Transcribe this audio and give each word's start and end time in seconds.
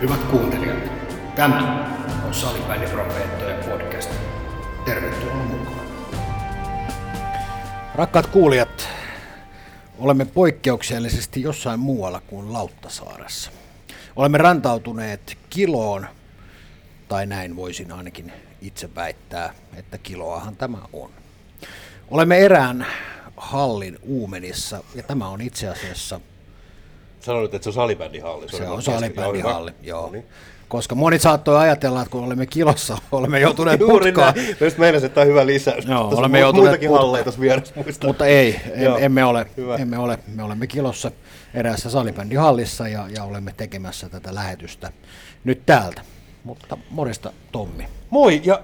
Hyvät 0.00 0.24
kuuntelijat, 0.24 0.78
tämä 1.36 1.86
on 2.26 2.34
Salibändiprofeettojen 2.34 3.64
podcast. 3.64 4.10
Tervetuloa 4.84 5.34
mukaan. 5.34 5.86
Rakkaat 7.94 8.26
kuulijat, 8.26 8.88
olemme 9.98 10.24
poikkeuksellisesti 10.24 11.42
jossain 11.42 11.80
muualla 11.80 12.20
kuin 12.20 12.52
Lauttasaaressa. 12.52 13.50
Olemme 14.16 14.38
rantautuneet 14.38 15.38
kiloon, 15.50 16.06
tai 17.08 17.26
näin 17.26 17.56
voisin 17.56 17.92
ainakin 17.92 18.32
itse 18.62 18.94
väittää, 18.94 19.54
että 19.76 19.98
kiloahan 19.98 20.56
tämä 20.56 20.78
on. 20.92 21.10
Olemme 22.10 22.38
erään 22.38 22.86
hallin 23.36 23.98
Uumenissa, 24.02 24.84
ja 24.94 25.02
tämä 25.02 25.28
on 25.28 25.40
itse 25.40 25.68
asiassa 25.68 26.20
Sanoit, 27.26 27.54
että 27.54 27.64
se 27.64 27.68
on 27.70 27.74
salibändihalli. 27.74 28.48
Se 28.48 28.56
oli 28.56 28.66
on 28.66 28.76
kesken. 28.76 28.94
salibändihalli, 28.94 29.72
joo. 29.82 30.06
No 30.06 30.12
niin. 30.12 30.24
Koska 30.68 30.94
moni 30.94 31.18
saattoi 31.18 31.58
ajatella, 31.58 32.02
että 32.02 32.12
kun 32.12 32.24
olemme 32.24 32.46
kilossa, 32.46 32.98
olemme 33.12 33.40
joutuneet 33.40 33.80
Juuri 33.80 34.12
putkaan. 34.12 34.34
näin. 34.36 34.56
Just 34.60 34.78
meinasin, 34.78 35.06
että 35.06 35.14
tämä 35.14 35.22
on 35.22 35.28
hyvä 35.28 35.46
lisäys. 35.46 35.84
Joo, 35.86 36.08
on 36.08 36.18
olemme 36.18 36.38
joutuneet 36.40 36.64
muitakin 36.64 36.88
putkaan. 36.88 37.06
halleja 37.06 37.24
tuossa 37.24 37.40
vieressä 37.40 37.74
muistaa. 37.76 38.08
Mutta 38.08 38.26
ei, 38.26 38.60
em, 38.72 38.92
emme 38.98 39.24
ole. 39.24 39.46
Hyvä. 39.56 39.76
Emme 39.76 39.98
ole. 39.98 40.18
Me 40.34 40.42
olemme 40.42 40.66
kilossa 40.66 41.10
eräässä 41.54 41.90
salibändihallissa 41.90 42.88
ja, 42.88 43.06
ja 43.16 43.24
olemme 43.24 43.54
tekemässä 43.56 44.08
tätä 44.08 44.34
lähetystä 44.34 44.92
nyt 45.44 45.62
täältä. 45.66 46.00
Mutta 46.44 46.76
morista 46.90 47.32
Tommi. 47.52 47.88
Moi, 48.10 48.40
ja 48.44 48.60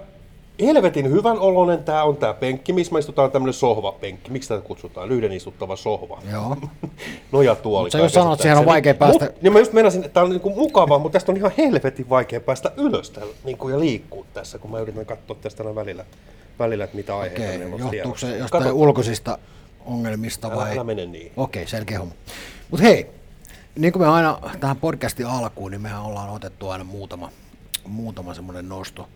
helvetin 0.61 1.11
hyvän 1.11 1.39
oloinen 1.39 1.85
tämä 1.85 2.05
on 2.05 2.17
tämä 2.17 2.35
penkki, 2.35 2.73
missä 2.73 2.93
me 2.93 2.99
istutaan 2.99 3.31
tämmöinen 3.31 3.55
sohvapenkki. 3.55 4.31
Miksi 4.31 4.49
tätä 4.49 4.61
kutsutaan? 4.61 5.13
Yhden 5.13 5.33
istuttava 5.33 5.77
sohva. 5.77 6.23
Joo. 6.33 6.57
Nojatuoli. 7.33 7.85
Mut 7.87 7.93
sä 7.93 7.99
just 7.99 8.15
sanoit, 8.15 8.33
että 8.33 8.43
siihen 8.43 8.59
on 8.59 8.67
vaikea 8.67 8.95
päästä- 8.95 9.25
Mut, 9.25 9.43
niin 9.43 9.53
mä 9.53 9.59
just 9.59 9.73
meinasin, 9.73 10.05
että 10.05 10.15
tämä 10.15 10.25
on 10.25 10.31
niinku 10.31 10.51
mukavaa, 10.51 10.99
mutta 10.99 11.17
tästä 11.17 11.33
on 11.33 11.37
ihan 11.39 11.53
helvetin 11.59 12.09
vaikea 12.09 12.41
päästä 12.41 12.73
ylös 12.77 13.11
täällä, 13.11 13.35
niinku, 13.45 13.69
ja 13.69 13.81
liikkua 13.81 14.27
tässä, 14.35 14.59
kun 14.59 14.71
mä 14.71 14.79
yritän 14.81 15.07
katsoa 15.07 15.37
tästä 15.41 15.63
aina 15.63 15.75
välillä, 15.75 16.05
välillä 16.59 16.85
että 16.85 16.97
mitä 16.97 17.19
aiheita 17.19 17.43
Okei, 17.45 17.59
meillä 17.59 17.75
on 17.75 17.81
johtuuko 17.95 18.19
se 18.19 18.37
jostain 18.37 18.65
Kato, 18.65 18.77
ulkoisista 18.77 19.39
ongelmista 19.87 20.49
älä, 20.49 20.57
vai? 20.57 20.73
älä 20.73 20.85
mene 20.85 21.07
niin. 21.07 21.33
Okei, 21.37 21.67
selkeä 21.67 21.99
homma. 21.99 22.15
Mutta 22.71 22.87
hei, 22.87 23.11
niin 23.79 23.93
kuin 23.93 24.03
me 24.03 24.09
aina 24.09 24.39
tähän 24.61 24.77
podcastin 24.77 25.27
alkuun, 25.27 25.71
niin 25.71 25.81
mehän 25.81 26.03
ollaan 26.03 26.31
otettu 26.31 26.69
aina 26.69 26.85
muutama, 26.85 27.31
muutama 27.87 28.35
semmoinen 28.35 28.69
nosto 28.69 29.09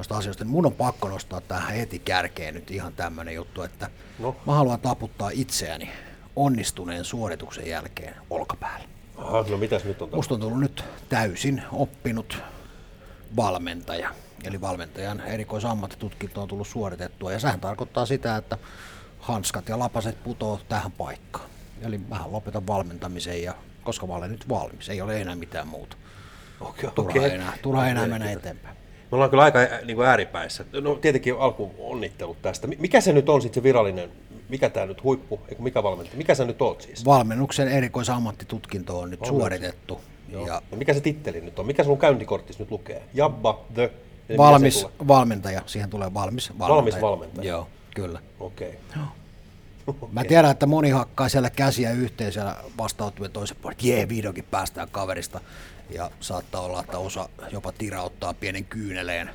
noista 0.00 0.16
asioista. 0.16 0.44
Niin 0.44 0.50
mun 0.52 0.66
on 0.66 0.72
pakko 0.72 1.08
nostaa 1.08 1.40
tähän 1.40 1.72
heti 1.74 1.98
kärkeen 1.98 2.54
nyt 2.54 2.70
ihan 2.70 2.92
tämmöinen 2.92 3.34
juttu, 3.34 3.62
että 3.62 3.90
No. 4.18 4.36
mä 4.46 4.54
haluan 4.54 4.80
taputtaa 4.80 5.30
itseäni 5.32 5.90
onnistuneen 6.36 7.04
suorituksen 7.04 7.66
jälkeen 7.66 8.14
olkapäälle. 8.30 8.88
Aha, 9.16 9.44
no 9.50 9.56
mitäs 9.56 9.84
nyt 9.84 9.90
on 9.90 9.94
tapahtunut? 9.94 10.14
Musta 10.16 10.34
on 10.34 10.40
tullut 10.40 10.60
nyt 10.60 10.84
täysin 11.08 11.62
oppinut 11.72 12.38
valmentaja. 13.36 14.14
Eli 14.44 14.60
valmentajan 14.60 15.20
erikoisammattitutkinto 15.20 16.42
on 16.42 16.48
tullut 16.48 16.68
suoritettua. 16.68 17.32
Ja 17.32 17.38
sehän 17.38 17.60
tarkoittaa 17.60 18.06
sitä, 18.06 18.36
että 18.36 18.58
hanskat 19.18 19.68
ja 19.68 19.78
lapaset 19.78 20.22
putoo 20.24 20.60
tähän 20.68 20.92
paikkaan. 20.92 21.50
Eli 21.82 21.98
mä 21.98 22.20
lopetan 22.30 22.66
valmentamisen 22.66 23.42
ja 23.42 23.54
koska 23.84 24.06
mä 24.06 24.14
olen 24.14 24.30
nyt 24.30 24.48
valmis, 24.48 24.88
ei 24.88 25.00
ole 25.00 25.20
enää 25.20 25.34
mitään 25.36 25.68
muuta. 25.68 25.96
Okei, 26.60 26.90
Turha 26.90 27.10
okei. 27.20 27.34
enää, 27.34 27.52
turha 27.62 27.88
enää 27.88 28.02
Okei. 28.02 28.10
mennä 28.18 28.30
eteenpäin. 28.30 28.79
Me 29.10 29.14
ollaan 29.16 29.30
kyllä 29.30 29.42
aika 29.42 29.58
niin 29.84 29.96
kuin 29.96 30.08
ääripäissä. 30.08 30.64
No 30.80 30.94
tietenkin 30.94 31.34
alku 31.38 31.70
onnittelut 31.78 32.42
tästä. 32.42 32.66
Mi- 32.66 32.76
Mikä 32.80 33.00
se 33.00 33.12
nyt 33.12 33.28
on 33.28 33.42
sitten 33.42 33.60
se 33.60 33.64
virallinen, 33.64 34.10
mikä 34.48 34.70
tämä 34.70 34.86
nyt 34.86 35.02
huippu, 35.04 35.40
eikö 35.48 35.62
mikä 35.62 35.82
valmentaja, 35.82 36.18
mikä 36.18 36.34
sä 36.34 36.44
nyt 36.44 36.62
oot 36.62 36.80
siis? 36.82 37.04
Valmennuksen 37.04 37.68
erikoisammattitutkinto 37.68 38.98
on 38.98 39.10
nyt 39.10 39.24
suoritettu. 39.26 40.00
Joo. 40.28 40.46
Ja 40.46 40.62
Ja 40.70 40.76
mikä 40.76 40.94
se 40.94 41.00
titteli 41.00 41.40
nyt 41.40 41.58
on? 41.58 41.66
Mikä 41.66 41.84
sun 41.84 41.98
käyntikortissa 41.98 42.62
nyt 42.62 42.70
lukee? 42.70 43.02
Jabba, 43.14 43.60
the... 43.74 43.90
valmis 44.38 44.86
valmentaja, 45.08 45.62
siihen 45.66 45.90
tulee 45.90 46.14
valmis 46.14 46.50
valmentaja. 46.58 46.76
Valmis 46.76 47.00
valmentaja. 47.00 47.48
Joo, 47.48 47.68
kyllä. 47.94 48.20
Okei. 48.40 48.78
Mä 50.12 50.24
tiedän, 50.24 50.50
että 50.50 50.66
moni 50.66 50.90
hakkaa 50.90 51.28
siellä 51.28 51.50
käsiä 51.50 51.90
yhteen 51.90 52.32
siellä 52.32 52.56
vastaanottuvien 52.78 53.32
toisen 53.32 53.56
puolen, 53.62 53.72
että 53.72 53.86
jee, 53.86 54.08
vihdoinkin 54.08 54.44
päästään 54.50 54.88
kaverista. 54.92 55.40
Ja 55.94 56.10
saattaa 56.20 56.60
olla, 56.60 56.80
että 56.80 56.98
osa 56.98 57.28
jopa 57.52 57.72
tirauttaa 57.72 58.34
pienen 58.34 58.64
kyyneleen, 58.64 59.30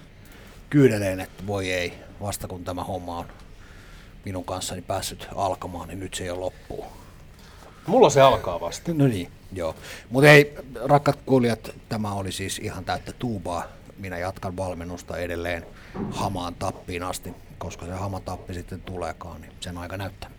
kyyneleen 0.69 1.19
että 1.19 1.47
voi 1.47 1.71
ei, 1.71 1.93
vasta 2.21 2.47
kun 2.47 2.63
tämä 2.63 2.83
homma 2.83 3.17
on 3.17 3.25
minun 4.25 4.45
kanssani 4.45 4.81
päässyt 4.81 5.27
alkamaan, 5.35 5.87
niin 5.87 5.99
nyt 5.99 6.13
se 6.13 6.25
jo 6.25 6.39
loppuu. 6.39 6.85
Mulla 7.87 8.09
se 8.09 8.21
alkaa 8.21 8.61
vasta. 8.61 8.93
No 8.93 9.07
niin, 9.07 9.31
joo. 9.53 9.75
Mutta 10.09 10.27
hei, 10.27 10.55
rakkaat 10.83 11.19
kuulijat, 11.25 11.69
tämä 11.89 12.13
oli 12.13 12.31
siis 12.31 12.59
ihan 12.59 12.85
täyttä 12.85 13.11
tuubaa. 13.19 13.63
Minä 13.97 14.17
jatkan 14.17 14.57
valmennusta 14.57 15.17
edelleen 15.17 15.65
hamaan 16.11 16.55
tappiin 16.55 17.03
asti, 17.03 17.33
koska 17.57 17.85
se 17.85 17.91
hama 17.91 18.19
tappi 18.19 18.53
sitten 18.53 18.81
tuleekaan, 18.81 19.41
niin 19.41 19.53
sen 19.59 19.77
aika 19.77 19.97
näyttää. 19.97 20.29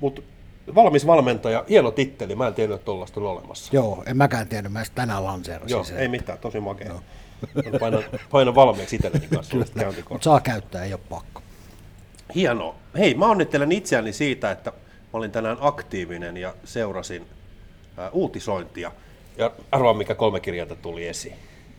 Mutta 0.00 0.22
valmis 0.74 1.06
valmentaja, 1.06 1.64
hieno 1.68 1.90
titteli. 1.90 2.34
Mä 2.34 2.46
en 2.46 2.54
tiennyt, 2.54 2.74
että 2.74 2.84
tollaista 2.84 3.20
on 3.20 3.26
olemassa. 3.26 3.70
Joo, 3.76 4.02
en 4.06 4.16
mäkään 4.16 4.48
tiennyt, 4.48 4.72
mä 4.72 4.82
tänään 4.94 5.24
lanseerasin 5.24 5.70
Joo, 5.74 5.84
sen. 5.84 5.98
ei 5.98 6.08
mitään, 6.08 6.38
tosi 6.38 6.60
makea. 6.60 6.94
Mä 7.72 7.78
Painan, 7.80 8.04
painan 8.30 8.54
valmiiksi 8.54 8.96
itselleni 8.96 9.26
kanssa. 9.34 9.56
Mutta 9.56 10.24
saa 10.24 10.40
käyttää, 10.40 10.84
ei 10.84 10.92
ole 10.92 11.00
pakko. 11.08 11.42
Hienoa. 12.34 12.74
Hei, 12.98 13.14
mä 13.14 13.26
onnittelen 13.26 13.72
itseäni 13.72 14.12
siitä, 14.12 14.50
että 14.50 14.70
mä 14.70 14.76
olin 15.12 15.30
tänään 15.30 15.56
aktiivinen 15.60 16.36
ja 16.36 16.54
seurasin 16.64 17.26
ää, 17.96 18.10
uutisointia. 18.10 18.92
Ja 19.36 19.50
arvaa, 19.72 19.94
mikä 19.94 20.14
kolme 20.14 20.40
kirjainta 20.40 20.76
tuli 20.76 21.08
esiin. 21.08 21.36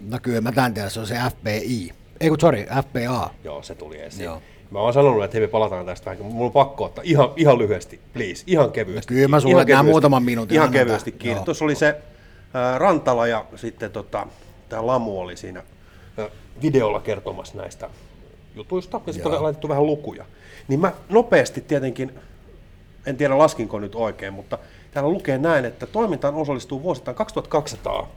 No 0.09 0.19
kyllä 0.21 0.41
mä 0.41 0.51
tämän 0.51 0.73
tiedän, 0.73 0.91
se 0.91 0.99
on 0.99 1.07
se 1.07 1.15
FBI. 1.29 1.93
Ei 2.19 2.29
kun, 2.29 2.39
sorry, 2.39 2.65
FPA. 2.65 3.29
Joo, 3.43 3.63
se 3.63 3.75
tuli 3.75 3.99
esiin. 3.99 4.25
Joo. 4.25 4.41
Mä 4.73 4.79
oon 4.79 4.93
sanonut, 4.93 5.23
että 5.23 5.37
hei, 5.37 5.47
me 5.47 5.51
palataan 5.51 5.85
tästä 5.85 6.11
vähän. 6.11 6.25
Mulla 6.25 6.45
on 6.45 6.51
pakko 6.51 6.83
ottaa 6.83 7.03
ihan, 7.07 7.29
ihan 7.35 7.57
lyhyesti, 7.57 7.99
please, 8.13 8.43
ihan 8.47 8.71
kevyesti. 8.71 9.13
No 9.13 9.15
kyllä 9.15 9.27
mä 9.27 9.39
sulle 9.39 9.53
Ihan 9.53 9.65
kevyesti. 9.65 9.89
muutaman 9.91 10.23
minuutin 10.23 10.55
Ihan 10.55 10.71
kevyesti 10.71 11.11
kiinni. 11.11 11.37
Joo. 11.37 11.45
Tuossa 11.45 11.65
oli 11.65 11.75
se 11.75 11.95
ää, 12.53 12.77
Rantala 12.77 13.27
ja 13.27 13.45
sitten 13.55 13.91
tota, 13.91 14.27
tämä 14.69 14.87
Lamu 14.87 15.19
oli 15.19 15.37
siinä 15.37 15.63
ää, 16.17 16.29
videolla 16.61 16.99
kertomassa 16.99 17.57
näistä 17.57 17.89
jutuista. 18.55 19.01
Ja 19.07 19.13
sitten 19.13 19.31
oli 19.31 19.41
laitettu 19.41 19.69
vähän 19.69 19.85
lukuja. 19.85 20.25
Niin 20.67 20.79
mä 20.79 20.91
nopeasti 21.09 21.61
tietenkin, 21.61 22.11
en 23.05 23.17
tiedä 23.17 23.37
laskinko 23.37 23.79
nyt 23.79 23.95
oikein, 23.95 24.33
mutta 24.33 24.57
täällä 24.91 25.09
lukee 25.11 25.37
näin, 25.37 25.65
että 25.65 25.85
toimintaan 25.87 26.35
osallistuu 26.35 26.83
vuosittain 26.83 27.15
2200 27.15 28.09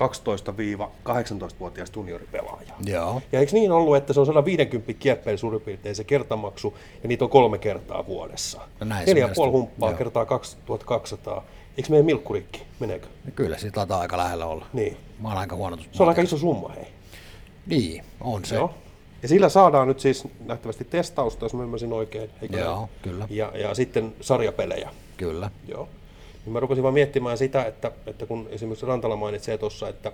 12-18-vuotiaista 0.00 1.98
junioripelaajaa. 1.98 2.76
Joo. 2.86 3.22
Ja 3.32 3.40
eikö 3.40 3.52
niin 3.52 3.72
ollut, 3.72 3.96
että 3.96 4.12
se 4.12 4.20
on 4.20 4.26
150 4.26 4.92
kieppeillä 4.92 5.38
suurin 5.38 5.60
piirtein 5.60 5.94
se 5.94 6.04
kertamaksu, 6.04 6.76
ja 7.02 7.08
niitä 7.08 7.24
on 7.24 7.30
kolme 7.30 7.58
kertaa 7.58 8.06
vuodessa? 8.06 8.60
No 8.80 8.86
näin 8.86 9.06
Neljä 9.06 9.28
puoli 9.34 9.52
humppaa 9.52 9.90
joo. 9.90 9.98
kertaa 9.98 10.26
2200. 10.26 11.44
Eikö 11.76 11.90
meidän 11.90 12.06
milkkurikki? 12.06 12.62
Meneekö? 12.80 13.06
Ja 13.24 13.30
kyllä 13.30 13.58
se 13.58 13.70
taitaa 13.70 14.00
aika 14.00 14.16
lähellä 14.16 14.46
olla. 14.46 14.66
Niin. 14.72 14.96
Mä 15.20 15.28
oon 15.28 15.38
aika 15.38 15.56
huono 15.56 15.76
Se 15.92 16.02
on 16.02 16.08
aika 16.08 16.22
iso 16.22 16.38
summa, 16.38 16.68
hei. 16.68 16.86
Niin, 17.66 18.04
on 18.20 18.44
se. 18.44 18.54
Joo. 18.54 18.74
Ja 19.22 19.28
sillä 19.28 19.48
saadaan 19.48 19.88
nyt 19.88 20.00
siis 20.00 20.28
nähtävästi 20.46 20.84
testausta, 20.84 21.44
jos 21.44 21.54
mä 21.54 21.62
ymmärsin 21.62 21.92
oikein. 21.92 22.30
Eikö 22.42 22.58
Joo, 22.58 22.76
näin? 22.76 22.88
kyllä. 23.02 23.26
Ja, 23.30 23.52
ja 23.54 23.74
sitten 23.74 24.14
sarjapelejä. 24.20 24.90
Kyllä. 25.16 25.50
Joo. 25.68 25.88
Niin 26.44 26.52
mä 26.52 26.60
rupesin 26.60 26.82
vaan 26.82 26.94
miettimään 26.94 27.38
sitä, 27.38 27.64
että, 27.64 27.92
että 28.06 28.26
kun 28.26 28.48
esimerkiksi 28.50 28.86
Rantala 28.86 29.16
mainitsee 29.16 29.58
tuossa, 29.58 29.88
että 29.88 30.12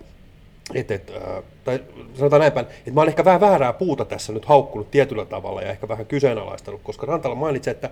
et, 0.74 0.90
et, 0.90 1.12
ää, 1.26 1.42
tai 1.64 1.80
sanotaan 2.14 2.40
näin 2.40 2.52
päin, 2.52 2.66
että 2.78 2.90
mä 2.90 3.00
oon 3.00 3.08
ehkä 3.08 3.24
vähän 3.24 3.40
väärää 3.40 3.72
puuta 3.72 4.04
tässä 4.04 4.32
nyt 4.32 4.44
haukkunut 4.44 4.90
tietyllä 4.90 5.24
tavalla 5.24 5.62
ja 5.62 5.70
ehkä 5.70 5.88
vähän 5.88 6.06
kyseenalaistanut, 6.06 6.80
koska 6.82 7.06
Rantala 7.06 7.34
mainitsee, 7.34 7.70
että 7.70 7.90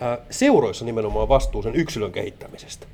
ää, 0.00 0.18
seuroissa 0.30 0.84
nimenomaan 0.84 1.28
vastuu 1.28 1.62
sen 1.62 1.74
yksilön 1.74 2.12
kehittämisestä. 2.12 2.86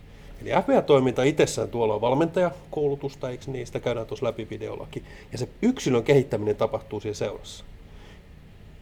Eli 0.42 0.50
FBA-toiminta 0.62 1.22
itsessään 1.22 1.68
tuolla 1.68 1.94
on 1.94 2.00
valmentajakoulutusta, 2.00 3.30
eikö 3.30 3.44
niin? 3.46 3.66
Sitä 3.66 3.80
käydään 3.80 4.06
tuossa 4.06 4.26
läpi 4.26 4.46
videollakin. 4.50 5.04
Ja 5.32 5.38
se 5.38 5.48
yksilön 5.62 6.02
kehittäminen 6.04 6.56
tapahtuu 6.56 7.00
siellä 7.00 7.16
seurassa. 7.16 7.64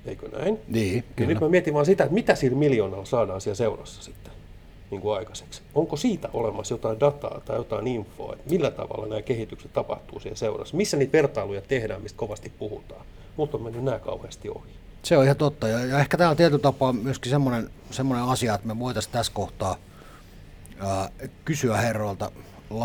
Eikö 0.07 0.29
näin? 0.29 0.59
Niin, 0.69 0.97
Ja 0.97 1.03
kyllä. 1.17 1.29
nyt 1.29 1.41
mä 1.41 1.49
mietin 1.49 1.75
vaan 1.75 1.87
sitä, 1.87 2.05
että 2.05 2.15
mitä 2.15 2.35
sillä 2.35 2.57
miljoonalla 2.57 3.05
saadaan 3.05 3.41
siellä 3.41 3.57
seurassa 3.57 4.03
sitten 4.03 4.33
niin 4.91 5.01
kuin 5.01 5.17
aikaiseksi. 5.19 5.63
Onko 5.75 5.97
siitä 5.97 6.29
olemassa 6.33 6.75
jotain 6.75 7.01
dataa 7.01 7.41
tai 7.45 7.57
jotain 7.57 7.87
infoa, 7.87 8.33
että 8.33 8.51
millä 8.51 8.71
tavalla 8.71 9.07
nämä 9.07 9.23
kehitykset 9.23 9.73
tapahtuu 9.73 10.21
siellä 10.21 10.37
seurassa? 10.37 10.77
Missä 10.77 10.97
niitä 10.97 11.13
vertailuja 11.13 11.61
tehdään, 11.61 12.03
mistä 12.03 12.19
kovasti 12.19 12.53
puhutaan? 12.59 13.01
Mutta 13.37 13.57
on 13.57 13.63
mennyt 13.63 13.85
nämä 13.85 13.99
kauheasti 13.99 14.49
ohi. 14.49 14.71
Se 15.03 15.17
on 15.17 15.25
ihan 15.25 15.37
totta. 15.37 15.69
Ja, 15.69 15.85
ja 15.85 15.99
ehkä 15.99 16.17
tämä 16.17 16.31
on 16.31 16.37
tietyllä 16.37 16.63
tapaa 16.63 16.93
myöskin 16.93 17.31
semmoinen, 17.31 17.71
semmoinen 17.91 18.27
asia, 18.27 18.55
että 18.55 18.67
me 18.67 18.79
voitaisiin 18.79 19.13
tässä 19.13 19.33
kohtaa 19.35 19.77
ää, 20.81 21.11
kysyä 21.45 21.77
herroilta. 21.77 22.31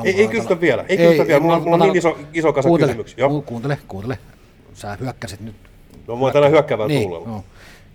Ei- 0.05 0.21
ei 0.21 0.27
kysytä 0.27 0.61
vielä, 0.61 0.85
ei 0.89 0.97
kysytä 0.97 1.27
vielä. 1.27 1.39
Mulla 1.39 1.59
mulla 1.59 1.75
on 1.85 1.93
niin 1.93 2.03
iso- 2.03 2.17
iso 2.33 2.53
kasa 2.53 2.69
kuuntele, 2.69 2.91
kysymyksiä, 2.91 3.25
Kuuntele, 3.45 3.77
kuuntele. 3.87 4.17
Sä 4.73 4.97
hyökkäsit 4.99 5.39
nyt. 5.39 5.55
No 6.07 6.15
mä 6.15 6.21
oon 6.23 6.33
tänään 6.33 6.51
hyökkäävällä 6.51 6.87
niin, 6.87 7.09
tuulella. 7.09 7.27
no. 7.27 7.43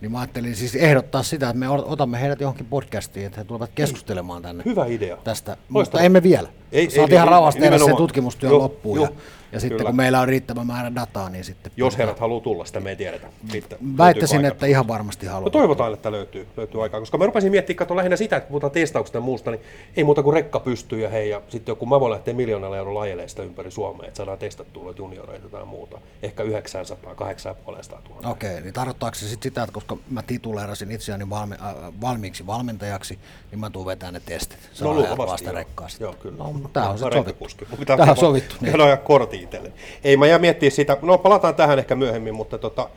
Niin 0.01 0.13
mä 0.13 0.19
ajattelin 0.21 0.57
siis 0.57 0.75
ehdottaa 0.75 1.23
sitä, 1.23 1.49
että 1.49 1.59
me 1.59 1.69
otamme 1.69 2.21
heidät 2.21 2.41
johonkin 2.41 2.67
podcastiin, 2.67 3.27
että 3.27 3.41
he 3.41 3.45
tulevat 3.45 3.71
keskustelemaan 3.75 4.43
tänne 4.43 4.63
Hyvä 4.67 4.87
idea. 4.87 5.17
tästä, 5.25 5.51
mutta 5.51 5.75
Loistavaa. 5.75 6.05
emme 6.05 6.23
vielä. 6.23 6.49
Ei- 6.73 6.91
Saat 6.91 7.11
ei- 7.11 7.15
ihan 7.15 7.29
rauhassa 7.29 7.61
tehdä 7.61 7.79
sen 7.79 7.97
tutkimustyön 7.97 8.51
Joo, 8.51 8.59
loppuun. 8.59 8.97
joo, 8.97 9.05
ja, 9.07 9.13
ja 9.53 9.61
sitten 9.61 9.77
kyllä. 9.79 9.89
kun 9.89 9.97
meillä 9.97 10.21
on 10.21 10.29
riittävä 10.29 10.65
määrä 10.65 10.95
dataa, 10.95 11.31
niin 11.31 11.45
sitten... 11.45 11.73
Jos 11.77 11.99
herrat 11.99 12.19
haluaa 12.19 12.41
tulla, 12.41 12.65
sitä 12.65 12.81
me 12.81 12.91
ei 12.91 12.97
tiedetä. 12.97 13.27
Riittää- 13.53 13.79
Väittäisin, 13.99 14.45
että 14.45 14.67
ihan 14.67 14.89
varmasti 14.89 15.27
No 15.27 15.33
haluaa. 15.33 15.51
toivotaan, 15.51 15.95
että 15.95 16.13
löytyy, 16.13 16.47
löytyy 16.57 16.83
aikaa, 16.83 17.01
koska 17.01 17.19
mä 17.19 17.27
rupesin 17.27 17.51
miettimään, 17.51 17.77
katso 17.79 17.97
lähinnä 17.97 18.17
sitä, 18.17 18.37
että 18.37 18.49
puhutaan 18.49 18.71
testauksesta 18.71 19.19
ja 19.19 19.23
muusta, 19.23 19.51
niin 19.51 19.61
ei 19.97 20.05
muuta 20.05 20.23
kuin 20.23 20.35
rekka 20.35 20.61
pystyy 20.61 21.01
ja 21.01 21.09
hei, 21.09 21.31
ja 21.31 21.43
sitten 21.49 21.73
joku 21.73 21.87
mä 21.87 22.01
voin 22.01 22.11
lähteä 22.11 22.35
miljoonalla 22.35 22.77
eurolla 22.77 23.01
ajelemaan 23.01 23.29
sitä 23.29 23.43
ympäri 23.43 23.71
Suomea, 23.71 24.07
että 24.09 24.17
saadaan 24.17 24.39
testattua 24.39 24.85
noita 24.85 24.99
junioreita 25.03 25.49
tai 25.49 25.65
muuta. 25.65 25.99
Ehkä 26.23 26.43
900, 26.43 27.15
850 27.15 28.09
000. 28.23 28.31
Okei, 28.31 28.61
niin 28.61 28.75
tarkoittaako 28.75 29.15
se 29.15 29.29
sitten 29.29 29.51
sitä, 29.51 29.63
että 29.63 29.73
koska 29.73 29.97
mä 30.11 30.23
tituleerasin 30.23 30.91
itseäni 30.91 31.31
valmi, 31.31 31.55
äh, 31.55 31.75
valmiiksi 32.01 32.47
valmentajaksi, 32.47 33.19
niin 33.51 33.59
mä 33.61 33.71
tuun 33.71 33.87
vetämään 33.87 34.15
ne 34.15 34.21
testit. 34.21 34.59
Saa 34.73 34.89
No 34.89 34.95
luultavasti 34.95 35.47
joo. 35.47 35.55
rekkaa. 35.55 35.89
Joo, 36.01 36.13
kyllä. 36.13 36.37
No, 36.39 36.53
tää 36.73 36.89
on 36.91 36.99
sitten 36.99 37.13
sovittu. 37.25 37.85
Tää 37.87 38.11
on 38.11 38.17
sovittu. 38.17 38.55
Niin. 38.61 38.73
Käydä 38.77 38.97
kortti 39.39 39.57
itselle. 39.57 39.73
Ei, 40.05 40.17
mä 40.17 40.27
jää 40.27 40.39
miettiä 40.39 40.71
sitä. 40.71 40.97
No 41.03 41.19
palataan 41.19 41.55
tähän 41.55 41.79
ehkä 41.79 41.95
myöhemmin, 41.95 42.35
mutta 42.35 42.59
tota, 42.59 42.91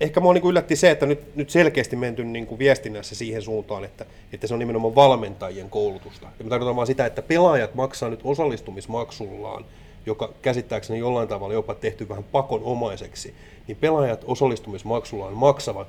ehkä 0.00 0.20
mua 0.20 0.32
niin 0.34 0.46
yllätti 0.46 0.76
se, 0.76 0.90
että 0.90 1.06
nyt, 1.06 1.36
nyt 1.36 1.50
selkeästi 1.50 1.96
menty 1.96 2.24
niin 2.24 2.46
kuin 2.46 2.58
viestinnässä 2.58 3.14
siihen 3.14 3.42
suuntaan, 3.42 3.84
että, 3.84 4.06
että 4.32 4.46
se 4.46 4.54
on 4.54 4.60
nimenomaan 4.60 4.94
valmentajien 4.94 5.70
koulutusta. 5.70 6.26
Ja 6.38 6.44
mä 6.44 6.50
tarkoitan 6.50 6.76
vaan 6.76 6.86
sitä, 6.86 7.06
että 7.06 7.22
pelaajat 7.22 7.74
maksaa 7.74 8.10
nyt 8.10 8.20
osallistumismaksullaan, 8.24 9.64
joka 10.06 10.32
käsittääkseni 10.42 10.98
jollain 10.98 11.28
tavalla 11.28 11.54
jopa 11.54 11.74
tehty 11.74 12.08
vähän 12.08 12.24
pakonomaiseksi, 12.24 13.34
niin 13.66 13.76
pelaajat 13.76 14.24
osallistumismaksullaan 14.24 15.34
maksavat 15.34 15.88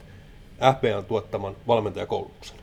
FBAn 0.80 1.06
tuottaman 1.06 1.56
valmentajakoulutuksen. 1.68 2.58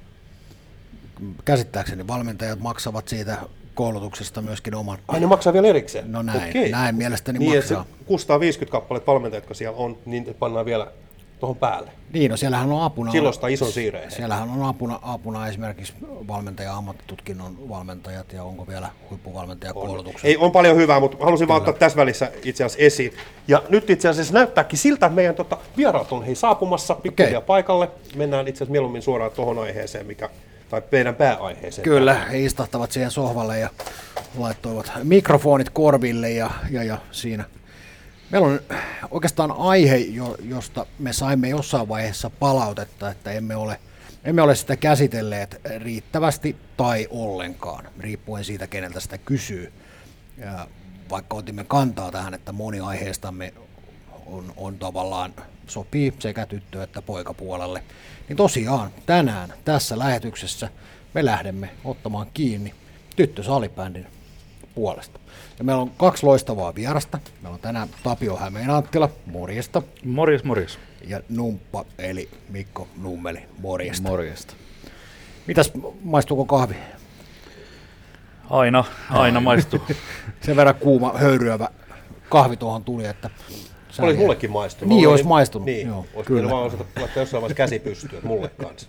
Käsittääkseni 1.44 2.06
valmentajat 2.06 2.60
maksavat 2.60 3.08
siitä 3.08 3.38
koulutuksesta 3.78 4.42
myöskin 4.42 4.74
oman. 4.74 4.98
Ai 5.08 5.20
ne 5.20 5.26
maksaa 5.26 5.52
vielä 5.52 5.68
erikseen? 5.68 6.12
No 6.12 6.22
näin, 6.22 6.48
Okei. 6.48 6.70
näin 6.70 6.94
mielestäni 6.94 7.38
niin, 7.38 7.56
maksaa. 7.56 7.82
Se 7.82 8.04
650 8.06 8.72
kappaletta 8.72 9.12
valmentajat, 9.12 9.42
jotka 9.42 9.54
siellä 9.54 9.76
on, 9.76 9.98
niin 10.06 10.36
pannaan 10.38 10.66
vielä 10.66 10.86
tuohon 11.40 11.56
päälle. 11.56 11.90
Niin, 12.12 12.30
no 12.30 12.36
siellähän 12.36 12.72
on 12.72 12.82
apuna. 12.82 13.12
Silloin 13.12 13.34
sitä 13.34 13.48
ison 13.48 13.72
siireen. 13.72 14.10
Siellähän 14.10 14.50
on 14.50 14.62
apuna, 14.62 14.98
apuna 15.02 15.48
esimerkiksi 15.48 15.92
valmentaja 16.28 16.76
ammattitutkinnon 16.76 17.68
valmentajat 17.68 18.32
ja 18.32 18.44
onko 18.44 18.66
vielä 18.66 18.88
huippuvalmentajakoulutuksen. 19.10 20.28
Ei, 20.28 20.36
on 20.36 20.52
paljon 20.52 20.76
hyvää, 20.76 21.00
mutta 21.00 21.24
halusin 21.24 21.48
vaan 21.48 21.58
ottaa 21.58 21.74
tässä 21.74 21.96
välissä 21.96 22.32
itse 22.44 22.64
asiassa 22.64 22.84
esiin. 22.84 23.12
Ja 23.48 23.62
nyt 23.68 23.90
itse 23.90 24.08
asiassa 24.08 24.34
näyttääkin 24.34 24.78
siltä, 24.78 25.06
että 25.06 25.16
meidän 25.16 25.34
tota, 25.34 25.58
vieraat 25.76 26.12
on 26.12 26.24
hei 26.24 26.34
saapumassa 26.34 26.94
pikkuhiljaa 26.94 27.38
Okei. 27.38 27.46
paikalle. 27.46 27.88
Mennään 28.16 28.48
itse 28.48 28.58
asiassa 28.58 28.72
mieluummin 28.72 29.02
suoraan 29.02 29.30
tuohon 29.32 29.58
aiheeseen, 29.58 30.06
mikä, 30.06 30.30
tai 30.70 30.82
meidän 30.92 31.14
pääaiheeseen. 31.14 31.84
Kyllä, 31.84 32.14
he 32.14 32.40
istahtavat 32.40 32.92
siihen 32.92 33.10
sohvalle 33.10 33.58
ja 33.58 33.70
laittoivat 34.38 34.92
mikrofonit 35.02 35.70
korville 35.70 36.30
ja, 36.30 36.50
ja, 36.70 36.82
ja 36.82 36.98
siinä. 37.10 37.44
Meillä 38.30 38.46
on 38.48 38.60
oikeastaan 39.10 39.52
aihe, 39.52 39.96
jo- 39.96 40.36
josta 40.42 40.86
me 40.98 41.12
saimme 41.12 41.48
jossain 41.48 41.88
vaiheessa 41.88 42.30
palautetta, 42.30 43.10
että 43.10 43.30
emme 43.32 43.56
ole, 43.56 43.80
emme 44.24 44.42
ole 44.42 44.54
sitä 44.54 44.76
käsitelleet 44.76 45.60
riittävästi 45.78 46.56
tai 46.76 47.06
ollenkaan, 47.10 47.88
riippuen 48.00 48.44
siitä, 48.44 48.66
keneltä 48.66 49.00
sitä 49.00 49.18
kysyy. 49.18 49.72
Ja 50.38 50.66
vaikka 51.10 51.36
otimme 51.36 51.64
kantaa 51.64 52.10
tähän, 52.10 52.34
että 52.34 52.52
moni 52.52 52.80
aiheestamme 52.80 53.52
on, 54.32 54.52
on 54.56 54.78
tavallaan 54.78 55.34
sopii 55.66 56.14
sekä 56.18 56.46
tyttö- 56.46 56.82
että 56.82 57.02
poikapuolelle, 57.02 57.82
niin 58.28 58.36
tosiaan 58.36 58.90
tänään 59.06 59.52
tässä 59.64 59.98
lähetyksessä 59.98 60.68
me 61.14 61.24
lähdemme 61.24 61.70
ottamaan 61.84 62.26
kiinni 62.34 62.74
tyttösalibändin 63.16 64.06
puolesta. 64.74 65.20
Ja 65.58 65.64
meillä 65.64 65.82
on 65.82 65.90
kaksi 65.90 66.26
loistavaa 66.26 66.74
vierasta. 66.74 67.18
Meillä 67.42 67.54
on 67.54 67.60
tänään 67.60 67.88
Tapio 68.02 68.36
Hämeen 68.36 68.70
Anttila, 68.70 69.10
morjesta, 69.26 69.82
Morjes, 70.04 70.44
morjes. 70.44 70.78
ja 71.06 71.20
Numppa 71.28 71.84
eli 71.98 72.28
Mikko 72.48 72.88
Nummeli, 72.96 73.42
morjesta. 73.58 74.08
Morjesta. 74.08 74.54
Mitäs, 75.46 75.72
maistuuko 76.02 76.44
kahvi? 76.44 76.76
Aina, 78.50 78.84
aina 79.10 79.40
maistuu. 79.40 79.80
Sen 80.46 80.56
verran 80.56 80.74
kuuma, 80.74 81.18
höyryävä 81.18 81.68
kahvi 82.28 82.56
tuohon 82.56 82.84
tuli, 82.84 83.06
että... 83.06 83.30
sä- 83.98 84.02
Olisi 84.06 84.18
mullekin 84.18 84.50
maistunut. 84.50 84.88
Niin, 84.96 85.08
olisi 85.08 85.22
oli- 85.22 85.28
maistunut, 85.28 85.66
Niin, 85.66 85.86
joo, 85.88 86.06
olisi 86.14 86.26
kyllä. 86.28 86.50
vaan 86.50 86.62
osata 86.66 86.84
laittaa 87.00 87.22
jossain 87.22 87.42
vaiheessa 87.42 87.56
käsi 87.56 87.78
pystyyn, 87.78 88.26
mulle 88.26 88.48
kanssa. 88.48 88.88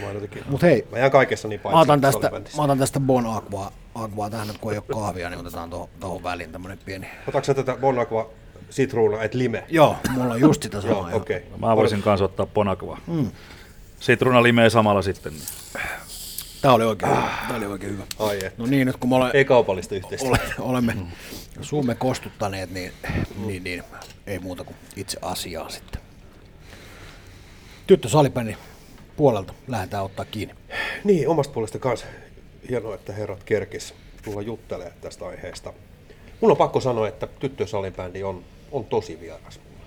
Mä, 0.00 0.12
jotenkin, 0.12 0.42
Mut 0.48 0.62
hei, 0.62 0.86
mä 0.92 0.98
jään 0.98 1.10
kaikessa 1.10 1.48
niin 1.48 1.60
paitsi 1.60 1.74
Mä 1.76 1.80
otan 1.80 2.00
tästä, 2.00 2.30
mä 2.56 2.62
otan 2.62 2.78
tästä 2.78 3.00
Bon 3.00 3.26
Aqua, 3.26 3.72
Aqua 3.94 4.30
tähän 4.30 4.48
kun 4.60 4.72
ei 4.72 4.78
ole 4.78 5.00
kahvia, 5.00 5.30
niin 5.30 5.40
otetaan 5.40 5.70
tuohon, 5.70 6.22
väliin 6.22 6.52
tämmönen 6.52 6.78
pieni. 6.84 7.06
Otatko 7.28 7.44
sä 7.44 7.54
tätä 7.54 7.76
Bon 7.80 7.98
Aqua 7.98 8.30
sitruuna, 8.70 9.22
et 9.22 9.34
lime? 9.34 9.64
Joo, 9.68 9.96
mulla 10.10 10.34
on 10.34 10.40
just 10.40 10.62
sitä 10.62 10.76
Joo, 10.76 10.82
samaa. 10.82 11.10
okei. 11.14 11.36
Okay. 11.36 11.58
Mä 11.58 11.76
voisin 11.76 12.02
kanssa 12.02 12.24
ottaa 12.24 12.46
ponakvaa. 12.46 13.00
Mm. 13.06 13.30
Sitruna 14.00 14.42
limeä 14.42 14.70
samalla 14.70 15.02
sitten. 15.02 15.32
Niin. 15.32 15.42
Tää 16.64 16.74
oli 16.74 16.84
oikein 16.84 17.12
hyvä. 17.12 17.28
Tää 17.48 17.56
oli 17.56 17.66
oikein 17.66 17.92
hyvä. 17.92 18.04
Ai 18.18 18.44
et. 18.44 18.58
No 18.58 18.66
niin, 18.66 18.86
nyt 18.86 18.96
kun 18.96 19.10
me 19.10 19.16
ole, 19.16 19.30
Ei 19.34 19.44
kaupallista 19.44 19.94
yhteistyötä. 19.94 20.40
ole, 20.58 20.70
olemme 20.70 20.96
suumme 21.60 21.94
kostuttaneet, 21.94 22.70
niin, 22.70 22.92
niin, 23.46 23.64
niin, 23.64 23.82
ei 24.26 24.38
muuta 24.38 24.64
kuin 24.64 24.76
itse 24.96 25.18
asiaa 25.22 25.68
sitten. 25.68 26.00
Tyttö 27.86 28.08
Salipäni 28.08 28.56
puolelta 29.16 29.52
lähdetään 29.68 30.04
ottaa 30.04 30.24
kiinni. 30.24 30.54
Niin, 31.04 31.28
omasta 31.28 31.52
puolesta 31.52 31.78
kanssa. 31.78 32.06
Hienoa, 32.68 32.94
että 32.94 33.12
herrat 33.12 33.44
kerkis 33.44 33.94
tulla 34.22 34.42
juttelemaan 34.42 34.96
tästä 35.00 35.26
aiheesta. 35.26 35.72
Mun 36.40 36.50
on 36.50 36.56
pakko 36.56 36.80
sanoa, 36.80 37.08
että 37.08 37.26
tyttösalibändi 37.26 38.22
on, 38.22 38.44
on 38.72 38.84
tosi 38.84 39.20
vieras 39.20 39.60
mulle. 39.64 39.84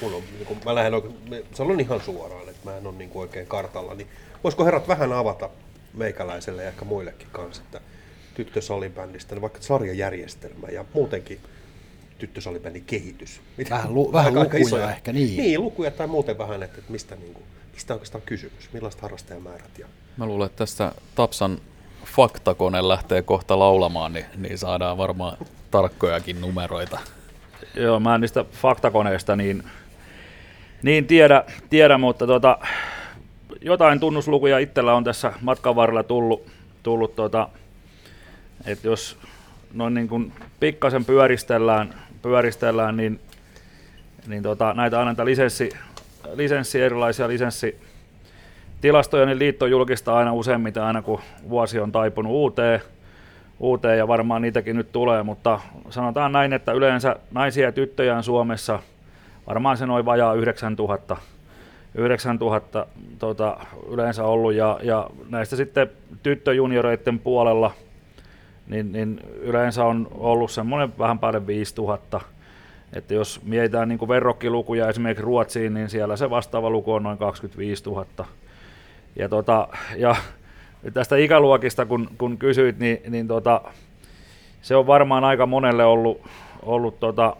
Mun 0.00 0.14
on, 0.14 0.22
niin 0.36 0.46
kun, 0.46 0.56
mä 0.64 0.74
lähden 0.74 0.94
oikein, 0.94 1.16
sanon 1.54 1.80
ihan 1.80 2.00
suoraan, 2.00 2.48
että 2.48 2.70
mä 2.70 2.76
en 2.76 2.86
ole 2.86 2.94
niin 2.96 3.10
oikein 3.14 3.46
kartalla. 3.46 3.94
Niin 3.94 4.08
voisiko 4.44 4.64
herrat 4.64 4.88
vähän 4.88 5.12
avata 5.12 5.50
meikäläiselle 5.94 6.62
ja 6.62 6.68
ehkä 6.68 6.84
muillekin 6.84 7.28
kanssa, 7.32 7.62
että 7.62 7.80
tyttösalibändistä, 8.34 9.34
niin 9.34 9.42
vaikka 9.42 9.62
sarjajärjestelmä 9.62 10.68
ja 10.68 10.84
muutenkin 10.94 11.40
tyttösalibändin 12.18 12.84
kehitys. 12.84 13.40
Mitä- 13.56 13.74
Vähän 13.74 13.94
lu- 13.94 14.12
vähän 14.12 14.34
lukuja 14.34 14.90
ehkä, 14.90 15.12
niin. 15.12 15.36
Niin, 15.36 15.60
lukuja 15.60 15.90
tai 15.90 16.06
muuten 16.06 16.38
vähän, 16.38 16.62
että, 16.62 16.78
että 16.78 16.92
mistä, 16.92 17.16
niin 17.16 17.34
kuin, 17.34 17.44
mistä 17.74 17.94
oikeastaan 17.94 18.22
kysymys, 18.22 18.72
millaiset 18.72 19.00
harrastajamäärät 19.00 19.78
ja 19.78 19.86
Mä 20.16 20.26
luulen, 20.26 20.46
että 20.46 20.56
tästä 20.58 20.92
Tapsan 21.14 21.58
faktakone 22.16 22.88
lähtee 22.88 23.22
kohta 23.22 23.58
laulamaan, 23.58 24.12
niin, 24.12 24.26
niin 24.36 24.58
saadaan 24.58 24.98
varmaan 24.98 25.36
tarkkojakin 25.70 26.40
numeroita. 26.40 26.98
Joo, 27.74 28.00
mä 28.00 28.14
en 28.14 28.20
niistä 28.20 28.44
faktakoneista 28.52 29.36
niin, 29.36 29.62
niin 30.82 31.06
tiedä, 31.06 31.44
tiedä, 31.70 31.98
mutta 31.98 32.26
tota, 32.26 32.58
jotain 33.66 34.00
tunnuslukuja 34.00 34.58
itsellä 34.58 34.94
on 34.94 35.04
tässä 35.04 35.32
matkan 35.40 35.76
varrella 35.76 36.02
tullut, 36.02 36.46
tullut 36.82 37.16
tota, 37.16 37.48
että 38.66 38.88
jos 38.88 39.18
noin 39.74 39.94
niin 39.94 40.08
kuin 40.08 40.32
pikkasen 40.60 41.04
pyöristellään, 41.04 41.94
pyöristellään 42.22 42.96
niin, 42.96 43.20
niin 44.26 44.42
tota, 44.42 44.74
näitä 44.74 44.98
aina 44.98 45.24
lisenssi, 45.24 45.70
lisenssi, 46.34 46.80
erilaisia 46.80 47.28
lisenssi, 47.28 47.80
tilastoja, 48.80 49.26
niin 49.26 49.38
liitto 49.38 49.66
julkistaa 49.66 50.18
aina 50.18 50.32
useimmiten 50.32 50.82
aina 50.82 51.02
kun 51.02 51.20
vuosi 51.48 51.80
on 51.80 51.92
taipunut 51.92 52.32
uuteen, 52.32 52.80
uuteen 53.60 53.98
ja 53.98 54.08
varmaan 54.08 54.42
niitäkin 54.42 54.76
nyt 54.76 54.92
tulee, 54.92 55.22
mutta 55.22 55.60
sanotaan 55.90 56.32
näin, 56.32 56.52
että 56.52 56.72
yleensä 56.72 57.16
naisia 57.30 57.64
ja 57.64 57.72
tyttöjä 57.72 58.16
on 58.16 58.24
Suomessa 58.24 58.78
varmaan 59.46 59.76
se 59.76 59.86
noin 59.86 60.04
vajaa 60.04 60.34
9000, 60.34 61.16
9000 61.96 62.86
tota, 63.18 63.56
yleensä 63.88 64.24
ollut 64.24 64.54
ja, 64.54 64.80
ja 64.82 65.10
näistä 65.28 65.56
sitten 65.56 65.90
tyttöjunioreiden 66.22 67.18
puolella 67.18 67.72
niin, 68.66 68.92
niin 68.92 69.20
yleensä 69.40 69.84
on 69.84 70.08
ollut 70.14 70.50
semmoinen 70.50 70.98
vähän 70.98 71.18
päälle 71.18 71.46
5000. 71.46 72.20
Että 72.92 73.14
jos 73.14 73.40
mietitään 73.42 73.88
niin 73.88 74.08
verrokkilukuja 74.08 74.88
esimerkiksi 74.88 75.24
Ruotsiin, 75.24 75.74
niin 75.74 75.88
siellä 75.88 76.16
se 76.16 76.30
vastaava 76.30 76.70
luku 76.70 76.92
on 76.92 77.02
noin 77.02 77.18
25 77.18 77.84
000. 77.84 78.06
Ja, 79.16 79.28
tota, 79.28 79.68
ja 79.96 80.16
tästä 80.94 81.16
ikäluokista 81.16 81.86
kun, 81.86 82.08
kun 82.18 82.38
kysyit, 82.38 82.78
niin, 82.78 82.98
niin 83.08 83.28
tota, 83.28 83.60
se 84.62 84.76
on 84.76 84.86
varmaan 84.86 85.24
aika 85.24 85.46
monelle 85.46 85.84
ollut, 85.84 86.20
ollut 86.62 87.00
tota, 87.00 87.36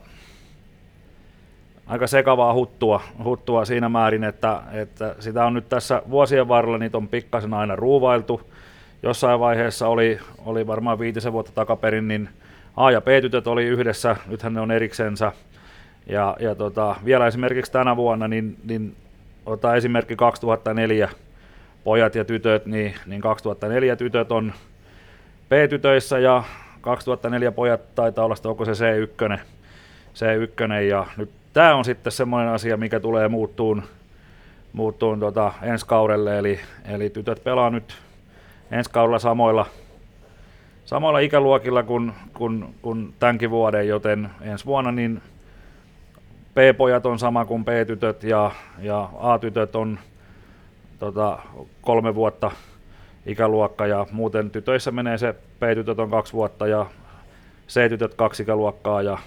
aika 1.86 2.06
sekavaa 2.06 2.54
huttua, 2.54 3.02
huttua 3.24 3.64
siinä 3.64 3.88
määrin, 3.88 4.24
että, 4.24 4.62
että 4.72 5.14
sitä 5.20 5.44
on 5.44 5.54
nyt 5.54 5.68
tässä 5.68 6.02
vuosien 6.10 6.48
varrella, 6.48 6.78
niitä 6.78 6.96
on 6.96 7.08
pikkasen 7.08 7.54
aina 7.54 7.76
ruuvailtu. 7.76 8.40
Jossain 9.02 9.40
vaiheessa 9.40 9.88
oli, 9.88 10.18
oli 10.44 10.66
varmaan 10.66 10.98
viitisen 10.98 11.32
vuotta 11.32 11.52
takaperin, 11.54 12.08
niin 12.08 12.28
A- 12.76 12.90
ja 12.90 13.00
B-tytöt 13.00 13.46
oli 13.46 13.64
yhdessä, 13.64 14.16
nythän 14.26 14.54
ne 14.54 14.60
on 14.60 14.70
eriksensä. 14.70 15.32
Ja, 16.06 16.36
ja 16.40 16.54
tota, 16.54 16.96
vielä 17.04 17.26
esimerkiksi 17.26 17.72
tänä 17.72 17.96
vuonna, 17.96 18.28
niin, 18.28 18.56
niin 18.64 18.96
ota 19.46 19.74
esimerkki 19.74 20.16
2004 20.16 21.08
pojat 21.84 22.14
ja 22.14 22.24
tytöt, 22.24 22.66
niin, 22.66 22.94
niin 23.06 23.20
2004 23.20 23.96
tytöt 23.96 24.32
on 24.32 24.52
B-tytöissä 25.48 26.18
ja 26.18 26.44
2004 26.80 27.52
pojat 27.52 27.94
taitaa 27.94 28.24
olla, 28.24 28.36
sitä, 28.36 28.48
onko 28.48 28.64
se 28.64 28.72
C1, 28.72 29.38
C1 30.14 30.72
ja 30.72 31.06
nyt 31.16 31.30
tämä 31.56 31.74
on 31.74 31.84
sitten 31.84 32.12
semmoinen 32.12 32.52
asia, 32.52 32.76
mikä 32.76 33.00
tulee 33.00 33.28
muuttuun, 33.28 33.82
muuttuun 34.72 35.20
tota 35.20 35.52
ensi 35.62 35.86
kaudelle, 35.86 36.38
eli, 36.38 36.60
eli 36.84 37.10
tytöt 37.10 37.44
pelaa 37.44 37.70
nyt 37.70 37.96
ensi 38.70 38.90
kaudella 38.90 39.18
samoilla, 39.18 39.66
samoilla 40.84 41.18
ikäluokilla 41.18 41.82
kuin, 41.82 42.12
kuin, 42.34 42.74
kuin 42.82 43.14
tämänkin 43.18 43.50
vuoden, 43.50 43.88
joten 43.88 44.30
ensi 44.40 44.66
vuonna 44.66 44.92
niin 44.92 45.22
B-pojat 46.54 47.06
on 47.06 47.18
sama 47.18 47.44
kuin 47.44 47.64
B-tytöt 47.64 48.22
ja, 48.22 48.50
ja 48.78 49.08
A-tytöt 49.18 49.76
on 49.76 49.98
tota, 50.98 51.38
kolme 51.82 52.14
vuotta 52.14 52.50
ikäluokka. 53.26 53.86
Ja 53.86 54.06
muuten 54.12 54.50
tytöissä 54.50 54.90
menee 54.90 55.18
se 55.18 55.34
B-tytöt 55.60 55.98
on 55.98 56.10
kaksi 56.10 56.32
vuotta 56.32 56.66
ja 56.66 56.86
C-tytöt 57.68 58.14
kaksi 58.14 58.42
ikäluokkaa 58.42 59.02
ja 59.02 59.18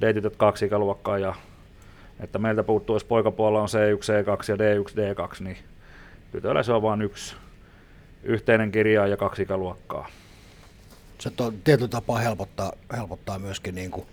D-tytöt 0.00 0.36
kaksi 0.36 0.66
ikäluokkaa 0.66 1.18
ja 1.18 1.34
että 2.20 2.38
meiltä 2.38 2.62
puuttuu, 2.62 2.96
jos 2.96 3.04
poikapuolella 3.04 3.62
on 3.62 3.68
C1, 3.68 4.00
C2 4.00 4.44
ja 4.48 4.56
D1, 4.56 4.90
D2, 4.90 5.44
niin 5.44 5.56
tytöillä 6.32 6.62
se 6.62 6.72
on 6.72 6.82
vain 6.82 7.02
yksi 7.02 7.36
yhteinen 8.22 8.72
kirja 8.72 9.06
ja 9.06 9.16
kaksi 9.16 9.42
ikäluokkaa. 9.42 10.08
Se 11.18 11.30
on 11.40 11.54
tietyllä 11.64 11.88
tapaa 11.88 12.18
helpottaa, 12.18 12.72
helpottaa 12.96 13.38
myöskin 13.38 13.74
niin 13.74 13.90
kuin 13.90 14.06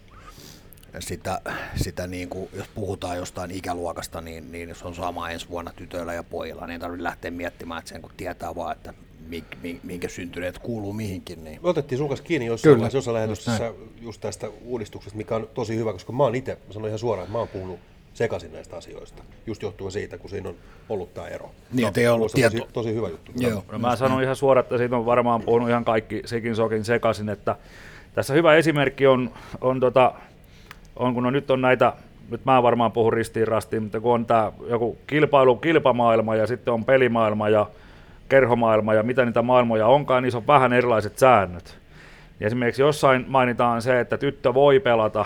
sitä, 0.99 1.41
sitä 1.75 2.07
niin 2.07 2.29
kuin, 2.29 2.49
jos 2.53 2.67
puhutaan 2.67 3.17
jostain 3.17 3.51
ikäluokasta, 3.51 4.21
niin, 4.21 4.51
niin 4.51 4.75
se 4.75 4.87
on 4.87 4.95
sama 4.95 5.29
ensi 5.29 5.49
vuonna 5.49 5.73
tytöillä 5.75 6.13
ja 6.13 6.23
pojilla, 6.23 6.67
niin 6.67 6.73
ei 6.73 6.79
tarvitse 6.79 7.03
lähteä 7.03 7.31
miettimään, 7.31 7.79
että 7.79 7.89
sen 7.89 8.01
kun 8.01 8.11
tietää 8.17 8.55
vaan, 8.55 8.71
että 8.71 8.93
minkä 9.83 10.09
syntyneet 10.09 10.59
kuuluu 10.59 10.93
mihinkin. 10.93 11.43
Niin. 11.43 11.59
Me 11.63 11.69
otettiin 11.69 11.99
sun 11.99 12.07
kanssa 12.07 12.23
kiinni 12.23 12.45
jossain, 12.45 12.75
Kyllä, 12.75 12.89
jossain 12.93 13.15
lähetyksessä 13.15 13.65
just, 13.65 14.01
just 14.01 14.21
tästä 14.21 14.49
uudistuksesta, 14.49 15.17
mikä 15.17 15.35
on 15.35 15.49
tosi 15.53 15.75
hyvä, 15.75 15.93
koska 15.93 16.11
mä 16.11 16.23
oon 16.23 16.35
itse, 16.35 16.57
sanoin 16.71 16.89
ihan 16.89 16.99
suoraan, 16.99 17.23
että 17.23 17.31
mä 17.31 17.39
oon 17.39 17.47
puhunut 17.47 17.79
sekaisin 18.13 18.53
näistä 18.53 18.77
asioista, 18.77 19.23
just 19.47 19.61
johtuen 19.61 19.91
siitä, 19.91 20.17
kun 20.17 20.29
siinä 20.29 20.49
on 20.49 20.55
ollut 20.89 21.13
tämä 21.13 21.27
ero. 21.27 21.51
Niin, 21.73 21.85
no, 21.85 21.91
ei 21.97 22.07
ollut 22.07 22.31
tieto. 22.31 22.57
Tosi, 22.57 22.73
tosi 22.73 22.95
hyvä 22.95 23.09
juttu. 23.09 23.31
Joo. 23.39 23.63
No, 23.71 23.79
mä 23.79 23.95
sanon 23.95 24.23
ihan 24.23 24.35
suoraan, 24.35 24.63
että 24.63 24.77
siitä 24.77 24.97
on 24.97 25.05
varmaan 25.05 25.41
puhunut 25.41 25.69
ihan 25.69 25.85
kaikki 25.85 26.21
sekin 26.25 26.55
sokin 26.55 26.85
sekaisin, 26.85 27.29
että 27.29 27.55
tässä 28.15 28.33
hyvä 28.33 28.55
esimerkki 28.55 29.07
on, 29.07 29.31
on, 29.61 29.79
tota, 29.79 30.13
on 30.95 31.13
kun 31.13 31.25
on, 31.25 31.33
nyt 31.33 31.51
on 31.51 31.61
näitä, 31.61 31.93
nyt 32.29 32.45
mä 32.45 32.63
varmaan 32.63 32.91
puhun 32.91 33.13
ristiin 33.13 33.47
rastiin, 33.47 33.83
mutta 33.83 33.99
kun 33.99 34.13
on 34.13 34.25
tämä 34.25 34.51
joku 34.67 34.97
kilpailu, 35.07 35.55
kilpamaailma 35.55 36.35
ja 36.35 36.47
sitten 36.47 36.73
on 36.73 36.85
pelimaailma 36.85 37.49
ja 37.49 37.65
kerhomaailma 38.29 38.93
ja 38.93 39.03
mitä 39.03 39.25
niitä 39.25 39.41
maailmoja 39.41 39.87
onkaan, 39.87 40.23
niin 40.23 40.31
se 40.31 40.37
on 40.37 40.47
vähän 40.47 40.73
erilaiset 40.73 41.17
säännöt. 41.17 41.77
Ja 42.39 42.47
esimerkiksi 42.47 42.81
jossain 42.81 43.25
mainitaan 43.27 43.81
se, 43.81 43.99
että 43.99 44.17
tyttö 44.17 44.53
voi 44.53 44.79
pelata 44.79 45.25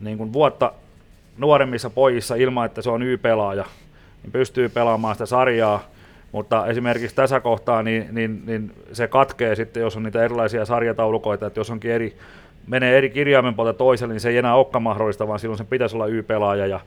niin 0.00 0.18
kuin 0.18 0.32
vuotta 0.32 0.72
nuoremmissa 1.38 1.90
pojissa 1.90 2.34
ilman, 2.34 2.66
että 2.66 2.82
se 2.82 2.90
on 2.90 3.02
Y-pelaaja, 3.02 3.64
niin 4.22 4.32
pystyy 4.32 4.68
pelaamaan 4.68 5.14
sitä 5.14 5.26
sarjaa, 5.26 5.84
mutta 6.32 6.66
esimerkiksi 6.66 7.16
tässä 7.16 7.40
kohtaa 7.40 7.82
niin, 7.82 8.08
niin, 8.12 8.42
niin 8.46 8.72
se 8.92 9.08
katkee 9.08 9.54
sitten, 9.54 9.80
jos 9.80 9.96
on 9.96 10.02
niitä 10.02 10.24
erilaisia 10.24 10.64
sarjataulukoita, 10.64 11.46
että 11.46 11.60
jos 11.60 11.70
onkin 11.70 11.90
eri, 11.90 12.16
menee 12.66 12.98
eri 12.98 13.10
kirjaimen 13.10 13.54
puolta 13.54 13.72
toiselle, 13.72 14.14
niin 14.14 14.20
se 14.20 14.28
ei 14.28 14.36
enää 14.36 14.54
olekaan 14.54 14.82
mahdollista, 14.82 15.28
vaan 15.28 15.38
silloin 15.38 15.58
se 15.58 15.64
pitäisi 15.64 15.96
olla 15.96 16.06
Y-pelaaja. 16.06 16.66
Ja 16.66 16.80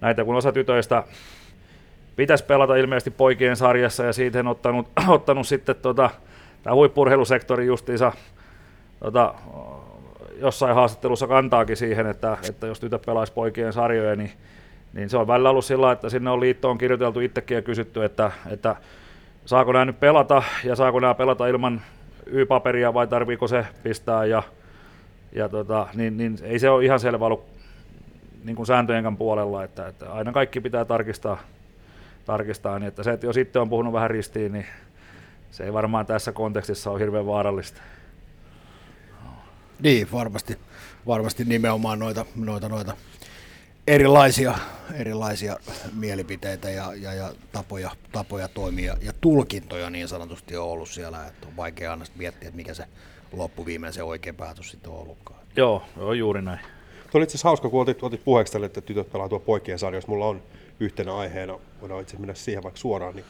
näitä 0.00 0.24
kun 0.24 0.34
osa 0.34 0.52
tytöistä 0.52 1.04
pitäisi 2.16 2.44
pelata 2.44 2.76
ilmeisesti 2.76 3.10
poikien 3.10 3.56
sarjassa 3.56 4.04
ja 4.04 4.12
siitä 4.12 4.38
on 4.40 4.46
ottanut, 4.46 4.88
ottanut 5.08 5.46
sitten 5.46 5.76
tota, 5.82 6.10
tämä 6.62 6.74
huippurheilusektori 6.74 7.66
justiinsa 7.66 8.12
tota, 9.00 9.34
jossain 10.36 10.74
haastattelussa 10.74 11.26
kantaakin 11.26 11.76
siihen, 11.76 12.06
että, 12.06 12.36
että 12.48 12.66
jos 12.66 12.80
tytöt 12.80 13.02
pelaisi 13.06 13.32
poikien 13.32 13.72
sarjoja, 13.72 14.16
niin, 14.16 14.32
niin 14.92 15.10
se 15.10 15.16
on 15.16 15.26
välillä 15.26 15.50
ollut 15.50 15.64
sillä, 15.64 15.92
että 15.92 16.08
sinne 16.08 16.30
on 16.30 16.40
liittoon 16.40 16.78
kirjoiteltu 16.78 17.20
itsekin 17.20 17.54
ja 17.54 17.62
kysytty, 17.62 18.04
että, 18.04 18.30
että 18.50 18.76
saako 19.46 19.72
nämä 19.72 19.84
nyt 19.84 20.00
pelata 20.00 20.42
ja 20.64 20.76
saako 20.76 21.00
nämä 21.00 21.14
pelata 21.14 21.46
ilman 21.46 21.80
Y-paperia 22.26 22.94
vai 22.94 23.06
tarviiko 23.06 23.48
se 23.48 23.66
pistää 23.82 24.24
ja, 24.24 24.42
ja 25.32 25.48
tota, 25.48 25.86
niin, 25.94 26.16
niin, 26.16 26.38
ei 26.42 26.58
se 26.58 26.70
ole 26.70 26.84
ihan 26.84 27.00
selvä 27.00 27.26
ollut 27.26 27.44
niin 28.44 28.56
kuin 28.56 28.66
sääntöjenkään 28.66 29.16
puolella, 29.16 29.64
että, 29.64 29.86
että 29.88 30.12
aina 30.12 30.32
kaikki 30.32 30.60
pitää 30.60 30.84
tarkistaa, 30.84 31.38
tarkistaa 32.24 32.78
niin 32.78 32.88
että 32.88 33.02
se, 33.02 33.12
että 33.12 33.26
jos 33.26 33.36
itse 33.36 33.58
on 33.58 33.68
puhunut 33.68 33.92
vähän 33.92 34.10
ristiin, 34.10 34.52
niin 34.52 34.66
se 35.50 35.64
ei 35.64 35.72
varmaan 35.72 36.06
tässä 36.06 36.32
kontekstissa 36.32 36.90
ole 36.90 37.00
hirveän 37.00 37.26
vaarallista. 37.26 37.80
Niin, 39.84 40.12
varmasti, 40.12 40.58
varmasti 41.06 41.44
nimenomaan 41.44 41.98
noita, 41.98 42.26
noita, 42.36 42.68
noita 42.68 42.96
erilaisia, 43.86 44.54
erilaisia 44.94 45.56
mielipiteitä 45.92 46.70
ja, 46.70 46.94
ja, 46.94 47.14
ja 47.14 47.32
tapoja, 47.52 47.90
tapoja 48.12 48.48
toimia 48.48 48.96
ja 49.00 49.12
tulkintoja 49.20 49.90
niin 49.90 50.08
sanotusti 50.08 50.56
on 50.56 50.68
ollut 50.68 50.88
siellä, 50.88 51.26
että 51.26 51.48
on 51.48 51.56
vaikea 51.56 51.90
aina 51.90 52.04
miettiä, 52.16 52.48
että 52.48 52.56
mikä 52.56 52.74
se 52.74 52.84
loppuviimein 53.32 53.92
se 53.92 54.02
oikea 54.02 54.34
päätös 54.34 54.70
sitten 54.70 54.92
on 54.92 54.98
ollutkaan. 54.98 55.40
Joo, 55.56 55.82
joo 55.96 56.12
juuri 56.12 56.42
näin. 56.42 56.60
Tuo 57.10 57.18
oli 57.18 57.22
itse 57.22 57.32
asiassa 57.32 57.48
hauska, 57.48 57.68
kun 57.68 57.82
otit, 57.82 58.02
otit 58.02 58.24
puheeksi 58.24 58.52
tälle, 58.52 58.66
että 58.66 58.80
tytöt 58.80 59.12
pelaa 59.12 59.28
tuo 59.28 59.40
poikien 59.40 59.78
sarjassa. 59.78 60.10
Mulla 60.10 60.26
on 60.26 60.42
yhtenä 60.80 61.16
aiheena, 61.16 61.58
voidaan 61.80 62.02
itse 62.02 62.16
mennä 62.18 62.34
siihen 62.34 62.62
vaikka 62.62 62.80
suoraan, 62.80 63.16
niin, 63.16 63.26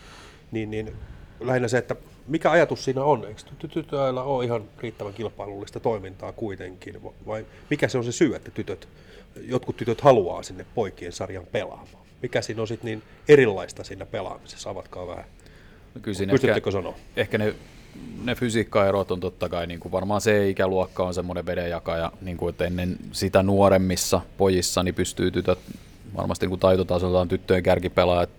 niin, 0.52 0.70
niin 0.70 0.96
lähinnä 1.40 1.68
se, 1.68 1.78
että 1.78 1.96
mikä 2.28 2.50
ajatus 2.50 2.84
siinä 2.84 3.04
on? 3.04 3.24
Eikö 3.24 3.68
tytöillä 3.68 4.22
ole 4.22 4.44
ihan 4.44 4.64
riittävän 4.78 5.14
kilpailullista 5.14 5.80
toimintaa 5.80 6.32
kuitenkin? 6.32 7.02
Vai 7.26 7.46
mikä 7.70 7.88
se 7.88 7.98
on 7.98 8.04
se 8.04 8.12
syy, 8.12 8.34
että 8.34 8.50
tytöt, 8.50 8.88
jotkut 9.36 9.76
tytöt 9.76 10.00
haluaa 10.00 10.42
sinne 10.42 10.66
poikien 10.74 11.12
sarjan 11.12 11.46
pelaamaan? 11.52 12.04
Mikä 12.22 12.42
siinä 12.42 12.62
on 12.62 12.68
sitten 12.68 12.86
niin 12.86 13.02
erilaista 13.28 13.84
siinä 13.84 14.06
pelaamisessa? 14.06 14.70
Avatkaa 14.70 15.06
vähän. 15.06 15.24
No 15.94 16.00
kyllä 16.00 16.54
ehkä, 16.56 16.70
sanoa? 16.70 16.94
Ehkä 17.16 17.38
ne, 17.38 17.54
ne 18.24 18.34
fysiikkaerot 18.34 19.10
on 19.10 19.20
totta 19.20 19.48
kai, 19.48 19.66
niin 19.66 19.80
kuin 19.80 19.92
varmaan 19.92 20.20
se 20.20 20.48
ikäluokka 20.48 21.04
on 21.04 21.14
semmoinen 21.14 21.46
vedenjakaja, 21.46 22.12
niin 22.20 22.36
kuin, 22.36 22.50
että 22.50 22.64
ennen 22.64 22.96
sitä 23.12 23.42
nuoremmissa 23.42 24.20
pojissa 24.38 24.82
niin 24.82 24.94
pystyy 24.94 25.30
tytöt 25.30 25.58
varmasti 26.16 26.46
niin 26.46 26.60
taitotasoltaan 26.60 27.28
tyttöjen 27.28 27.62
kärkipelaajat 27.62 28.30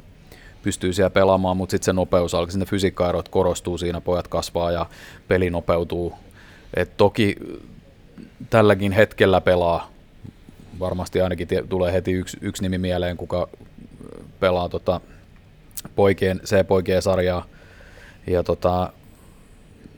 pystyy 0.65 0.93
siellä 0.93 1.09
pelaamaan, 1.09 1.57
mutta 1.57 1.71
sitten 1.71 1.85
se 1.85 1.93
nopeus 1.93 2.33
alkaa, 2.33 2.51
sinne 2.51 2.65
fysiikkaerot 2.65 3.29
korostuu 3.29 3.77
siinä, 3.77 4.01
pojat 4.01 4.27
kasvaa 4.27 4.71
ja 4.71 4.85
peli 5.27 5.49
nopeutuu. 5.49 6.13
Et 6.73 6.97
toki 6.97 7.35
tälläkin 8.49 8.91
hetkellä 8.91 9.41
pelaa, 9.41 9.91
varmasti 10.79 11.21
ainakin 11.21 11.47
tulee 11.69 11.93
heti 11.93 12.11
yksi, 12.11 12.37
yksi 12.41 12.63
nimi 12.63 12.77
mieleen, 12.77 13.17
kuka 13.17 13.47
pelaa 14.39 14.69
tota 14.69 15.01
poikien, 15.95 16.39
C-poikien 16.45 17.01
sarjaa. 17.01 17.45
Ja 18.27 18.43
tota, 18.43 18.93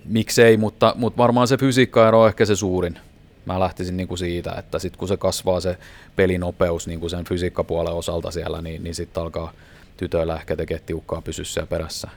miksei, 0.06 0.58
mutta, 0.58 0.94
mutta 0.98 1.18
varmaan 1.18 1.48
se 1.48 1.58
fysiikkaero 1.58 2.22
on 2.22 2.28
ehkä 2.28 2.46
se 2.46 2.56
suurin. 2.56 3.00
Mä 3.46 3.60
lähtisin 3.60 3.98
niin 3.98 4.08
kuin 4.08 4.18
siitä, 4.18 4.52
että 4.52 4.80
sitten 4.80 5.00
kun 5.00 5.08
se 5.08 5.18
kasvaa 5.18 5.60
se 5.60 5.78
pelinopeus 6.16 6.88
niin 6.88 7.00
kuin 7.00 7.10
sen 7.10 7.26
fysiikkapuolen 7.26 7.94
osalta 7.94 8.32
siellä, 8.32 8.62
niin, 8.62 8.84
niin 8.84 8.96
sitten 8.96 9.24
alkaa 9.24 9.54
tytöillä 9.98 10.36
ehkä 10.36 10.56
tekee 10.56 10.80
tiukkaa 10.86 11.22
pysyä 11.22 11.46
siellä 11.46 11.68
perässä. 11.68 12.10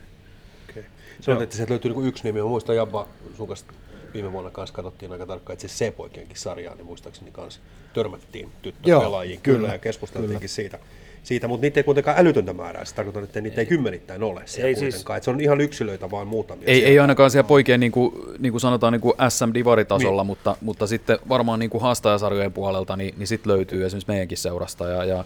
Okay. 0.71 0.83
Sanoit, 1.21 1.43
että 1.43 1.57
sieltä 1.57 1.71
löytyy 1.71 1.93
niin 1.93 2.07
yksi 2.07 2.25
nimi. 2.25 2.43
Mä 2.43 2.49
muistan 2.49 2.77
Jabba, 2.77 3.09
sun 3.37 3.49
kanssa 3.49 3.67
viime 4.15 4.33
vuonna 4.33 4.51
kanssa 4.51 4.75
katsottiin 4.75 5.13
aika 5.13 5.27
tarkkaan 5.27 5.55
että 5.55 5.69
se 5.69 5.85
C-poikienkin 5.85 6.37
sarjaa, 6.37 6.75
niin 6.75 6.87
muistaakseni 6.87 7.31
kanssa 7.31 7.61
törmättiin 7.95 8.53
tyttöpelaajiin 8.63 9.41
kyllä, 9.41 9.59
kyllä 9.59 9.73
ja 9.73 9.79
keskusteltiinkin 9.79 10.39
kyllä. 10.39 10.49
siitä. 10.49 10.79
siitä 11.23 11.49
mutta 11.49 11.65
niitä 11.65 11.81
ei 11.81 11.85
kuitenkaan 11.85 12.19
älytöntä 12.19 12.53
määrää. 12.53 12.85
Se 12.85 12.95
tarkoittaa, 12.95 13.23
että 13.23 13.41
niitä 13.41 13.61
ei, 13.61 13.61
ei 13.61 13.67
kymmenittäin 13.67 14.23
ole 14.23 14.43
siellä 14.45 14.69
ei 14.69 14.75
siis- 14.75 14.95
kuitenkaan. 14.95 15.17
Siis, 15.17 15.19
että 15.19 15.25
se 15.25 15.31
on 15.31 15.41
ihan 15.41 15.61
yksilöitä 15.61 16.11
vaan 16.11 16.27
muutamia. 16.27 16.69
Ei, 16.69 16.85
ei 16.85 16.99
ainakaan 16.99 17.31
siellä 17.31 17.49
poikien, 17.49 17.81
niin 17.81 17.93
kuin, 17.93 18.15
niin 18.39 18.53
kuin 18.53 18.61
sanotaan, 18.61 18.93
niin 18.93 19.01
kuin 19.01 19.15
SM-divaritasolla, 19.29 20.23
niin. 20.23 20.27
mutta, 20.27 20.57
mutta 20.61 20.87
sitten 20.87 21.19
varmaan 21.29 21.59
niin 21.59 21.71
kuin 21.71 21.83
haastajasarjojen 21.83 22.53
puolelta, 22.53 22.97
niin, 22.97 23.15
niin 23.19 23.27
sitten 23.27 23.53
löytyy 23.53 23.87
esimerkiksi 23.87 24.11
meidänkin 24.11 24.39
seurasta. 24.39 24.89
Ja, 24.89 25.05
ja 25.05 25.25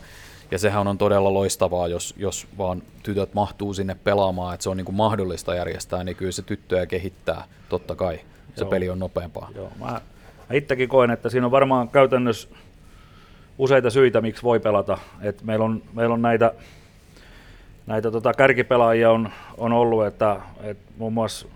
ja 0.50 0.58
sehän 0.58 0.86
on 0.86 0.98
todella 0.98 1.34
loistavaa, 1.34 1.88
jos, 1.88 2.14
jos 2.16 2.46
vaan 2.58 2.82
tytöt 3.02 3.34
mahtuu 3.34 3.74
sinne 3.74 3.96
pelaamaan, 4.04 4.54
että 4.54 4.64
se 4.64 4.70
on 4.70 4.76
niin 4.76 4.84
kuin 4.84 4.96
mahdollista 4.96 5.54
järjestää, 5.54 6.04
niin 6.04 6.16
kyllä 6.16 6.32
se 6.32 6.42
tyttöjä 6.42 6.86
kehittää, 6.86 7.44
totta 7.68 7.96
kai. 7.96 8.20
Se 8.54 8.64
Joo. 8.64 8.70
peli 8.70 8.90
on 8.90 8.98
nopeampaa. 8.98 9.50
Joo, 9.54 9.70
mä, 9.80 9.86
mä 9.86 10.00
itsekin 10.52 10.88
koen, 10.88 11.10
että 11.10 11.28
siinä 11.28 11.46
on 11.46 11.50
varmaan 11.50 11.88
käytännössä 11.88 12.48
useita 13.58 13.90
syitä, 13.90 14.20
miksi 14.20 14.42
voi 14.42 14.60
pelata. 14.60 14.98
Et 15.20 15.42
meillä, 15.42 15.64
on, 15.64 15.82
meillä 15.92 16.14
on 16.14 16.22
näitä, 16.22 16.54
näitä 17.86 18.10
tota 18.10 18.34
kärkipelaajia 18.34 19.10
on, 19.10 19.30
on 19.58 19.72
ollut, 19.72 20.06
että 20.06 20.40
et 20.62 20.78
muun 20.96 21.12
muassa 21.12 21.48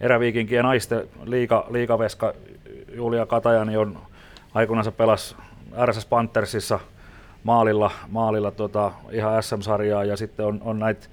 eräviikinkien 0.00 0.64
naisten 0.64 1.08
liika, 1.24 1.66
liikaveska 1.70 2.34
Julia 2.94 3.26
Katajani 3.26 3.76
on 3.76 3.98
aikoinaan 4.54 4.92
pelasi 4.92 5.36
RSS 5.86 6.06
Panthersissa– 6.06 6.80
maalilla, 7.44 7.90
maalilla 8.08 8.50
tota, 8.50 8.92
ihan 9.10 9.42
SM-sarjaa 9.42 10.04
ja 10.04 10.16
sitten 10.16 10.46
on, 10.46 10.60
on 10.64 10.78
näitä 10.78 11.06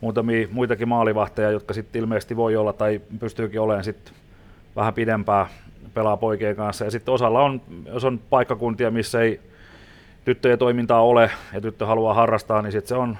muutamia 0.00 0.48
muitakin 0.50 0.88
maalivahteja, 0.88 1.50
jotka 1.50 1.74
sitten 1.74 2.00
ilmeisesti 2.00 2.36
voi 2.36 2.56
olla 2.56 2.72
tai 2.72 3.00
pystyykin 3.18 3.60
olemaan 3.60 3.84
sitten 3.84 4.14
vähän 4.76 4.94
pidempää 4.94 5.46
pelaa 5.94 6.16
poikien 6.16 6.56
kanssa. 6.56 6.84
Ja 6.84 6.90
sitten 6.90 7.14
osalla 7.14 7.40
on, 7.40 7.60
jos 7.86 8.04
on 8.04 8.20
paikkakuntia, 8.30 8.90
missä 8.90 9.20
ei 9.20 9.40
tyttöjen 10.24 10.58
toimintaa 10.58 11.02
ole 11.02 11.30
ja 11.52 11.60
tyttö 11.60 11.86
haluaa 11.86 12.14
harrastaa, 12.14 12.62
niin 12.62 12.72
sitten 12.72 12.88
se 12.88 12.94
on 12.94 13.18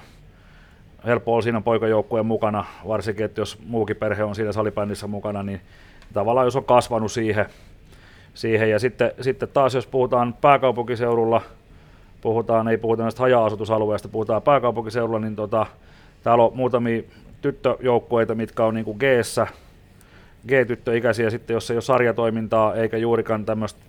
helppo 1.05 1.33
olla 1.33 1.41
siinä 1.41 1.61
poikajoukkueen 1.61 2.25
mukana, 2.25 2.65
varsinkin, 2.87 3.25
että 3.25 3.41
jos 3.41 3.59
muukin 3.67 3.95
perhe 3.95 4.23
on 4.23 4.35
siinä 4.35 4.51
salibändissä 4.51 5.07
mukana, 5.07 5.43
niin 5.43 5.61
tavallaan 6.13 6.47
jos 6.47 6.55
on 6.55 6.65
kasvanut 6.65 7.11
siihen, 7.11 7.45
siihen. 8.33 8.69
ja 8.69 8.79
sitten, 8.79 9.11
sitten 9.21 9.49
taas 9.49 9.75
jos 9.75 9.87
puhutaan 9.87 10.33
pääkaupunkiseudulla, 10.33 11.41
puhutaan, 12.21 12.67
ei 12.67 12.77
puhuta 12.77 13.03
näistä 13.03 13.21
haja-asutusalueista, 13.21 14.07
puhutaan 14.07 14.41
pääkaupunkiseudulla, 14.41 15.19
niin 15.19 15.35
tota, 15.35 15.65
täällä 16.23 16.43
on 16.43 16.51
muutamia 16.55 17.01
tyttöjoukkueita, 17.41 18.35
mitkä 18.35 18.65
on 18.65 18.73
niin 18.73 18.85
G-ssä, 18.99 19.47
G-tyttöikäisiä 20.47 21.29
sitten, 21.29 21.53
jos 21.53 21.71
ei 21.71 21.75
ole 21.75 21.81
sarjatoimintaa 21.81 22.75
eikä 22.75 22.97
juurikaan 22.97 23.45
tämmöistä 23.45 23.79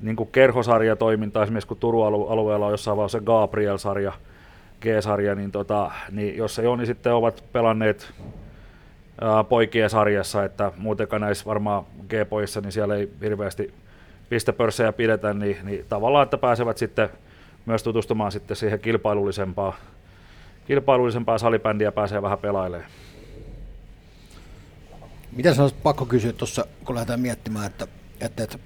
niin 0.00 0.16
kuin 0.16 0.28
kerhosarjatoimintaa, 0.32 1.42
esimerkiksi 1.42 1.68
kun 1.68 1.76
Turun 1.76 2.06
alueella 2.06 2.66
on 2.66 2.72
jossain 2.72 2.96
vaiheessa 2.96 3.20
Gabriel-sarja, 3.20 4.12
G-sarja, 4.80 5.34
niin, 5.34 5.52
tota, 5.52 5.90
niin 6.10 6.36
jos 6.36 6.58
ei 6.58 6.66
ole, 6.66 6.76
niin 6.76 6.86
sitten 6.86 7.14
ovat 7.14 7.44
pelanneet 7.52 8.12
poikien 9.48 9.90
sarjassa, 9.90 10.44
että 10.44 10.72
muutenkaan 10.76 11.22
näissä 11.22 11.44
varmaan 11.44 11.84
G-poissa, 12.08 12.60
niin 12.60 12.72
siellä 12.72 12.94
ei 12.96 13.10
hirveästi 13.20 13.74
pistepörssejä 14.28 14.92
pidetä, 14.92 15.34
niin, 15.34 15.56
niin 15.62 15.84
tavallaan, 15.88 16.24
että 16.24 16.38
pääsevät 16.38 16.78
sitten 16.78 17.08
myös 17.70 17.82
tutustumaan 17.82 18.32
sitten 18.32 18.56
siihen 18.56 18.80
kilpailullisempaan, 18.80 19.72
kilpailullisempaa 20.66 21.38
salibändiä 21.38 21.92
pääsee 21.92 22.22
vähän 22.22 22.38
pelailemaan. 22.38 22.90
Mitä 25.32 25.54
sä 25.54 25.70
pakko 25.82 26.06
kysyä 26.06 26.32
tuossa, 26.32 26.66
kun 26.84 26.94
lähdetään 26.94 27.20
miettimään, 27.20 27.66
että, 27.66 27.86
että, 28.20 28.42
että 28.42 28.58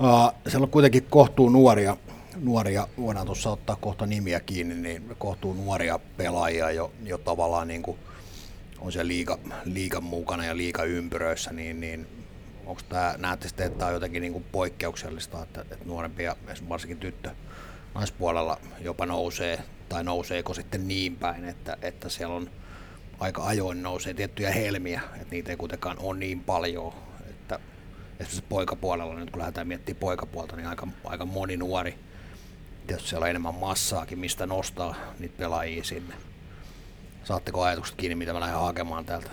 uh, 0.00 0.32
siellä 0.48 0.64
on 0.64 0.70
kuitenkin 0.70 1.06
kohtuu 1.10 1.48
nuoria, 1.48 1.96
nuoria, 2.40 2.88
voidaan 2.98 3.26
tuossa 3.26 3.50
ottaa 3.50 3.76
kohta 3.76 4.06
nimiä 4.06 4.40
kiinni, 4.40 4.74
niin 4.74 5.16
kohtuu 5.18 5.54
nuoria 5.54 5.98
pelaajia 6.16 6.70
jo, 6.70 6.92
jo 7.04 7.18
tavallaan 7.18 7.68
niin 7.68 7.82
kuin 7.82 7.98
on 8.78 8.92
se 8.92 9.06
liiga, 9.06 9.38
liigan 9.64 10.04
mukana 10.04 10.44
ja 10.44 10.56
liiga 10.56 10.84
ympyröissä, 10.84 11.52
niin, 11.52 11.80
niin 11.80 12.06
onko 12.66 12.82
tämä, 12.88 13.14
näette 13.18 13.48
sitten, 13.48 13.66
että 13.66 13.78
tämä 13.78 13.88
on 13.88 13.94
jotenkin 13.94 14.20
niin 14.20 14.32
kuin 14.32 14.44
poikkeuksellista, 14.52 15.42
että, 15.42 15.60
että 15.60 15.84
nuorempia, 15.84 16.36
varsinkin 16.68 16.98
tyttö, 16.98 17.30
naispuolella 17.94 18.58
jopa 18.80 19.06
nousee, 19.06 19.58
tai 19.88 20.04
nouseeko 20.04 20.54
sitten 20.54 20.88
niin 20.88 21.16
päin, 21.16 21.44
että, 21.44 21.76
että 21.82 22.08
siellä 22.08 22.34
on 22.34 22.50
aika 23.20 23.44
ajoin 23.44 23.82
nousee 23.82 24.14
tiettyjä 24.14 24.50
helmiä, 24.50 25.00
että 25.14 25.30
niitä 25.30 25.50
ei 25.50 25.56
kuitenkaan 25.56 25.96
ole 26.00 26.18
niin 26.18 26.40
paljon, 26.40 26.92
että 27.30 27.58
esimerkiksi 28.20 28.44
poikapuolella, 28.48 29.14
nyt 29.14 29.30
kun 29.30 29.40
lähdetään 29.40 29.68
miettimään 29.68 30.00
poikapuolta, 30.00 30.56
niin 30.56 30.66
aika, 30.66 30.88
aika 31.04 31.24
moni 31.24 31.56
nuori, 31.56 31.98
tietysti 32.86 33.08
siellä 33.08 33.24
on 33.24 33.30
enemmän 33.30 33.54
massaakin, 33.54 34.18
mistä 34.18 34.46
nostaa 34.46 34.94
niitä 35.18 35.34
pelaajia 35.38 35.84
sinne. 35.84 36.14
Saatteko 37.24 37.62
ajatukset 37.62 37.96
kiinni, 37.96 38.14
mitä 38.14 38.32
mä 38.32 38.40
lähden 38.40 38.58
hakemaan 38.58 39.04
täältä? 39.04 39.30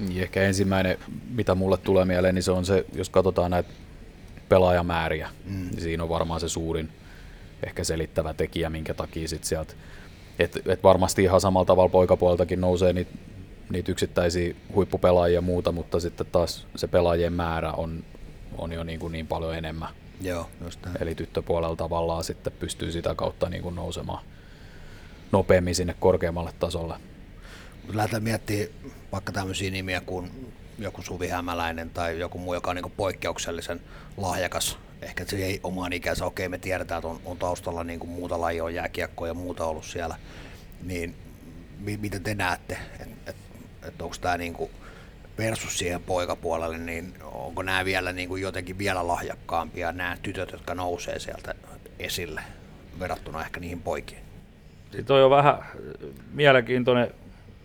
Niin 0.00 0.22
ehkä 0.22 0.42
ensimmäinen, 0.42 0.98
mitä 1.30 1.54
mulle 1.54 1.76
tulee 1.76 2.04
mieleen, 2.04 2.34
niin 2.34 2.42
se 2.42 2.52
on 2.52 2.66
se, 2.66 2.84
jos 2.92 3.10
katsotaan 3.10 3.50
näitä 3.50 3.70
pelaajamääriä, 4.48 5.30
mm. 5.44 5.68
niin 5.70 5.80
siinä 5.80 6.02
on 6.02 6.08
varmaan 6.08 6.40
se 6.40 6.48
suurin 6.48 6.88
ehkä 7.66 7.84
selittävä 7.84 8.34
tekijä, 8.34 8.70
minkä 8.70 8.94
takia 8.94 9.28
sit 9.28 9.44
sieltä 9.44 9.74
et, 10.38 10.58
et 10.66 10.82
varmasti 10.82 11.22
ihan 11.22 11.40
samalla 11.40 11.66
tavalla 11.66 11.88
poikapuoltakin 11.88 12.60
nousee 12.60 12.92
niitä 12.92 13.12
niitä 13.70 13.92
yksittäisiä 13.92 14.54
huippupelaajia 14.74 15.34
ja 15.34 15.40
muuta, 15.40 15.72
mutta 15.72 16.00
sitten 16.00 16.26
taas 16.32 16.66
se 16.76 16.88
pelaajien 16.88 17.32
määrä 17.32 17.72
on, 17.72 18.04
on 18.58 18.72
jo 18.72 18.84
niin, 18.84 19.00
kuin 19.00 19.12
niin 19.12 19.26
paljon 19.26 19.54
enemmän. 19.54 19.88
Joo, 20.20 20.50
just 20.64 20.80
Eli 21.00 21.14
tyttöpuolella 21.14 21.76
tavallaan 21.76 22.24
sitten 22.24 22.52
pystyy 22.52 22.92
sitä 22.92 23.14
kautta 23.14 23.48
niin 23.48 23.62
kuin 23.62 23.74
nousemaan 23.74 24.24
nopeammin 25.32 25.74
sinne 25.74 25.94
korkeammalle 26.00 26.52
tasolle. 26.58 26.94
Lähdetään 27.92 28.22
miettimään 28.22 28.68
vaikka 29.12 29.32
tämmöisiä 29.32 29.70
nimiä 29.70 30.00
kuin 30.00 30.52
joku 30.78 31.02
Suvi 31.02 31.28
Hämäläinen 31.28 31.90
tai 31.90 32.18
joku 32.18 32.38
muu, 32.38 32.54
joka 32.54 32.70
on 32.70 32.76
niin 32.76 32.92
poikkeuksellisen 32.96 33.80
lahjakas. 34.16 34.78
Ehkä 35.02 35.24
se 35.24 35.36
ei 35.36 35.60
omaan 35.62 35.92
ikänsä, 35.92 36.26
okei 36.26 36.48
me 36.48 36.58
tiedetään, 36.58 36.98
että 36.98 37.08
on, 37.08 37.20
on 37.24 37.36
taustalla 37.36 37.84
niin 37.84 38.00
kuin 38.00 38.10
muuta 38.10 38.40
lajia, 38.40 38.64
on 38.64 38.74
jääkiekkoa 38.74 39.26
ja 39.26 39.34
muuta 39.34 39.64
ollut 39.64 39.84
siellä. 39.84 40.16
Niin 40.82 41.14
mi- 41.80 41.96
miten 41.96 42.22
te 42.22 42.34
näette, 42.34 42.78
että 43.00 43.30
et, 43.30 43.36
et 43.88 44.02
onko 44.02 44.16
tämä 44.20 44.38
niin 44.38 44.52
kuin 44.52 44.70
versus 45.38 45.78
siihen 45.78 46.02
poikapuolelle, 46.02 46.78
niin 46.78 47.14
onko 47.22 47.62
nämä 47.62 47.84
vielä 47.84 48.12
niin 48.12 48.28
kuin 48.28 48.42
jotenkin 48.42 48.78
vielä 48.78 49.06
lahjakkaampia, 49.06 49.92
nämä 49.92 50.16
tytöt, 50.22 50.52
jotka 50.52 50.74
nousee 50.74 51.18
sieltä 51.18 51.54
esille 51.98 52.42
verrattuna 53.00 53.42
ehkä 53.42 53.60
niihin 53.60 53.82
poikiin? 53.82 54.20
Sitten 54.92 55.16
on 55.16 55.22
jo 55.22 55.30
vähän 55.30 55.58
mielenkiintoinen 56.32 57.10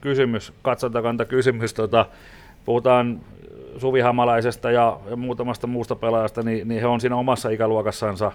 kysymys, 0.02 0.54
katsontakanta 0.62 1.26
kysymys. 1.26 1.74
Tota, 1.74 2.06
puhutaan 2.66 3.22
Suvi 3.78 4.00
Hamalaisesta 4.00 4.72
ja, 4.72 5.00
ja 5.10 5.16
muutamasta 5.16 5.68
muusta 5.68 5.96
pelaajasta, 5.96 6.44
niin, 6.44 6.68
niin 6.68 6.82
he 6.82 6.88
on 6.88 7.02
siinä 7.02 7.16
omassa 7.16 7.50
ikäluokassansa 7.50 8.32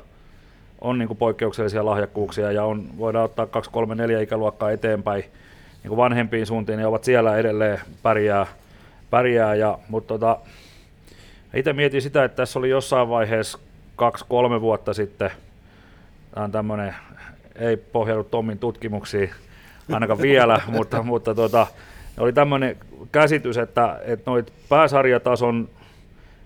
on 0.81 0.99
niin 0.99 1.07
kuin 1.07 1.19
poikkeuksellisia 1.19 1.85
lahjakkuuksia 1.85 2.53
ja 2.53 2.65
on, 2.65 2.89
voidaan 2.99 3.25
ottaa 3.25 3.47
2, 3.47 3.71
3, 3.71 3.95
4 3.95 4.21
ikäluokkaa 4.21 4.71
eteenpäin 4.71 5.25
niin 5.83 5.89
kuin 5.89 5.97
vanhempiin 5.97 6.47
suuntiin, 6.47 6.81
ja 6.81 6.89
ovat 6.89 7.05
siellä 7.05 7.37
edelleen 7.37 7.81
pärjää, 8.03 8.47
pärjää 9.11 9.55
ja, 9.55 9.79
mutta 9.89 10.15
tota, 10.15 10.39
itse 11.55 11.73
mietin 11.73 12.03
sitä, 12.03 12.25
että 12.25 12.37
tässä 12.37 12.59
oli 12.59 12.71
jossain 12.71 13.09
vaiheessa 13.09 13.59
kaksi, 13.97 14.25
kolme 14.29 14.61
vuotta 14.61 14.95
sitten, 14.95 15.31
tämä 16.35 16.45
on 16.45 16.53
tämmöinen, 16.53 16.95
ei 17.55 17.77
pohjaudu 17.77 18.25
Tommin 18.25 18.59
tutkimuksiin 18.59 19.31
ainakaan 19.93 20.23
vielä, 20.23 20.61
mutta, 20.77 21.03
mutta 21.03 21.35
tota, 21.35 21.67
oli 22.19 22.33
tämmöinen 22.33 22.77
käsitys, 23.13 23.59
että, 23.59 24.01
että 24.05 24.31
noit 24.31 24.53
pääsarjatason 24.69 25.69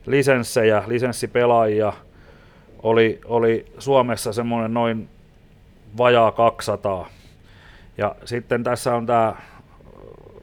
lisenssejä, 0.07 0.83
lisenssipelaajia 0.87 1.93
oli, 2.83 3.21
oli 3.25 3.67
Suomessa 3.79 4.33
semmoinen 4.33 4.75
noin 4.75 5.09
vajaa 5.99 6.33
200. 6.33 7.09
Ja 7.99 8.15
sitten 8.25 8.65
tässä 8.65 8.95
on 8.95 9.07
tämä 9.07 9.35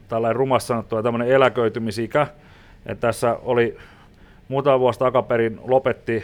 tällainen 0.07 0.35
rumassa 0.35 0.67
sanottu 0.67 1.03
tämmöinen 1.03 1.29
eläköitymisikä, 1.29 2.27
että 2.85 3.07
tässä 3.07 3.37
oli 3.43 3.77
muutama 4.47 4.79
vuosi 4.79 4.99
takaperin 4.99 5.59
lopetti 5.63 6.23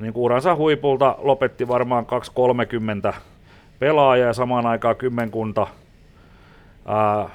niin 0.00 0.12
kuin 0.12 0.24
uransa 0.24 0.54
huipulta 0.54 1.14
lopetti 1.18 1.68
varmaan 1.68 2.06
230 2.06 3.14
pelaajaa 3.78 4.26
ja 4.26 4.32
samaan 4.32 4.66
aikaan 4.66 4.96
kymmenkunta 4.96 5.66
ää, 6.86 7.28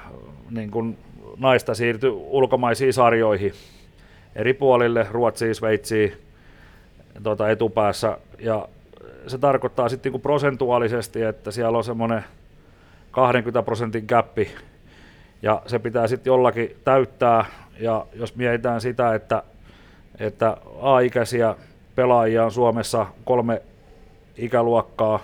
niin 0.52 0.70
kuin 0.70 0.98
naista 1.36 1.74
siirtyi 1.74 2.10
ulkomaisiin 2.10 2.92
sarjoihin. 2.92 3.52
Eri 4.36 4.54
puolille, 4.54 5.06
Ruotsiin, 5.10 5.54
Sveitsiin 5.54 6.12
tuota, 7.22 7.50
etupäässä. 7.50 8.18
Ja 8.38 8.68
se 9.26 9.38
tarkoittaa 9.38 9.88
sitten 9.88 10.12
niin 10.12 10.20
prosentuaalisesti, 10.20 11.22
että 11.22 11.50
siellä 11.50 11.78
on 11.78 11.84
semmoinen 11.84 12.24
20 13.10 13.62
prosentin 13.62 14.06
käppi, 14.06 14.50
ja 15.42 15.62
se 15.66 15.78
pitää 15.78 16.06
sitten 16.06 16.30
jollakin 16.30 16.76
täyttää, 16.84 17.44
ja 17.80 18.06
jos 18.14 18.36
mietitään 18.36 18.80
sitä, 18.80 19.14
että, 19.14 19.42
että 20.18 20.56
A-ikäisiä 20.80 21.56
pelaajia 21.94 22.44
on 22.44 22.52
Suomessa 22.52 23.06
kolme 23.24 23.62
ikäluokkaa, 24.36 25.20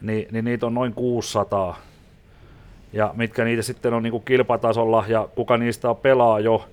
niin, 0.00 0.28
niin 0.30 0.44
niitä 0.44 0.66
on 0.66 0.74
noin 0.74 0.94
600, 0.94 1.78
ja 2.94 3.10
mitkä 3.16 3.44
niitä 3.44 3.62
sitten 3.62 3.94
on 3.94 4.02
niin 4.02 4.10
kuin 4.10 4.24
kilpatasolla 4.24 5.04
ja 5.08 5.28
kuka 5.34 5.56
niistä 5.56 5.94
pelaa 5.94 6.40
jo, 6.40 6.68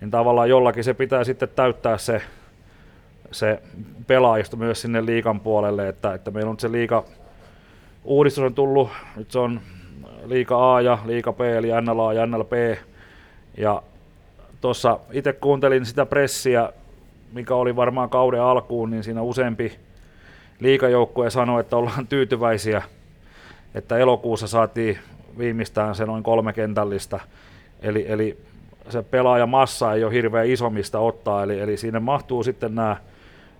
niin 0.00 0.10
tavallaan 0.10 0.48
jollakin 0.48 0.84
se 0.84 0.94
pitää 0.94 1.24
sitten 1.24 1.48
täyttää 1.48 1.98
se, 1.98 2.22
se 3.30 3.62
pelaajisto 4.06 4.56
myös 4.56 4.80
sinne 4.80 5.06
liikan 5.06 5.40
puolelle, 5.40 5.88
että, 5.88 6.14
että 6.14 6.30
meillä 6.30 6.50
on 6.50 6.60
se 6.60 6.72
liika 6.72 7.04
uudistus 8.04 8.44
on 8.44 8.54
tullut, 8.54 8.90
nyt 9.16 9.30
se 9.30 9.38
on 9.38 9.60
liika 10.24 10.74
A 10.74 10.80
ja 10.80 10.98
liika 11.04 11.32
B, 11.32 11.40
eli 11.40 11.68
NLA 11.80 12.12
ja 12.12 12.26
NLP, 12.26 12.52
ja 13.56 13.82
tuossa 14.60 14.98
itse 15.12 15.32
kuuntelin 15.32 15.86
sitä 15.86 16.06
pressiä, 16.06 16.72
mikä 17.32 17.54
oli 17.54 17.76
varmaan 17.76 18.10
kauden 18.10 18.42
alkuun, 18.42 18.90
niin 18.90 19.04
siinä 19.04 19.22
useampi 19.22 19.78
liikajoukkue 20.60 21.30
sanoi, 21.30 21.60
että 21.60 21.76
ollaan 21.76 22.06
tyytyväisiä, 22.06 22.82
että 23.74 23.98
elokuussa 23.98 24.46
saatiin 24.46 24.98
viimeistään 25.38 25.94
se 25.94 26.06
noin 26.06 26.22
kolme 26.22 26.52
kentällistä. 26.52 27.20
Eli, 27.82 28.04
eli 28.08 28.38
se 28.88 29.02
pelaajamassa 29.02 29.92
ei 29.92 30.04
ole 30.04 30.12
hirveän 30.12 30.46
iso 30.46 30.70
mistä 30.70 30.98
ottaa, 30.98 31.42
eli, 31.42 31.60
eli 31.60 31.76
sinne 31.76 32.00
mahtuu 32.00 32.42
sitten 32.42 32.74
nämä 32.74 32.96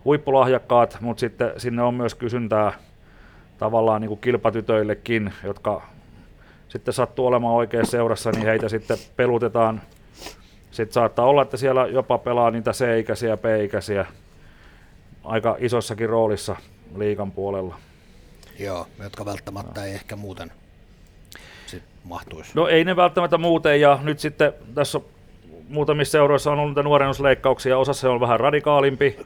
huippulahjakkaat, 0.04 0.98
mutta 1.00 1.20
sitten 1.20 1.52
sinne 1.56 1.82
on 1.82 1.94
myös 1.94 2.14
kysyntää 2.14 2.72
tavallaan 3.58 4.00
niin 4.00 4.08
kuin 4.08 4.20
kilpatytöillekin, 4.20 5.32
jotka 5.44 5.82
sitten 6.68 6.94
sattuu 6.94 7.26
olemaan 7.26 7.54
oikeassa 7.54 7.90
seurassa, 7.90 8.30
niin 8.30 8.46
heitä 8.46 8.68
sitten 8.68 8.98
pelutetaan 9.16 9.80
sitten 10.70 10.94
saattaa 10.94 11.24
olla, 11.26 11.42
että 11.42 11.56
siellä 11.56 11.86
jopa 11.86 12.18
pelaa 12.18 12.50
niitä 12.50 12.72
C-ikäisiä 12.72 13.36
B-ikäisiä 13.36 14.06
aika 15.24 15.56
isossakin 15.58 16.08
roolissa 16.08 16.56
liikan 16.96 17.32
puolella. 17.32 17.78
Joo, 18.58 18.86
jotka 19.02 19.24
välttämättä 19.24 19.80
no. 19.80 19.86
ei 19.86 19.92
ehkä 19.92 20.16
muuten 20.16 20.52
sit 21.74 21.82
mahtuisi. 22.04 22.50
No 22.54 22.68
ei 22.68 22.84
ne 22.84 22.96
välttämättä 22.96 23.38
muuten, 23.38 23.80
ja 23.80 23.98
nyt 24.02 24.18
sitten 24.18 24.52
tässä 24.74 25.00
muutamissa 25.68 26.12
seuroissa 26.12 26.52
on 26.52 26.58
ollut 26.58 26.84
nuorennusleikkauksia, 26.84 27.78
osassa 27.78 28.00
se 28.00 28.08
on 28.08 28.20
vähän 28.20 28.40
radikaalimpi, 28.40 29.16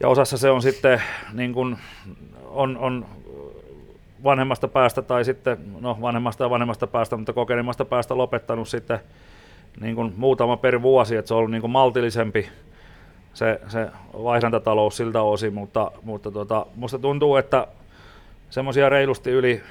ja 0.00 0.08
osassa 0.08 0.38
se 0.38 0.50
on 0.50 0.62
sitten 0.62 1.02
niin 1.32 1.52
kuin, 1.52 1.78
on, 2.50 2.76
on 2.76 3.06
vanhemmasta 4.24 4.68
päästä 4.68 5.02
tai 5.02 5.24
sitten, 5.24 5.58
no 5.80 5.98
vanhemmasta 6.00 6.44
ja 6.44 6.50
vanhemmasta 6.50 6.86
päästä, 6.86 7.16
mutta 7.16 7.32
kokeneemmasta 7.32 7.84
päästä 7.84 8.16
lopettanut 8.16 8.68
sitten 8.68 8.98
niin 9.80 9.94
kuin 9.94 10.12
muutama 10.16 10.56
per 10.56 10.82
vuosi, 10.82 11.16
että 11.16 11.28
se 11.28 11.34
on 11.34 11.38
ollut 11.38 11.50
niin 11.50 11.60
kuin 11.60 11.70
maltillisempi 11.70 12.48
se, 13.34 13.60
se 13.68 13.88
vaihdantatalous 14.12 14.96
siltä 14.96 15.22
osin, 15.22 15.54
mutta, 15.54 15.92
mutta 16.02 16.30
tota, 16.30 16.66
musta 16.74 16.98
tuntuu, 16.98 17.36
että 17.36 17.66
semmoisia 18.50 18.88
reilusti 18.88 19.30
yli 19.30 19.62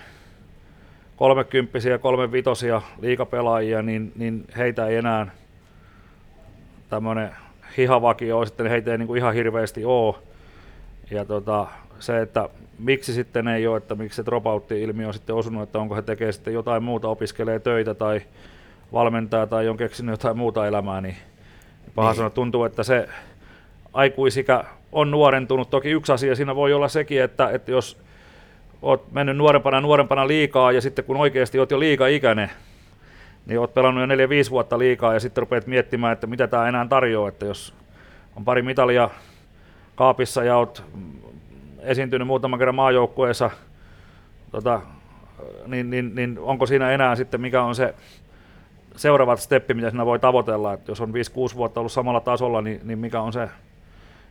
30 1.24 1.90
ja 1.90 2.00
35 2.00 2.66
liikapelaajia, 3.02 3.82
niin, 3.82 4.12
niin 4.16 4.46
heitä 4.58 4.88
ei 4.88 4.96
enää 4.96 5.28
tämmöinen 6.90 7.32
hihavakio 7.78 8.46
sitten 8.46 8.68
heitä 8.68 8.92
ei 8.92 8.98
niin 8.98 9.08
kuin 9.08 9.18
ihan 9.18 9.34
hirveästi 9.34 9.86
ole. 9.86 10.16
Ja 11.12 11.26
tota, 11.26 11.68
se, 12.00 12.22
että 12.22 12.50
miksi 12.80 13.14
sitten 13.14 13.48
ei 13.48 13.68
ole, 13.68 13.78
että 13.78 13.96
miksi 13.96 14.16
se 14.16 14.26
dropout-ilmiö 14.26 15.08
on 15.08 15.14
sitten 15.14 15.36
osunut, 15.36 15.64
että 15.64 15.80
onko 15.80 15.96
he 15.96 16.02
tekee 16.02 16.32
sitten 16.32 16.54
jotain 16.54 16.84
muuta, 16.84 17.08
opiskelee 17.08 17.60
töitä 17.60 17.94
tai 17.94 18.22
valmentaa 18.94 19.48
tai 19.48 19.70
on 19.70 19.78
keksinyt 19.78 20.14
jotain 20.14 20.38
muuta 20.38 20.68
elämää, 20.68 21.02
niin 21.02 21.16
paha 21.96 22.10
niin. 22.10 22.16
sanoa, 22.16 22.30
tuntuu, 22.30 22.64
että 22.64 22.84
se 22.84 23.10
aikuisikä 23.94 24.64
on 24.92 25.12
nuorentunut. 25.12 25.70
Toki 25.70 25.90
yksi 25.90 26.12
asia 26.12 26.36
siinä 26.36 26.56
voi 26.56 26.74
olla 26.74 26.88
sekin, 26.88 27.22
että, 27.22 27.50
että 27.50 27.72
jos 27.72 28.04
oot 28.84 29.12
mennyt 29.12 29.38
nuorempana 29.38 29.82
nuorempana 29.82 30.28
liikaa 30.28 30.72
ja 30.72 30.82
sitten 30.82 31.06
kun 31.06 31.18
oikeasti 31.18 31.60
oot 31.60 31.72
jo 31.72 31.80
liika-ikäinen, 31.80 32.52
niin 33.46 33.60
oot 33.60 33.74
pelannut 33.74 34.10
jo 34.10 34.16
4-5 34.48 34.50
vuotta 34.50 34.80
liikaa 34.80 35.14
ja 35.14 35.20
sitten 35.20 35.42
rupeat 35.42 35.68
miettimään, 35.68 36.14
että 36.14 36.28
mitä 36.28 36.48
tämä 36.48 36.68
enää 36.68 36.88
tarjoaa, 36.88 37.30
että 37.30 37.46
jos 37.46 37.74
on 38.36 38.46
pari 38.46 38.62
mitalia 38.62 39.10
kaapissa 39.96 40.44
ja 40.44 40.58
oot 40.58 40.84
esiintynyt 41.80 42.28
muutaman 42.28 42.60
kerran 42.60 42.76
maajoukkueessa, 42.76 43.52
tota, 44.52 44.82
niin, 45.68 45.90
niin, 45.90 46.16
niin, 46.16 46.40
onko 46.40 46.66
siinä 46.66 46.92
enää 46.92 47.16
sitten, 47.16 47.42
mikä 47.42 47.64
on 47.64 47.76
se 47.76 47.96
seuraava 48.96 49.36
steppi, 49.36 49.74
mitä 49.74 49.90
siinä 49.90 50.06
voi 50.06 50.20
tavoitella, 50.20 50.74
että 50.74 50.92
jos 50.92 51.02
on 51.02 51.14
5-6 51.52 51.56
vuotta 51.56 51.80
ollut 51.80 51.92
samalla 51.92 52.20
tasolla, 52.20 52.62
niin, 52.62 52.82
niin 52.84 53.00
mikä 53.00 53.22
on 53.22 53.34
se, 53.34 53.50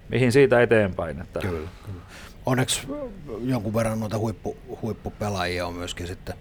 mihin 0.09 0.33
siitä 0.33 0.63
eteenpäin. 0.63 1.21
Että. 1.21 1.41
Kyllä, 1.41 1.69
kyllä. 1.87 2.01
Onneksi 2.47 2.87
jonkun 3.45 3.75
verran 3.75 4.01
noita 4.01 4.19
huippu, 4.19 4.57
huippupelaajia 4.83 5.67
on 5.67 5.75
myöskin 5.75 6.07
sitten 6.07 6.35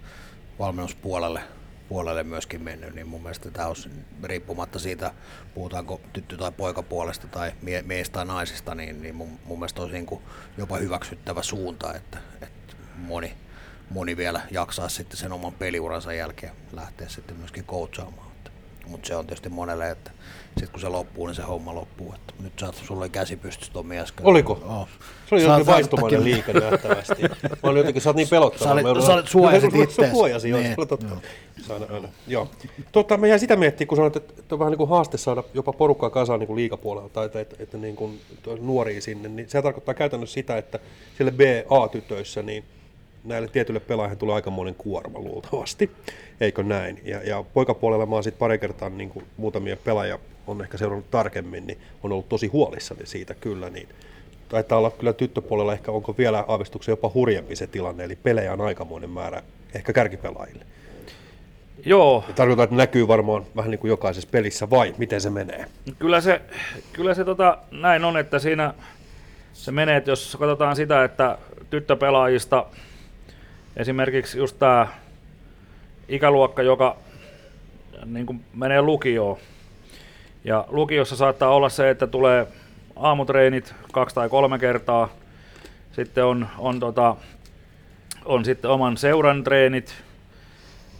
valmennuspuolelle 0.58 1.42
puolelle 1.92 2.22
myöskin 2.22 2.62
mennyt, 2.62 2.94
niin 2.94 3.06
mun 3.06 3.22
mielestä 3.22 3.50
tämä 3.50 3.68
on 3.68 3.74
riippumatta 4.22 4.78
siitä, 4.78 5.14
puhutaanko 5.54 6.00
tyttö- 6.12 6.36
tai 6.36 6.52
poikapuolesta 6.52 7.26
tai 7.26 7.52
mie- 7.62 7.82
miestä 7.82 8.12
tai 8.12 8.24
naisista, 8.24 8.74
niin, 8.74 9.02
niin 9.02 9.14
mun, 9.14 9.38
mun 9.44 9.58
mielestä 9.58 9.82
olisi 9.82 9.94
niin 9.94 10.20
jopa 10.58 10.76
hyväksyttävä 10.76 11.42
suunta, 11.42 11.94
että, 11.94 12.18
että 12.42 12.74
moni, 12.96 13.34
moni 13.90 14.16
vielä 14.16 14.40
jaksaa 14.50 14.88
sitten 14.88 15.16
sen 15.16 15.32
oman 15.32 15.52
peliuransa 15.52 16.12
jälkeen 16.12 16.52
lähteä 16.72 17.08
sitten 17.08 17.36
myöskin 17.36 17.64
coachaamaan. 17.64 18.32
Mutta 18.86 19.08
se 19.08 19.16
on 19.16 19.26
tietysti 19.26 19.48
monelle, 19.48 19.90
että 19.90 20.10
sitten 20.56 20.72
kun 20.72 20.80
se 20.80 20.88
loppuu, 20.88 21.26
niin 21.26 21.34
se 21.34 21.42
homma 21.42 21.74
loppuu. 21.74 22.14
Että 22.14 22.34
nyt 22.42 22.52
sä, 22.60 22.72
sulla 22.72 23.00
oli 23.00 23.10
käsi 23.10 23.36
pystyssä 23.36 23.72
Tommi 23.72 23.98
äsken. 23.98 24.26
Oliko? 24.26 24.52
Oh. 24.52 24.88
Se 25.28 25.34
oli 25.34 25.42
jotenkin 25.42 25.66
vaihtumainen 25.66 26.24
liike 26.24 26.52
nähtävästi. 26.52 27.22
Mä 27.62 27.70
olin 27.70 27.78
jotenkin, 27.78 28.02
sä 28.02 28.08
oot 28.08 28.16
niin 28.16 28.28
pelottava. 28.28 28.64
Sä 28.64 28.72
olit, 28.72 29.06
sä 29.06 29.14
olit 29.14 29.28
suojasit 29.28 29.74
itse. 29.74 30.10
Suojasin, 30.10 30.50
joo. 30.50 30.60
Niin. 30.60 30.74
Totta. 30.88 31.06
Aina, 31.70 31.86
aina. 31.90 32.08
Joo. 32.26 32.48
Totta, 32.92 33.16
mä 33.16 33.26
jäin 33.26 33.40
sitä 33.40 33.56
miettimään, 33.56 33.88
kun 33.88 33.96
sanoit, 33.96 34.16
että 34.16 34.54
on 34.54 34.58
vähän 34.58 34.70
niin 34.70 34.78
kuin 34.78 34.90
haaste 34.90 35.18
saada 35.18 35.44
jopa 35.54 35.72
porukkaa 35.72 36.10
kasaan 36.10 36.40
niin 36.40 36.46
kuin 36.46 36.56
liikapuolella 36.56 37.08
tai 37.08 37.26
että, 37.26 37.40
että, 37.40 37.56
että 37.58 37.78
niin 37.78 37.96
kuin 37.96 38.20
nuoria 38.60 39.00
sinne, 39.00 39.28
niin 39.28 39.48
se 39.48 39.62
tarkoittaa 39.62 39.94
käytännössä 39.94 40.34
sitä, 40.34 40.56
että 40.56 40.78
siellä 41.16 41.32
BA-tytöissä 41.32 42.42
niin 42.42 42.64
näille 43.24 43.48
tietyille 43.48 43.80
pelaajille 43.80 44.16
tulee 44.16 44.34
aikamoinen 44.34 44.74
kuorma 44.74 45.18
luultavasti, 45.18 45.90
eikö 46.40 46.62
näin? 46.62 47.00
Ja, 47.04 47.22
ja 47.22 47.44
poikapuolella 47.54 48.06
mä 48.06 48.14
oon 48.14 48.24
sitten 48.24 48.38
pari 48.38 48.58
kertaa 48.58 48.88
niin 48.88 49.10
kuin 49.10 49.24
muutamia 49.36 49.76
pelaajia 49.76 50.18
on 50.46 50.62
ehkä 50.62 50.78
seurannut 50.78 51.10
tarkemmin, 51.10 51.66
niin 51.66 51.78
on 52.02 52.12
ollut 52.12 52.28
tosi 52.28 52.46
huolissani 52.46 53.06
siitä 53.06 53.34
kyllä, 53.34 53.70
niin 53.70 53.88
taitaa 54.48 54.78
olla 54.78 54.90
kyllä 54.90 55.12
tyttöpuolella 55.12 55.72
ehkä 55.72 55.92
onko 55.92 56.14
vielä 56.18 56.44
aavistuksen 56.48 56.92
jopa 56.92 57.10
hurjempi 57.14 57.56
se 57.56 57.66
tilanne, 57.66 58.04
eli 58.04 58.16
pelejä 58.16 58.52
on 58.52 58.60
aikamoinen 58.60 59.10
määrä 59.10 59.42
ehkä 59.74 59.92
kärkipelaajille. 59.92 60.64
Joo. 61.84 62.24
Ja 62.28 62.34
tarkoittaa, 62.34 62.64
että 62.64 62.76
näkyy 62.76 63.08
varmaan 63.08 63.46
vähän 63.56 63.70
niin 63.70 63.78
kuin 63.78 63.88
jokaisessa 63.88 64.28
pelissä, 64.32 64.70
vai 64.70 64.94
miten 64.98 65.20
se 65.20 65.30
menee? 65.30 65.66
Kyllä 65.98 66.20
se, 66.20 66.40
kyllä 66.92 67.14
se 67.14 67.24
tota, 67.24 67.58
näin 67.70 68.04
on, 68.04 68.16
että 68.16 68.38
siinä 68.38 68.74
se 69.52 69.72
menee, 69.72 69.96
että 69.96 70.10
jos 70.10 70.36
katsotaan 70.40 70.76
sitä, 70.76 71.04
että 71.04 71.38
tyttöpelaajista 71.70 72.66
esimerkiksi 73.76 74.38
just 74.38 74.58
tämä 74.58 74.86
ikäluokka, 76.08 76.62
joka 76.62 76.96
niin 78.04 78.26
kuin 78.26 78.44
menee 78.54 78.82
lukioon, 78.82 79.38
ja 80.44 80.64
lukiossa 80.68 81.16
saattaa 81.16 81.54
olla 81.54 81.68
se, 81.68 81.90
että 81.90 82.06
tulee 82.06 82.46
aamutreenit 82.96 83.74
kaksi 83.92 84.14
tai 84.14 84.28
kolme 84.28 84.58
kertaa, 84.58 85.08
sitten 85.92 86.24
on, 86.24 86.48
on, 86.58 86.80
tota, 86.80 87.16
on 88.24 88.44
sitten 88.44 88.70
oman 88.70 88.96
seuran 88.96 89.44
treenit, 89.44 89.94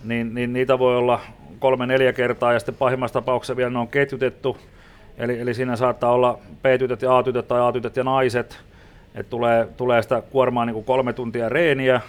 niin, 0.05 0.35
niin 0.35 0.53
niitä 0.53 0.79
voi 0.79 0.97
olla 0.97 1.21
kolme-neljä 1.59 2.13
kertaa 2.13 2.53
ja 2.53 2.59
sitten 2.59 2.75
pahimmassa 2.75 3.13
tapauksessa 3.13 3.57
vielä 3.57 3.71
ne 3.71 3.79
on 3.79 3.89
ketjutettu. 3.89 4.59
Eli, 5.19 5.41
eli 5.41 5.55
siinä 5.55 5.77
saattaa 5.77 6.13
olla 6.13 6.39
P-tytöt 6.63 7.03
ja 7.03 7.19
A-tytöt 7.19 7.49
tai 7.49 7.61
A-tytöt 7.61 7.97
ja 7.97 8.05
naiset, 8.05 8.61
että 9.15 9.31
tulee, 9.31 9.69
tulee 9.77 10.03
sitä 10.03 10.23
kuormaa 10.31 10.65
niin 10.65 10.75
kuin 10.75 10.85
kolme 10.85 11.13
tuntia 11.13 11.49
reeniä. 11.49 12.01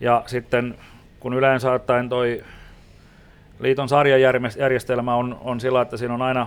Ja 0.00 0.22
sitten 0.26 0.74
kun 1.20 1.34
yleensä 1.34 1.72
ottaen 1.72 2.08
toi 2.08 2.44
liiton 3.58 3.88
sarjajärjestelmä 3.88 5.14
on, 5.14 5.38
on 5.44 5.60
sillä, 5.60 5.82
että 5.82 5.96
siinä 5.96 6.14
on 6.14 6.22
aina 6.22 6.46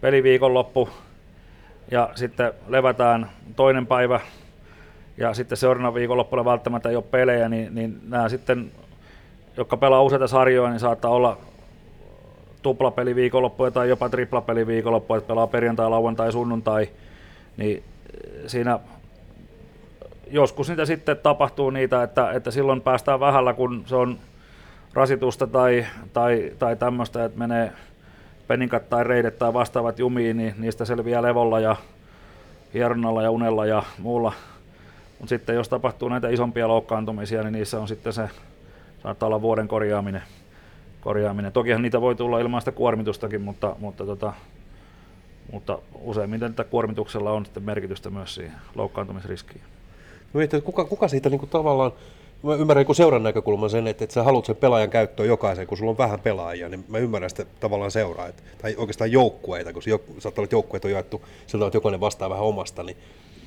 peliviikonloppu 0.00 0.88
ja 1.90 2.10
sitten 2.14 2.52
levätään 2.68 3.30
toinen 3.56 3.86
päivä 3.86 4.20
ja 5.16 5.34
sitten 5.34 5.58
seuraavana 5.58 5.94
viikonloppuna 5.94 6.44
välttämättä 6.44 6.88
ei 6.88 6.96
ole 6.96 7.04
pelejä, 7.10 7.48
niin, 7.48 7.74
niin 7.74 8.00
nämä 8.08 8.28
sitten 8.28 8.72
jotka 9.56 9.76
pelaa 9.76 10.02
useita 10.02 10.28
sarjoja, 10.28 10.70
niin 10.70 10.80
saattaa 10.80 11.10
olla 11.10 11.38
tuplapeli 12.62 13.14
viikonloppuja 13.14 13.70
tai 13.70 13.88
jopa 13.88 14.08
triplapeli 14.08 14.66
viikonloppuja, 14.66 15.18
että 15.18 15.28
pelaa 15.28 15.46
perjantai, 15.46 15.90
lauantai, 15.90 16.32
sunnuntai, 16.32 16.88
niin 17.56 17.82
siinä 18.46 18.78
joskus 20.30 20.68
niitä 20.68 20.84
sitten 20.84 21.16
tapahtuu 21.16 21.70
niitä, 21.70 22.02
että, 22.02 22.30
että 22.32 22.50
silloin 22.50 22.80
päästään 22.80 23.20
vähällä, 23.20 23.52
kun 23.52 23.82
se 23.86 23.96
on 23.96 24.18
rasitusta 24.94 25.46
tai, 25.46 25.86
tai, 26.12 26.52
tai 26.58 26.76
tämmöistä, 26.76 27.24
että 27.24 27.38
menee 27.38 27.72
peninkat 28.46 28.88
tai 28.88 29.04
reidet 29.04 29.38
tai 29.38 29.52
vastaavat 29.52 29.98
jumiin, 29.98 30.36
niin 30.36 30.54
niistä 30.58 30.84
selviää 30.84 31.22
levolla 31.22 31.60
ja 31.60 31.76
hieronnalla 32.74 33.22
ja 33.22 33.30
unella 33.30 33.66
ja 33.66 33.82
muulla. 33.98 34.32
Mutta 35.18 35.28
sitten 35.28 35.54
jos 35.54 35.68
tapahtuu 35.68 36.08
näitä 36.08 36.28
isompia 36.28 36.68
loukkaantumisia, 36.68 37.42
niin 37.42 37.52
niissä 37.52 37.80
on 37.80 37.88
sitten 37.88 38.12
se 38.12 38.28
saattaa 39.02 39.26
olla 39.26 39.42
vuoden 39.42 39.68
korjaaminen. 39.68 40.22
korjaaminen. 41.00 41.52
Tokihan 41.52 41.82
niitä 41.82 42.00
voi 42.00 42.14
tulla 42.14 42.40
ilmaista 42.40 42.72
kuormitustakin, 42.72 43.40
mutta, 43.40 43.76
mutta, 43.78 44.06
tota, 44.06 44.32
mutta 45.52 45.78
useimmiten 45.94 46.54
tätä 46.54 46.70
kuormituksella 46.70 47.30
on 47.30 47.44
sitten 47.44 47.62
merkitystä 47.62 48.10
myös 48.10 48.34
siihen 48.34 48.54
loukkaantumisriskiin. 48.74 49.62
No 50.32 50.38
mietin, 50.38 50.58
että 50.58 50.66
kuka, 50.66 50.84
kuka 50.84 51.08
siitä 51.08 51.30
niin 51.30 51.38
kuin 51.38 51.50
tavallaan, 51.50 51.92
mä 52.42 52.54
ymmärrän 52.54 52.86
kun 52.86 52.94
seuran 52.94 53.22
näkökulman 53.22 53.70
sen, 53.70 53.86
että, 53.86 54.04
että 54.04 54.14
sä 54.14 54.22
haluat 54.22 54.44
sen 54.44 54.56
pelaajan 54.56 54.90
käyttöön 54.90 55.28
jokaisen, 55.28 55.66
kun 55.66 55.78
sulla 55.78 55.90
on 55.90 55.98
vähän 55.98 56.20
pelaajia, 56.20 56.68
niin 56.68 56.84
mä 56.88 56.98
ymmärrän 56.98 57.30
sitä 57.30 57.46
tavallaan 57.60 57.90
seuraa, 57.90 58.26
että, 58.26 58.42
tai 58.62 58.74
oikeastaan 58.76 59.12
joukkueita, 59.12 59.72
kun 59.72 59.82
se, 59.82 59.90
saattaa 60.18 60.40
olla, 60.40 60.46
että 60.46 60.54
joukkueet 60.54 60.84
on 60.84 60.90
jaettu 60.90 61.22
sillä 61.46 61.66
että 61.66 61.76
jokainen 61.76 62.00
vastaa 62.00 62.30
vähän 62.30 62.44
omasta, 62.44 62.82
niin 62.82 62.96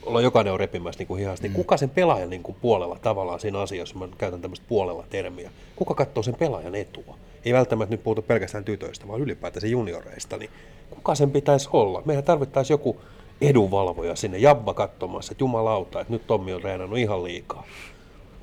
olla 0.06 0.22
jokainen 0.22 0.54
on 0.54 0.60
repimässä 0.60 1.00
niin 1.00 1.08
kuin 1.08 1.20
hihasta, 1.20 1.44
niin 1.44 1.52
mm. 1.52 1.56
kuka 1.56 1.78
sen 1.78 1.90
pelaajan 1.90 2.30
niin 2.30 2.44
kuin 2.44 2.58
puolella 2.62 3.00
tavallaan 3.02 3.40
siinä 3.40 3.60
asiassa, 3.60 3.98
mä 3.98 4.08
käytän 4.18 4.42
tämmöistä 4.42 4.66
puolella 4.70 5.04
termiä, 5.10 5.52
kuka 5.76 5.94
katsoo 5.94 6.24
sen 6.24 6.36
pelaajan 6.36 6.76
etua? 6.76 7.18
Ei 7.46 7.54
välttämättä 7.54 7.94
nyt 7.94 8.04
puhuta 8.04 8.22
pelkästään 8.22 8.64
tytöistä, 8.64 9.08
vaan 9.08 9.22
ylipäätään 9.22 9.72
junioreista, 9.72 10.38
niin 10.38 10.50
kuka 10.90 11.16
sen 11.16 11.32
pitäisi 11.32 11.70
olla? 11.74 12.02
Meidän 12.06 12.24
tarvittaisiin 12.24 12.74
joku 12.74 13.02
edunvalvoja 13.42 14.16
sinne, 14.16 14.38
jabba 14.38 14.74
katsomassa, 14.74 15.32
että 15.32 15.44
jumalauta, 15.44 16.02
että 16.02 16.14
nyt 16.14 16.28
Tommi 16.28 16.54
on 16.54 16.64
reenannut 16.64 17.00
ihan 17.00 17.24
liikaa. 17.24 17.66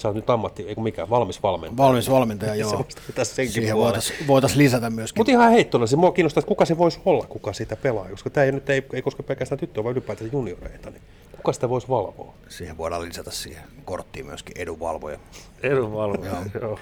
Sä 0.02 0.08
oot 0.08 0.14
nyt 0.14 0.30
ammatti, 0.30 0.62
eikö 0.68 0.80
mikä, 0.80 1.10
valmis 1.10 1.42
valmentaja. 1.42 1.76
Valmis 1.76 2.10
valmentaja, 2.10 2.54
joo. 2.64 2.86
Siihen 3.44 3.76
voitaisiin 3.76 4.26
voitais 4.26 4.56
lisätä 4.56 4.90
myöskin. 4.90 5.20
Mutta 5.20 5.32
ihan 5.32 5.50
heittona, 5.50 5.86
se 5.86 5.96
mua 5.96 6.12
kiinnostaa, 6.12 6.40
että 6.40 6.48
kuka 6.48 6.64
se 6.64 6.78
voisi 6.78 7.00
olla, 7.04 7.26
kuka 7.26 7.52
sitä 7.52 7.76
pelaa, 7.76 8.08
koska 8.08 8.30
tämä 8.30 8.44
ei 8.44 8.52
nyt 8.52 8.70
ei, 8.70 8.86
ei 8.92 9.02
koske 9.02 9.22
pelkästään 9.22 9.58
tyttöä, 9.58 9.84
vaan 9.84 9.92
ylipäätään 9.92 10.30
junioreita, 10.32 10.90
niin 10.90 11.02
kuka 11.36 11.52
sitä 11.52 11.68
voisi 11.68 11.88
valvoa? 11.88 12.34
Siihen 12.48 12.78
voidaan 12.78 13.02
lisätä 13.02 13.30
siihen 13.30 13.62
korttiin 13.84 14.26
myöskin 14.26 14.58
edunvalvoja. 14.58 15.18
Edunvalvoja, 15.62 16.30
joo. 16.30 16.44
joo. 16.60 16.78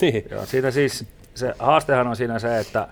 Niin. 0.00 0.24
Joo, 0.30 0.46
siinä 0.46 0.70
siis 0.70 1.04
se 1.34 1.54
haastehan 1.58 2.06
on 2.06 2.16
siinä 2.16 2.38
se, 2.38 2.58
että, 2.58 2.88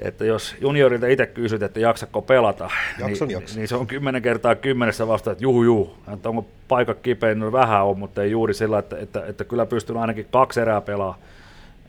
että 0.00 0.24
jos 0.24 0.56
juniorilta 0.60 1.06
itse 1.06 1.26
kysyt, 1.26 1.62
että 1.62 1.80
jaksako 1.80 2.22
pelata, 2.22 2.70
Jakson, 2.98 3.28
niin, 3.28 3.34
jakson. 3.34 3.56
niin, 3.56 3.68
se 3.68 3.76
on 3.76 3.86
kymmenen 3.86 4.22
kertaa 4.22 4.54
kymmenessä 4.54 5.08
vasta, 5.08 5.30
että 5.30 5.44
juu, 5.44 5.62
juu, 5.62 5.96
että 6.14 6.28
onko 6.28 6.46
paikka 6.68 6.94
kipeä, 6.94 7.34
no 7.34 7.52
vähän 7.52 7.84
on, 7.84 7.98
mutta 7.98 8.22
ei 8.22 8.30
juuri 8.30 8.54
sillä, 8.54 8.78
että, 8.78 8.98
että, 8.98 9.26
että 9.26 9.44
kyllä 9.44 9.66
pystyn 9.66 9.96
ainakin 9.96 10.26
kaksi 10.32 10.60
erää 10.60 10.80
pelaa. 10.80 11.18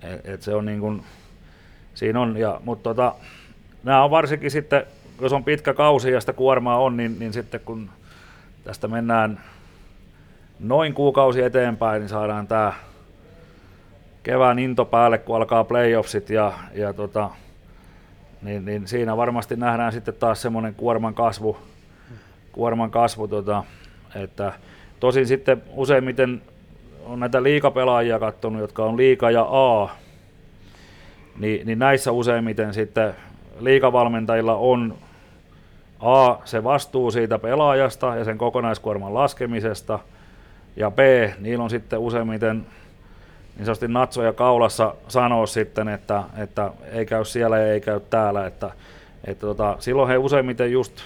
Et, 0.03 0.29
et 0.29 0.41
se 0.41 0.55
on 0.55 0.65
niin 0.65 0.79
kuin, 0.79 1.03
siinä 1.93 2.21
on, 2.21 2.37
ja, 2.37 2.61
mutta 2.63 2.89
tota, 2.89 3.15
nämä 3.83 4.03
on 4.03 4.11
varsinkin 4.11 4.51
sitten, 4.51 4.83
jos 5.21 5.33
on 5.33 5.43
pitkä 5.43 5.73
kausi 5.73 6.11
ja 6.11 6.19
sitä 6.19 6.33
kuormaa 6.33 6.77
on, 6.77 6.97
niin, 6.97 7.19
niin 7.19 7.33
sitten 7.33 7.61
kun 7.65 7.89
tästä 8.63 8.87
mennään 8.87 9.39
noin 10.59 10.93
kuukausi 10.93 11.41
eteenpäin, 11.41 11.99
niin 11.99 12.09
saadaan 12.09 12.47
tämä 12.47 12.73
kevään 14.23 14.59
into 14.59 14.85
päälle, 14.85 15.17
kun 15.17 15.35
alkaa 15.35 15.63
playoffsit 15.63 16.29
ja, 16.29 16.53
ja 16.73 16.93
tota, 16.93 17.29
niin, 18.41 18.65
niin 18.65 18.87
siinä 18.87 19.17
varmasti 19.17 19.55
nähdään 19.55 19.91
sitten 19.91 20.13
taas 20.13 20.41
semmoinen 20.41 20.75
kuorman 20.75 21.13
kasvu, 21.13 21.57
kuorman 22.51 22.91
kasvu 22.91 23.27
tota, 23.27 23.63
että 24.15 24.53
tosin 24.99 25.27
sitten 25.27 25.63
useimmiten 25.75 26.41
on 27.05 27.19
näitä 27.19 27.43
liikapelaajia 27.43 28.19
katsonut, 28.19 28.61
jotka 28.61 28.85
on 28.85 28.97
liika 28.97 29.31
ja 29.31 29.47
A, 29.49 29.89
niin, 31.39 31.67
niin 31.67 31.79
näissä 31.79 32.11
useimmiten 32.11 32.73
sitten 32.73 33.13
liikavalmentajilla 33.59 34.55
on 34.55 34.95
A, 35.99 36.35
se 36.45 36.63
vastuu 36.63 37.11
siitä 37.11 37.39
pelaajasta 37.39 38.15
ja 38.15 38.25
sen 38.25 38.37
kokonaiskuorman 38.37 39.13
laskemisesta, 39.13 39.99
ja 40.75 40.91
B, 40.91 40.99
niillä 41.39 41.63
on 41.63 41.69
sitten 41.69 41.99
useimmiten 41.99 42.65
niin 43.55 43.65
sanotusti 43.65 43.87
natsoja 43.87 44.33
kaulassa 44.33 44.95
sanoa 45.07 45.45
sitten, 45.45 45.87
että, 45.87 46.23
että 46.37 46.71
ei 46.91 47.05
käy 47.05 47.25
siellä 47.25 47.59
ja 47.59 47.73
ei 47.73 47.81
käy 47.81 47.99
täällä. 48.09 48.45
Että, 48.45 48.71
että 49.25 49.41
tota, 49.41 49.75
silloin 49.79 50.09
he 50.09 50.17
useimmiten 50.17 50.71
just 50.71 51.01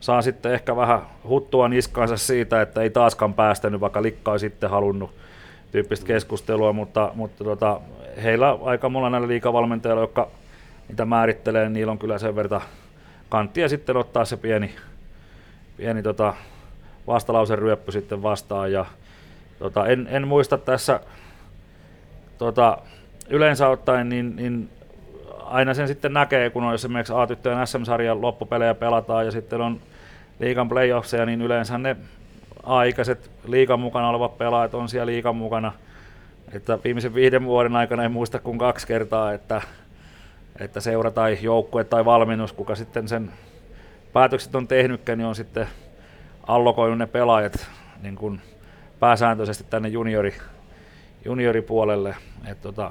saa 0.00 0.22
sitten 0.22 0.52
ehkä 0.52 0.76
vähän 0.76 1.02
huttua 1.28 1.68
niskaansa 1.68 2.16
siitä, 2.16 2.62
että 2.62 2.80
ei 2.82 2.90
taaskaan 2.90 3.34
päästänyt, 3.34 3.80
vaikka 3.80 4.02
likka 4.02 4.30
olisi 4.30 4.46
sitten 4.46 4.70
halunnut 4.70 5.10
tyyppistä 5.72 6.06
keskustelua, 6.06 6.72
mutta, 6.72 7.10
mutta 7.14 7.44
tota, 7.44 7.80
heillä 8.22 8.58
aika 8.62 8.88
monella 8.88 9.10
näillä 9.10 9.28
liikavalmentajilla, 9.28 10.00
jotka 10.00 10.28
niitä 10.88 11.04
määrittelee, 11.04 11.64
niin 11.64 11.72
niillä 11.72 11.92
on 11.92 11.98
kyllä 11.98 12.18
sen 12.18 12.36
verran 12.36 12.60
kanttia 13.28 13.68
sitten 13.68 13.96
ottaa 13.96 14.24
se 14.24 14.36
pieni, 14.36 14.74
pieni 15.76 16.02
tota, 16.02 16.34
vastalausen 17.06 17.58
ryöppy 17.58 17.92
sitten 17.92 18.22
vastaan. 18.22 18.72
Ja, 18.72 18.84
tota, 19.58 19.86
en, 19.86 20.08
en 20.10 20.28
muista 20.28 20.58
tässä 20.58 21.00
tota, 22.40 22.78
yleensä 23.28 23.68
ottaen, 23.68 24.08
niin, 24.08 24.36
niin 24.36 24.70
aina 25.44 25.74
sen 25.74 25.88
sitten 25.88 26.12
näkee, 26.12 26.50
kun 26.50 26.64
on 26.64 26.74
esimerkiksi 26.74 27.12
A-tyttöjen 27.16 27.66
SM-sarjan 27.66 28.22
loppupelejä 28.22 28.74
pelataan 28.74 29.24
ja 29.24 29.30
sitten 29.30 29.60
on 29.60 29.80
liikan 30.38 30.68
playoffseja, 30.68 31.26
niin 31.26 31.42
yleensä 31.42 31.78
ne 31.78 31.96
aikaiset 32.62 33.30
liikan 33.46 33.80
mukana 33.80 34.08
olevat 34.08 34.38
pelaajat 34.38 34.74
on 34.74 34.88
siellä 34.88 35.06
liikan 35.06 35.36
mukana. 35.36 35.72
Että 36.52 36.78
viimeisen 36.84 37.14
viiden 37.14 37.44
vuoden 37.44 37.76
aikana 37.76 38.04
en 38.04 38.12
muista 38.12 38.38
kuin 38.38 38.58
kaksi 38.58 38.86
kertaa, 38.86 39.32
että, 39.32 39.62
että 40.60 40.80
seura 40.80 41.10
tai 41.10 41.38
joukkue 41.42 41.84
tai 41.84 42.04
valmennus, 42.04 42.52
kuka 42.52 42.74
sitten 42.74 43.08
sen 43.08 43.32
päätökset 44.12 44.54
on 44.54 44.68
tehnytkään, 44.68 45.18
niin 45.18 45.26
on 45.26 45.34
sitten 45.34 45.66
allokoinut 46.46 46.98
ne 46.98 47.06
pelaajat 47.06 47.66
niin 48.02 48.16
kuin 48.16 48.40
pääsääntöisesti 49.00 49.64
tänne 49.70 49.88
juniori, 49.88 50.34
junioripuolelle. 51.24 52.16
Et 52.46 52.60
tota, 52.60 52.90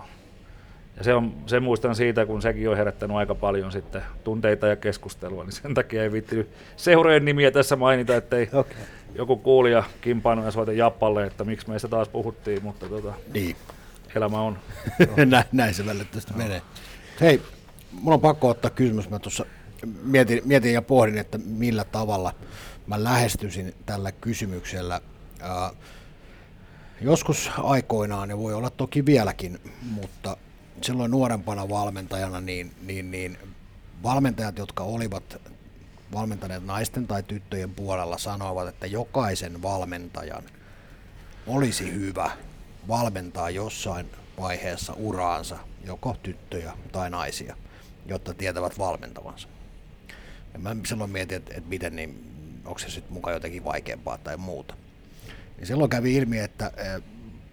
ja 0.98 1.04
se, 1.04 1.14
on, 1.14 1.34
se 1.46 1.60
muistan 1.60 1.96
siitä, 1.96 2.26
kun 2.26 2.42
sekin 2.42 2.70
on 2.70 2.78
herättänyt 2.78 3.18
aika 3.18 3.36
paljon 3.36 3.72
sitten 3.72 4.02
tunteita 4.24 4.68
ja 4.68 4.76
keskustelua, 4.76 5.44
niin 5.44 5.52
sen 5.52 5.74
takia 5.74 6.04
ei 6.04 6.12
viittinyt 6.12 6.50
seurojen 6.76 7.26
nimiä 7.26 7.52
tässä 7.52 7.76
mainita, 7.76 8.16
ettei 8.16 8.50
okay. 8.54 8.78
joku 9.16 9.36
kuulija 9.36 9.84
kimpaanut 10.02 10.46
ja 10.46 10.52
soita 10.52 10.72
Jappalle, 10.72 11.26
että 11.26 11.44
miksi 11.44 11.70
meistä 11.70 11.88
taas 11.88 12.10
puhuttiin, 12.10 12.64
mutta 12.64 12.90
tota, 12.90 13.14
Niin. 13.34 13.56
elämä 14.16 14.42
on. 14.42 14.58
näin, 15.26 15.46
näin 15.52 15.74
se 15.74 15.86
välillä 15.86 16.06
tästä 16.12 16.34
menee. 16.34 16.62
Hei, 17.22 17.42
mulla 17.92 18.16
on 18.16 18.22
pakko 18.22 18.50
ottaa 18.50 18.72
kysymys. 18.72 19.10
Mä 19.10 19.20
tuossa 19.20 19.46
mietin, 20.04 20.42
mietin 20.46 20.74
ja 20.74 20.82
pohdin, 20.82 21.18
että 21.18 21.38
millä 21.38 21.84
tavalla 21.84 22.34
mä 22.88 23.04
lähestyisin 23.04 23.74
tällä 23.86 24.12
kysymyksellä. 24.12 25.02
Ää, 25.42 25.72
joskus 27.02 27.52
aikoinaan, 27.58 28.30
ja 28.30 28.38
voi 28.38 28.54
olla 28.54 28.70
toki 28.70 29.06
vieläkin, 29.06 29.60
mutta 29.82 30.38
silloin 30.82 31.12
nuorempana 31.12 31.70
valmentajana, 31.70 32.42
niin, 32.42 32.72
niin, 32.82 33.12
niin 33.12 33.38
valmentajat, 34.04 34.58
jotka 34.58 34.84
olivat 34.84 35.42
valmentaneet 36.14 36.66
naisten 36.66 37.08
tai 37.08 37.24
tyttöjen 37.24 37.74
puolella, 37.76 38.18
sanoivat, 38.18 38.68
että 38.68 38.88
jokaisen 38.88 39.62
valmentajan 39.62 40.44
olisi 41.48 41.94
hyvä 41.94 42.32
valmentaa 42.88 43.50
jossain 43.50 44.10
vaiheessa 44.40 44.94
uraansa 44.94 45.58
joko 45.84 46.16
tyttöjä 46.24 46.74
tai 46.92 47.10
naisia, 47.10 47.56
jotta 48.06 48.34
tietävät 48.34 48.80
valmentavansa. 48.80 49.48
Ja 50.54 50.60
mä 50.60 50.76
silloin 50.86 51.10
mietin, 51.10 51.38
että, 51.38 51.54
että 51.58 51.70
miten, 51.70 51.96
niin 51.96 52.24
onko 52.66 52.80
se 52.80 52.90
sitten 52.90 53.14
mukaan 53.14 53.34
jotenkin 53.34 53.64
vaikeampaa 53.64 54.18
tai 54.18 54.38
muuta. 54.38 54.76
Niin 55.60 55.68
silloin 55.68 55.90
kävi 55.90 56.16
ilmi, 56.16 56.40
että 56.40 56.72
eh, 56.78 57.02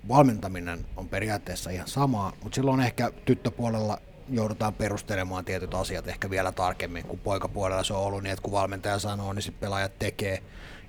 valmentaminen 0.08 0.86
on 0.96 1.08
periaatteessa 1.08 1.70
ihan 1.70 1.88
samaa, 1.88 2.32
mutta 2.42 2.56
silloin 2.56 2.80
ehkä 2.80 3.10
tyttöpuolella 3.24 3.98
joudutaan 4.28 4.74
perustelemaan 4.74 5.44
tietyt 5.44 5.74
asiat 5.74 6.08
ehkä 6.08 6.30
vielä 6.30 6.52
tarkemmin, 6.52 7.04
kun 7.04 7.18
poikapuolella 7.18 7.84
se 7.84 7.92
on 7.92 8.00
ollut 8.00 8.22
niin, 8.22 8.32
että 8.32 8.42
kun 8.42 8.52
valmentaja 8.52 8.98
sanoo, 8.98 9.32
niin 9.32 9.42
sitten 9.42 9.60
pelaajat 9.60 9.98
tekee, 9.98 10.42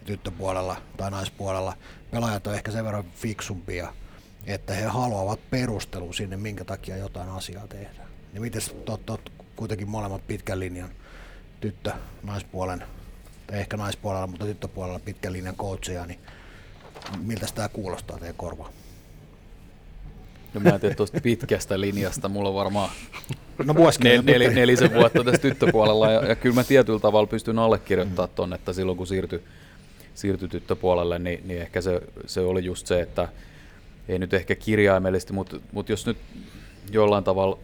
tyttöpuolella 0.06 0.76
tai 0.98 1.12
naispuolella 1.12 1.78
pelaajat 2.12 2.48
on 2.48 2.54
ehkä 2.54 2.72
sen 2.72 2.86
verran 2.86 3.06
fiksumpia, 3.16 3.94
että 4.46 4.74
he 4.74 4.86
haluavat 4.86 5.40
perustelun 5.50 6.14
sinne, 6.14 6.38
minkä 6.38 6.66
takia 6.66 6.98
jotain 6.98 7.30
asiaa 7.30 7.68
tehdään. 7.68 8.08
Niin 8.34 8.42
miten 8.42 8.62
tot, 8.86 9.06
tot, 9.06 9.32
kuitenkin 9.56 9.90
molemmat 9.90 10.28
pitkän 10.28 10.60
linjan 10.60 10.90
tyttö, 11.62 11.92
naispuolen, 12.24 12.84
tai 13.48 13.60
ehkä 13.60 13.78
naispuolella, 13.78 14.28
mutta 14.28 14.46
tyttöpuolella 14.46 15.00
pitkän 15.00 15.34
linjan 15.34 15.56
coacheja, 15.56 16.06
niin 16.06 16.20
miltä 17.24 17.46
tämä 17.56 17.70
kuulostaa 17.70 18.18
teidän 18.18 18.36
korvaan? 18.36 18.74
No 20.54 20.62
mä 20.62 20.70
en 20.70 20.80
tiedä 20.80 20.96
tuosta 20.96 21.22
pitkästä 21.22 21.80
linjasta, 21.80 22.30
mulla 22.30 22.50
on 22.50 22.56
varmaan 22.56 22.90
No 23.66 23.74
nel, 24.04 24.22
nel, 24.22 24.54
nelisen 24.54 24.94
vuotta 24.94 25.24
tässä 25.24 25.42
tyttöpuolella. 25.42 26.12
Ja, 26.12 26.26
ja 26.26 26.36
kyllä 26.36 26.56
mä 26.56 26.64
tietyllä 26.64 27.00
tavalla 27.00 27.28
pystyn 27.28 27.60
allekirjoittamaan 27.60 28.30
ton, 28.36 28.54
että 28.54 28.74
silloin 28.74 28.98
kun 28.98 29.08
siirtyi, 29.08 29.44
siirtyi 30.14 30.48
tyttöpuolelle, 30.48 31.20
niin, 31.20 31.42
niin 31.46 31.62
ehkä 31.62 31.82
se, 31.82 32.02
se 32.26 32.42
oli 32.42 32.66
just 32.66 32.88
se, 32.88 33.02
että 33.02 33.30
ei 34.08 34.20
nyt 34.20 34.34
ehkä 34.34 34.56
kirjaimellisesti, 34.56 35.34
mutta, 35.34 35.60
mutta 35.72 35.92
jos 35.92 36.06
nyt 36.06 36.18
jollain 36.92 37.24
tavalla 37.24 37.60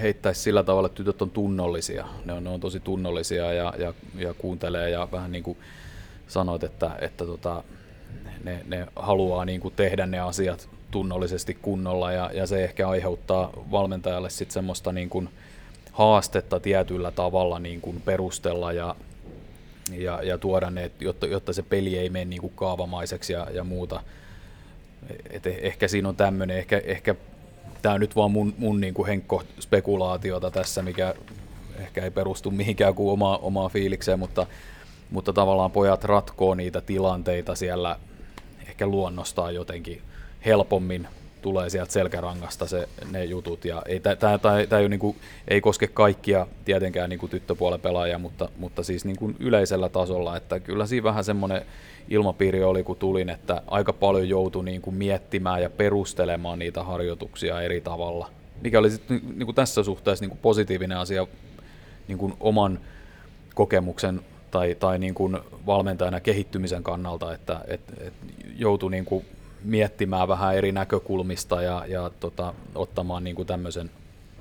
heittäisi 0.00 0.40
sillä 0.40 0.62
tavalla, 0.62 0.86
että 0.86 0.96
tytöt 0.96 1.22
on 1.22 1.30
tunnollisia, 1.30 2.06
ne 2.24 2.32
on, 2.32 2.44
ne 2.44 2.50
on 2.50 2.60
tosi 2.60 2.80
tunnollisia 2.80 3.52
ja, 3.52 3.74
ja, 3.78 3.94
ja 4.18 4.34
kuuntelee 4.34 4.90
ja 4.90 5.08
vähän 5.12 5.32
niin 5.32 5.44
kuin 5.44 5.58
sanoit, 6.28 6.64
että, 6.64 6.90
että 7.00 7.26
tota, 7.26 7.64
ne, 8.44 8.60
ne 8.66 8.86
haluaa 8.96 9.44
niin 9.44 9.60
kuin 9.60 9.74
tehdä 9.76 10.06
ne 10.06 10.20
asiat 10.20 10.68
tunnollisesti 10.90 11.54
kunnolla 11.54 12.12
ja, 12.12 12.30
ja 12.34 12.46
se 12.46 12.64
ehkä 12.64 12.88
aiheuttaa 12.88 13.50
valmentajalle 13.70 14.30
sitten 14.30 14.54
semmoista 14.54 14.92
niin 14.92 15.08
kuin 15.08 15.28
haastetta 15.92 16.60
tietyllä 16.60 17.10
tavalla 17.10 17.58
niin 17.58 17.80
kuin 17.80 18.02
perustella 18.04 18.72
ja, 18.72 18.96
ja, 19.92 20.22
ja 20.22 20.38
tuoda 20.38 20.70
ne, 20.70 20.90
jotta, 21.00 21.26
jotta 21.26 21.52
se 21.52 21.62
peli 21.62 21.98
ei 21.98 22.10
mene 22.10 22.24
niin 22.24 22.40
kuin 22.40 22.52
kaavamaiseksi 22.56 23.32
ja, 23.32 23.46
ja 23.52 23.64
muuta. 23.64 24.00
Et 25.30 25.46
eh- 25.46 25.58
ehkä 25.60 25.88
siinä 25.88 26.08
on 26.08 26.16
tämmöinen, 26.16 26.56
ehkä, 26.56 26.82
ehkä 26.84 27.14
tämä 27.82 27.94
on 27.94 28.00
nyt 28.00 28.16
vaan 28.16 28.30
mun, 28.30 28.54
mun 28.58 28.80
niin 28.80 28.94
kuin 28.94 29.06
henkko 29.06 29.42
spekulaatiota 29.60 30.50
tässä, 30.50 30.82
mikä 30.82 31.14
ehkä 31.78 32.04
ei 32.04 32.10
perustu 32.10 32.50
mihinkään 32.50 32.94
kuin 32.94 33.12
omaa, 33.12 33.38
omaa 33.38 33.68
fiilikseen, 33.68 34.18
mutta, 34.18 34.46
mutta 35.10 35.32
tavallaan 35.32 35.70
pojat 35.70 36.04
ratkoo 36.04 36.54
niitä 36.54 36.80
tilanteita 36.80 37.54
siellä 37.54 37.98
ehkä 38.76 38.86
luonnostaan 38.86 39.54
jotenkin 39.54 40.02
helpommin 40.44 41.08
tulee 41.42 41.70
sieltä 41.70 41.92
selkärangasta 41.92 42.66
se, 42.66 42.88
ne 43.10 43.24
jutut. 43.24 43.64
Ja 43.64 43.82
ei, 43.86 44.00
tämä 44.00 44.80
ei, 44.80 44.88
niinku, 44.88 45.16
ei 45.48 45.60
koske 45.60 45.86
kaikkia 45.86 46.46
tietenkään 46.64 47.10
niinku 47.10 47.28
tyttöpuolen 47.28 47.80
pelaajia, 47.80 48.18
mutta, 48.18 48.48
mutta 48.58 48.82
siis 48.82 49.04
niinku 49.04 49.32
yleisellä 49.38 49.88
tasolla, 49.88 50.36
että 50.36 50.60
kyllä 50.60 50.86
siinä 50.86 51.04
vähän 51.04 51.24
semmoinen 51.24 51.62
ilmapiiri 52.08 52.64
oli, 52.64 52.82
kun 52.82 52.96
tulin, 52.96 53.28
että 53.28 53.62
aika 53.66 53.92
paljon 53.92 54.28
joutui 54.28 54.64
niinku 54.64 54.90
miettimään 54.90 55.62
ja 55.62 55.70
perustelemaan 55.70 56.58
niitä 56.58 56.82
harjoituksia 56.82 57.60
eri 57.60 57.80
tavalla. 57.80 58.30
Mikä 58.62 58.78
oli 58.78 58.90
sitten 58.90 59.20
niinku 59.34 59.52
tässä 59.52 59.82
suhteessa 59.82 60.22
niinku 60.22 60.38
positiivinen 60.42 60.98
asia 60.98 61.26
niinku 62.08 62.32
oman 62.40 62.80
kokemuksen 63.54 64.20
tai, 64.56 64.76
tai 64.80 64.98
niin 64.98 65.14
kuin 65.14 65.38
valmentajana 65.66 66.20
kehittymisen 66.20 66.82
kannalta, 66.82 67.34
että 67.34 67.60
et, 67.68 67.80
et 68.00 68.12
joutui 68.56 68.90
niin 68.90 69.04
kuin 69.04 69.24
miettimään 69.64 70.28
vähän 70.28 70.56
eri 70.56 70.72
näkökulmista 70.72 71.62
ja, 71.62 71.84
ja 71.88 72.10
tota, 72.20 72.54
ottamaan 72.74 73.24
niin 73.24 73.36
kuin 73.36 73.46
tämmöisen 73.46 73.90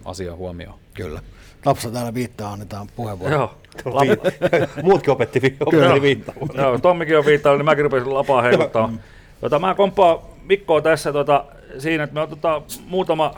asian 0.06 0.38
huomioon. 0.38 0.80
Kyllä. 0.94 1.22
Lapsa 1.66 1.92
täällä 1.92 2.14
viittaa, 2.14 2.54
annetaan 2.54 2.88
puheenvuoro. 2.96 3.34
Joo. 3.34 3.58
Muutkin 4.84 5.12
opetti, 5.12 5.58
opetti 5.66 6.02
viittaa. 6.02 6.36
Joo, 6.54 6.78
Tommikin 6.78 7.18
on 7.18 7.26
viittaa, 7.26 7.56
niin 7.56 7.66
mäkin 7.66 7.84
rupesin 7.84 8.14
lapaa 8.14 8.42
heiluttamaan. 8.42 9.00
Tota, 9.42 9.60
mä 9.60 9.76
komppaan 9.76 10.20
Mikkoa 10.44 10.82
tässä 10.82 11.14
tota, 11.14 11.46
siinä, 11.78 12.04
että 12.04 12.14
me 12.14 12.22
on 12.22 12.30
tota, 12.30 12.62
muutama 12.88 13.36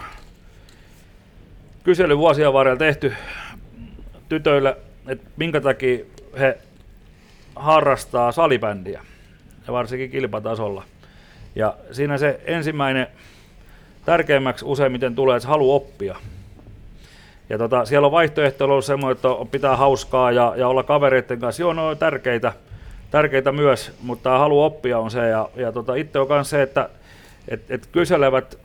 kysely 1.83 2.17
vuosien 2.17 2.53
varrella 2.53 2.79
tehty 2.79 3.13
tytöille, 4.29 4.77
että 5.07 5.29
minkä 5.37 5.61
takia 5.61 6.05
he 6.39 6.57
harrastaa 7.59 8.31
salibändiä, 8.31 9.01
ja 9.67 9.73
varsinkin 9.73 10.11
kilpatasolla. 10.11 10.83
Ja 11.55 11.75
siinä 11.91 12.17
se 12.17 12.39
ensimmäinen 12.45 13.07
tärkeimmäksi 14.05 14.65
useimmiten 14.65 15.15
tulee, 15.15 15.37
että 15.37 15.49
halu 15.49 15.75
oppia. 15.75 16.15
Ja 17.49 17.57
tota, 17.57 17.85
siellä 17.85 18.05
on 18.05 18.11
vaihtoehto 18.11 18.65
ollut 18.65 18.85
semmoinen, 18.85 19.15
että 19.15 19.27
pitää 19.51 19.75
hauskaa 19.75 20.31
ja, 20.31 20.53
ja 20.57 20.67
olla 20.67 20.83
kavereiden 20.83 21.39
kanssa. 21.39 21.61
Joo, 21.61 21.73
ne 21.73 21.81
on 21.81 21.97
tärkeitä, 21.97 22.53
tärkeitä 23.11 23.51
myös, 23.51 23.91
mutta 24.01 24.37
halu 24.37 24.63
oppia 24.63 24.99
on 24.99 25.11
se. 25.11 25.27
Ja, 25.27 25.49
ja 25.55 25.71
tota, 25.71 25.95
itse 25.95 26.19
on 26.19 26.27
myös 26.29 26.49
se, 26.49 26.61
että 26.61 26.89
et, 27.47 27.71
et 27.71 27.87
kyselevät 27.91 28.57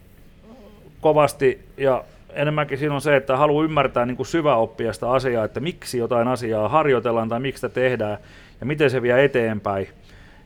kovasti 1.00 1.68
ja 1.76 2.04
enemmänkin 2.34 2.78
siinä 2.78 2.94
on 2.94 3.00
se, 3.00 3.16
että 3.16 3.36
haluaa 3.36 3.64
ymmärtää 3.64 4.06
niin 4.06 4.16
kuin 4.16 4.26
syväoppia 4.26 4.92
sitä 4.92 5.10
asiaa, 5.10 5.44
että 5.44 5.60
miksi 5.60 5.98
jotain 5.98 6.28
asiaa 6.28 6.68
harjoitellaan 6.68 7.28
tai 7.28 7.40
miksi 7.40 7.60
sitä 7.60 7.74
tehdään 7.74 8.18
ja 8.60 8.66
miten 8.66 8.90
se 8.90 9.02
vie 9.02 9.24
eteenpäin 9.24 9.88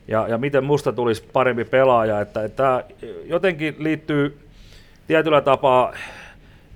ja, 0.07 0.27
ja 0.27 0.37
miten 0.37 0.63
musta 0.63 0.93
tulisi 0.93 1.23
parempi 1.33 1.65
pelaaja. 1.65 2.21
Että, 2.21 2.43
että 2.43 2.57
tämä 2.57 2.83
jotenkin 3.25 3.75
liittyy 3.79 4.39
tietyllä 5.07 5.41
tapaa, 5.41 5.93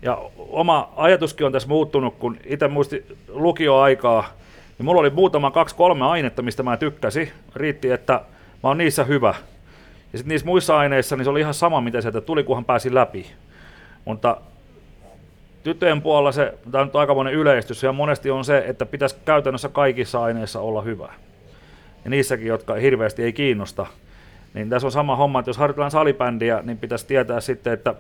ja 0.02 0.18
oma 0.38 0.94
ajatuskin 0.96 1.46
on 1.46 1.52
tässä 1.52 1.68
muuttunut, 1.68 2.16
kun 2.16 2.38
itse 2.46 2.68
muisti 2.68 3.18
lukioaikaa, 3.28 4.30
niin 4.78 4.86
mulla 4.86 5.02
oli 5.02 5.10
muutama 5.10 5.52
kaksi-kolme 5.52 6.06
ainetta, 6.06 6.42
mistä 6.42 6.64
mä 6.64 6.78
tykkäsin. 6.78 7.32
Riitti, 7.56 7.92
että 7.92 8.14
mä 8.64 8.70
oon 8.70 8.78
niissä 8.78 9.04
hyvä. 9.04 9.34
Ja 10.14 10.18
sitten 10.18 10.30
niissä 10.30 10.46
muissa 10.46 10.78
aineissa 10.78 11.16
niin 11.16 11.24
se 11.24 11.30
oli 11.30 11.40
ihan 11.40 11.54
sama, 11.54 11.82
mitä 11.82 12.02
sieltä 12.02 12.22
tuli, 12.22 12.44
kunhan 12.44 12.66
pääsi 12.66 12.94
läpi. 12.94 13.32
Mutta 14.06 14.38
tyttöjen 15.64 16.02
puolella 16.02 16.32
se, 16.32 16.54
tämä 16.72 16.82
on 16.82 16.88
nyt 16.88 16.96
aikamoinen 16.96 17.34
yleistys, 17.34 17.84
ja 17.84 17.92
monesti 17.92 18.32
on 18.32 18.46
se, 18.46 18.64
että 18.68 18.86
pitäisi 18.86 19.16
käytännössä 19.26 19.70
kaikissa 19.70 20.24
aineissa 20.24 20.60
olla 20.60 20.82
hyvä 20.82 21.14
ja 22.04 22.10
niissäkin, 22.10 22.48
jotka 22.48 22.74
hirveästi 22.74 23.24
ei 23.24 23.34
kiinnosta. 23.34 23.86
Niin 24.54 24.70
tässä 24.70 24.88
on 24.88 24.92
sama 24.92 25.16
homma, 25.16 25.40
että 25.40 25.50
jos 25.50 25.58
harjoitellaan 25.58 25.92
salibändiä, 25.92 26.62
niin 26.64 26.78
pitäisi 26.78 27.08
tietää 27.08 27.40
sitten, 27.40 27.74
että 27.74 27.96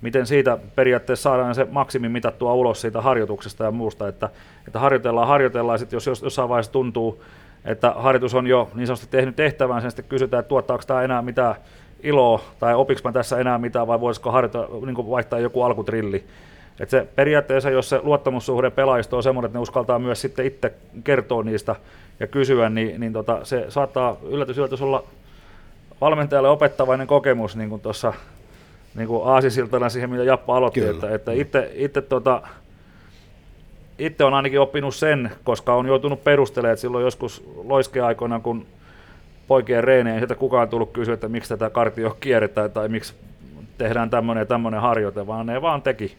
miten 0.00 0.26
siitä 0.26 0.58
periaatteessa 0.74 1.22
saadaan 1.22 1.54
se 1.54 1.66
maksimi 1.70 2.08
mitattua 2.08 2.54
ulos 2.54 2.80
siitä 2.80 3.00
harjoituksesta 3.00 3.64
ja 3.64 3.70
muusta, 3.70 4.08
että, 4.08 4.28
että 4.66 4.78
harjoitellaan, 4.78 5.28
harjoitellaan, 5.28 5.78
sitten 5.78 5.96
jos 5.96 6.22
jossain 6.22 6.48
vaiheessa 6.48 6.72
tuntuu, 6.72 7.24
että 7.64 7.94
harjoitus 7.96 8.34
on 8.34 8.46
jo 8.46 8.70
niin 8.74 8.86
sanotusti 8.86 9.10
tehnyt 9.10 9.36
tehtävän, 9.36 9.80
sen 9.80 9.90
sitten 9.90 10.08
kysytään, 10.08 10.40
että 10.40 10.48
tuottaako 10.48 10.84
tämä 10.86 11.02
enää 11.02 11.22
mitään 11.22 11.54
iloa, 12.02 12.40
tai 12.58 12.74
opiks 12.74 13.04
mä 13.04 13.12
tässä 13.12 13.38
enää 13.38 13.58
mitään, 13.58 13.86
vai 13.86 14.00
voisiko 14.00 14.30
harjoitella, 14.30 14.86
niin 14.86 15.10
vaihtaa 15.10 15.38
joku 15.38 15.62
alkutrilli. 15.62 16.24
Että 16.80 16.90
se 16.90 17.06
periaatteessa, 17.16 17.70
jos 17.70 17.88
se 17.88 18.00
luottamussuhde 18.02 18.70
pelaajista 18.70 19.16
on 19.16 19.22
semmoinen, 19.22 19.48
että 19.48 19.58
ne 19.58 19.62
uskaltaa 19.62 19.98
myös 19.98 20.20
sitten 20.20 20.46
itse 20.46 20.72
kertoa 21.04 21.42
niistä 21.42 21.76
ja 22.20 22.26
kysyä, 22.26 22.68
niin, 22.68 23.00
niin 23.00 23.12
tota, 23.12 23.44
se 23.44 23.66
saattaa 23.68 24.16
yllätys, 24.22 24.58
yllätys 24.58 24.82
olla 24.82 25.04
valmentajalle 26.00 26.48
opettavainen 26.48 27.06
kokemus, 27.06 27.56
niin 27.56 27.68
kuin 27.68 27.80
tuossa 27.80 28.12
niin 28.94 29.08
kuin 29.08 29.28
aasisiltana 29.28 29.88
siihen, 29.88 30.10
mitä 30.10 30.24
Jappa 30.24 30.56
aloitti, 30.56 30.80
Kyllä. 30.80 30.92
että, 30.92 31.14
että 31.14 31.32
itse, 31.32 31.70
itse, 31.74 32.02
tota, 32.02 32.42
itse 33.98 34.24
on 34.24 34.34
ainakin 34.34 34.60
oppinut 34.60 34.94
sen, 34.94 35.30
koska 35.44 35.74
on 35.74 35.86
joutunut 35.86 36.24
perustelemaan, 36.24 36.72
että 36.72 36.80
silloin 36.80 37.04
joskus 37.04 37.44
loiskeaikoina, 37.64 38.40
kun 38.40 38.66
poikien 39.48 39.84
reeneen, 39.84 40.14
ei 40.14 40.20
sieltä 40.20 40.34
kukaan 40.34 40.68
tullut 40.68 40.92
kysyä, 40.92 41.14
että 41.14 41.28
miksi 41.28 41.48
tätä 41.48 41.70
kartio 41.70 42.16
kierretään 42.20 42.70
tai 42.70 42.88
miksi 42.88 43.14
tehdään 43.78 44.10
tämmöinen 44.10 44.42
ja 44.42 44.46
tämmöinen 44.46 44.80
harjoite, 44.80 45.26
vaan 45.26 45.46
ne 45.46 45.62
vaan 45.62 45.82
teki. 45.82 46.16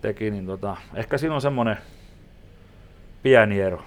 Teki 0.00 0.30
niin 0.30 0.46
tota, 0.46 0.76
ehkä 0.94 1.18
siinä 1.18 1.34
on 1.34 1.40
semmoinen 1.40 1.76
pieni 3.22 3.60
ero. 3.60 3.82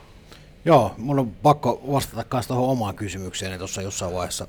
Joo, 0.66 0.96
mun 0.98 1.20
on 1.20 1.32
pakko 1.32 1.84
vastata 1.92 2.26
myös 2.34 2.48
tuohon 2.48 2.70
omaan 2.70 2.96
kysymykseen, 2.96 3.58
tuossa 3.58 3.82
jossain 3.82 4.14
vaiheessa 4.14 4.48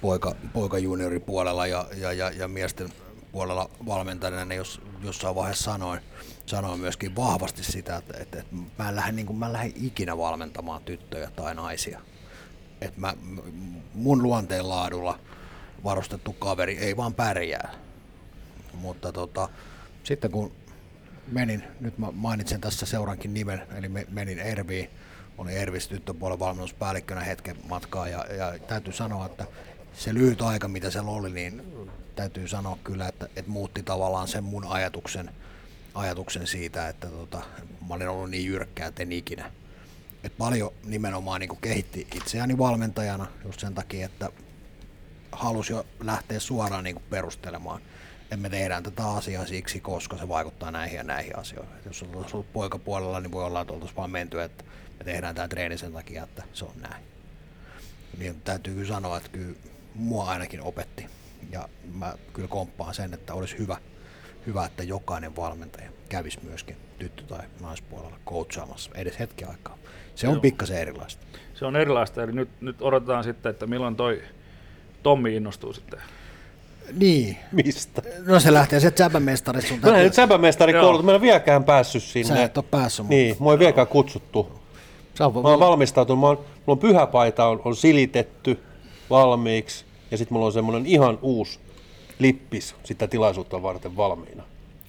poika, 0.00 0.34
poika 0.52 0.78
junioripuolella 0.78 1.66
ja, 1.66 1.86
ja, 1.96 2.12
ja, 2.12 2.30
ja 2.30 2.48
miesten 2.48 2.88
puolella 3.32 3.70
valmentajana, 3.86 4.44
niin 4.44 4.56
jos, 4.56 4.80
jossain 5.02 5.34
vaiheessa 5.34 5.72
sanoin, 5.72 6.00
sanoin 6.46 6.80
myöskin 6.80 7.16
vahvasti 7.16 7.64
sitä, 7.64 7.96
että, 7.96 8.14
että, 8.20 8.38
että 8.38 8.54
mä, 8.78 8.88
en 8.88 8.96
lähde, 8.96 9.12
niin 9.12 9.26
kuin, 9.26 9.38
mä 9.38 9.46
en 9.46 9.52
lähde 9.52 9.72
ikinä 9.76 10.18
valmentamaan 10.18 10.82
tyttöjä 10.82 11.30
tai 11.36 11.54
naisia. 11.54 12.00
Että 12.80 13.00
mä, 13.00 13.14
mun 13.94 14.22
luonteen 14.22 14.68
laadulla 14.68 15.18
varustettu 15.84 16.32
kaveri 16.32 16.78
ei 16.78 16.96
vaan 16.96 17.14
pärjää. 17.14 17.74
Mutta 18.74 19.12
tota, 19.12 19.48
sitten 20.04 20.30
kun 20.30 20.52
menin, 21.30 21.64
nyt 21.80 21.98
mä 21.98 22.10
mainitsen 22.12 22.60
tässä 22.60 22.86
seurankin 22.86 23.34
nimen, 23.34 23.62
eli 23.78 23.88
menin 23.88 24.38
Erviin, 24.38 24.90
oli 25.38 25.54
Ervis 25.54 25.88
tyttöpuolen 25.88 26.38
valmennuspäällikkönä 26.38 27.20
hetken 27.20 27.56
matkaa 27.68 28.08
ja, 28.08 28.24
ja 28.34 28.58
täytyy 28.58 28.92
sanoa, 28.92 29.26
että 29.26 29.46
se 29.92 30.14
lyhyt 30.14 30.42
aika, 30.42 30.68
mitä 30.68 30.90
siellä 30.90 31.10
oli, 31.10 31.30
niin 31.30 31.62
täytyy 32.16 32.48
sanoa 32.48 32.78
kyllä, 32.84 33.08
että, 33.08 33.24
että 33.36 33.50
muutti 33.50 33.82
tavallaan 33.82 34.28
sen 34.28 34.44
mun 34.44 34.66
ajatuksen, 34.66 35.30
ajatuksen 35.94 36.46
siitä, 36.46 36.88
että 36.88 37.06
tota, 37.06 37.42
mä 37.88 37.94
olin 37.94 38.08
ollut 38.08 38.30
niin 38.30 38.46
jyrkkää, 38.46 38.86
että 38.86 39.02
en 39.02 39.12
ikinä. 39.12 39.50
Et 40.24 40.32
paljon 40.38 40.72
nimenomaan 40.84 41.40
niin 41.40 41.56
kehitti 41.60 42.06
itseäni 42.14 42.58
valmentajana 42.58 43.26
just 43.44 43.60
sen 43.60 43.74
takia, 43.74 44.06
että 44.06 44.30
halusi 45.32 45.72
jo 45.72 45.86
lähteä 46.00 46.40
suoraan 46.40 46.84
niin 46.84 47.02
perustelemaan, 47.10 47.80
että 48.30 48.42
me 48.42 48.48
tehdään 48.48 48.82
tätä 48.82 49.06
asiaa 49.06 49.46
siksi, 49.46 49.80
koska 49.80 50.16
se 50.16 50.28
vaikuttaa 50.28 50.70
näihin 50.70 50.96
ja 50.96 51.04
näihin 51.04 51.38
asioihin. 51.38 51.76
Et 51.76 51.84
jos 51.84 52.02
olisi 52.02 52.34
ollut 52.34 52.52
poikapuolella, 52.52 53.20
niin 53.20 53.32
voi 53.32 53.44
olla, 53.44 53.60
että 53.60 53.72
oltaisiin 53.72 53.96
vaan 53.96 54.10
menty, 54.10 54.42
että 54.42 54.64
me 54.98 55.04
tehdään 55.04 55.34
tämä 55.34 55.48
treeni 55.48 55.78
sen 55.78 55.92
takia, 55.92 56.24
että 56.24 56.42
se 56.52 56.64
on 56.64 56.74
näin. 56.80 57.04
Niin 58.18 58.40
täytyy 58.40 58.74
kyllä 58.74 58.88
sanoa, 58.88 59.16
että 59.16 59.28
kyllä 59.28 59.54
mua 59.94 60.24
ainakin 60.24 60.62
opetti. 60.62 61.06
Ja 61.50 61.68
mä 61.94 62.14
kyllä 62.32 62.48
komppaan 62.48 62.94
sen, 62.94 63.14
että 63.14 63.34
olisi 63.34 63.58
hyvä, 63.58 63.76
hyvä 64.46 64.66
että 64.66 64.82
jokainen 64.82 65.36
valmentaja 65.36 65.90
kävisi 66.08 66.38
myöskin 66.42 66.76
tyttö- 66.98 67.22
tai 67.22 67.46
naispuolella 67.60 68.18
coachaamassa 68.26 68.90
edes 68.94 69.18
hetki 69.18 69.44
aikaa. 69.44 69.78
Se 70.14 70.28
on 70.28 70.40
pikkasen 70.40 70.78
erilaista. 70.78 71.26
Se 71.54 71.64
on 71.64 71.76
erilaista, 71.76 72.22
eli 72.22 72.32
nyt, 72.32 72.60
nyt 72.60 72.82
odotetaan 72.82 73.24
sitten, 73.24 73.50
että 73.50 73.66
milloin 73.66 73.96
toi 73.96 74.22
Tommi 75.02 75.36
innostuu 75.36 75.72
sitten 75.72 76.00
niin. 76.94 77.36
Mistä? 77.52 78.02
No 78.26 78.40
se 78.40 78.52
lähtee 78.52 78.80
sieltä 78.80 79.04
säpämestarista. 79.04 79.74
Mä 79.82 79.96
en 79.96 80.04
nyt 80.04 80.14
säpämestari 80.14 80.72
koulutus, 80.72 81.04
mä 81.04 81.14
en 81.14 81.20
vieläkään 81.20 81.64
päässyt 81.64 82.02
sinne. 82.02 82.34
Sä 82.34 82.44
et 82.44 82.58
ole 82.58 82.64
päässyt. 82.70 83.08
Niin, 83.08 83.36
mua 83.38 83.52
ei 83.52 83.58
vieläkään 83.58 83.86
kutsuttu. 83.86 84.60
Sä 85.14 85.26
on, 85.26 85.32
mä 85.32 85.48
oon 85.48 85.60
valmistautunut, 85.60 86.20
mä 86.20 86.26
oon, 86.26 86.36
mulla 86.36 86.48
on 86.66 86.78
pyhäpaita 86.78 87.46
on, 87.46 87.62
on 87.64 87.76
silitetty 87.76 88.60
valmiiksi 89.10 89.84
ja 90.10 90.18
sitten 90.18 90.34
mulla 90.34 90.46
on 90.46 90.52
semmoinen 90.52 90.86
ihan 90.86 91.18
uusi 91.22 91.58
lippis 92.18 92.74
sitä 92.84 93.06
tilaisuutta 93.06 93.62
varten 93.62 93.96
valmiina. 93.96 94.42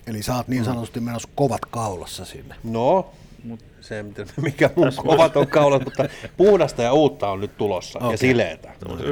Eli 0.08 0.24
sä 0.24 0.36
oot 0.36 0.48
niin 0.48 0.66
sanotusti 0.66 1.00
menossa 1.00 1.30
kovat 1.36 1.66
kaulassa 1.66 2.26
sinne. 2.26 2.56
No, 2.64 3.12
mut 3.44 3.60
Se 3.82 4.06
mikä 4.42 4.70
mun 4.76 4.92
kovat 4.96 5.38
on 5.38 5.48
kaulat, 5.48 5.84
mutta 5.84 6.06
puhdasta 6.38 6.84
ja 6.84 6.94
uutta 6.94 7.30
on 7.30 7.42
nyt 7.42 7.58
tulossa 7.58 8.00
okay. 8.00 8.12
ja 8.12 8.18
sileetä. 8.18 8.72
Ole 8.86 9.04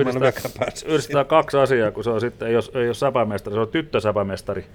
yhdistää, 0.85 1.23
kaksi 1.23 1.57
asiaa, 1.57 1.91
kun 1.91 2.03
se 2.03 2.09
on 2.09 2.21
sitten, 2.21 2.47
ei 2.47 2.55
ole, 2.55 2.81
ei 2.81 2.87
ole 2.87 2.93
säpämestari, 2.93 3.53
se 3.53 3.59
on 3.59 3.67
tyttösäpämestari. 3.67 4.65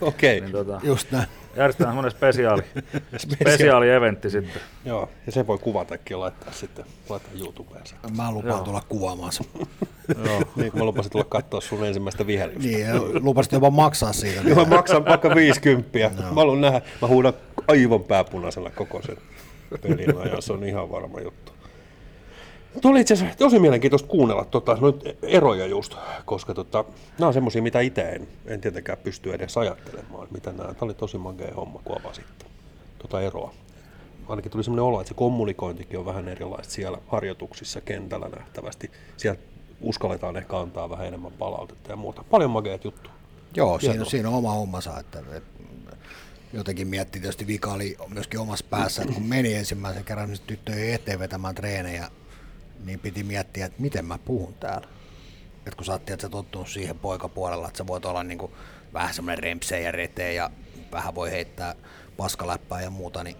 Okei, 0.00 0.40
Niin 0.40 0.52
tota, 0.52 0.80
Just 0.82 1.10
näin. 1.12 1.26
järjestetään 1.56 1.90
semmoinen 1.90 2.10
spesiaali, 2.10 2.62
spesiaali-eventti 3.16 4.30
sitten. 4.30 4.62
joo, 4.84 5.08
ja 5.26 5.32
se 5.32 5.46
voi 5.46 5.58
kuvatakin 5.58 6.14
ja 6.14 6.20
laittaa 6.20 6.52
sitten, 6.52 6.84
laittaa 7.08 7.32
YouTubeen 7.38 7.86
sitten. 7.86 8.16
Mä 8.16 8.32
lupaan 8.32 8.56
Joo. 8.56 8.64
tulla 8.64 8.82
kuvaamaan 8.88 9.32
sen. 9.32 9.46
Joo. 10.24 10.42
Niin 10.56 10.70
kuin 10.72 10.78
mä 10.78 10.84
lupasin 10.84 11.12
tulla 11.12 11.24
katsoa 11.24 11.60
sun 11.60 11.86
ensimmäistä 11.86 12.26
viheritystä. 12.26 12.68
Niin, 12.68 12.86
ja 12.86 12.94
lupasit 13.20 13.52
jopa 13.52 13.70
maksaa 13.70 14.12
siitä. 14.12 14.40
Joo, 14.48 14.64
mä 14.64 14.76
maksan 14.76 15.04
vaikka 15.04 15.34
50. 15.34 16.22
Mä 16.22 16.34
haluan 16.34 16.60
nähdä, 16.60 16.80
mä 17.02 17.08
huudan 17.08 17.32
aivan 17.68 18.04
pääpunaisella 18.04 18.70
koko 18.70 19.02
sen 19.02 19.16
pelin 19.78 20.18
ajan, 20.18 20.42
se 20.42 20.52
on 20.52 20.64
ihan 20.64 20.90
varma 20.90 21.20
juttu. 21.20 21.52
Tuo 22.80 22.90
oli 22.90 23.00
itse 23.00 23.14
asiassa 23.14 23.38
tosi 23.38 23.58
mielenkiintoista 23.58 24.08
kuunnella 24.08 24.44
tota, 24.44 24.76
noita 24.80 25.10
eroja 25.22 25.66
just, 25.66 25.94
koska 26.24 26.54
tota, 26.54 26.84
nämä 27.18 27.26
on 27.26 27.34
semmoisia, 27.34 27.62
mitä 27.62 27.80
itse 27.80 28.02
en, 28.02 28.28
en 28.46 28.60
tietenkään 28.60 28.98
pysty 28.98 29.34
edes 29.34 29.56
ajattelemaan, 29.56 30.28
mitä 30.30 30.52
nämä, 30.52 30.68
tämä 30.74 30.78
oli 30.80 30.94
tosi 30.94 31.18
makea 31.18 31.54
homma, 31.56 31.80
kun 31.84 32.00
avasit 32.00 32.26
tota 32.98 33.20
eroa. 33.20 33.54
Ainakin 34.28 34.52
tuli 34.52 34.64
semmoinen 34.64 34.84
olo, 34.84 35.00
että 35.00 35.08
se 35.08 35.14
kommunikointikin 35.14 35.98
on 35.98 36.04
vähän 36.04 36.28
erilaista 36.28 36.72
siellä 36.72 36.98
harjoituksissa 37.06 37.80
kentällä 37.80 38.28
nähtävästi. 38.28 38.90
Siellä 39.16 39.40
uskalletaan 39.80 40.36
ehkä 40.36 40.58
antaa 40.58 40.90
vähän 40.90 41.06
enemmän 41.06 41.32
palautetta 41.32 41.90
ja 41.90 41.96
muuta. 41.96 42.24
Paljon 42.30 42.50
makeat 42.50 42.84
juttu. 42.84 43.10
Joo, 43.56 43.78
siinä, 43.78 44.04
siinä 44.04 44.28
on 44.28 44.34
oma 44.34 44.52
hommansa. 44.52 44.98
Että, 44.98 45.18
että 45.18 45.50
jotenkin 46.54 46.88
miettii, 46.88 47.20
tietysti 47.20 47.46
vika 47.46 47.72
oli 47.72 47.96
myöskin 48.08 48.40
omassa 48.40 48.66
päässä, 48.70 49.02
että 49.02 49.14
kun 49.14 49.26
meni 49.26 49.54
ensimmäisen 49.54 50.04
kerran 50.04 50.28
niin 50.28 50.40
tyttöjen 50.46 50.94
eteen 50.94 51.18
vetämään 51.18 51.54
treenejä, 51.54 52.10
niin 52.84 52.98
piti 52.98 53.22
miettiä, 53.22 53.66
että 53.66 53.82
miten 53.82 54.04
mä 54.04 54.18
puhun 54.18 54.54
täällä. 54.54 54.88
Että 55.56 55.76
kun 55.76 55.84
sä 55.84 55.92
oot 55.92 56.04
tiedätkö, 56.04 56.28
tottunut 56.28 56.68
siihen 56.68 56.98
poikapuolella, 56.98 57.68
että 57.68 57.78
sä 57.78 57.86
voit 57.86 58.04
olla 58.04 58.22
niin 58.22 58.38
kuin 58.38 58.52
vähän 58.92 59.14
semmoinen 59.14 59.42
rempseen 59.42 59.84
ja 59.84 59.92
reteen 59.92 60.36
ja 60.36 60.50
vähän 60.92 61.14
voi 61.14 61.30
heittää 61.30 61.74
paskaläppää 62.16 62.82
ja 62.82 62.90
muuta, 62.90 63.24
niin 63.24 63.36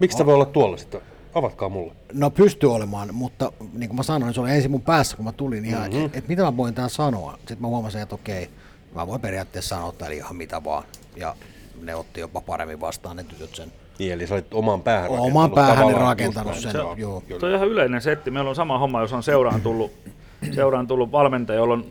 Miksi 0.00 0.18
sä 0.18 0.26
voi 0.26 0.34
olla 0.34 0.44
tuolla 0.44 0.76
sitten? 0.76 1.00
Avatkaa 1.34 1.68
mulle. 1.68 1.92
No 2.12 2.30
pystyy 2.30 2.74
olemaan, 2.74 3.14
mutta 3.14 3.52
niin 3.72 3.88
kuin 3.88 3.96
mä 3.96 4.02
sanoin, 4.02 4.34
se 4.34 4.40
oli 4.40 4.50
ensin 4.50 4.70
mun 4.70 4.82
päässä, 4.82 5.16
kun 5.16 5.24
mä 5.24 5.32
tulin 5.32 5.64
ihan, 5.64 5.90
mm-hmm. 5.90 6.06
että 6.06 6.18
et, 6.18 6.28
mitä 6.28 6.42
mä 6.42 6.56
voin 6.56 6.74
tää 6.74 6.88
sanoa. 6.88 7.38
Sitten 7.38 7.60
mä 7.60 7.68
huomasin, 7.68 8.00
että 8.00 8.14
okei, 8.14 8.50
mä 8.94 9.06
voin 9.06 9.20
periaatteessa 9.20 9.76
sanoa 9.76 9.92
täällä 9.92 10.16
ihan 10.16 10.36
mitä 10.36 10.64
vaan. 10.64 10.84
Ja 11.16 11.36
ne 11.84 11.94
otti 11.94 12.20
jopa 12.20 12.40
paremmin 12.40 12.80
vastaan 12.80 13.16
ne 13.16 13.24
tytöt 13.24 13.54
sen. 13.54 13.72
Niin, 13.98 14.12
eli 14.12 14.26
sä 14.26 14.34
olit 14.34 14.54
oman 14.54 14.82
päähän 14.82 15.10
Oman 15.10 15.50
päähän 15.50 15.94
rakentanut 15.94 16.56
sen, 16.56 16.72
näin. 16.72 16.98
joo. 16.98 17.22
joo. 17.28 17.40
Se 17.40 17.46
on 17.46 17.54
ihan 17.54 17.68
yleinen 17.68 18.00
setti. 18.00 18.30
Meillä 18.30 18.50
on 18.50 18.56
sama 18.56 18.78
homma, 18.78 19.00
jos 19.00 19.12
on 19.12 19.22
seuraan 19.22 19.60
tullut, 19.60 19.92
seuraan 20.54 20.86
tullut 20.86 21.12
valmentaja, 21.12 21.56
jolla 21.56 21.74
on 21.74 21.84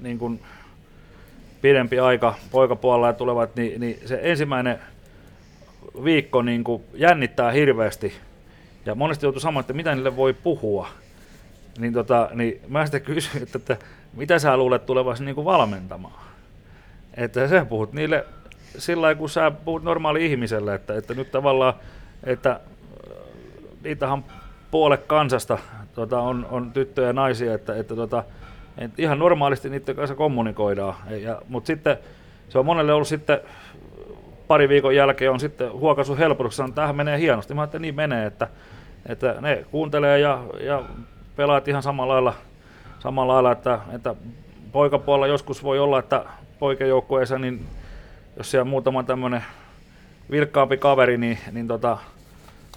niin 0.00 0.18
kuin 0.18 0.40
pidempi 1.60 1.98
aika 1.98 2.34
poikapuolella 2.50 3.06
ja 3.06 3.12
tulevat, 3.12 3.56
niin, 3.56 3.80
niin 3.80 4.00
se 4.06 4.20
ensimmäinen 4.22 4.78
viikko 6.04 6.42
niin 6.42 6.64
kuin 6.64 6.82
jännittää 6.94 7.50
hirveästi. 7.50 8.12
Ja 8.86 8.94
monesti 8.94 9.26
joutuu 9.26 9.40
sanomaan, 9.40 9.60
että 9.60 9.72
mitä 9.72 9.94
niille 9.94 10.16
voi 10.16 10.32
puhua. 10.32 10.88
Niin, 11.78 11.92
tota, 11.92 12.30
niin 12.34 12.60
mä 12.68 12.86
sitten 12.86 13.02
kysyin, 13.02 13.42
että, 13.42 13.58
että 13.58 13.76
mitä 14.12 14.38
sä 14.38 14.56
luulet 14.56 14.86
tulevasi 14.86 15.24
niin 15.24 15.34
kuin 15.34 15.44
valmentamaan. 15.44 16.14
Että 17.14 17.48
sä 17.48 17.64
puhut 17.64 17.92
niille 17.92 18.24
sillä 18.78 19.14
kun 19.14 19.30
sä 19.30 19.50
puhut 19.50 19.82
normaali 19.82 20.26
ihmiselle, 20.26 20.74
että, 20.74 20.94
että 20.94 21.14
nyt 21.14 21.30
tavallaan, 21.30 21.74
että 22.24 22.50
äh, 22.50 22.60
niitähän 23.82 24.24
puolet 24.70 25.04
kansasta 25.06 25.58
tota, 25.94 26.20
on, 26.20 26.46
on 26.50 26.72
tyttöjä 26.72 27.06
ja 27.06 27.12
naisia, 27.12 27.54
että, 27.54 27.76
että, 27.76 27.96
tota, 27.96 28.24
että 28.78 29.02
ihan 29.02 29.18
normaalisti 29.18 29.68
niiden 29.68 29.96
kanssa 29.96 30.14
kommunikoidaan. 30.14 30.94
Ja, 31.10 31.42
mutta 31.48 31.66
sitten 31.66 31.96
se 32.48 32.58
on 32.58 32.66
monelle 32.66 32.92
ollut 32.92 33.08
sitten 33.08 33.40
pari 34.46 34.68
viikon 34.68 34.94
jälkeen 34.96 35.30
on 35.30 35.40
sitten 35.40 35.72
huokaisu 35.72 36.16
helpotuksessa, 36.16 36.64
että 36.64 36.74
tämähän 36.74 36.96
menee 36.96 37.18
hienosti. 37.18 37.54
Mä 37.54 37.64
että 37.64 37.78
niin 37.78 37.94
menee, 37.94 38.26
että, 38.26 38.48
että 39.06 39.36
ne 39.40 39.64
kuuntelee 39.70 40.18
ja, 40.18 40.44
ja 40.60 40.82
pelaat 41.36 41.68
ihan 41.68 41.82
samalla 41.82 42.12
lailla, 42.12 42.34
samalla 42.98 43.32
lailla 43.32 43.52
että, 43.52 43.80
että 43.92 44.14
poikapuolella 44.72 45.26
joskus 45.26 45.62
voi 45.62 45.78
olla, 45.78 45.98
että 45.98 46.24
poikajoukkueessa, 46.58 47.38
niin 47.38 47.66
jos 48.36 48.50
siellä 48.50 48.62
on 48.62 48.68
muutama 48.68 49.02
tämmöinen 49.02 49.44
vilkkaampi 50.30 50.76
kaveri, 50.76 51.18
niin, 51.18 51.38
niin 51.52 51.68
tota, 51.68 51.98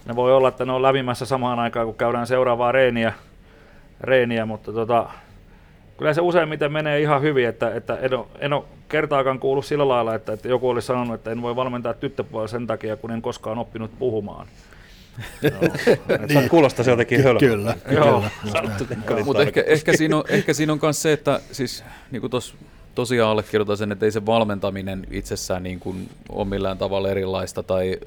ne 0.06 0.16
voi 0.16 0.34
olla, 0.34 0.48
että 0.48 0.66
ne 0.66 0.72
on 0.72 0.82
lävimässä 0.82 1.26
samaan 1.26 1.60
aikaan, 1.60 1.86
kun 1.86 1.96
käydään 1.96 2.28
seuraavaa 2.28 2.72
reeniä, 2.72 3.14
reeniä 4.02 4.46
mutta 4.46 4.74
tota, 4.74 5.10
kyllä 5.98 6.14
se 6.14 6.22
useimmiten 6.22 6.72
menee 6.72 7.02
ihan 7.02 7.22
hyvin, 7.22 7.48
että, 7.48 7.76
että 7.76 7.96
en, 7.96 8.14
ole, 8.14 8.26
en 8.40 8.54
ole 8.54 8.64
kertaakaan 8.90 9.40
kuullut 9.40 9.66
sillä 9.66 9.88
lailla, 9.88 10.16
että, 10.16 10.34
että 10.34 10.48
joku 10.48 10.70
olisi 10.70 10.88
sanonut, 10.88 11.16
että 11.16 11.32
en 11.32 11.42
voi 11.42 11.56
valmentaa 11.56 11.94
tyttöpuolella 11.94 12.48
sen 12.48 12.68
takia, 12.68 12.96
kun 12.96 13.12
en 13.12 13.22
koskaan 13.22 13.58
oppinut 13.58 13.92
puhumaan. 14.00 14.48
Niin. 16.28 16.50
Kuulostaa 16.50 16.86
se 16.86 16.92
jotenkin 16.92 17.24
hölmöltä. 17.24 17.46
Kyllä, 17.46 17.76
Joo. 17.92 18.24
kyllä. 19.06 19.24
Mutta 19.24 19.42
ehkä, 19.42 19.64
ehkä, 19.68 19.98
siinä 19.98 20.18
on, 20.18 20.24
ehkä 20.28 20.54
siinä 20.54 20.74
on 20.74 20.80
myös 20.82 21.02
se, 21.02 21.14
että 21.14 21.40
siis, 21.52 21.84
niin 22.12 22.22
kuin 22.22 22.32
tos, 22.32 22.56
tosiaan 23.00 23.32
allekirjoitan 23.32 23.78
sen, 23.78 23.92
että 23.92 24.06
ei 24.06 24.12
se 24.12 24.26
valmentaminen 24.26 25.08
itsessään 25.12 25.64
niin 25.64 25.80
kuin 25.80 26.10
ole 26.30 26.48
millään 26.48 26.78
tavalla 26.78 27.10
erilaista 27.10 27.64
tai, 27.64 28.00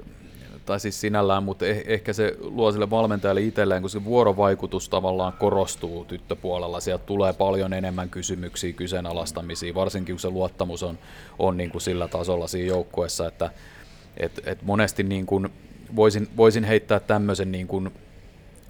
tai 0.66 0.80
siis 0.80 1.01
sinällään, 1.01 1.43
mutta 1.43 1.66
eh, 1.66 1.82
ehkä 1.86 2.12
se 2.12 2.36
luo 2.40 2.72
sille 2.72 2.90
valmentajalle 2.90 3.40
itselleen, 3.40 3.82
kun 3.82 3.90
se 3.90 4.05
vuorovaikutus 4.05 4.88
tavallaan 4.88 5.32
korostuu 5.32 6.05
tyttöpuolella. 6.05 6.80
Sieltä 6.80 7.05
tulee 7.07 7.32
paljon 7.32 7.72
enemmän 7.72 8.11
kysymyksiä, 8.11 8.72
kyseenalaistamisia, 8.72 9.74
varsinkin 9.74 10.14
kun 10.14 10.20
se 10.20 10.30
luottamus 10.30 10.82
on, 10.82 10.99
on 11.38 11.57
niin 11.57 11.70
kuin 11.70 11.82
sillä 11.82 12.09
tasolla 12.09 12.49
siinä 12.49 12.68
joukkueessa, 12.68 13.28
että 13.28 13.51
et, 14.16 14.40
et 14.47 14.62
monesti 14.62 15.03
niin 15.03 15.26
kuin 15.26 15.49
voisin, 15.97 16.28
voisin 16.36 16.64
heittää 16.64 17.01
tämmöisen 17.01 17.53
niin 17.53 17.66
kuin 17.66 17.90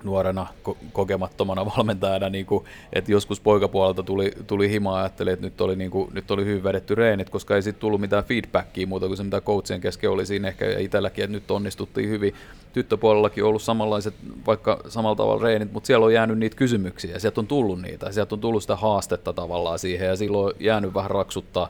nuorena 0.04 0.46
ko- 0.68 0.76
kokemattomana 0.92 1.66
valmentajana, 1.76 2.28
niin 2.28 2.46
kuin, 2.46 2.64
että 2.92 3.12
joskus 3.12 3.40
poikapuolelta 3.40 4.02
tuli, 4.02 4.32
tuli 4.46 4.70
himaa 4.70 4.98
ja 4.98 5.02
ajattelin, 5.02 5.32
että 5.32 5.46
nyt 5.46 5.60
oli, 5.60 5.76
niin 5.76 5.90
kuin, 5.90 6.10
nyt 6.14 6.30
oli 6.30 6.44
hyvin 6.44 6.64
vedetty 6.64 6.94
reenit, 6.94 7.30
koska 7.30 7.56
ei 7.56 7.62
sitten 7.62 7.80
tullut 7.80 8.00
mitään 8.00 8.24
feedbackia 8.24 8.86
muuta 8.86 9.06
kuin 9.06 9.16
se, 9.16 9.22
mitä 9.22 9.40
coachien 9.40 9.80
kesken 9.80 10.10
oli 10.10 10.26
siinä 10.26 10.48
ehkä 10.48 10.64
ja 10.64 10.78
itselläkin, 10.78 11.24
että 11.24 11.32
nyt 11.32 11.50
onnistuttiin 11.50 12.08
hyvin. 12.08 12.34
Tyttöpuolellakin 12.72 13.44
on 13.44 13.48
ollut 13.48 13.62
samanlaiset, 13.62 14.14
vaikka 14.46 14.80
samalla 14.88 15.16
tavalla 15.16 15.42
reenit, 15.42 15.72
mutta 15.72 15.86
siellä 15.86 16.06
on 16.06 16.14
jäänyt 16.14 16.38
niitä 16.38 16.56
kysymyksiä 16.56 17.18
sieltä 17.18 17.40
on 17.40 17.46
tullut 17.46 17.82
niitä 17.82 18.12
sieltä 18.12 18.34
on 18.34 18.40
tullut 18.40 18.62
sitä 18.62 18.76
haastetta 18.76 19.32
tavallaan 19.32 19.78
siihen 19.78 20.08
ja 20.08 20.16
silloin 20.16 20.46
on 20.46 20.52
jäänyt 20.60 20.94
vähän 20.94 21.10
raksuttaa 21.10 21.68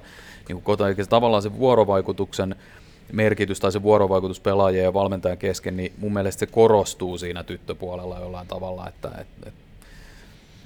niin 0.49 0.63
kuin 0.63 0.79
tavallaan 1.09 1.43
se 1.43 1.59
vuorovaikutuksen 1.59 2.57
merkitys 3.13 3.61
tai 3.61 3.73
se 3.73 3.83
vuorovaikutus 3.83 4.41
pelaajien 4.41 4.85
ja 4.85 4.95
valmentajan 4.95 5.39
kesken, 5.39 5.77
niin 5.77 5.93
mun 5.99 6.13
mielestä 6.13 6.41
se 6.41 6.47
korostuu 6.47 7.19
siinä 7.19 7.45
tyttöpuolella 7.45 8.19
jollain 8.21 8.47
tavalla, 8.49 8.89
että 8.89 9.11
et, 9.21 9.27
et, 9.47 9.55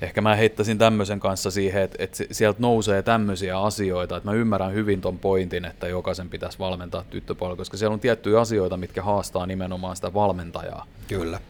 ehkä 0.02 0.20
mä 0.20 0.36
heittäisin 0.36 0.78
tämmöisen 0.78 1.20
kanssa 1.20 1.50
siihen, 1.50 1.82
että, 1.82 1.96
että 2.04 2.24
sieltä 2.30 2.60
nousee 2.60 3.02
tämmöisiä 3.02 3.60
asioita, 3.60 4.16
että 4.16 4.28
mä 4.28 4.36
ymmärrän 4.36 4.72
hyvin 4.74 5.00
ton 5.00 5.18
pointin, 5.18 5.64
että 5.64 5.88
jokaisen 5.88 6.28
pitäisi 6.28 6.58
valmentaa 6.58 7.04
tyttöpuolella, 7.10 7.56
koska 7.56 7.76
siellä 7.76 7.94
on 7.94 8.00
tiettyjä 8.00 8.40
asioita, 8.40 8.76
mitkä 8.76 9.02
haastaa 9.02 9.46
nimenomaan 9.46 9.96
sitä 9.96 10.14
valmentajaa. 10.14 10.86
Kyllä. 11.08 11.40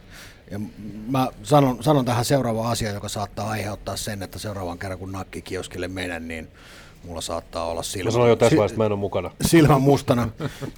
Ja 0.51 0.59
mä 1.07 1.27
sanon, 1.43 1.83
sanon 1.83 2.05
tähän 2.05 2.25
seuraava 2.25 2.71
asia, 2.71 2.91
joka 2.91 3.09
saattaa 3.09 3.49
aiheuttaa 3.49 3.95
sen, 3.95 4.23
että 4.23 4.39
seuraavan 4.39 4.79
kerran 4.79 4.99
kun 4.99 5.11
nakki 5.11 5.41
kioskille 5.41 5.87
menen, 5.87 6.27
niin 6.27 6.47
mulla 7.03 7.21
saattaa 7.21 7.65
olla 7.65 7.83
silmä, 7.83 8.07
Mä 8.07 8.11
sanoin 8.11 8.29
jo 8.29 8.35
tässä 8.35 8.49
si- 8.49 8.57
vaiheessa, 8.57 8.77
mä 8.77 8.85
en 8.85 8.91
ole 8.91 8.99
mukana. 8.99 9.31
silmän 9.45 9.81
mustana, 9.81 10.29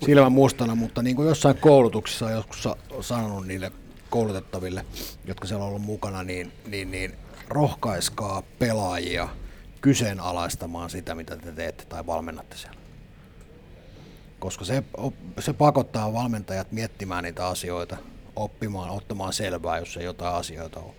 silmän 0.06 0.32
mustana, 0.32 0.76
mutta 0.76 1.02
niin 1.02 1.16
kuin 1.16 1.28
jossain 1.28 1.58
koulutuksessa 1.58 2.26
on 2.26 2.32
joskus 2.32 2.64
sa- 2.64 2.76
sanonut 3.02 3.48
niille 3.48 3.72
koulutettaville, 4.10 4.86
jotka 5.26 5.48
siellä 5.48 5.64
on 5.64 5.70
ollut 5.70 5.82
mukana, 5.82 6.24
niin, 6.24 6.52
niin, 6.68 6.92
niin 6.92 7.16
rohkaiskaa 7.48 8.44
pelaajia 8.60 9.30
kyseenalaistamaan 9.82 10.90
sitä, 10.90 11.16
mitä 11.16 11.38
te 11.38 11.52
teette 11.52 11.86
tai 11.86 12.06
valmennatte 12.06 12.58
siellä. 12.58 12.80
Koska 14.40 14.66
se, 14.66 14.84
se 15.40 15.54
pakottaa 15.54 16.14
valmentajat 16.14 16.72
miettimään 16.72 17.24
niitä 17.24 17.48
asioita, 17.48 17.98
oppimaan, 18.36 18.90
ottamaan 18.90 19.34
selvää, 19.34 19.80
jos 19.80 19.98
ei 19.98 20.04
jotain 20.06 20.36
asioita 20.36 20.80
ole. 20.80 20.94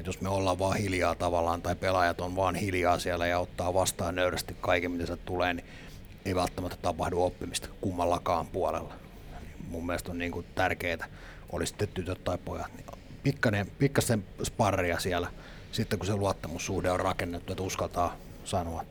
Et 0.00 0.06
jos 0.06 0.20
me 0.20 0.28
ollaan 0.28 0.58
vaan 0.58 0.76
hiljaa 0.76 1.14
tavallaan, 1.14 1.62
tai 1.62 1.76
pelaajat 1.76 2.20
on 2.20 2.36
vaan 2.36 2.54
hiljaa 2.54 2.98
siellä 2.98 3.26
ja 3.26 3.38
ottaa 3.38 3.74
vastaan 3.74 4.14
nöyrästi 4.14 4.56
kaiken, 4.60 4.90
mitä 4.90 5.06
se 5.06 5.16
tulee, 5.16 5.54
niin 5.54 5.66
ei 6.24 6.34
välttämättä 6.34 6.76
tapahdu 6.82 7.22
oppimista 7.22 7.68
kummallakaan 7.80 8.46
puolella. 8.46 8.94
Mun 9.68 9.86
mielestä 9.86 10.10
on 10.10 10.18
niin 10.18 10.44
tärkeää, 10.54 11.08
oli 11.52 11.66
sitten 11.66 11.88
tytöt 11.88 12.24
tai 12.24 12.38
pojat, 12.44 12.72
niin 12.76 12.86
pikkainen, 13.22 13.66
pikkasen 13.78 14.24
sparria 14.42 14.98
siellä, 14.98 15.28
sitten 15.72 15.98
kun 15.98 16.06
se 16.06 16.16
luottamussuhde 16.16 16.90
on 16.90 17.00
rakennettu, 17.00 17.52
että 17.52 17.62
uskaltaa 17.62 18.16
sanoa 18.44 18.84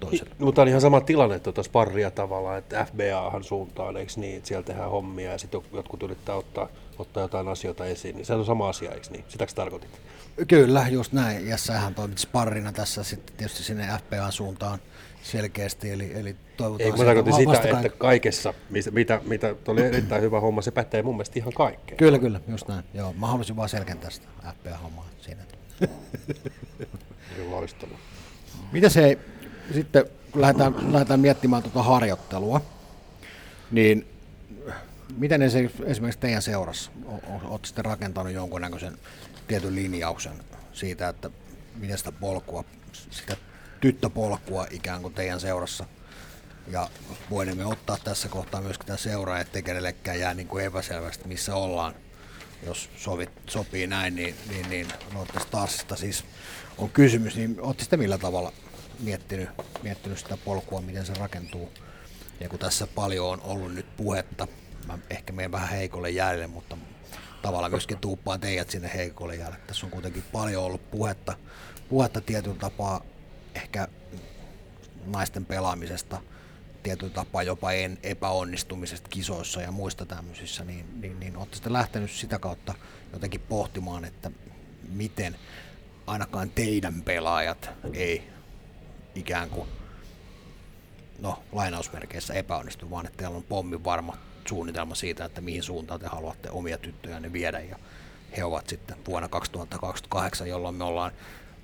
toiselle. 0.00 0.34
Mutta 0.38 0.62
on 0.62 0.68
ihan 0.68 0.80
sama 0.80 1.00
tilanne 1.00 1.38
tuota 1.38 1.62
sparria 1.62 2.10
tavallaan, 2.10 2.58
että 2.58 2.84
FBAhan 2.84 3.44
suuntaan, 3.44 3.96
eikö 3.96 4.12
niin, 4.16 4.36
että 4.36 4.48
siellä 4.48 4.66
tehdään 4.66 4.90
hommia 4.90 5.32
ja 5.32 5.38
sitten 5.38 5.62
jotkut 5.72 6.02
yrittää 6.02 6.34
ottaa, 6.34 6.68
ottaa 6.98 7.22
jotain 7.22 7.48
asioita 7.48 7.86
esiin, 7.86 8.16
niin 8.16 8.26
se 8.26 8.34
on 8.34 8.44
sama 8.44 8.68
asia, 8.68 8.92
eikö 8.92 9.06
niin? 9.10 9.24
Sitäkö 9.28 9.52
tarkoitit? 9.52 10.00
Kyllä, 10.48 10.86
just 10.88 11.12
näin. 11.12 11.48
Ja 11.48 11.56
sähän 11.56 11.94
toimit 11.94 12.18
sparrina 12.18 12.72
tässä 12.72 13.04
sitten 13.04 13.36
tietysti 13.36 13.62
sinne 13.62 13.86
FBA-suuntaan 13.86 14.78
selkeästi, 15.22 15.90
eli, 15.90 16.12
eli 16.14 16.36
toivotaan 16.56 16.92
Ei, 16.92 16.98
mä 16.98 17.04
tarkoitin 17.04 17.34
sitä, 17.34 17.52
vastakaik- 17.52 17.86
että 17.86 17.98
kaikessa, 17.98 18.54
mitä, 18.70 18.90
mitä, 18.90 19.20
mitä 19.24 19.54
oli 19.68 19.82
erittäin 19.82 20.22
hyvä 20.22 20.40
homma, 20.40 20.62
se 20.62 20.70
pätee 20.70 21.02
mun 21.02 21.14
mielestä 21.14 21.38
ihan 21.38 21.52
kaikkeen. 21.52 21.98
Kyllä, 21.98 22.18
kyllä, 22.18 22.40
just 22.48 22.68
näin. 22.68 22.84
Joo, 22.94 23.12
mä 23.12 23.26
halusin 23.26 23.56
vaan 23.56 23.68
selkentää 23.68 24.10
sitä 24.10 24.26
FBA-hommaa 24.52 25.08
siinä. 25.20 25.42
Kyllä 27.36 27.50
loistavaa. 27.50 27.98
Mitä 28.72 28.88
se 28.88 29.18
sitten, 29.74 30.04
kun 30.32 30.40
lähdetään, 30.42 30.92
lähdetään 30.92 31.20
miettimään 31.20 31.62
tuota 31.62 31.82
harjoittelua, 31.82 32.60
niin 33.70 34.06
miten 35.16 35.50
se 35.50 35.70
esimerkiksi 35.84 36.20
teidän 36.20 36.42
seurassa, 36.42 36.90
olette 37.44 37.66
sitten 37.66 37.84
rakentanut 37.84 38.32
jonkunnäköisen 38.32 38.98
tietyn 39.50 39.74
linjauksen 39.74 40.44
siitä, 40.72 41.08
että 41.08 41.30
miten 41.74 41.98
sitä 41.98 42.12
polkua, 42.12 42.64
sitä 43.10 43.36
tyttöpolkua 43.80 44.66
ikään 44.70 45.02
kuin 45.02 45.14
teidän 45.14 45.40
seurassa, 45.40 45.84
ja 46.68 46.88
voimme 47.30 47.66
ottaa 47.66 47.98
tässä 48.04 48.28
kohtaa 48.28 48.60
myöskin 48.60 48.86
tämä 48.86 48.96
seura, 48.96 49.38
ettei 49.38 49.62
kenellekään 49.62 50.20
jää 50.20 50.34
niin 50.34 50.48
kuin 50.48 50.64
epäselvästi, 50.64 51.28
missä 51.28 51.54
ollaan. 51.54 51.94
Jos 52.66 52.90
sovit, 52.96 53.30
sopii 53.46 53.86
näin, 53.86 54.14
niin, 54.14 54.34
niin, 54.48 54.70
niin 54.70 54.86
noita 55.12 55.40
Starsista 55.40 55.96
siis 55.96 56.24
on 56.78 56.90
kysymys, 56.90 57.36
niin 57.36 57.60
olette 57.60 57.82
sitten 57.82 57.98
millä 57.98 58.18
tavalla 58.18 58.52
miettinyt, 59.00 59.48
miettinyt 59.82 60.18
sitä 60.18 60.36
polkua, 60.36 60.80
miten 60.80 61.06
se 61.06 61.14
rakentuu? 61.14 61.72
Ja 62.40 62.48
kun 62.48 62.58
tässä 62.58 62.86
paljon 62.86 63.26
on 63.26 63.40
ollut 63.42 63.74
nyt 63.74 63.96
puhetta, 63.96 64.48
mä 64.86 64.98
ehkä 65.10 65.32
menen 65.32 65.52
vähän 65.52 65.68
heikolle 65.68 66.10
jäljelle, 66.10 66.46
mutta 66.46 66.76
tavallaan 67.42 67.72
myöskin 67.72 67.98
tuuppaan 67.98 68.40
teidät 68.40 68.70
sinne 68.70 68.90
heikolle 68.94 69.34
jäljelle. 69.34 69.58
Tässä 69.66 69.86
on 69.86 69.92
kuitenkin 69.92 70.24
paljon 70.32 70.64
ollut 70.64 70.90
puhetta, 70.90 71.34
puhetta 71.88 72.20
tietyllä 72.20 72.56
tapaa 72.56 73.00
ehkä 73.54 73.88
naisten 75.06 75.44
pelaamisesta, 75.44 76.20
tietyllä 76.82 77.12
tapaa 77.12 77.42
jopa 77.42 77.72
en, 77.72 77.98
epäonnistumisesta 78.02 79.08
kisoissa 79.08 79.62
ja 79.62 79.72
muista 79.72 80.06
tämmöisissä, 80.06 80.64
niin, 80.64 81.00
niin, 81.00 81.20
niin 81.20 81.36
olette 81.36 81.56
sitten 81.56 81.72
lähtenyt 81.72 82.10
sitä 82.10 82.38
kautta 82.38 82.74
jotenkin 83.12 83.40
pohtimaan, 83.40 84.04
että 84.04 84.30
miten 84.88 85.36
ainakaan 86.06 86.50
teidän 86.50 87.02
pelaajat 87.02 87.70
ei 87.94 88.30
ikään 89.14 89.50
kuin, 89.50 89.68
no 91.18 91.42
lainausmerkeissä 91.52 92.34
epäonnistu, 92.34 92.90
vaan 92.90 93.06
että 93.06 93.18
teillä 93.18 93.36
on 93.36 93.42
pommin 93.42 93.84
varma 93.84 94.16
suunnitelma 94.48 94.94
siitä, 94.94 95.24
että 95.24 95.40
mihin 95.40 95.62
suuntaan 95.62 96.00
te 96.00 96.06
haluatte 96.06 96.50
omia 96.50 96.78
tyttöjänne 96.78 97.32
viedä 97.32 97.60
ja 97.60 97.76
he 98.36 98.44
ovat 98.44 98.68
sitten 98.68 98.96
vuonna 99.06 99.28
2028, 99.28 100.48
jolloin 100.48 100.74
me 100.74 100.84
ollaan 100.84 101.12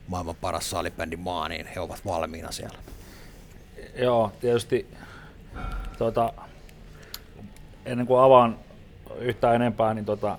maailman 0.09 0.37
paras 0.41 0.71
salibändi 0.71 1.17
maa, 1.17 1.49
niin 1.49 1.67
he 1.67 1.81
ovat 1.81 2.05
valmiina 2.07 2.53
siellä. 2.53 2.79
Joo, 3.97 4.33
tietysti 4.41 4.87
tota, 5.99 6.33
ennen 7.85 8.07
kuin 8.07 8.21
avaan 8.21 8.59
yhtään 9.19 9.55
enempää, 9.55 9.95
niin 9.95 10.05
tota, 10.05 10.39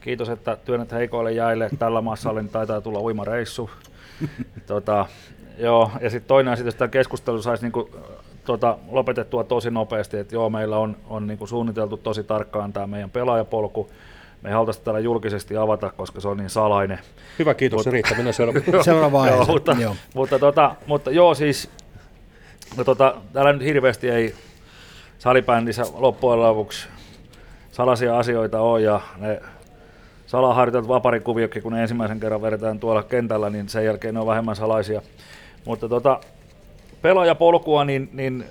kiitos, 0.00 0.28
että 0.28 0.56
työnnät 0.56 0.92
heikoille 0.92 1.32
jäille. 1.32 1.70
Tällä 1.78 2.00
massalla 2.00 2.42
niin 2.42 2.50
taitaa 2.50 2.80
tulla 2.80 3.00
uimareissu. 3.00 3.70
tota, 4.66 5.06
joo, 5.58 5.90
ja 6.00 6.10
sitten 6.10 6.28
toinen 6.28 6.52
asia, 6.52 6.68
että 6.68 6.88
keskustelu 6.88 7.42
saisi 7.42 7.62
niinku, 7.62 7.90
tota, 8.48 8.78
lopetettua 8.90 9.44
tosi 9.44 9.70
nopeasti, 9.70 10.16
että 10.16 10.34
joo, 10.34 10.50
meillä 10.50 10.78
on, 10.78 10.96
on 11.08 11.26
niinku 11.26 11.46
suunniteltu 11.46 11.96
tosi 11.96 12.24
tarkkaan 12.24 12.72
tämä 12.72 12.86
meidän 12.86 13.10
pelaajapolku. 13.10 13.90
Me 14.42 14.48
ei 14.48 14.52
haluta 14.52 14.72
sitä 14.72 14.84
täällä 14.84 15.00
julkisesti 15.00 15.56
avata, 15.56 15.90
koska 15.90 16.20
se 16.20 16.28
on 16.28 16.36
niin 16.36 16.50
salainen. 16.50 16.98
Hyvä, 17.38 17.54
kiitos, 17.54 17.84
se 17.84 17.90
riittää. 17.90 18.16
Mennään 18.16 18.34
seuraavaan. 18.34 18.84
Seuraava 18.84 19.26
joo, 19.30 19.44
mutta, 19.44 19.76
Joo. 19.80 19.96
mutta, 20.14 20.38
tota, 20.38 20.74
mutta 20.86 21.10
joo, 21.10 21.34
siis 21.34 21.70
no, 22.76 22.84
tota, 22.84 23.14
täällä 23.32 23.52
nyt 23.52 23.62
hirveästi 23.62 24.10
ei 24.10 24.34
salibändissä 25.18 25.82
loppujen 25.94 26.40
lopuksi 26.40 26.88
salaisia 27.72 28.18
asioita 28.18 28.60
ole 28.60 28.80
ja 28.80 29.00
ne 29.16 29.42
salaharjoitellut 30.26 30.88
vaparikuviokin, 30.88 31.62
kun 31.62 31.72
ne 31.72 31.82
ensimmäisen 31.82 32.20
kerran 32.20 32.42
vedetään 32.42 32.80
tuolla 32.80 33.02
kentällä, 33.02 33.50
niin 33.50 33.68
sen 33.68 33.84
jälkeen 33.84 34.14
ne 34.14 34.20
on 34.20 34.26
vähemmän 34.26 34.56
salaisia. 34.56 35.02
Mutta 35.64 35.88
tota, 35.88 36.20
pelaajapolkua, 37.02 37.84
niin, 37.84 38.10
niin 38.12 38.44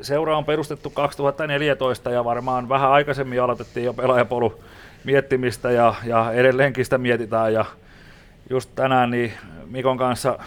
seura 0.00 0.38
on 0.38 0.44
perustettu 0.44 0.90
2014 0.90 2.10
ja 2.10 2.24
varmaan 2.24 2.68
vähän 2.68 2.90
aikaisemmin 2.90 3.42
aloitettiin 3.42 3.86
jo 3.86 3.94
pelaajapolu 3.94 4.62
miettimistä 5.04 5.70
ja, 5.70 5.94
ja 6.04 6.32
edelleenkin 6.32 6.84
sitä 6.84 6.98
mietitään 6.98 7.52
ja 7.52 7.64
just 8.50 8.70
tänään 8.74 9.10
niin 9.10 9.32
Mikon 9.66 9.98
kanssa 9.98 10.38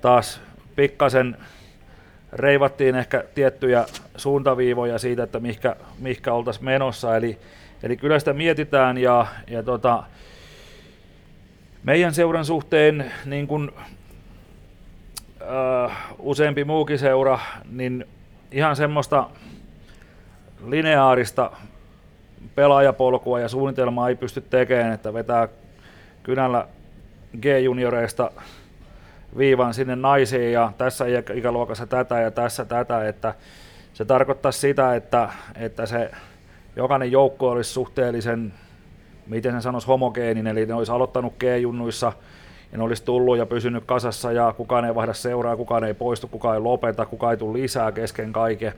taas 0.00 0.40
pikkasen 0.76 1.36
reivattiin 2.32 2.94
ehkä 2.94 3.24
tiettyjä 3.34 3.86
suuntaviivoja 4.16 4.98
siitä, 4.98 5.22
että 5.22 5.40
mihkä, 5.40 5.76
mihkä 5.98 6.32
oltaisiin 6.32 6.64
menossa. 6.64 7.16
Eli, 7.16 7.38
eli 7.82 7.96
kyllä 7.96 8.18
sitä 8.18 8.32
mietitään 8.32 8.98
ja, 8.98 9.26
ja 9.46 9.62
tota, 9.62 10.02
meidän 11.82 12.14
seuran 12.14 12.44
suhteen 12.44 13.12
niin 13.24 13.46
kuin, 13.46 13.70
useampi 16.18 16.64
muukin 16.64 16.98
seura, 16.98 17.38
niin 17.70 18.06
ihan 18.52 18.76
semmoista 18.76 19.30
lineaarista 20.66 21.50
pelaajapolkua 22.54 23.40
ja 23.40 23.48
suunnitelmaa 23.48 24.08
ei 24.08 24.16
pysty 24.16 24.40
tekemään, 24.40 24.92
että 24.92 25.14
vetää 25.14 25.48
kynällä 26.22 26.68
G-junioreista 27.40 28.30
viivan 29.38 29.74
sinne 29.74 29.96
naisiin 29.96 30.52
ja 30.52 30.72
tässä 30.78 31.04
ikäluokassa 31.34 31.86
tätä 31.86 32.20
ja 32.20 32.30
tässä 32.30 32.64
tätä, 32.64 33.08
että 33.08 33.34
se 33.92 34.04
tarkoittaa 34.04 34.52
sitä, 34.52 34.94
että, 34.94 35.28
että 35.56 35.86
se 35.86 36.10
jokainen 36.76 37.12
joukko 37.12 37.50
olisi 37.50 37.72
suhteellisen, 37.72 38.52
miten 39.26 39.52
sen 39.52 39.62
sanoisi, 39.62 39.86
homogeeninen, 39.86 40.58
eli 40.58 40.66
ne 40.66 40.74
olisi 40.74 40.92
aloittanut 40.92 41.34
G-junnuissa 41.38 42.12
ne 42.78 42.84
olisi 42.84 43.04
tullut 43.04 43.38
ja 43.38 43.46
pysynyt 43.46 43.84
kasassa 43.86 44.32
ja 44.32 44.54
kukaan 44.56 44.84
ei 44.84 44.94
vaihda 44.94 45.12
seuraa, 45.12 45.56
kukaan 45.56 45.84
ei 45.84 45.94
poistu, 45.94 46.28
kukaan 46.28 46.54
ei 46.54 46.60
lopeta, 46.60 47.06
kukaan 47.06 47.32
ei 47.32 47.36
tule 47.36 47.58
lisää 47.58 47.92
kesken 47.92 48.32
kaiken. 48.32 48.72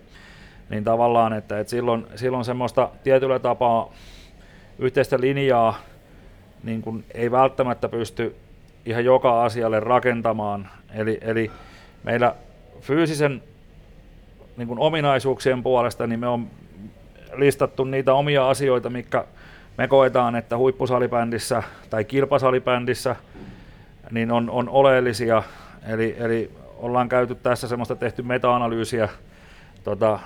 Niin 0.70 0.84
tavallaan, 0.84 1.32
että, 1.32 1.60
että 1.60 1.70
silloin, 1.70 2.06
silloin 2.14 2.44
semmoista 2.44 2.90
tietyllä 3.04 3.38
tapaa 3.38 3.92
yhteistä 4.78 5.20
linjaa 5.20 5.78
niin 6.64 6.82
kuin 6.82 7.04
ei 7.14 7.30
välttämättä 7.30 7.88
pysty 7.88 8.36
ihan 8.86 9.04
joka 9.04 9.44
asialle 9.44 9.80
rakentamaan. 9.80 10.68
Eli, 10.94 11.18
eli 11.20 11.50
meillä 12.04 12.34
fyysisen 12.80 13.42
niin 14.56 14.68
kuin 14.68 14.78
ominaisuuksien 14.78 15.62
puolesta 15.62 16.06
niin 16.06 16.20
me 16.20 16.28
on 16.28 16.46
listattu 17.34 17.84
niitä 17.84 18.14
omia 18.14 18.48
asioita, 18.48 18.90
mitkä 18.90 19.24
me 19.78 19.88
koetaan, 19.88 20.36
että 20.36 20.56
huippusalibändissä 20.56 21.62
tai 21.90 22.04
kilpasalibändissä 22.04 23.16
niin 24.10 24.32
on, 24.32 24.50
on 24.50 24.68
oleellisia. 24.68 25.42
Eli, 25.88 26.16
eli 26.18 26.50
ollaan 26.76 27.08
käyty 27.08 27.34
tässä 27.34 27.68
semmoista 27.68 27.96
tehty 27.96 28.22
meta-analyysiä 28.22 29.08
tota, 29.84 30.18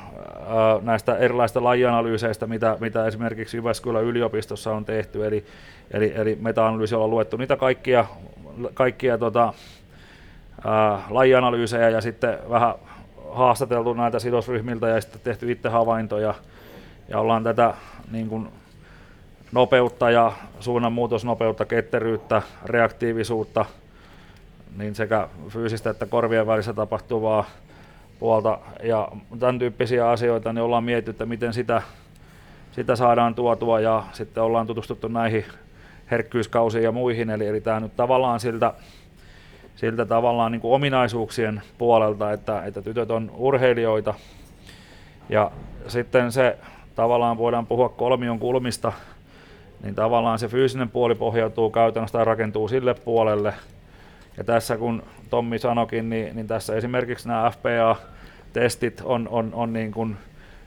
näistä 0.82 1.16
erilaisista 1.16 1.64
lajianalyyseistä, 1.64 2.46
mitä, 2.46 2.76
mitä 2.80 3.06
esimerkiksi 3.06 3.56
Jyväskylän 3.56 4.04
yliopistossa 4.04 4.72
on 4.72 4.84
tehty. 4.84 5.26
Eli, 5.26 5.44
eli, 5.90 6.12
eli 6.16 6.38
meta-analyysi 6.40 6.94
on 6.94 7.10
luettu 7.10 7.36
niitä 7.36 7.56
kaikkia, 7.56 8.06
kaikkia 8.74 9.18
tota, 9.18 9.52
lajianalyysejä 11.10 11.88
ja 11.88 12.00
sitten 12.00 12.38
vähän 12.50 12.74
haastateltu 13.30 13.92
näitä 13.92 14.18
sidosryhmiltä 14.18 14.88
ja 14.88 15.00
sitten 15.00 15.20
tehty 15.24 15.52
itse 15.52 15.68
havaintoja. 15.68 16.34
Ja 17.08 17.18
ollaan 17.18 17.44
tätä 17.44 17.74
niin 18.10 18.28
kuin, 18.28 18.48
nopeutta 19.52 20.10
ja 20.10 20.32
suunnanmuutosnopeutta, 20.60 21.64
ketteryyttä, 21.64 22.42
reaktiivisuutta, 22.64 23.64
niin 24.76 24.94
sekä 24.94 25.28
fyysistä 25.48 25.90
että 25.90 26.06
korvien 26.06 26.46
välissä 26.46 26.72
tapahtuvaa 26.72 27.44
puolta 28.18 28.58
ja 28.82 29.08
tämän 29.38 29.58
tyyppisiä 29.58 30.10
asioita, 30.10 30.52
niin 30.52 30.62
ollaan 30.62 30.84
mietitty, 30.84 31.10
että 31.10 31.26
miten 31.26 31.52
sitä, 31.52 31.82
sitä 32.72 32.96
saadaan 32.96 33.34
tuotua 33.34 33.80
ja 33.80 34.04
sitten 34.12 34.42
ollaan 34.42 34.66
tutustuttu 34.66 35.08
näihin 35.08 35.44
herkkyyskausiin 36.10 36.84
ja 36.84 36.92
muihin, 36.92 37.30
eli, 37.30 37.46
eli 37.46 37.60
tämä 37.60 37.80
nyt 37.80 37.96
tavallaan 37.96 38.40
siltä, 38.40 38.74
siltä 39.76 40.06
tavallaan 40.06 40.52
niin 40.52 40.60
kuin 40.60 40.74
ominaisuuksien 40.74 41.62
puolelta, 41.78 42.32
että, 42.32 42.64
että 42.64 42.82
tytöt 42.82 43.10
on 43.10 43.30
urheilijoita. 43.36 44.14
Ja 45.28 45.50
sitten 45.88 46.32
se 46.32 46.58
tavallaan 46.94 47.38
voidaan 47.38 47.66
puhua 47.66 47.88
kolmion 47.88 48.38
kulmista, 48.38 48.92
niin 49.82 49.94
tavallaan 49.94 50.38
se 50.38 50.48
fyysinen 50.48 50.90
puoli 50.90 51.14
pohjautuu 51.14 51.70
käytännössä 51.70 52.18
tai 52.18 52.24
rakentuu 52.24 52.68
sille 52.68 52.94
puolelle, 52.94 53.54
ja 54.36 54.44
tässä 54.44 54.76
kun 54.76 55.02
Tommi 55.30 55.58
sanokin, 55.58 56.10
niin, 56.10 56.36
niin 56.36 56.46
tässä 56.46 56.76
esimerkiksi 56.76 57.28
nämä 57.28 57.50
FPA-testit 57.50 59.02
on, 59.04 59.28
on, 59.28 59.50
on 59.54 59.72
niin 59.72 59.92
kuin 59.92 60.16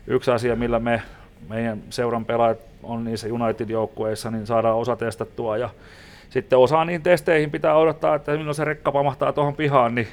yksi 0.08 0.32
asia, 0.32 0.56
millä 0.56 0.80
me, 0.80 1.02
meidän 1.50 1.84
seuran 1.90 2.26
pelaajat 2.26 2.60
on 2.84 3.04
niissä 3.04 3.28
United-joukkueissa, 3.28 4.32
niin 4.32 4.48
saadaan 4.48 4.78
osa 4.78 4.96
testattua. 4.96 5.58
Ja 5.58 5.70
sitten 6.30 6.60
osa 6.60 6.86
niin 6.86 7.02
testeihin 7.02 7.52
pitää 7.52 7.76
odottaa, 7.76 8.16
että 8.16 8.32
milloin 8.32 8.56
se 8.56 8.66
rekka 8.66 8.92
pamahtaa 8.92 9.34
tuohon 9.34 9.56
pihaan, 9.56 9.96
niin 9.96 10.08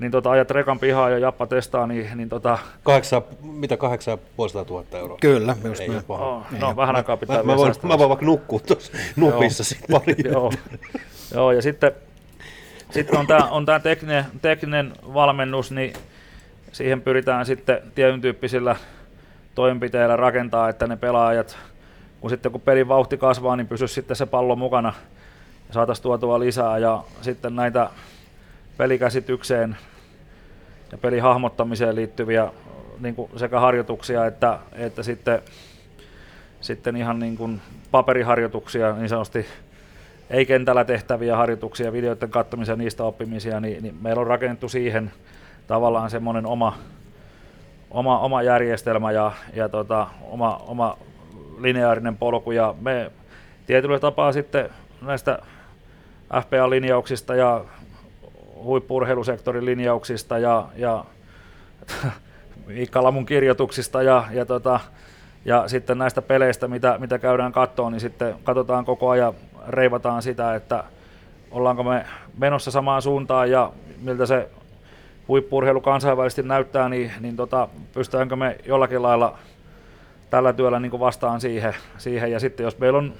niin 0.00 0.12
tota, 0.12 0.30
ajat 0.30 0.50
rekan 0.50 0.78
pihaa 0.78 1.10
ja 1.10 1.18
Jappa 1.18 1.46
testaa, 1.46 1.86
niin, 1.86 2.10
niin 2.14 2.28
tota... 2.28 2.58
Kahdeksan, 2.82 3.22
mitä 3.42 3.76
kahdeksan 3.76 4.18
tuhatta 4.66 4.98
euroa? 4.98 5.18
Kyllä, 5.20 5.56
just 5.64 5.80
ei 5.80 5.88
näin. 5.88 6.02
Oh, 6.08 6.42
no, 6.60 6.76
vähän 6.76 6.96
aikaa 6.96 7.16
pitää 7.16 7.36
mä, 7.36 7.42
mä, 7.42 7.56
voin, 7.56 7.74
mä 7.82 7.98
voin 7.98 8.08
vaikka 8.08 8.26
nukkua 8.26 8.60
tuossa 8.60 8.92
nupissa 9.16 9.64
sitten 9.64 9.88
pari. 9.90 10.14
Joo. 10.32 10.52
Joo, 11.34 11.52
ja 11.52 11.62
sitten, 11.62 11.92
sitten 12.90 13.18
on 13.18 13.26
tämä 13.26 13.44
on 13.44 13.66
tää 13.66 13.80
tekninen, 13.80 14.24
tekninen 14.42 14.92
valmennus, 15.14 15.70
niin 15.70 15.92
siihen 16.72 17.00
pyritään 17.00 17.46
sitten 17.46 17.82
tietyn 17.94 18.20
tyyppisillä 18.20 18.76
toimenpiteillä 19.54 20.16
rakentaa, 20.16 20.68
että 20.68 20.86
ne 20.86 20.96
pelaajat, 20.96 21.56
kun 22.20 22.30
sitten 22.30 22.52
kun 22.52 22.60
pelin 22.60 22.88
vauhti 22.88 23.18
kasvaa, 23.18 23.56
niin 23.56 23.66
pysyisi 23.66 23.94
sitten 23.94 24.16
se 24.16 24.26
pallo 24.26 24.56
mukana 24.56 24.92
ja 25.68 25.74
saataisiin 25.74 26.02
tuotua 26.02 26.40
lisää. 26.40 26.78
Ja 26.78 27.02
sitten 27.20 27.56
näitä 27.56 27.90
pelikäsitykseen 28.76 29.76
ja 30.92 30.98
pelihahmottamiseen 30.98 31.96
liittyviä 31.96 32.50
niin 33.00 33.14
kuin 33.14 33.30
sekä 33.36 33.60
harjoituksia 33.60 34.26
että, 34.26 34.58
että 34.72 35.02
sitten, 35.02 35.42
sitten 36.60 36.96
ihan 36.96 37.18
niin 37.18 37.36
kuin 37.36 37.60
paperiharjoituksia, 37.90 38.92
niin 38.92 39.08
sanotusti 39.08 39.46
ei 40.30 40.46
kentällä 40.46 40.84
tehtäviä 40.84 41.36
harjoituksia, 41.36 41.92
videoiden 41.92 42.30
katsomisia, 42.30 42.76
niistä 42.76 43.04
oppimisia, 43.04 43.60
niin, 43.60 43.82
niin 43.82 43.98
meillä 44.00 44.20
on 44.20 44.26
rakennettu 44.26 44.68
siihen 44.68 45.12
tavallaan 45.66 46.10
semmoinen 46.10 46.46
oma, 46.46 46.78
oma, 47.90 48.18
oma 48.18 48.42
järjestelmä 48.42 49.12
ja, 49.12 49.32
ja 49.54 49.68
tota, 49.68 50.06
oma, 50.22 50.56
oma 50.56 50.98
lineaarinen 51.58 52.16
polku. 52.16 52.52
Ja 52.52 52.74
me 52.80 53.12
tietyllä 53.66 53.98
tapaa 53.98 54.32
sitten 54.32 54.70
näistä 55.02 55.38
FPA-linjauksista 56.40 57.34
ja 57.34 57.64
huippurheilusektorin 58.64 59.64
linjauksista 59.64 60.38
ja, 60.38 60.68
ja 60.76 61.04
Miikka 62.66 63.02
Lamun 63.02 63.26
kirjoituksista 63.26 64.02
ja, 64.02 64.24
ja, 64.30 64.46
tota, 64.46 64.80
ja 65.44 65.68
sitten 65.68 65.98
näistä 65.98 66.22
peleistä, 66.22 66.68
mitä, 66.68 66.96
mitä 66.98 67.18
käydään 67.18 67.52
kattoon, 67.52 67.92
niin 67.92 68.00
sitten 68.00 68.34
katsotaan 68.44 68.84
koko 68.84 69.08
ajan, 69.10 69.34
reivataan 69.68 70.22
sitä, 70.22 70.54
että 70.54 70.84
ollaanko 71.50 71.82
me 71.82 72.06
menossa 72.38 72.70
samaan 72.70 73.02
suuntaan 73.02 73.50
ja 73.50 73.72
miltä 74.02 74.26
se 74.26 74.48
huippurheilu 75.28 75.80
kansainvälisesti 75.80 76.42
näyttää, 76.42 76.88
niin, 76.88 77.12
niin 77.20 77.36
tota, 77.36 77.68
pystytäänkö 77.94 78.36
me 78.36 78.58
jollakin 78.66 79.02
lailla 79.02 79.38
tällä 80.30 80.52
työllä 80.52 80.80
niin 80.80 81.00
vastaan 81.00 81.40
siihen, 81.40 81.74
siihen. 81.98 82.32
Ja 82.32 82.40
sitten 82.40 82.64
jos 82.64 82.78
meillä 82.78 82.98
on 82.98 83.14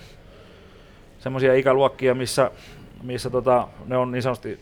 semmoisia 1.19 1.55
ikäluokkia, 1.55 2.15
missä, 2.15 2.51
missä 3.03 3.31
tota, 3.31 3.69
ne 3.87 3.97
on 3.97 4.13
niin 4.13 4.23
sanotusti 4.23 4.61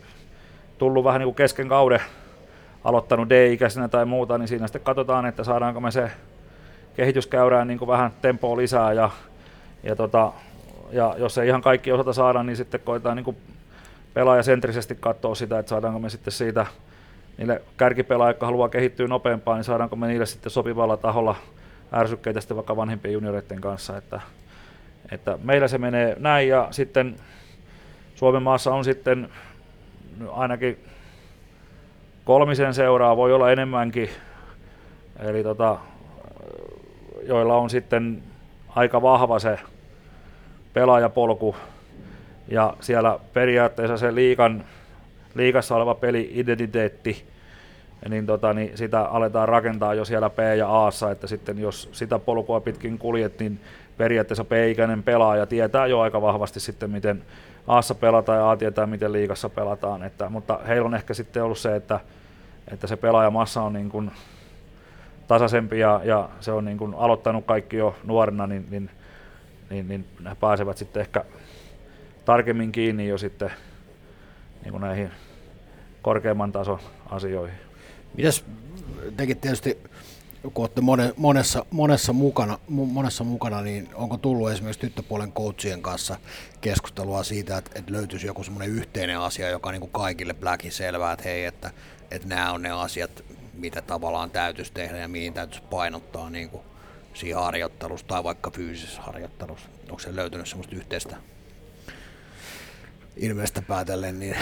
tullut 0.80 1.04
vähän 1.04 1.18
niin 1.18 1.26
kuin 1.26 1.34
kesken 1.34 1.68
kauden 1.68 2.00
aloittanut 2.84 3.30
D-ikäisenä 3.30 3.88
tai 3.88 4.04
muuta, 4.04 4.38
niin 4.38 4.48
siinä 4.48 4.66
sitten 4.66 4.82
katsotaan, 4.82 5.26
että 5.26 5.44
saadaanko 5.44 5.80
me 5.80 5.90
se 5.90 6.10
kehitys 6.94 7.26
käydään 7.26 7.68
niin 7.68 7.78
kuin 7.78 7.88
vähän 7.88 8.12
tempoa 8.22 8.56
lisää 8.56 8.92
ja, 8.92 9.10
ja, 9.82 9.96
tota, 9.96 10.32
ja 10.92 11.14
jos 11.18 11.38
ei 11.38 11.48
ihan 11.48 11.62
kaikki 11.62 11.92
osata 11.92 12.12
saada, 12.12 12.42
niin 12.42 12.56
sitten 12.56 12.80
koetaan 12.84 13.16
niin 13.16 13.24
kuin 13.24 13.36
pelaajasentrisesti 14.14 14.94
katsoa 15.00 15.34
sitä, 15.34 15.58
että 15.58 15.70
saadaanko 15.70 15.98
me 15.98 16.10
sitten 16.10 16.32
siitä 16.32 16.66
niille 17.38 17.62
kärkipelaajille, 17.76 18.30
jotka 18.30 18.46
haluaa 18.46 18.68
kehittyä 18.68 19.08
nopeampaan, 19.08 19.58
niin 19.58 19.64
saadaanko 19.64 19.96
me 19.96 20.06
niille 20.06 20.26
sitten 20.26 20.50
sopivalla 20.50 20.96
taholla 20.96 21.36
ärsykkeitä 21.92 22.40
sitten 22.40 22.56
vaikka 22.56 22.76
vanhempien 22.76 23.12
junioreiden 23.12 23.60
kanssa, 23.60 23.96
että, 23.96 24.20
että 25.12 25.38
meillä 25.42 25.68
se 25.68 25.78
menee 25.78 26.16
näin. 26.18 26.48
Ja 26.48 26.68
sitten 26.70 27.16
Suomen 28.14 28.42
maassa 28.42 28.74
on 28.74 28.84
sitten 28.84 29.28
ainakin 30.28 30.78
kolmisen 32.24 32.74
seuraa, 32.74 33.16
voi 33.16 33.32
olla 33.32 33.52
enemmänkin, 33.52 34.10
eli 35.18 35.42
tota, 35.42 35.78
joilla 37.22 37.56
on 37.56 37.70
sitten 37.70 38.22
aika 38.68 39.02
vahva 39.02 39.38
se 39.38 39.58
pelaajapolku. 40.72 41.56
Ja 42.48 42.74
siellä 42.80 43.18
periaatteessa 43.32 43.96
se 43.96 44.14
liikan, 44.14 44.64
liikassa 45.34 45.76
oleva 45.76 45.94
peli-identiteetti, 45.94 47.24
niin, 48.08 48.26
tota, 48.26 48.52
niin 48.52 48.78
sitä 48.78 49.00
aletaan 49.00 49.48
rakentaa 49.48 49.94
jo 49.94 50.04
siellä 50.04 50.30
P- 50.30 50.56
ja 50.58 50.86
A, 50.86 50.90
että 51.12 51.26
sitten 51.26 51.58
jos 51.58 51.88
sitä 51.92 52.18
polkua 52.18 52.60
pitkin 52.60 52.98
kuljet, 52.98 53.38
niin 53.40 53.60
periaatteessa 53.96 54.44
P-ikäinen 54.44 55.02
pelaaja 55.02 55.46
tietää 55.46 55.86
jo 55.86 56.00
aika 56.00 56.22
vahvasti 56.22 56.60
sitten, 56.60 56.90
miten 56.90 57.22
Aassa 57.70 57.94
pelataan 57.94 58.38
ja 58.38 58.50
A 58.50 58.56
tietää, 58.56 58.86
miten 58.86 59.12
liikassa 59.12 59.48
pelataan. 59.48 60.02
Että, 60.02 60.28
mutta 60.28 60.58
heillä 60.68 60.86
on 60.86 60.94
ehkä 60.94 61.14
sitten 61.14 61.44
ollut 61.44 61.58
se, 61.58 61.76
että, 61.76 62.00
että 62.72 62.86
se 62.86 62.96
pelaajamassa 62.96 63.62
on 63.62 63.72
niin 63.72 63.90
kuin 63.90 64.10
tasaisempi 65.28 65.78
ja, 65.78 66.00
ja 66.04 66.28
se 66.40 66.52
on 66.52 66.64
niin 66.64 66.78
kuin 66.78 66.94
aloittanut 66.94 67.44
kaikki 67.44 67.76
jo 67.76 67.96
nuorena, 68.04 68.46
niin, 68.46 68.66
niin, 68.70 68.90
niin, 69.70 69.88
niin 69.88 70.04
ne 70.20 70.36
pääsevät 70.40 70.76
sitten 70.76 71.00
ehkä 71.00 71.24
tarkemmin 72.24 72.72
kiinni 72.72 73.08
jo 73.08 73.18
sitten 73.18 73.52
niin 74.62 74.72
kuin 74.72 74.80
näihin 74.80 75.10
korkeamman 76.02 76.52
tason 76.52 76.78
asioihin. 77.10 77.58
Mitäs 78.16 78.44
tekin 79.16 79.36
tietysti 79.36 79.78
kun 80.42 80.62
olette 80.62 80.80
monessa, 81.16 81.64
monessa, 81.70 82.12
mukana, 82.12 82.58
monessa 82.68 83.24
mukana, 83.24 83.60
niin 83.60 83.88
onko 83.94 84.16
tullut 84.16 84.50
esimerkiksi 84.50 84.80
tyttöpuolen 84.80 85.32
coachien 85.32 85.82
kanssa 85.82 86.16
keskustelua 86.60 87.22
siitä, 87.22 87.58
että, 87.58 87.70
että 87.74 87.92
löytyisi 87.92 88.26
joku 88.26 88.44
semmoinen 88.44 88.70
yhteinen 88.70 89.18
asia, 89.18 89.50
joka 89.50 89.68
on 89.68 89.72
niin 89.72 89.80
kuin 89.80 89.92
kaikille 89.92 90.34
Blackin 90.34 90.72
selvää, 90.72 91.12
että 91.12 91.24
hei, 91.24 91.44
että, 91.44 91.70
että 92.10 92.28
nämä 92.28 92.52
on 92.52 92.62
ne 92.62 92.70
asiat, 92.70 93.24
mitä 93.54 93.82
tavallaan 93.82 94.30
täytyisi 94.30 94.72
tehdä 94.72 94.98
ja 94.98 95.08
mihin 95.08 95.34
täytyisi 95.34 95.62
painottaa 95.70 96.30
niin 96.30 96.50
kuin 96.50 96.62
siinä 97.14 97.40
harjoittelussa 97.40 98.06
tai 98.06 98.24
vaikka 98.24 98.50
fyysisessä 98.50 99.02
harjoittelussa. 99.02 99.68
Onko 99.82 99.98
se 99.98 100.16
löytynyt 100.16 100.48
semmoista 100.48 100.76
yhteistä 100.76 101.16
ilmeistä 103.16 103.62
päätellen, 103.62 104.20
niin 104.20 104.36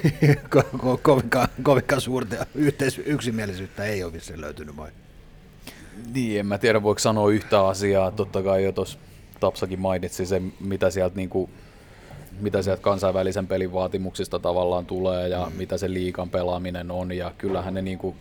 ko- 0.54 0.76
ko- 0.76 0.98
kovinkaan, 1.02 1.48
kovinkaan 1.62 2.00
suurta 2.00 2.46
yhteis- 2.54 3.02
yksimielisyyttä 3.06 3.84
ei 3.84 4.04
ole 4.04 4.12
vissiin 4.12 4.40
löytynyt 4.40 4.76
vai? 4.76 4.90
Niin, 6.14 6.40
en 6.40 6.46
mä 6.46 6.58
tiedä 6.58 6.82
voiko 6.82 6.98
sanoa 6.98 7.30
yhtä 7.30 7.66
asiaa. 7.66 8.10
Totta 8.10 8.42
kai 8.42 8.64
jo 8.64 8.72
tuossa 8.72 8.98
Tapsakin 9.40 9.80
mainitsi 9.80 10.26
se, 10.26 10.42
mitä 10.60 10.90
sieltä, 10.90 11.16
niinku, 11.16 11.50
mitä 12.40 12.62
sieltä 12.62 12.82
kansainvälisen 12.82 13.46
pelin 13.46 13.72
vaatimuksista 13.72 14.38
tavallaan 14.38 14.86
tulee 14.86 15.28
ja 15.28 15.46
mm. 15.46 15.56
mitä 15.56 15.78
se 15.78 15.92
liikan 15.92 16.30
pelaaminen 16.30 16.90
on. 16.90 17.12
Ja 17.12 17.32
kyllähän 17.38 17.74
ne 17.74 17.82
niinku, 17.82 18.16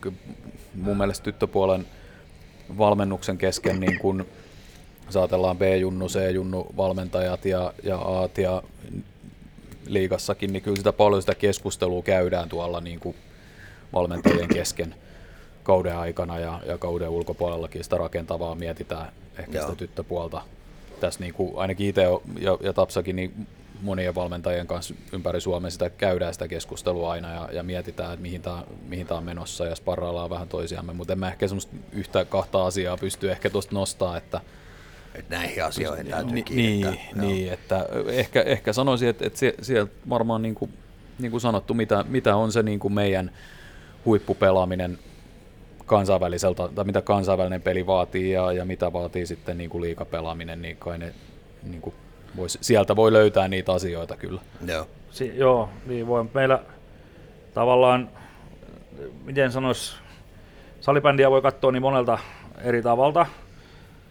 mun 0.76 0.97
mielestä 0.97 1.24
tyttöpuolen 1.24 1.86
valmennuksen 2.78 3.38
kesken 3.38 3.80
niin 3.80 3.99
kun 3.99 4.26
saatellaan 5.09 5.57
B-junnu, 5.57 6.07
C-junnu 6.07 6.67
valmentajat 6.78 7.45
ja, 7.45 7.74
ja 7.84 7.97
A 7.97 8.30
ja 8.38 8.63
liigassakin, 9.88 10.53
niin 10.53 10.63
kyllä 10.63 10.78
sitä 10.78 10.93
paljon 10.93 11.22
sitä 11.22 11.36
keskustelua 11.36 12.03
käydään 12.03 12.49
tuolla 12.49 12.82
niin 12.82 12.99
kuin 12.99 13.15
valmentajien 13.93 14.49
kesken 14.49 14.95
kauden 15.64 15.97
aikana 15.97 16.39
ja, 16.39 16.59
ja 16.66 16.78
kauden 16.78 17.09
ulkopuolellakin 17.09 17.84
sitä 17.84 17.97
rakentavaa 17.97 18.55
mietitään 18.55 19.12
ehkä 19.39 19.57
Joo. 19.57 19.66
sitä 19.66 19.78
tyttöpuolta. 19.78 20.41
Tässä 20.99 21.20
niin 21.20 21.34
kuin 21.34 21.53
ainakin 21.55 21.88
itse 21.88 22.01
ja, 22.39 22.57
ja 22.62 22.74
Tapsakin 22.74 23.16
niin 23.16 23.47
monien 23.82 24.16
valmentajien 24.16 24.68
kanssa 24.68 24.93
ympäri 25.14 25.41
Suomea 25.41 25.72
sitä 25.72 25.89
käydään 25.89 26.34
sitä 26.34 26.47
keskustelua 26.47 27.12
aina 27.12 27.34
ja, 27.34 27.49
ja 27.51 27.64
mietitään, 27.64 28.14
että 28.14 28.22
mihin 28.22 28.41
tämä 28.41 28.64
mihin 28.88 29.14
on 29.14 29.24
menossa 29.24 29.66
ja 29.66 29.76
sparraillaan 29.76 30.30
vähän 30.30 30.47
toisiamme, 30.47 30.93
mutta 30.93 31.14
en 31.14 31.20
mä 31.20 31.28
ehkä 31.28 31.47
semmoista 31.47 31.76
yhtä 31.91 32.26
kahta 32.26 32.66
asiaa 32.66 32.97
pysty 32.97 33.32
ehkä 33.32 33.49
tuosta 33.49 33.76
nostaa, 33.76 34.18
että 34.18 34.41
että 35.16 35.36
näihin 35.36 35.64
asioihin 35.64 36.07
täytyy 36.07 36.32
niin, 36.32 36.45
kiinnittää. 36.45 36.91
Niin, 36.91 37.18
niin, 37.22 37.53
että 37.53 37.86
ehkä, 38.07 38.41
ehkä 38.41 38.74
sanoisin, 38.74 39.09
että, 39.09 39.28
että 39.28 39.39
sieltä 39.62 39.91
varmaan 40.09 40.41
niin 40.41 40.55
kuin, 40.55 40.74
niin 41.20 41.32
kuin 41.32 41.41
sanottu, 41.41 41.74
mitä, 41.74 42.05
mitä 42.07 42.36
on 42.36 42.51
se 42.51 42.64
niin 42.64 42.80
kuin 42.80 42.93
meidän 42.93 43.32
huippupelaaminen 44.05 44.99
kansainväliseltä, 45.86 46.69
tai 46.75 46.86
mitä 46.86 47.01
kansainvälinen 47.01 47.61
peli 47.61 47.88
vaatii 47.88 48.32
ja, 48.32 48.51
ja 48.51 48.65
mitä 48.65 48.93
vaatii 48.93 49.25
sitten 49.25 49.57
niin 49.57 49.69
kuin 49.69 49.82
liikapelaaminen, 49.82 50.61
niin 50.61 50.77
kai 50.77 50.97
ne 50.97 51.13
niin 51.63 51.82
kuin 51.82 51.95
vois, 52.38 52.57
sieltä 52.61 52.95
voi 52.95 53.13
löytää 53.13 53.47
niitä 53.47 53.73
asioita 53.73 54.17
kyllä. 54.17 54.41
Joo. 54.67 54.88
Si- 55.11 55.38
joo, 55.38 55.69
niin 55.86 56.07
voi. 56.07 56.25
Meillä 56.34 56.59
tavallaan, 57.53 58.09
miten 59.25 59.51
sanois, 59.51 59.95
salibändiä 60.82 61.32
voi 61.32 61.41
katsoa 61.41 61.71
niin 61.71 61.82
monelta 61.82 62.17
eri 62.63 62.82
tavalta, 62.82 63.25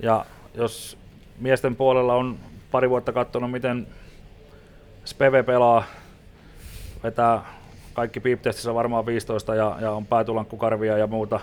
ja 0.02 0.26
jos 0.54 0.98
miesten 1.38 1.76
puolella 1.76 2.14
on 2.14 2.38
pari 2.70 2.90
vuotta 2.90 3.12
katsonut, 3.12 3.50
miten 3.50 3.86
Speve 5.04 5.42
pelaa, 5.42 5.84
vetää 7.02 7.42
kaikki 7.92 8.20
piiptestissä 8.20 8.74
varmaan 8.74 9.06
15 9.06 9.54
ja, 9.54 9.76
ja 9.80 9.92
on 9.92 10.06
päätulankkukarvia 10.06 10.98
ja 10.98 11.06
muuta, 11.06 11.40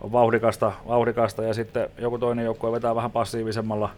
on 0.00 0.12
vauhdikasta, 0.12 0.72
vauhdikasta 0.88 1.42
ja 1.42 1.54
sitten 1.54 1.88
joku 1.98 2.18
toinen 2.18 2.44
joukkue 2.44 2.72
vetää 2.72 2.94
vähän 2.94 3.10
passiivisemmalla 3.10 3.90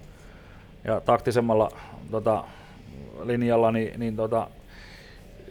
ja 0.84 1.00
taktisemmalla 1.00 1.70
tota, 2.10 2.44
linjalla, 3.22 3.72
niin, 3.72 4.00
niin 4.00 4.16
tota, 4.16 4.46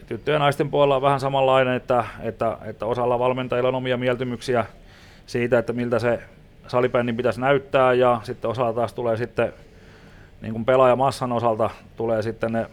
tyttöjen 0.06 0.34
ja 0.34 0.38
naisten 0.38 0.70
puolella 0.70 0.96
on 0.96 1.02
vähän 1.02 1.20
samanlainen, 1.20 1.74
että, 1.74 2.04
että, 2.20 2.58
että 2.64 2.86
osalla 2.86 3.18
valmentajilla 3.18 3.68
on 3.68 3.74
omia 3.74 3.96
mieltymyksiä 3.96 4.64
siitä, 5.26 5.58
että 5.58 5.72
miltä 5.72 5.98
se 5.98 6.20
salibändin 6.66 7.16
pitäisi 7.16 7.40
näyttää 7.40 7.92
ja 7.92 8.20
sitten 8.22 8.50
osalla 8.50 8.72
taas 8.72 8.92
tulee 8.92 9.16
sitten 9.16 9.52
niin 10.40 10.52
kuin 10.52 10.64
pelaajamassan 10.64 11.32
osalta 11.32 11.70
tulee 11.96 12.22
sitten 12.22 12.52
ne 12.52 12.66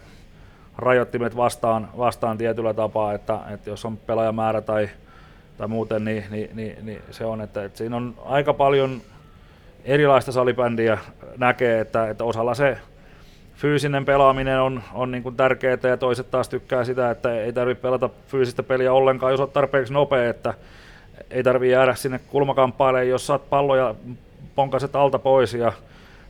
rajoittimet 0.78 1.38
vastaan, 1.38 1.90
vastaan 1.98 2.38
tietyllä 2.38 2.74
tapaa, 2.74 3.14
että, 3.14 3.40
että 3.54 3.70
jos 3.70 3.86
on 3.86 3.98
pelaajamäärä 3.98 4.62
tai, 4.62 4.90
tai 5.58 5.68
muuten, 5.68 6.06
niin, 6.06 6.24
niin, 6.30 6.50
niin, 6.54 6.86
niin 6.86 7.02
se 7.12 7.26
on, 7.26 7.42
että, 7.42 7.64
että 7.64 7.78
siinä 7.78 7.96
on 7.96 8.16
aika 8.26 8.54
paljon 8.54 9.02
erilaista 9.86 10.32
salibändiä 10.32 10.98
näkee, 11.38 11.80
että, 11.80 12.10
että 12.10 12.24
osalla 12.24 12.54
se 12.56 12.78
fyysinen 13.56 14.06
pelaaminen 14.06 14.62
on, 14.62 14.84
on 14.94 15.12
niin 15.12 15.24
kuin 15.24 15.36
tärkeää 15.36 15.78
ja 15.84 15.98
toiset 15.98 16.32
taas 16.32 16.50
tykkää 16.50 16.84
sitä, 16.84 17.12
että 17.12 17.42
ei 17.42 17.54
tarvitse 17.54 17.82
pelata 17.82 18.10
fyysistä 18.28 18.64
peliä 18.64 18.94
ollenkaan, 18.94 19.32
jos 19.32 19.40
olet 19.40 19.54
tarpeeksi 19.54 19.94
nopea, 19.94 20.30
että 20.30 20.54
ei 21.32 21.44
tarvitse 21.44 21.72
jäädä 21.74 21.96
sinne 21.96 22.20
kulmakamppailemaan, 22.20 23.10
jos 23.10 23.28
saat 23.28 23.50
palloja 23.50 23.96
ponkaset 24.56 24.96
alta 24.96 25.20
pois 25.20 25.54
ja 25.54 25.74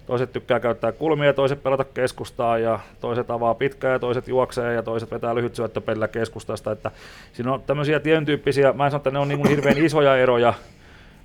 toiset 0.07 0.33
tykkää 0.33 0.59
käyttää 0.59 0.91
kulmia, 0.91 1.33
toiset 1.33 1.63
pelata 1.63 1.83
keskustaa 1.83 2.57
ja 2.57 2.79
toiset 2.99 3.31
avaa 3.31 3.53
pitkää 3.53 3.91
ja 3.91 3.99
toiset 3.99 4.27
juoksee 4.27 4.73
ja 4.73 4.83
toiset 4.83 5.11
vetää 5.11 5.35
lyhyt 5.35 5.55
syöttöpelillä 5.55 6.07
keskustasta. 6.07 6.71
Että 6.71 6.91
siinä 7.33 7.53
on 7.53 7.63
tämmöisiä 7.63 7.99
tietyn 7.99 8.25
tyyppisiä, 8.25 8.73
mä 8.73 8.85
en 8.85 8.91
sano, 8.91 8.97
että 8.97 9.11
ne 9.11 9.19
on 9.19 9.27
niin 9.27 9.47
hirveän 9.47 9.77
isoja 9.77 10.17
eroja, 10.17 10.53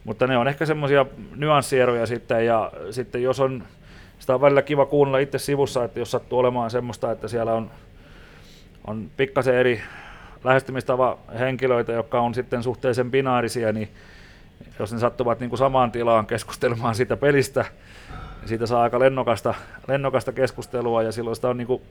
mutta 0.05 0.27
ne 0.27 0.39
on 0.39 0.49
ehkä 0.49 0.67
semmoisia 0.67 1.07
nyanssieroja 1.37 2.07
sitten 2.07 2.47
ja 2.47 2.73
sitten 2.91 3.23
jos 3.23 3.41
on, 3.41 3.63
sitä 4.19 4.35
on 4.35 4.41
välillä 4.41 4.63
kiva 4.63 4.87
kuunnella 4.87 5.19
itse 5.19 5.39
sivussa, 5.39 5.85
että 5.85 5.99
jos 5.99 6.11
sattuu 6.11 6.39
olemaan 6.39 6.71
semmoista, 6.71 7.13
että 7.13 7.29
siellä 7.29 7.53
on, 7.53 7.71
on 8.87 9.11
pikkasen 9.17 9.55
eri 9.55 9.83
lähestymistava 10.45 11.19
henkilöitä, 11.39 11.93
jotka 11.93 12.21
on 12.21 12.35
sitten 12.35 12.63
suhteellisen 12.63 13.11
binaarisia, 13.11 13.73
niin 13.73 13.89
jos 14.79 14.93
ne 14.93 14.99
sattuvat 14.99 15.41
niin 15.41 15.51
kuin 15.51 15.59
samaan 15.59 15.93
tilaan 15.93 16.27
keskustelemaan 16.27 16.95
siitä 16.95 17.17
pelistä, 17.17 17.65
siitä 18.47 18.67
saa 18.67 18.83
aika 18.83 18.99
lennokasta, 18.99 19.55
lennokasta 19.89 20.33
keskustelua 20.33 21.03
ja 21.03 21.13
silloin 21.13 21.37
sitä 21.37 21.49
on 21.49 21.57
niin 21.57 21.67
kuin, 21.67 21.83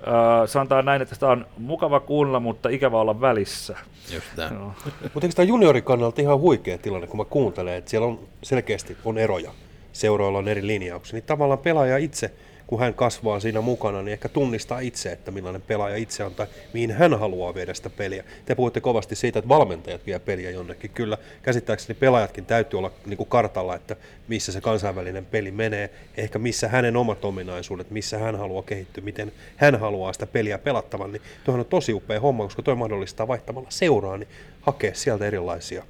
äh, 0.00 0.46
sanotaan 0.46 0.84
näin, 0.84 1.02
että 1.02 1.14
sitä 1.14 1.26
on 1.26 1.46
mukava 1.58 2.00
kuunnella, 2.00 2.40
mutta 2.40 2.68
ikävä 2.68 3.00
olla 3.00 3.20
välissä. 3.20 3.76
Just. 4.14 4.26
No. 4.58 4.72
Mutta 5.14 5.26
eikö 5.26 5.36
tämä 5.36 5.46
juniorin 5.46 5.84
kannalta 5.84 6.22
ihan 6.22 6.40
huikea 6.40 6.78
tilanne, 6.78 7.06
kun 7.06 7.16
mä 7.20 7.24
kuuntelen, 7.24 7.74
että 7.74 7.90
siellä 7.90 8.06
on 8.06 8.20
selkeästi 8.42 8.96
on 9.04 9.18
eroja, 9.18 9.50
seuroilla 9.92 10.38
on 10.38 10.48
eri 10.48 10.66
linjauksia, 10.66 11.16
niin 11.16 11.26
tavallaan 11.26 11.58
pelaaja 11.58 11.96
itse– 11.98 12.34
kun 12.68 12.80
hän 12.80 12.94
kasvaa 12.94 13.40
siinä 13.40 13.60
mukana, 13.60 14.02
niin 14.02 14.12
ehkä 14.12 14.28
tunnistaa 14.28 14.80
itse, 14.80 15.12
että 15.12 15.30
millainen 15.30 15.62
pelaaja 15.62 15.96
itse 15.96 16.24
on 16.24 16.34
tai 16.34 16.46
mihin 16.72 16.90
hän 16.90 17.18
haluaa 17.18 17.54
viedä 17.54 17.74
sitä 17.74 17.90
peliä. 17.90 18.24
Te 18.46 18.54
puhutte 18.54 18.80
kovasti 18.80 19.16
siitä, 19.16 19.38
että 19.38 19.48
valmentajat 19.48 20.06
vie 20.06 20.18
peliä 20.18 20.50
jonnekin. 20.50 20.90
Kyllä 20.90 21.18
käsittääkseni 21.42 21.98
pelaajatkin 21.98 22.46
täytyy 22.46 22.78
olla 22.78 22.90
niin 23.06 23.16
kuin 23.16 23.28
kartalla, 23.28 23.74
että 23.74 23.96
missä 24.28 24.52
se 24.52 24.60
kansainvälinen 24.60 25.26
peli 25.26 25.50
menee, 25.50 25.90
ehkä 26.16 26.38
missä 26.38 26.68
hänen 26.68 26.96
omat 26.96 27.24
ominaisuudet, 27.24 27.90
missä 27.90 28.18
hän 28.18 28.36
haluaa 28.36 28.62
kehittyä, 28.62 29.04
miten 29.04 29.32
hän 29.56 29.80
haluaa 29.80 30.12
sitä 30.12 30.26
peliä 30.26 30.58
pelattavan. 30.58 31.12
Niin 31.12 31.22
tuohan 31.44 31.60
on 31.60 31.66
tosi 31.66 31.92
upea 31.92 32.20
homma, 32.20 32.44
koska 32.44 32.62
tuo 32.62 32.74
mahdollistaa 32.74 33.28
vaihtamalla 33.28 33.70
seuraa, 33.70 34.18
niin 34.18 34.28
hakea 34.60 34.94
sieltä 34.94 35.26
erilaisia. 35.26 35.84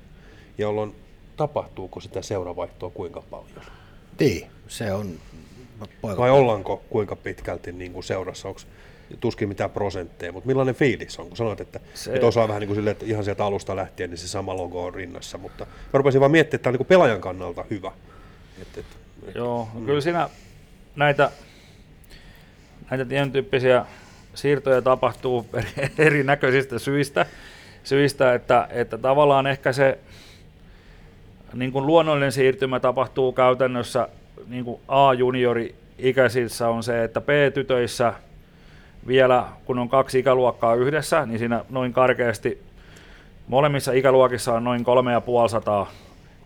Jolloin 0.59 0.95
tapahtuuko 1.37 2.01
sitä 2.01 2.23
seuravaihtoa 2.23 2.91
kuinka 2.91 3.23
paljon? 3.31 3.63
Niin, 4.21 4.47
se 4.69 4.93
on 4.93 5.19
Poika. 6.01 6.23
Vai 6.23 6.31
ollaanko 6.31 6.83
kuinka 6.91 7.17
pitkälti 7.17 7.73
niin 7.73 7.93
kuin 7.93 8.05
seurassa? 8.05 8.49
Onko 8.49 8.61
tuskin 9.21 9.49
mitään 9.49 9.71
prosentteja, 9.71 10.33
mutta 10.33 10.47
millainen 10.47 10.75
fiilis 10.75 11.19
on, 11.19 11.29
kun 11.29 11.37
sanoit, 11.37 11.61
että, 11.61 11.81
se... 11.95 12.15
että 12.15 12.27
osaa 12.27 12.49
vähän 12.49 12.61
niin 12.61 12.69
kuin 12.69 12.77
sille, 12.77 12.91
että 12.91 13.07
ihan 13.07 13.25
sieltä 13.25 13.45
alusta 13.45 13.77
lähtien 13.77 14.11
niin 14.11 14.19
se 14.19 14.29
sama 14.29 14.57
logo 14.57 14.85
on 14.85 14.95
rinnassa, 14.95 15.39
mutta 15.39 15.65
mä 15.65 15.93
rupesin 15.93 16.21
vaan 16.21 16.31
miettimään, 16.31 16.59
että 16.59 16.65
tämä 16.65 16.71
on 16.71 16.73
niin 16.73 16.79
kuin 16.79 16.87
pelaajan 16.89 17.21
kannalta 17.21 17.65
hyvä. 17.71 17.93
Et, 18.63 18.79
et, 18.79 18.87
Joo, 19.35 19.69
mm. 19.75 19.87
kyllä 19.87 20.01
siinä 20.01 20.29
näitä, 20.97 21.31
näitä 22.91 23.05
tietyn 23.05 23.33
tyyppisiä 23.33 23.85
siirtoja 24.35 24.83
tapahtuu 24.83 25.47
erinäköisistä 25.99 26.79
syistä, 26.79 27.27
syistä 27.85 28.35
että, 28.35 28.69
että 28.71 28.99
tavallaan 28.99 29.47
ehkä 29.47 29.73
se 29.73 29.99
niin 31.55 31.73
kuin 31.73 31.87
luonnollinen 31.87 32.33
siirtymä 32.33 32.81
tapahtuu 32.81 33.33
käytännössä 33.33 34.09
niin 34.49 34.65
kuin 34.65 34.81
A-juniori 34.89 35.75
ikäisissä 35.99 36.69
on 36.69 36.83
se, 36.83 37.05
että 37.05 37.21
B-tytöissä 37.21 38.15
vielä, 39.07 39.45
kun 39.65 39.79
on 39.79 39.89
kaksi 39.89 40.19
ikäluokkaa 40.19 40.75
yhdessä, 40.75 41.27
niin 41.27 41.39
siinä 41.39 41.65
noin 41.71 41.93
karkeasti 41.93 42.63
molemmissa 43.47 43.93
ikäluokissa 43.93 44.55
on 44.55 44.65
noin 44.65 44.85
3500 44.85 45.91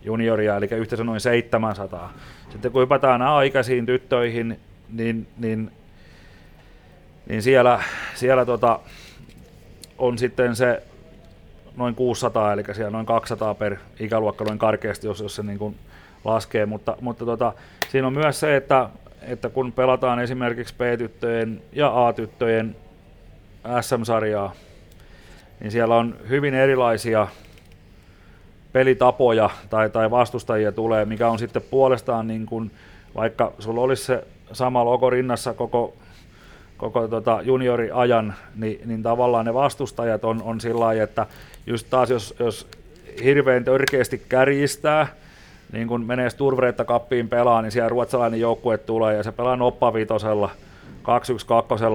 junioria, 0.05 0.57
eli 0.57 0.69
yhteensä 0.77 1.05
noin 1.05 1.21
700. 1.21 2.13
Sitten 2.51 2.73
kun 2.73 2.83
hypätään 2.83 3.23
A-ikäisiin 3.23 3.87
tyttöihin, 3.87 4.61
niin, 4.93 5.27
niin, 5.39 5.71
niin 7.29 7.43
siellä, 7.43 7.83
siellä 8.15 8.45
tota, 8.45 8.81
on 9.99 10.19
sitten 10.19 10.57
se 10.57 10.83
noin 11.77 11.95
600, 11.95 12.53
eli 12.53 12.63
siellä 12.73 12.91
noin 12.91 13.07
200 13.07 13.55
per 13.55 13.77
ikäluokka 14.01 14.45
noin 14.45 14.59
karkeasti, 14.59 15.07
jos, 15.07 15.21
jos 15.21 15.35
se 15.35 15.43
niin 15.43 15.59
kuin 15.59 15.77
laskee, 16.25 16.67
mutta, 16.67 16.97
mutta 17.01 17.25
tota, 17.25 17.53
siinä 17.89 18.07
on 18.07 18.13
myös 18.13 18.41
se, 18.41 18.57
että, 18.57 18.89
että 19.23 19.49
kun 19.49 19.73
pelataan 19.73 20.21
esimerkiksi 20.21 20.75
B-tyttöjen 20.75 21.63
ja 21.73 22.07
A-tyttöjen 22.07 22.77
SM-sarjaa, 23.81 24.53
niin 25.61 25.71
siellä 25.71 25.97
on 25.97 26.17
hyvin 26.29 26.55
erilaisia 26.55 27.27
pelitapoja 28.73 29.51
tai, 29.71 29.91
tai 29.91 30.11
vastustajia 30.11 30.73
tulee, 30.73 31.05
mikä 31.05 31.29
on 31.29 31.39
sitten 31.39 31.63
puolestaan 31.71 32.27
niin 32.27 32.47
kuin, 32.47 32.71
vaikka 33.15 33.53
sulla 33.59 33.81
olisi 33.81 34.05
se 34.05 34.25
sama 34.53 34.85
logo 34.85 35.11
rinnassa 35.11 35.55
koko, 35.55 35.95
koko 36.77 37.09
tota 37.09 37.41
junioriajan, 37.43 38.35
niin, 38.57 38.81
niin 38.85 39.03
tavallaan 39.03 39.45
ne 39.45 39.55
vastustajat 39.55 40.25
on, 40.25 40.43
on 40.43 40.61
sillä 40.61 40.81
lailla, 40.81 41.03
että 41.03 41.27
just 41.67 41.87
taas 41.91 42.11
jos, 42.11 42.35
jos 42.39 42.67
hirveän 43.25 43.65
törkeästi 43.65 44.23
kärjistää, 44.29 45.07
niin 45.73 45.89
kun 45.89 46.07
menee 46.07 46.31
Sturvreetta 46.31 46.85
kappiin 46.85 47.29
pelaa, 47.29 47.63
niin 47.63 47.73
siellä 47.73 47.89
ruotsalainen 47.89 48.41
joukkue 48.41 48.79
tulee 48.79 49.17
ja 49.17 49.23
se 49.23 49.33
pelaa 49.33 49.57
noppavitosella, 49.57 50.51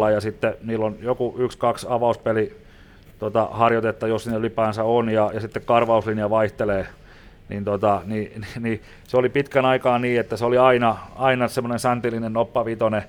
2-1-2 0.09 0.11
ja 0.13 0.21
sitten 0.21 0.53
niillä 0.63 0.85
on 0.85 0.95
joku 1.01 1.35
1-2 1.37 1.85
avauspeli 1.89 2.57
tota, 3.19 3.47
harjoitetta, 3.51 4.07
jos 4.07 4.23
sinne 4.23 4.39
ylipäänsä 4.39 4.83
on, 4.83 5.09
ja, 5.09 5.31
ja 5.33 5.39
sitten 5.39 5.61
karvauslinja 5.65 6.29
vaihtelee, 6.29 6.87
niin, 7.49 7.63
tota, 7.63 8.01
niin, 8.05 8.31
niin, 8.31 8.45
niin, 8.59 8.81
se 9.07 9.17
oli 9.17 9.29
pitkän 9.29 9.65
aikaa 9.65 9.99
niin, 9.99 10.19
että 10.19 10.37
se 10.37 10.45
oli 10.45 10.57
aina, 10.57 10.97
aina 11.15 11.47
semmoinen 11.47 11.79
säntillinen 11.79 12.33
noppavitone, 12.33 13.03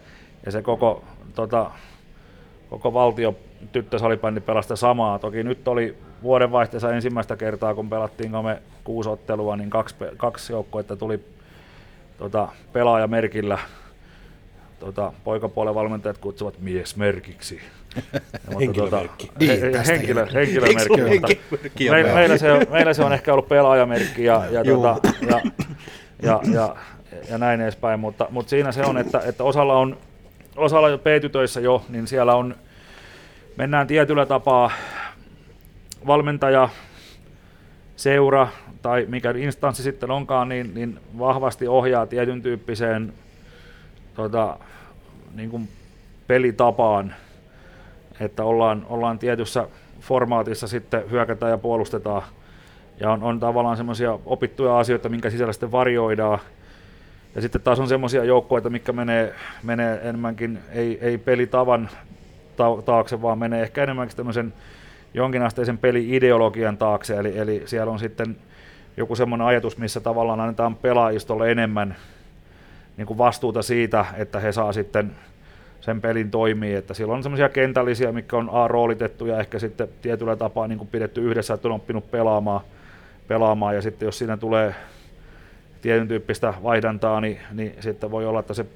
ja 0.47 0.53
se 0.53 0.63
koko, 0.63 1.05
tota, 1.35 1.71
koko 2.71 2.95
valtio 2.95 3.35
tyttösalibändi 3.73 4.41
pelasta 4.41 4.77
samaa. 4.77 5.19
Toki 5.19 5.43
nyt 5.43 5.69
oli 5.69 5.97
vuodenvaihteessa 6.23 6.93
ensimmäistä 6.93 7.37
kertaa, 7.37 7.75
kun 7.75 7.91
pelattiin 7.91 8.31
me 8.31 8.63
kuusi 8.85 9.09
ottelua, 9.09 9.57
niin 9.57 9.71
kaksi, 9.71 9.95
kaksi 10.17 10.53
joukkoetta 10.53 10.97
tuli 10.97 11.21
tota, 12.19 12.49
pelaajamerkillä. 12.73 13.59
Tota, 14.81 15.13
poikapuolen 15.25 15.75
valmentajat 15.75 16.19
kutsuvat 16.19 16.59
miesmerkiksi. 16.59 17.61
henkilömerkki. 18.61 19.27
Tota, 19.27 19.45
he, 19.49 19.83
henkilö, 19.87 20.27
henkilömerkki. 20.35 21.41
mutta 21.51 21.69
meillä, 21.91 22.15
meillä, 22.15 22.39
se 22.39 22.53
on, 22.53 22.67
meillä 22.71 22.95
se 22.95 23.05
on 23.05 23.13
ehkä 23.13 23.33
ollut 23.33 23.49
pelaajamerkki 23.49 24.25
ja, 24.25 24.45
ja, 24.51 24.65
tota, 24.65 25.09
ja, 25.31 25.41
ja, 26.23 26.41
ja, 26.53 26.77
ja 27.31 27.39
näin 27.39 27.61
edespäin, 27.61 28.01
mutta, 28.01 28.27
mutta 28.31 28.51
siinä 28.51 28.73
se 28.73 28.83
on, 28.83 28.99
että, 28.99 29.21
että 29.27 29.45
osalla 29.45 29.79
on 29.79 29.97
osalla 30.59 30.89
jo 30.89 30.99
P-tytöissä 30.99 31.61
jo, 31.61 31.85
niin 31.89 32.07
siellä 32.07 32.35
on, 32.35 32.57
mennään 33.57 33.87
tietyllä 33.87 34.27
tapaa 34.27 34.71
valmentaja, 36.09 36.69
seura 37.97 38.49
tai 38.83 39.07
mikä 39.09 39.31
instanssi 39.31 39.83
sitten 39.83 40.11
onkaan, 40.11 40.49
niin, 40.49 40.75
niin 40.75 41.01
vahvasti 41.19 41.69
ohjaa 41.69 42.07
tietyn 42.07 42.43
tyyppiseen 42.43 43.13
tota, 44.15 44.59
niin 45.35 45.51
kuin 45.51 45.69
pelitapaan, 46.27 47.15
että 48.21 48.45
ollaan, 48.45 48.87
ollaan 48.89 49.19
tietyssä 49.19 49.69
formaatissa 50.01 50.69
sitten 50.69 51.11
hyökätään 51.11 51.51
ja 51.51 51.59
puolustetaan. 51.59 52.23
Ja 53.01 53.11
on, 53.11 53.23
on 53.23 53.41
tavallaan 53.41 53.77
semmoisia 53.77 54.19
opittuja 54.27 54.79
asioita, 54.79 55.09
minkä 55.09 55.31
sisällä 55.31 55.53
sitten 55.53 55.73
varjoidaan. 55.73 56.39
Ja 57.35 57.41
sitten 57.41 57.61
taas 57.61 57.81
on 57.81 57.89
semmoisia 57.89 58.25
joukkoja, 58.25 58.71
mikä 58.71 58.93
menee, 58.93 59.35
menee 59.63 60.01
enemmänkin, 60.03 60.59
ei, 60.73 60.99
ei 61.01 61.19
pelitavan 61.19 61.89
taakse, 62.85 63.23
vaan 63.23 63.39
menee 63.39 63.63
ehkä 63.63 63.83
enemmänkin 63.83 64.17
tämmöisen 64.17 64.55
jonkinasteisen 65.15 65.79
peli-ideologian 65.79 66.79
taakse, 66.79 67.17
eli, 67.17 67.39
eli 67.39 67.63
siellä 67.67 67.93
on 67.93 67.99
sitten 67.99 68.37
joku 68.97 69.17
semmoinen 69.17 69.47
ajatus, 69.47 69.79
missä 69.79 70.01
tavallaan 70.01 70.41
annetaan 70.41 70.77
pelaajistolle 70.77 71.51
enemmän 71.51 71.97
niin 72.97 73.07
kuin 73.07 73.19
vastuuta 73.19 73.63
siitä, 73.63 74.05
että 74.17 74.41
he 74.41 74.53
saa 74.53 74.73
sitten 74.73 75.13
sen 75.81 76.01
pelin 76.01 76.31
toimii, 76.31 76.75
että 76.75 76.95
siellä 76.95 77.15
on 77.15 77.23
semmoisia 77.23 77.49
kentällisiä, 77.49 78.13
mikä 78.13 78.37
on 78.37 78.51
A 78.53 78.69
roolitettu 78.69 79.27
ja 79.27 79.41
ehkä 79.41 79.59
sitten 79.59 79.89
tietyllä 80.03 80.37
tapaa 80.37 80.69
niin 80.69 80.79
kuin 80.79 80.89
pidetty 80.89 81.21
yhdessä, 81.31 81.55
että 81.55 81.69
on 81.69 81.75
oppinut 81.75 82.11
pelaamaan, 82.11 82.61
pelaamaan. 83.29 83.75
Ja 83.75 83.83
sitten 83.83 84.07
jos 84.07 84.19
siinä 84.19 84.37
tulee 84.37 84.75
tietyn 85.83 86.09
tyyppistä 86.09 86.55
vaihdantaa, 86.63 87.21
niin, 87.21 87.39
niin 87.53 87.75
sitten 87.81 88.11
voi 88.11 88.27
olla, 88.27 88.41
että 88.41 88.55
se 88.55 88.67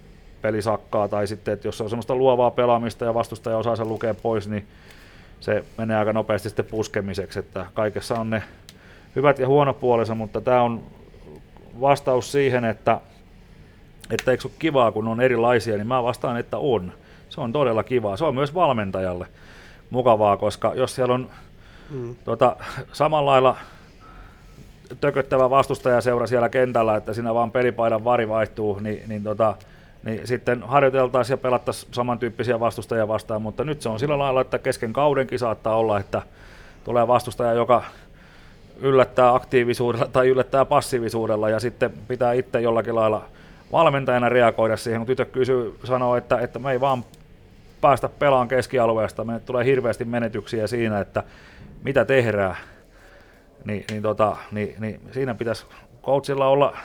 peli 0.43 0.63
sakkaa, 0.63 1.09
tai 1.09 1.27
sitten, 1.27 1.55
että 1.55 1.69
jos 1.69 1.81
on 1.81 1.91
semmoista 1.91 2.15
luovaa 2.15 2.51
pelaamista 2.51 3.05
ja 3.05 3.15
vastustaja 3.15 3.57
osaa 3.57 3.77
sen 3.77 3.89
lukea 3.89 4.15
pois, 4.15 4.49
niin 4.49 4.67
se 5.43 5.65
menee 5.79 5.97
aika 5.97 6.13
nopeasti 6.13 6.49
sitten 6.49 6.65
puskemiseksi, 6.65 7.39
että 7.39 7.67
kaikessa 7.75 8.15
on 8.15 8.31
ne 8.31 8.43
hyvät 9.17 9.39
ja 9.39 9.47
huonopuolensa, 9.47 10.15
mutta 10.15 10.41
tämä 10.41 10.63
on 10.63 10.83
vastaus 11.81 12.33
siihen, 12.33 12.65
että, 12.65 13.01
että 14.11 14.31
eikö 14.31 14.49
ole 14.49 14.53
kivaa, 14.59 14.93
kun 14.93 15.09
on 15.09 15.21
erilaisia, 15.21 15.77
niin 15.77 15.87
mä 15.87 16.03
vastaan, 16.03 16.37
että 16.37 16.59
on. 16.59 16.93
Se 17.29 17.41
on 17.41 17.53
todella 17.53 17.83
kivaa. 17.83 18.17
Se 18.17 18.25
on 18.25 18.35
myös 18.35 18.55
valmentajalle 18.55 19.27
mukavaa, 19.91 20.37
koska 20.37 20.73
jos 20.75 20.95
siellä 20.95 21.15
on 21.15 21.31
mm. 21.91 22.17
tota, 22.25 22.57
samalla 22.93 23.31
lailla 23.31 23.57
tököttävä 25.01 25.51
vastustajaseura 25.51 26.27
siellä 26.27 26.49
kentällä, 26.49 26.97
että 26.97 27.13
siinä 27.13 27.35
vaan 27.35 27.51
pelipaidan 27.51 28.05
vari 28.05 28.29
vaihtuu, 28.29 28.79
niin, 28.79 29.03
niin, 29.09 29.23
tota, 29.23 29.55
niin 30.05 30.27
sitten 30.27 30.63
harjoiteltaisiin 30.63 31.35
ja 31.35 31.39
pelattaisiin 31.39 31.95
samantyyppisiä 31.95 32.61
vastustajia 32.61 33.09
vastaan, 33.09 33.43
mutta 33.43 33.65
nyt 33.65 33.83
se 33.83 33.89
on 33.89 33.99
sillä 33.99 34.19
lailla, 34.19 34.41
että 34.41 34.59
kesken 34.59 34.93
kaudenkin 34.93 35.39
saattaa 35.39 35.77
olla, 35.77 35.99
että 35.99 36.23
tulee 36.85 37.09
vastustaja, 37.09 37.53
joka 37.53 37.85
yllättää 38.81 39.35
aktiivisuudella 39.35 40.09
tai 40.13 40.29
yllättää 40.29 40.65
passiivisuudella 40.65 41.51
ja 41.51 41.61
sitten 41.61 41.91
pitää 42.09 42.33
itse 42.33 42.61
jollakin 42.61 42.95
lailla 42.95 43.25
valmentajana 43.73 44.29
reagoida 44.29 44.77
siihen, 44.77 45.01
kun 45.01 45.07
tytö 45.07 45.25
kysyy, 45.25 45.79
sanoo, 45.85 46.17
että, 46.17 46.39
että 46.39 46.59
me 46.59 46.73
ei 46.73 46.81
vaan 46.81 47.05
päästä 47.81 48.09
pelaan 48.09 48.49
keskialueesta, 48.49 49.25
me 49.25 49.41
tulee 49.41 49.65
hirveästi 49.65 50.05
menetyksiä 50.05 50.67
siinä, 50.67 51.01
että 51.01 51.23
mitä 51.85 52.05
tehdään, 52.05 52.57
niin, 53.65 53.85
niin, 53.91 54.03
tota, 54.03 54.37
niin, 54.53 54.75
niin 54.79 55.01
siinä 55.13 55.35
pitäisi 55.35 55.67
coachilla 56.03 56.49
olla 56.49 56.77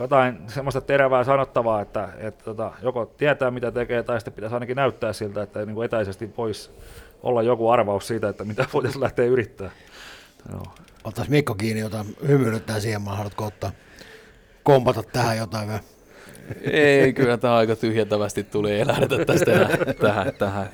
jotain 0.00 0.38
semmoista 0.46 0.80
terävää 0.80 1.24
sanottavaa, 1.24 1.80
että, 1.80 2.08
että 2.18 2.44
tota, 2.44 2.72
joko 2.82 3.06
tietää 3.06 3.50
mitä 3.50 3.72
tekee 3.72 4.02
tai 4.02 4.20
sitten 4.20 4.34
pitäisi 4.34 4.54
ainakin 4.54 4.76
näyttää 4.76 5.12
siltä, 5.12 5.42
että 5.42 5.66
niin 5.66 5.74
kuin 5.74 5.84
etäisesti 5.84 6.30
voisi 6.36 6.70
olla 7.22 7.42
joku 7.42 7.70
arvaus 7.70 8.06
siitä, 8.06 8.28
että 8.28 8.44
mitä 8.44 8.66
voitaisiin 8.74 9.02
lähteä 9.02 9.24
yrittämään. 9.24 9.74
Joo. 10.52 10.66
Ottaisi 11.04 11.30
Mikko 11.30 11.54
kiinni 11.54 11.80
jotain 11.80 12.16
hymyilyttää 12.28 12.80
siihen, 12.80 13.04
haluatko 13.04 13.44
ottaa 13.44 13.72
kompata 14.62 15.02
tähän 15.02 15.36
jotain 15.36 15.68
vielä? 15.68 15.80
Ei, 16.72 17.12
kyllä 17.12 17.36
tämä 17.36 17.56
aika 17.56 17.76
tyhjentävästi 17.76 18.44
tuli, 18.44 18.72
ei 18.72 18.86
lähdetä 18.86 19.24
tästä 19.24 19.52
enää 19.52 19.68
tähän. 20.00 20.34
tähän. 20.34 20.70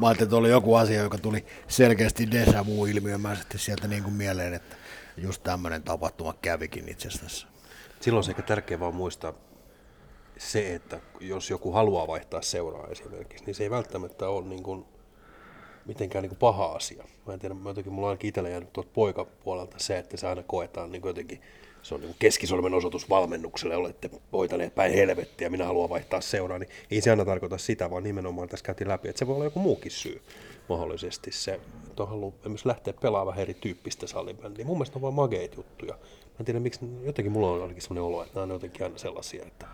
Mä 0.00 0.06
ajattelin, 0.06 0.26
että 0.26 0.36
oli 0.36 0.50
joku 0.50 0.74
asia, 0.74 1.02
joka 1.02 1.18
tuli 1.18 1.44
selkeästi 1.68 2.30
deja 2.30 2.66
vu-ilmiömäisesti 2.66 3.58
sieltä 3.58 3.88
niin 3.88 4.02
kuin 4.02 4.14
mieleen, 4.14 4.54
että 4.54 4.76
just 5.16 5.42
tämmöinen 5.42 5.82
tapahtuma 5.82 6.34
kävikin 6.42 6.88
itse 6.88 7.08
asiassa. 7.08 7.51
Silloin 8.02 8.24
on 8.24 8.30
ehkä 8.30 8.42
tärkeää 8.42 8.80
vaan 8.80 8.94
muistaa 8.94 9.32
se, 10.38 10.74
että 10.74 11.00
jos 11.20 11.50
joku 11.50 11.72
haluaa 11.72 12.06
vaihtaa 12.06 12.42
seuraa 12.42 12.88
esimerkiksi, 12.88 13.44
niin 13.44 13.54
se 13.54 13.62
ei 13.62 13.70
välttämättä 13.70 14.28
ole 14.28 14.46
niin 14.46 14.62
kuin 14.62 14.84
mitenkään 15.86 16.22
niin 16.22 16.28
kuin 16.28 16.38
paha 16.38 16.66
asia. 16.66 17.04
Mä 17.26 17.32
en 17.32 17.38
tiedä, 17.38 17.54
mä 17.54 17.74
mulla 17.86 18.06
on 18.06 18.10
ainakin 18.10 18.28
itsellä 18.28 18.48
jäänyt 18.48 18.72
tuolta 18.72 18.90
poikapuolelta 18.94 19.76
se, 19.80 19.98
että 19.98 20.16
se 20.16 20.26
aina 20.26 20.42
koetaan 20.42 20.92
niin 20.92 21.02
kuin 21.02 21.10
jotenkin, 21.10 21.40
se 21.82 21.94
on 21.94 22.00
niin 22.00 22.14
keskisolmen 22.18 22.74
osoitus 22.74 23.08
valmennukselle, 23.08 23.76
olette 23.76 24.10
voitaneet 24.32 24.74
päin 24.74 24.92
helvettiä, 24.92 25.50
minä 25.50 25.66
haluan 25.66 25.90
vaihtaa 25.90 26.20
seuraa, 26.20 26.58
niin 26.58 26.70
ei 26.90 27.00
se 27.00 27.10
aina 27.10 27.24
tarkoita 27.24 27.58
sitä, 27.58 27.90
vaan 27.90 28.02
nimenomaan 28.02 28.48
tässä 28.48 28.64
käytiin 28.64 28.88
läpi, 28.88 29.08
että 29.08 29.18
se 29.18 29.26
voi 29.26 29.34
olla 29.34 29.44
joku 29.44 29.60
muukin 29.60 29.90
syy 29.90 30.22
mahdollisesti 30.68 31.32
se, 31.32 31.60
että 31.86 32.02
on 32.02 32.08
halunnut 32.08 32.40
esimerkiksi 32.40 32.68
lähteä 32.68 32.92
pelaamaan 32.92 33.26
vähän 33.26 33.42
erityyppistä 33.42 34.06
salibändiä. 34.06 34.64
Mun 34.64 34.76
mielestä 34.76 34.98
on 34.98 35.02
vaan 35.02 35.14
mageita 35.14 35.56
juttuja. 35.56 35.98
Mä 36.32 36.36
en 36.40 36.44
tiedä, 36.44 36.60
miksi, 36.60 36.80
jotenkin 37.04 37.32
mulla 37.32 37.50
on 37.50 37.62
ainakin 37.62 37.82
sellainen 37.82 38.02
olo, 38.02 38.22
että 38.22 38.34
nämä 38.34 38.44
on 38.44 38.50
jotenkin 38.50 38.82
aina 38.82 38.98
sellaisia, 38.98 39.42
että 39.46 39.66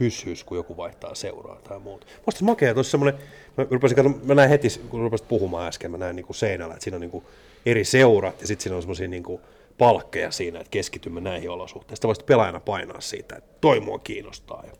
hys, 0.00 0.26
hys 0.26 0.44
kun 0.44 0.56
joku 0.56 0.76
vaihtaa 0.76 1.14
seuraa 1.14 1.60
tai 1.68 1.78
muuta. 1.78 2.06
Musta 2.26 2.44
makea, 2.44 2.74
tuossa 2.74 2.90
semmoinen, 2.90 3.20
mä, 3.56 3.66
rupesin, 3.70 4.20
mä 4.24 4.34
näin 4.34 4.50
heti, 4.50 4.68
kun 4.88 5.00
rupesit 5.00 5.28
puhumaan 5.28 5.68
äsken, 5.68 5.90
mä 5.90 5.98
näin 5.98 6.16
niin 6.16 6.26
kuin 6.26 6.36
seinällä, 6.36 6.74
että 6.74 6.84
siinä 6.84 6.96
on 6.96 7.00
niin 7.00 7.10
kuin 7.10 7.24
eri 7.66 7.84
seurat 7.84 8.40
ja 8.40 8.46
sitten 8.46 8.62
siinä 8.62 8.76
on 8.76 8.82
semmoisia 8.82 9.08
niin 9.08 9.22
kuin 9.22 9.40
palkkeja 9.78 10.30
siinä, 10.30 10.60
että 10.60 10.70
keskitymme 10.70 11.20
näihin 11.20 11.50
olosuhteisiin. 11.50 11.96
Sitten 11.96 12.08
voisit 12.08 12.26
pelaajana 12.26 12.60
painaa 12.60 13.00
siitä, 13.00 13.36
että 13.36 13.50
toi 13.60 13.80
mua 13.80 13.98
kiinnostaa 13.98 14.64
ja 14.66 14.72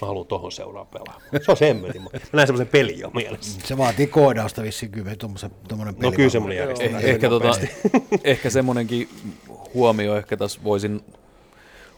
mä 0.00 0.06
haluan 0.06 0.26
tohon 0.26 0.52
seuraa 0.52 0.84
pelaa. 0.84 1.20
Se 1.42 1.50
on 1.50 1.56
semmoinen. 1.56 2.02
Mä 2.02 2.08
näin 2.32 2.46
semmoisen 2.46 2.66
pelin 2.66 2.98
jo 2.98 3.10
mielessä. 3.10 3.60
Se 3.64 3.78
vaatii 3.78 4.06
koodausta 4.06 4.62
vissiin 4.62 4.92
kyllä, 4.92 5.16
tuommoinen 5.68 5.94
peli. 5.94 6.10
No 6.10 6.12
kyllä 6.12 6.30
semmoinen 6.30 6.58
järjestelmä. 6.58 6.98
Eh, 6.98 7.10
ehkä, 7.10 7.28
tota, 7.28 7.50
ehkä 8.24 8.50
semmoinenkin 8.50 9.08
huomio, 9.74 10.16
ehkä 10.16 10.36
tässä 10.36 10.60
voisin 10.64 11.04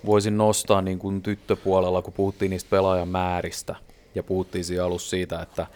voisin 0.07 0.39
nostaa 0.39 0.83
niin 0.83 0.99
kuin 0.99 1.23
tyttöpuolella, 1.23 2.03
kun 2.03 2.13
puhuttiin 2.13 2.51
niistä 2.51 2.71
pelaajan 2.71 3.09
määristä 3.09 3.75
ja 4.15 4.23
puhuttiin 4.23 4.65
siinä 4.65 4.85
alussa 4.85 5.11
siitä, 5.11 5.43
että, 5.43 5.67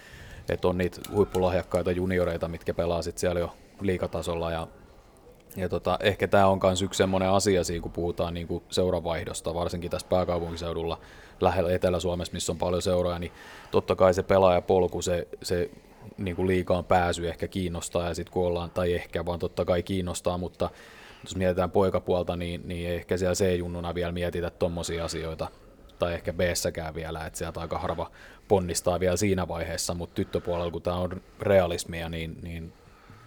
että 0.49 0.69
on 0.69 0.79
niitä 0.79 1.01
huippulahjakkaita 1.13 1.91
junioreita, 1.91 2.49
mitkä 2.49 2.75
pelaa 2.75 3.03
sitten 3.03 3.21
siellä 3.21 3.41
jo 3.41 3.53
liikatasolla 3.81 4.51
ja 4.51 4.69
ja 5.57 5.69
tota, 5.69 5.99
ehkä 6.01 6.29
tämä 6.29 6.47
on 6.47 6.61
myös 6.63 6.83
yksi 6.83 6.99
sellainen 6.99 7.31
asia 7.31 7.65
siinä, 7.65 7.83
kun 7.83 7.93
puhutaan 7.93 8.35
niin 8.35 8.47
kuin 8.47 8.63
seuravaihdosta, 8.71 9.55
varsinkin 9.55 9.91
tässä 9.91 10.09
pääkaupunkiseudulla 10.09 10.99
lähellä 11.41 11.73
Etelä-Suomessa, 11.73 12.33
missä 12.33 12.53
on 12.53 12.59
paljon 12.59 12.83
seuroja, 12.83 13.19
niin 13.19 13.33
totta 13.71 13.97
kai 13.97 14.15
se 14.15 14.23
pelaajapolku, 14.23 15.03
se, 15.03 15.29
se 15.43 15.71
niin 16.19 16.37
kuin 16.37 16.49
liikaan 16.49 16.85
pääsy 16.85 17.29
ehkä 17.29 17.49
kiinnostaa, 17.49 18.09
ja 18.09 18.15
sitten 18.15 18.33
kun 18.33 18.47
ollaan, 18.47 18.71
tai 18.71 18.95
ehkä 18.95 19.27
vaan 19.27 19.39
totta 19.39 19.65
kai 19.65 19.83
kiinnostaa, 19.83 20.39
mutta 20.39 20.71
jos 21.25 21.37
mietitään 21.37 21.71
poikapuolta, 21.71 22.37
niin, 22.37 22.69
niin 22.69 22.91
ehkä 22.91 23.17
siellä 23.17 23.35
C-junnuna 23.35 23.95
vielä 23.95 24.13
mietitä 24.13 24.51
tuommoisia 24.51 25.05
asioita, 25.05 25.49
tai 25.99 26.15
ehkä 26.15 26.33
b 26.33 26.41
vielä, 26.95 27.27
että 27.27 27.39
sieltä 27.39 27.61
aika 27.61 27.79
harva 27.79 28.11
ponnistaa 28.49 29.01
vielä 29.01 29.17
siinä 29.17 29.49
vaiheessa, 29.49 29.95
mutta 29.95 30.15
tyttöpuolella, 30.15 30.71
kun 30.71 30.83
tämä 30.83 30.97
on 30.97 31.23
realismia, 31.41 32.09
niin, 32.09 32.37
niin 32.43 32.73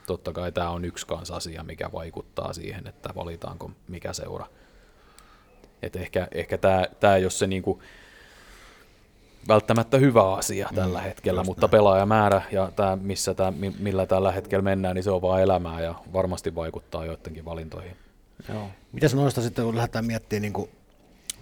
totta 0.07 0.33
kai 0.33 0.51
tämä 0.51 0.69
on 0.69 0.85
yksi 0.85 1.07
kanssa 1.07 1.35
asia, 1.35 1.63
mikä 1.63 1.91
vaikuttaa 1.91 2.53
siihen, 2.53 2.87
että 2.87 3.09
valitaanko 3.15 3.71
mikä 3.87 4.13
seura. 4.13 4.45
Et 5.81 5.95
ehkä, 5.95 6.27
ehkä 6.31 6.57
tämä, 6.57 6.85
tämä 6.99 7.15
ole 7.23 7.29
se 7.29 7.47
niinku 7.47 7.81
välttämättä 9.47 9.97
hyvä 9.97 10.33
asia 10.33 10.67
mm, 10.71 10.75
tällä 10.75 11.01
hetkellä, 11.01 11.43
mutta 11.43 11.67
näin. 11.67 11.71
pelaajamäärä 11.71 12.41
ja 12.51 12.71
tämä, 12.75 12.95
missä 12.95 13.33
tämä, 13.33 13.53
millä 13.79 14.05
tällä 14.05 14.31
hetkellä 14.31 14.61
mennään, 14.63 14.95
niin 14.95 15.03
se 15.03 15.11
on 15.11 15.21
vaan 15.21 15.41
elämää 15.41 15.81
ja 15.81 15.95
varmasti 16.13 16.55
vaikuttaa 16.55 17.05
joidenkin 17.05 17.45
valintoihin. 17.45 17.97
Joo. 18.49 18.67
Mitäs 18.91 19.15
noista 19.15 19.41
sitten, 19.41 19.65
kun 19.65 19.75
lähdetään 19.75 20.05
miettimään 20.05 20.41
niin 20.41 20.69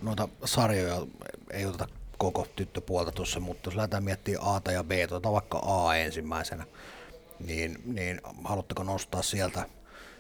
noita 0.01 0.27
sarjoja, 0.45 1.07
ei 1.51 1.65
oteta 1.65 1.87
koko 2.17 2.47
tyttöpuolta 2.55 3.11
tuossa, 3.11 3.39
mutta 3.39 3.67
jos 3.67 3.75
lähdetään 3.75 4.03
miettimään 4.03 4.47
A 4.47 4.71
ja 4.71 4.83
B, 4.83 4.91
tuota 5.09 5.31
vaikka 5.31 5.61
A 5.65 5.95
ensimmäisenä, 5.95 6.65
niin, 7.39 7.81
niin 7.85 8.21
haluatteko 8.43 8.83
nostaa 8.83 9.21
sieltä, 9.21 9.65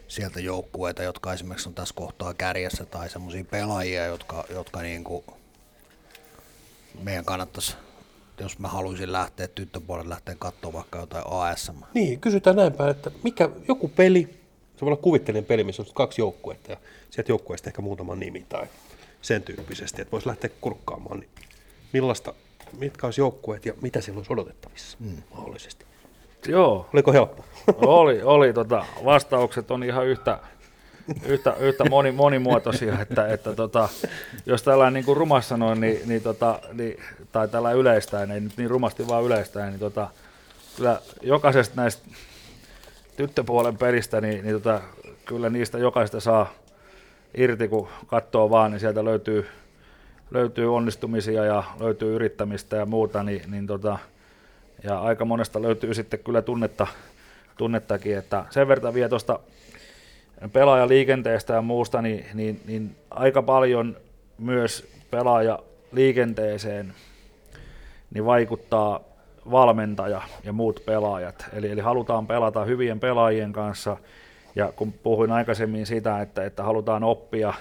sieltä 0.07 0.39
joukkueita, 0.39 1.03
jotka 1.03 1.33
esimerkiksi 1.33 1.69
on 1.69 1.75
tässä 1.75 1.95
kohtaa 1.95 2.33
kärjessä, 2.33 2.85
tai 2.85 3.09
semmoisia 3.09 3.45
pelaajia, 3.45 4.05
jotka, 4.05 4.43
jotka 4.49 4.81
niin 4.81 5.03
kuin 5.03 5.23
meidän 7.03 7.25
kannattaisi, 7.25 7.75
jos 8.39 8.59
mä 8.59 8.67
haluaisin 8.67 9.11
lähteä 9.11 9.47
tyttöpuolelle 9.47 10.09
lähteä 10.09 10.35
katsoa 10.39 10.73
vaikka 10.73 10.99
jotain 10.99 11.25
ASM. 11.27 11.77
Niin, 11.93 12.19
kysytään 12.19 12.55
näin 12.55 12.73
päin, 12.73 12.91
että 12.91 13.11
mikä, 13.23 13.49
joku 13.67 13.87
peli, 13.87 14.21
se 14.75 14.81
voi 14.81 14.87
olla 14.87 15.01
kuvitteellinen 15.01 15.47
peli, 15.47 15.63
missä 15.63 15.81
on 15.81 15.87
kaksi 15.93 16.21
joukkuetta 16.21 16.71
ja 16.71 16.77
sieltä 17.09 17.31
joukkueesta 17.31 17.69
ehkä 17.69 17.81
muutama 17.81 18.15
nimi 18.15 18.45
tai 18.49 18.67
sen 19.21 19.43
tyyppisesti, 19.43 20.01
että 20.01 20.11
voisi 20.11 20.27
lähteä 20.27 20.49
kurkkaamaan, 20.61 21.19
niin 21.19 21.29
millaista, 21.93 22.33
mitkä 22.77 23.07
olisi 23.07 23.21
joukkueet 23.21 23.65
ja 23.65 23.73
mitä 23.81 24.01
siellä 24.01 24.19
olisi 24.19 24.33
odotettavissa 24.33 24.97
mm. 24.99 25.17
mahdollisesti? 25.31 25.85
Joo. 26.47 26.89
Oliko 26.93 27.13
helppo? 27.13 27.45
Oli, 27.75 28.21
oli 28.21 28.53
tota, 28.53 28.85
vastaukset 29.05 29.71
on 29.71 29.83
ihan 29.83 30.07
yhtä, 30.07 30.39
yhtä, 31.25 31.53
yhtä 31.59 31.89
moni, 31.89 32.11
monimuotoisia, 32.11 33.01
että, 33.01 33.27
että 33.27 33.53
tota, 33.53 33.89
jos 34.45 34.63
tällä 34.63 34.91
niin 34.91 35.05
kuin 35.05 35.17
rumassa 35.17 35.49
sanoin, 35.49 35.81
niin, 35.81 36.01
niin, 36.05 36.21
tota, 36.21 36.59
niin, 36.73 36.99
tai 37.31 37.47
tällä 37.47 37.71
yleistäen, 37.71 38.31
ei 38.31 38.39
nyt 38.39 38.57
niin 38.57 38.69
rumasti 38.69 39.07
vaan 39.07 39.23
yleistäen, 39.23 39.69
niin 39.69 39.79
tota, 39.79 40.09
kyllä 40.77 41.01
jokaisesta 41.21 41.81
näistä 41.81 42.07
tyttöpuolen 43.17 43.77
pelistä, 43.77 44.21
niin, 44.21 44.43
niin 44.43 44.53
tota, 44.53 44.81
kyllä 45.25 45.49
niistä 45.49 45.77
jokaista 45.77 46.19
saa 46.19 46.53
irti, 47.37 47.67
kun 47.67 47.87
katsoo 48.07 48.49
vaan, 48.49 48.71
niin 48.71 48.79
sieltä 48.79 49.05
löytyy, 49.05 49.47
löytyy 50.31 50.75
onnistumisia 50.75 51.45
ja 51.45 51.63
löytyy 51.79 52.15
yrittämistä 52.15 52.75
ja 52.75 52.85
muuta, 52.85 53.23
niin, 53.23 53.51
niin 53.51 53.67
tota, 53.67 53.97
ja 54.83 54.99
aika 55.01 55.25
monesta 55.25 55.61
löytyy 55.61 55.93
sitten 55.93 56.19
kyllä 56.19 56.41
tunnetta, 56.41 56.87
tunnettakin, 57.57 58.17
että 58.17 58.45
sen 58.49 58.67
verran 58.67 58.93
vielä 58.93 59.09
tuosta 59.09 59.39
pelaajaliikenteestä 60.53 61.53
ja 61.53 61.61
muusta, 61.61 62.01
niin, 62.01 62.25
niin, 62.33 62.61
niin 62.65 62.95
aika 63.09 63.41
paljon 63.41 63.97
myös 64.37 64.87
pelaajaliikenteeseen 65.11 66.93
niin 68.13 68.25
vaikuttaa 68.25 68.99
valmentaja 69.51 70.21
ja 70.43 70.53
muut 70.53 70.83
pelaajat. 70.85 71.45
Eli, 71.53 71.71
eli 71.71 71.81
halutaan 71.81 72.27
pelata 72.27 72.65
hyvien 72.65 72.99
pelaajien 72.99 73.53
kanssa, 73.53 73.97
ja 74.55 74.71
kun 74.75 74.93
puhuin 74.93 75.31
aikaisemmin 75.31 75.85
sitä, 75.85 76.21
että, 76.21 76.45
että 76.45 76.63
halutaan 76.63 77.03
oppia, 77.03 77.53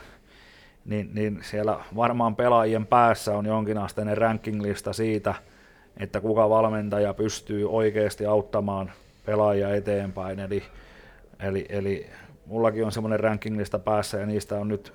niin, 0.84 1.10
niin 1.14 1.38
siellä 1.42 1.80
varmaan 1.96 2.36
pelaajien 2.36 2.86
päässä 2.86 3.32
on 3.32 3.46
jonkinasteinen 3.46 4.18
rankinglista 4.18 4.92
siitä, 4.92 5.34
että 5.96 6.20
kuka 6.20 6.50
valmentaja 6.50 7.14
pystyy 7.14 7.70
oikeasti 7.70 8.26
auttamaan 8.26 8.92
pelaajia 9.26 9.74
eteenpäin. 9.74 10.40
Eli, 10.40 10.62
eli, 11.40 11.66
eli 11.68 12.10
mullakin 12.46 12.84
on 12.84 12.92
semmoinen 12.92 13.20
rankinglista 13.20 13.78
päässä 13.78 14.18
ja 14.18 14.26
niistä 14.26 14.58
on 14.58 14.68
nyt 14.68 14.92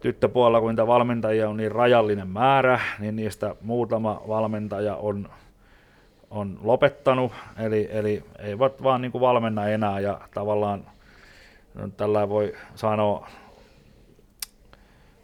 tyttöpuolella, 0.00 0.60
kun 0.60 0.70
niitä 0.70 0.86
valmentajia 0.86 1.48
on 1.48 1.56
niin 1.56 1.72
rajallinen 1.72 2.28
määrä, 2.28 2.80
niin 2.98 3.16
niistä 3.16 3.54
muutama 3.60 4.22
valmentaja 4.28 4.96
on, 4.96 5.28
on 6.30 6.58
lopettanut, 6.62 7.32
eli, 7.58 7.88
eli 7.90 8.24
eivät 8.38 8.82
vaan 8.82 9.02
niin 9.02 9.12
kuin 9.12 9.22
valmenna 9.22 9.66
enää 9.66 10.00
ja 10.00 10.20
tavallaan 10.34 10.84
no, 11.74 11.88
tällä 11.88 12.28
voi 12.28 12.54
sanoa, 12.74 13.28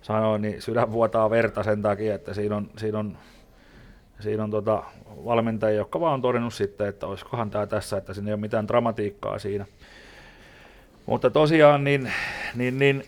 sanoa, 0.03 0.39
niin 0.39 0.63
sydän 0.63 0.93
vuotaa 0.93 1.31
verta 1.31 1.63
sen 1.63 1.83
takia, 1.83 2.15
että 2.15 2.35
siinä 2.35 2.57
on, 2.57 2.71
siinä 2.77 2.99
on, 2.99 3.19
siinä 4.21 4.45
on 4.45 4.51
tota 4.51 4.83
valmentajia, 5.25 5.79
jotka 5.79 6.01
vaan 6.01 6.15
on 6.15 6.23
todennut 6.23 6.55
sitten, 6.55 6.89
että 6.89 7.07
olisikohan 7.07 7.51
tämä 7.51 7.67
tässä, 7.67 7.97
että 7.97 8.15
siinä 8.15 8.29
ei 8.29 8.35
ole 8.35 8.41
mitään 8.41 8.69
dramatiikkaa 8.69 9.39
siinä. 9.39 9.67
Mutta 11.09 11.31
tosiaan 11.31 11.85
niin, 11.85 12.13
niin, 12.55 12.79
niin, 12.79 13.05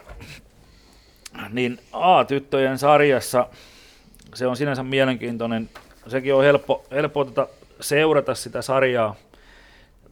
niin 1.50 1.78
A-tyttöjen 1.92 2.78
sarjassa 2.78 3.46
se 4.34 4.46
on 4.46 4.56
sinänsä 4.56 4.82
mielenkiintoinen. 4.82 5.70
Sekin 6.06 6.34
on 6.34 6.44
helppo, 6.44 6.84
helppo 6.90 7.24
tota 7.24 7.48
seurata 7.80 8.34
sitä 8.34 8.62
sarjaa, 8.62 9.14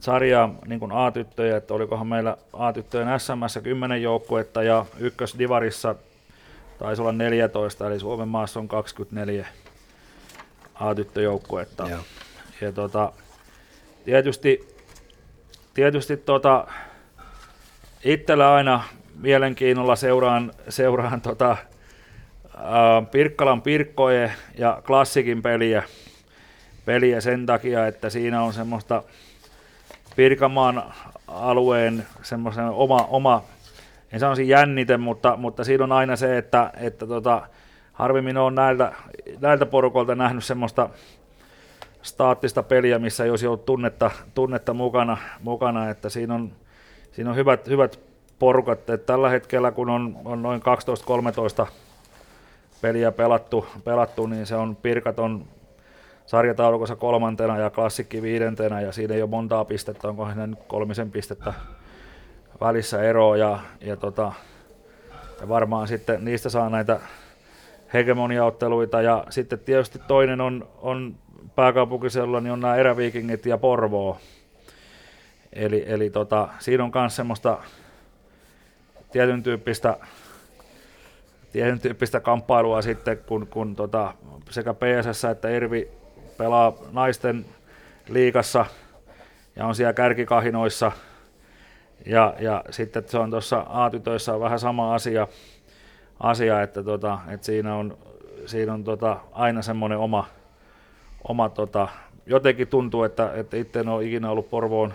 sarjaa 0.00 0.54
niin 0.66 0.80
kuin 0.80 0.92
A-tyttöjä, 0.92 1.56
että 1.56 1.74
olikohan 1.74 2.06
meillä 2.06 2.36
A-tyttöjen 2.52 3.20
SMS 3.20 3.58
10 3.62 4.02
joukkuetta 4.02 4.62
ja 4.62 4.86
ykkösdivarissa 4.98 5.94
taisi 6.78 7.02
olla 7.02 7.12
14, 7.12 7.86
eli 7.86 8.00
Suomen 8.00 8.28
maassa 8.28 8.60
on 8.60 8.68
24 8.68 9.46
A-tyttöjoukkuetta. 10.74 11.88
Ja, 11.88 11.98
ja 12.60 12.72
tota, 12.72 13.12
tietysti, 14.04 14.68
tietysti 15.74 16.16
tota, 16.16 16.66
itsellä 18.04 18.54
aina 18.54 18.84
mielenkiinnolla 19.18 19.96
seuraan, 19.96 20.52
seuraan 20.68 21.20
tota, 21.20 21.56
ää, 22.56 23.02
Pirkkalan 23.10 23.62
Pirkkoje 23.62 24.32
ja 24.58 24.82
Klassikin 24.86 25.42
peliä, 25.42 25.82
peliä 26.84 27.20
sen 27.20 27.46
takia, 27.46 27.86
että 27.86 28.10
siinä 28.10 28.42
on 28.42 28.52
semmoista 28.52 29.02
Pirkamaan 30.16 30.82
alueen 31.28 32.06
semmoisen 32.22 32.64
oma, 32.64 33.08
oma 33.10 33.44
en 34.12 34.20
sanoisi 34.20 34.48
jännite, 34.48 34.96
mutta, 34.96 35.36
mutta 35.36 35.64
siinä 35.64 35.84
on 35.84 35.92
aina 35.92 36.16
se, 36.16 36.38
että, 36.38 36.70
että 36.76 37.06
tota, 37.06 37.42
harvemmin 37.92 38.36
on 38.36 38.54
näiltä, 38.54 38.92
näiltä 39.40 39.66
porukolta 39.66 40.14
nähnyt 40.14 40.44
semmoista 40.44 40.88
staattista 42.02 42.62
peliä, 42.62 42.98
missä 42.98 43.24
ei 43.24 43.30
olisi 43.30 43.46
ollut 43.46 43.64
tunnetta, 43.64 44.10
tunnetta 44.34 44.74
mukana, 44.74 45.16
mukana, 45.42 45.90
että 45.90 46.08
siinä 46.08 46.34
on, 46.34 46.52
siinä 47.18 47.30
on 47.30 47.36
hyvät, 47.36 47.68
hyvät 47.68 48.00
porukat. 48.38 48.78
että 48.78 48.96
tällä 48.98 49.28
hetkellä, 49.28 49.72
kun 49.72 49.90
on, 49.90 50.16
on 50.24 50.42
noin 50.42 50.62
12-13 51.62 51.66
peliä 52.80 53.12
pelattu, 53.12 53.66
pelattu, 53.84 54.26
niin 54.26 54.46
se 54.46 54.56
on 54.56 54.76
Pirkat 54.76 55.18
on 55.18 55.44
sarjataulukossa 56.26 56.96
kolmantena 56.96 57.58
ja 57.58 57.70
klassikki 57.70 58.22
viidentenä 58.22 58.80
ja 58.80 58.92
siinä 58.92 59.14
ei 59.14 59.22
ole 59.22 59.30
montaa 59.30 59.64
pistettä, 59.64 60.08
onko 60.08 60.26
siinä 60.26 60.46
nyt 60.46 60.58
kolmisen 60.68 61.10
pistettä 61.10 61.52
välissä 62.60 63.02
eroa 63.02 63.36
ja, 63.36 63.58
ja, 63.80 63.96
tota, 63.96 64.32
ja 65.40 65.48
varmaan 65.48 65.88
sitten 65.88 66.24
niistä 66.24 66.48
saa 66.48 66.70
näitä 66.70 67.00
hegemoniaotteluita 67.92 69.02
ja 69.02 69.24
sitten 69.30 69.58
tietysti 69.58 69.98
toinen 70.08 70.40
on, 70.40 70.68
on 70.82 71.14
pääkaupunkiseudulla, 71.54 72.40
niin 72.40 72.52
on 72.52 72.60
nämä 72.60 72.76
eräviikingit 72.76 73.46
ja 73.46 73.58
Porvoo. 73.58 74.18
Eli, 75.52 75.84
eli 75.86 76.10
tota, 76.10 76.48
siinä 76.58 76.84
on 76.84 76.90
myös 76.94 77.16
semmoista 77.16 77.58
tietyn 79.12 79.42
tyyppistä, 79.42 79.96
tietyn 81.52 81.80
tyyppistä 81.80 82.20
kamppailua 82.20 82.82
sitten, 82.82 83.18
kun, 83.18 83.46
kun 83.46 83.76
tota, 83.76 84.14
sekä 84.50 84.74
PSS 84.74 85.24
että 85.24 85.50
Irvi 85.50 85.88
pelaa 86.38 86.72
naisten 86.92 87.46
liikassa 88.08 88.66
ja 89.56 89.66
on 89.66 89.74
siellä 89.74 89.92
kärkikahinoissa. 89.92 90.92
Ja, 92.06 92.34
ja 92.40 92.64
sitten 92.70 93.04
se 93.06 93.18
on 93.18 93.30
tuossa 93.30 93.66
A-tytöissä 93.68 94.40
vähän 94.40 94.58
sama 94.58 94.94
asia, 94.94 95.28
asia 96.20 96.62
että, 96.62 96.82
tota, 96.82 97.18
että 97.28 97.46
siinä 97.46 97.74
on, 97.74 97.98
siinä 98.46 98.72
on 98.72 98.84
tota, 98.84 99.16
aina 99.32 99.62
semmoinen 99.62 99.98
oma, 99.98 100.28
oma 101.28 101.48
tota, 101.48 101.88
jotenkin 102.26 102.68
tuntuu, 102.68 103.02
että, 103.02 103.32
että 103.34 103.56
itse 103.56 103.80
en 103.80 103.88
ole 103.88 104.04
ikinä 104.04 104.30
ollut 104.30 104.50
Porvoon 104.50 104.94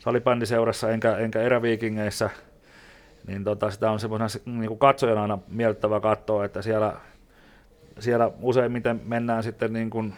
salibändiseurassa 0.00 0.90
enkä, 0.90 1.16
enkä 1.16 1.42
eräviikingeissä, 1.42 2.30
niin 3.26 3.44
tota, 3.44 3.70
sitä 3.70 3.90
on 3.90 4.00
semmoinen 4.00 4.28
niin 4.44 4.78
katsojana 4.78 5.22
aina 5.22 5.38
miellyttävä 5.48 6.00
katsoa, 6.00 6.44
että 6.44 6.62
siellä, 6.62 6.96
siellä 7.98 8.30
useimmiten 8.40 9.00
mennään 9.04 9.42
sitten 9.42 9.72
niin 9.72 9.90
kuin 9.90 10.14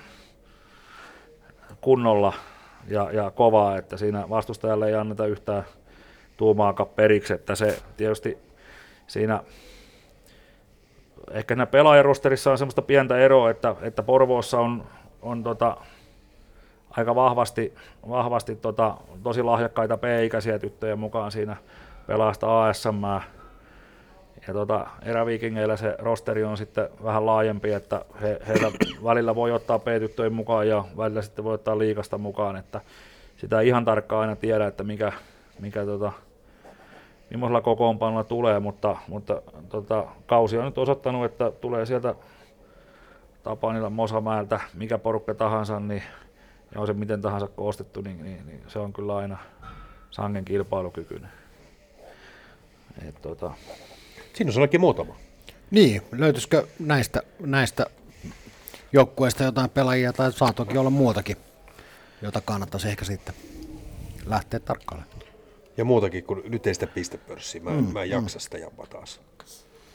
kunnolla 1.80 2.32
ja, 2.88 3.10
ja 3.12 3.30
kovaa, 3.30 3.78
että 3.78 3.96
siinä 3.96 4.28
vastustajalle 4.28 4.88
ei 4.88 4.94
anneta 4.94 5.26
yhtään 5.26 5.64
tuumaakaan 6.36 6.88
periksi, 6.88 7.32
että 7.32 7.54
se 7.54 7.82
tietysti 7.96 8.38
siinä 9.06 9.42
ehkä 11.30 11.54
siinä 11.54 11.66
pelaajarosterissa 11.66 12.50
on 12.50 12.58
semmoista 12.58 12.82
pientä 12.82 13.18
eroa, 13.18 13.50
että, 13.50 13.76
että 13.82 14.02
Porvoossa 14.02 14.60
on, 14.60 14.86
on 15.22 15.42
tota, 15.42 15.76
aika 16.96 17.14
vahvasti, 17.14 17.74
vahvasti 18.08 18.56
tota, 18.56 18.96
tosi 19.22 19.42
lahjakkaita 19.42 19.96
P-ikäisiä 19.96 20.58
tyttöjä 20.58 20.96
mukaan 20.96 21.32
siinä 21.32 21.56
pelaasta 22.06 22.64
ASM. 22.68 23.04
Ja 24.48 24.52
tota, 24.52 24.86
eräviikingeillä 25.02 25.76
se 25.76 25.96
rosteri 25.98 26.44
on 26.44 26.56
sitten 26.56 26.88
vähän 27.04 27.26
laajempi, 27.26 27.72
että 27.72 28.04
he, 28.22 28.38
heillä 28.48 28.70
välillä 29.04 29.34
voi 29.34 29.52
ottaa 29.52 29.78
P-tyttöjen 29.78 30.32
mukaan 30.32 30.68
ja 30.68 30.84
välillä 30.96 31.22
sitten 31.22 31.44
voi 31.44 31.54
ottaa 31.54 31.78
liikasta 31.78 32.18
mukaan, 32.18 32.56
että 32.56 32.80
sitä 33.36 33.60
ei 33.60 33.68
ihan 33.68 33.84
tarkkaan 33.84 34.20
aina 34.20 34.36
tiedä, 34.36 34.66
että 34.66 34.84
mikä, 34.84 35.12
mikä 35.60 35.84
tota, 35.84 36.12
millaisella 37.30 37.60
kokoonpanolla 37.60 38.24
tulee, 38.24 38.60
mutta, 38.60 38.96
mutta 39.08 39.42
tota, 39.68 40.04
kausi 40.26 40.58
on 40.58 40.64
nyt 40.64 40.78
osoittanut, 40.78 41.24
että 41.24 41.50
tulee 41.50 41.86
sieltä 41.86 42.14
Tapanilla 43.42 43.90
Mosamäeltä, 43.90 44.60
mikä 44.74 44.98
porukka 44.98 45.34
tahansa, 45.34 45.80
niin, 45.80 46.02
ja 46.74 46.80
on 46.80 46.86
se 46.86 46.92
miten 46.92 47.22
tahansa 47.22 47.46
koostettu, 47.46 48.00
niin, 48.00 48.24
niin, 48.24 48.46
niin 48.46 48.62
se 48.68 48.78
on 48.78 48.92
kyllä 48.92 49.16
aina 49.16 49.38
sangen 50.10 50.44
kilpailukykyinen. 50.44 51.30
Et, 53.08 53.22
tota... 53.22 53.52
Siinä 54.34 54.50
on 54.50 54.56
ainakin 54.56 54.80
muutama. 54.80 55.16
Niin, 55.70 56.02
löytyisikö 56.12 56.66
näistä, 56.78 57.22
näistä 57.40 57.86
joukkueista 58.92 59.44
jotain 59.44 59.70
pelaajia, 59.70 60.12
tai 60.12 60.32
saa 60.32 60.52
toki 60.52 60.78
olla 60.78 60.90
muutakin, 60.90 61.36
jota 62.22 62.40
kannattaisi 62.40 62.88
ehkä 62.88 63.04
sitten 63.04 63.34
lähteä 64.26 64.60
tarkkailemaan. 64.60 65.22
Ja 65.76 65.84
muutakin, 65.84 66.24
kun 66.24 66.42
nyt 66.48 66.66
ei 66.66 66.74
sitä 66.74 66.86
pistepörssiä. 66.86 67.62
Mä, 67.62 67.70
mm, 67.70 67.92
mä 67.92 68.02
en 68.02 68.10
jaksa 68.10 68.38
mm. 68.38 68.40
sitä 68.40 68.58
japa 68.58 68.86
taas. 68.86 69.20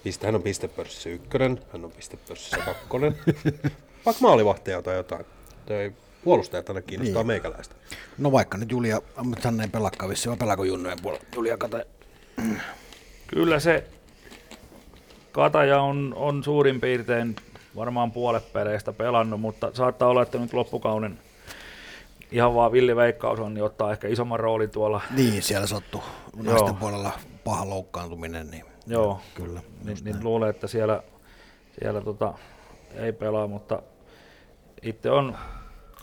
Piste, 0.03 0.25
hän 0.25 0.35
on 0.35 0.43
pistepörssissä 0.43 1.09
ykkönen, 1.09 1.59
hän 1.73 1.85
on 1.85 1.91
pistepörssissä 1.91 2.57
kakkonen. 2.57 3.17
Vaikka 4.05 4.21
maalivahteja 4.21 4.81
tai 4.81 4.95
jotain. 4.95 5.25
Tai 5.65 5.93
puolustajat 6.27 6.69
aina 6.69 6.81
kiinnostaa 6.81 7.23
niin. 7.23 7.27
meikäläistä. 7.27 7.75
No 8.17 8.31
vaikka 8.31 8.57
nyt 8.57 8.71
Julia, 8.71 9.01
mutta 9.23 9.47
hän 9.47 9.61
ei 9.61 9.67
pelaakaan 9.67 10.09
vissiin, 10.09 10.31
vai 10.31 10.37
pelaako 10.37 10.63
Junnojen 10.63 10.97
puolella? 11.01 11.25
Julia 11.35 11.57
Kata. 11.57 11.79
Kyllä 13.27 13.59
se 13.59 13.87
Kataja 15.31 15.81
on, 15.81 16.13
on 16.17 16.43
suurin 16.43 16.81
piirtein 16.81 17.35
varmaan 17.75 18.11
puolet 18.11 18.53
peleistä 18.53 18.93
pelannut, 18.93 19.41
mutta 19.41 19.71
saattaa 19.73 20.09
olla, 20.09 20.21
että 20.21 20.37
nyt 20.37 20.53
loppukauden 20.53 21.19
ihan 22.31 22.55
vaan 22.55 22.71
villiveikkaus 22.71 23.39
on, 23.39 23.53
niin 23.53 23.63
ottaa 23.63 23.91
ehkä 23.91 24.07
isomman 24.07 24.39
roolin 24.39 24.69
tuolla. 24.69 25.01
Niin, 25.15 25.43
siellä 25.43 25.67
sattuu 25.67 26.03
naisten 26.35 26.67
Joo. 26.67 26.77
puolella 26.79 27.11
paha 27.43 27.69
loukkaantuminen. 27.69 28.51
Niin 28.51 28.65
Joo, 28.87 29.21
kyllä. 29.35 29.61
Niin, 29.83 29.97
niin 30.03 30.23
luulen, 30.23 30.49
että 30.49 30.67
siellä, 30.67 31.03
siellä 31.79 32.01
tota, 32.01 32.33
ei 32.95 33.13
pelaa, 33.13 33.47
mutta 33.47 33.81
itse 34.81 35.11
on 35.11 35.37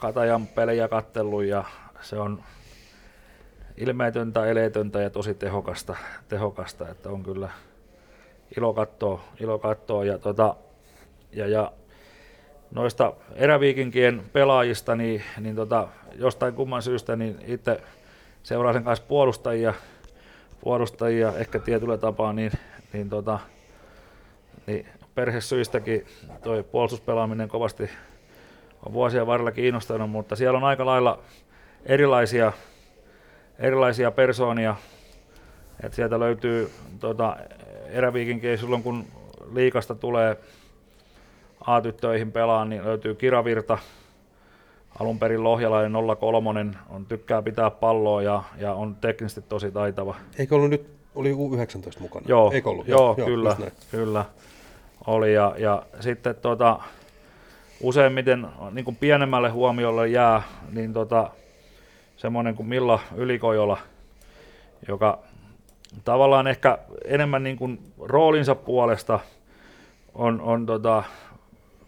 Katajan 0.05 0.47
pelejä 0.47 0.89
kattellut 0.89 1.45
ja 1.45 1.65
se 2.01 2.19
on, 2.19 2.43
ilmeetöntä, 3.77 4.47
eleetöntä 4.47 5.03
ja 5.03 5.11
tosi 5.11 5.35
tehokasta, 5.35 5.97
tehokasta 6.29 6.89
että 6.89 7.09
on 7.09 7.23
kyllä 7.23 7.49
ilo 8.57 8.75
katsoa, 8.75 9.25
ilo 9.41 9.59
katsoa. 9.59 10.05
Ja, 10.05 10.19
tota, 10.19 10.57
ja, 11.33 11.47
ja 11.47 11.73
noista 12.71 13.13
eräviikinkien 13.35 14.23
pelaajista, 14.33 14.97
niin, 14.97 15.23
niin 15.41 15.57
tota, 15.57 15.89
jostain 16.15 16.55
kumman 16.55 16.83
syystä 16.83 17.17
niin 17.17 17.39
itse 17.47 17.81
seuraan 18.43 18.75
sen 18.75 18.85
kanssa 18.85 19.05
puolustajia, 19.09 19.75
puolustajia 20.61 21.33
ehkä 21.37 21.59
tietyllä 21.59 21.99
tapaa, 21.99 22.33
niin, 22.33 22.53
niin, 22.93 23.09
tota, 23.09 23.39
niin 24.67 24.87
perhesyistäkin 25.15 26.07
toi 26.43 26.63
puolustuspelaaminen 26.63 27.49
kovasti 27.49 27.91
on 28.87 28.93
vuosien 28.93 29.27
varrella 29.27 29.53
kiinnostanut, 29.53 30.11
mutta 30.11 30.37
siellä 30.37 30.57
on 30.57 30.65
aika 30.65 30.87
lailla 30.87 31.19
erilaisia, 31.87 32.53
erilaisia 33.59 34.11
persoonia, 34.11 34.77
että 35.83 35.97
sieltä 35.97 36.21
löytyy 36.21 36.71
tota, 37.01 37.37
eräviikinkin 37.91 38.59
silloin 38.59 38.83
kun 38.83 39.05
liikasta 39.53 39.95
tulee 39.95 40.37
A-tyttöihin 41.67 42.33
pelaan, 42.33 42.69
niin 42.69 42.85
löytyy 42.85 43.15
Kiravirta, 43.15 43.79
alun 45.01 45.19
perin 45.19 45.45
lohjalainen 45.45 45.93
03, 46.21 46.67
on 46.91 47.07
tykkää 47.07 47.43
pitää 47.43 47.71
palloa 47.71 48.23
ja, 48.23 48.43
ja 48.57 48.75
on 48.75 48.95
teknisesti 48.95 49.43
tosi 49.49 49.71
taitava. 49.71 50.15
Eikö 50.39 50.55
ollut 50.55 50.71
nyt, 50.71 50.87
oli 51.15 51.33
U19 51.33 52.01
mukana? 52.01 52.27
Joo, 52.29 52.51
Eikö 52.53 52.71
ollut? 52.71 52.89
joo, 52.89 53.15
joo 53.19 53.27
kyllä, 53.27 53.57
kyllä 53.91 54.25
oli. 55.07 55.35
Ja, 55.35 55.55
ja 55.59 55.83
sitten 56.01 56.35
tota, 56.35 56.81
useimmiten 57.81 58.47
niin 58.71 58.85
kuin 58.85 58.97
pienemmälle 58.97 59.51
huomiolle 59.51 60.09
jää 60.09 60.43
niin 60.73 60.93
tota, 60.93 61.31
semmoinen 62.17 62.55
kuin 62.55 62.69
Milla 62.69 63.01
Ylikojola, 63.17 63.79
joka 64.89 65.19
tavallaan 66.05 66.47
ehkä 66.47 66.79
enemmän 67.05 67.43
niin 67.43 67.57
kuin 67.57 67.79
roolinsa 67.99 68.55
puolesta 68.55 69.21
on, 70.15 70.41
on 70.41 70.67
tota, 70.67 71.03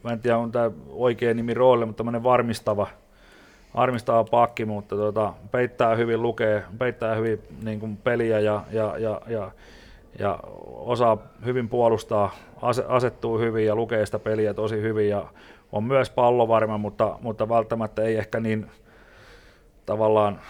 mä 0.04 0.12
en 0.12 0.20
tiedä 0.20 0.38
on 0.38 0.52
tämä 0.52 0.70
oikea 0.90 1.34
nimi 1.34 1.54
roolille, 1.54 1.86
mutta 1.86 1.96
tämmöinen 1.96 2.22
varmistava, 2.22 2.86
varmistava 3.76 4.24
pakki, 4.24 4.64
mutta 4.64 4.96
tota, 4.96 5.32
peittää 5.50 5.94
hyvin 5.94 6.22
lukee, 6.22 6.62
peittää 6.78 7.14
hyvin 7.14 7.42
niin 7.62 7.80
kuin 7.80 7.96
peliä 7.96 8.40
ja, 8.40 8.64
ja, 8.72 8.98
ja, 8.98 9.20
ja, 9.26 9.50
ja, 10.18 10.38
osaa 10.66 11.18
hyvin 11.44 11.68
puolustaa, 11.68 12.34
asettuu 12.88 13.38
hyvin 13.38 13.66
ja 13.66 13.74
lukee 13.74 14.06
sitä 14.06 14.18
peliä 14.18 14.54
tosi 14.54 14.80
hyvin 14.82 15.08
ja 15.08 15.26
on 15.72 15.84
myös 15.84 16.10
pallovarma, 16.10 16.78
mutta, 16.78 17.18
mutta 17.20 17.48
välttämättä 17.48 18.02
ei 18.02 18.16
ehkä 18.16 18.40
niin 18.40 18.70
tavallaan 19.86 20.40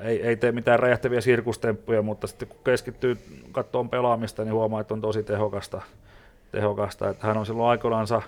ei, 0.00 0.22
ei 0.22 0.36
tee 0.36 0.52
mitään 0.52 0.78
räjähtäviä 0.78 1.20
sirkustemppuja, 1.20 2.02
mutta 2.02 2.26
sitten 2.26 2.48
kun 2.48 2.58
keskittyy 2.64 3.18
katsomaan 3.52 3.88
pelaamista, 3.88 4.44
niin 4.44 4.54
huomaa, 4.54 4.80
että 4.80 4.94
on 4.94 5.00
tosi 5.00 5.22
tehokasta. 5.22 5.82
tehokasta. 6.52 7.08
Että 7.08 7.26
hän 7.26 7.36
on 7.36 7.46
silloin 7.46 7.70
aikoinansa, 7.70 8.22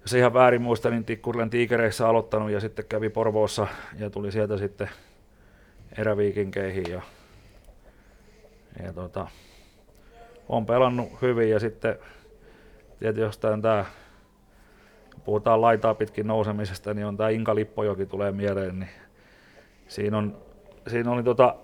jos 0.00 0.12
ihan 0.12 0.34
väärin 0.34 0.62
muista, 0.62 0.90
niin 0.90 1.04
Tikkurilan 1.04 1.50
tiikereissä 1.50 2.08
aloittanut 2.08 2.50
ja 2.50 2.60
sitten 2.60 2.84
kävi 2.88 3.08
Porvoossa 3.08 3.66
ja 3.98 4.10
tuli 4.10 4.32
sieltä 4.32 4.56
sitten 4.56 4.90
eräviikinkeihin. 5.98 6.84
Ja, 6.90 7.02
ja 8.82 8.92
tota, 8.92 9.26
on 10.48 10.66
pelannut 10.66 11.08
hyvin 11.22 11.50
ja 11.50 11.60
sitten 11.60 11.98
tietysti 12.98 13.20
jostain 13.20 13.62
tämä 13.62 13.84
puhutaan 15.26 15.60
laitaa 15.60 15.94
pitkin 15.94 16.26
nousemisesta, 16.26 16.94
niin 16.94 17.06
on 17.06 17.16
tämä 17.16 17.28
Inka 17.28 17.54
Lippojoki 17.54 18.06
tulee 18.06 18.32
mieleen, 18.32 18.78
niin 18.78 18.90
siinä, 19.88 20.18
on, 20.18 20.36
siinä 20.88 21.10
oli 21.10 21.22
tota, 21.22 21.54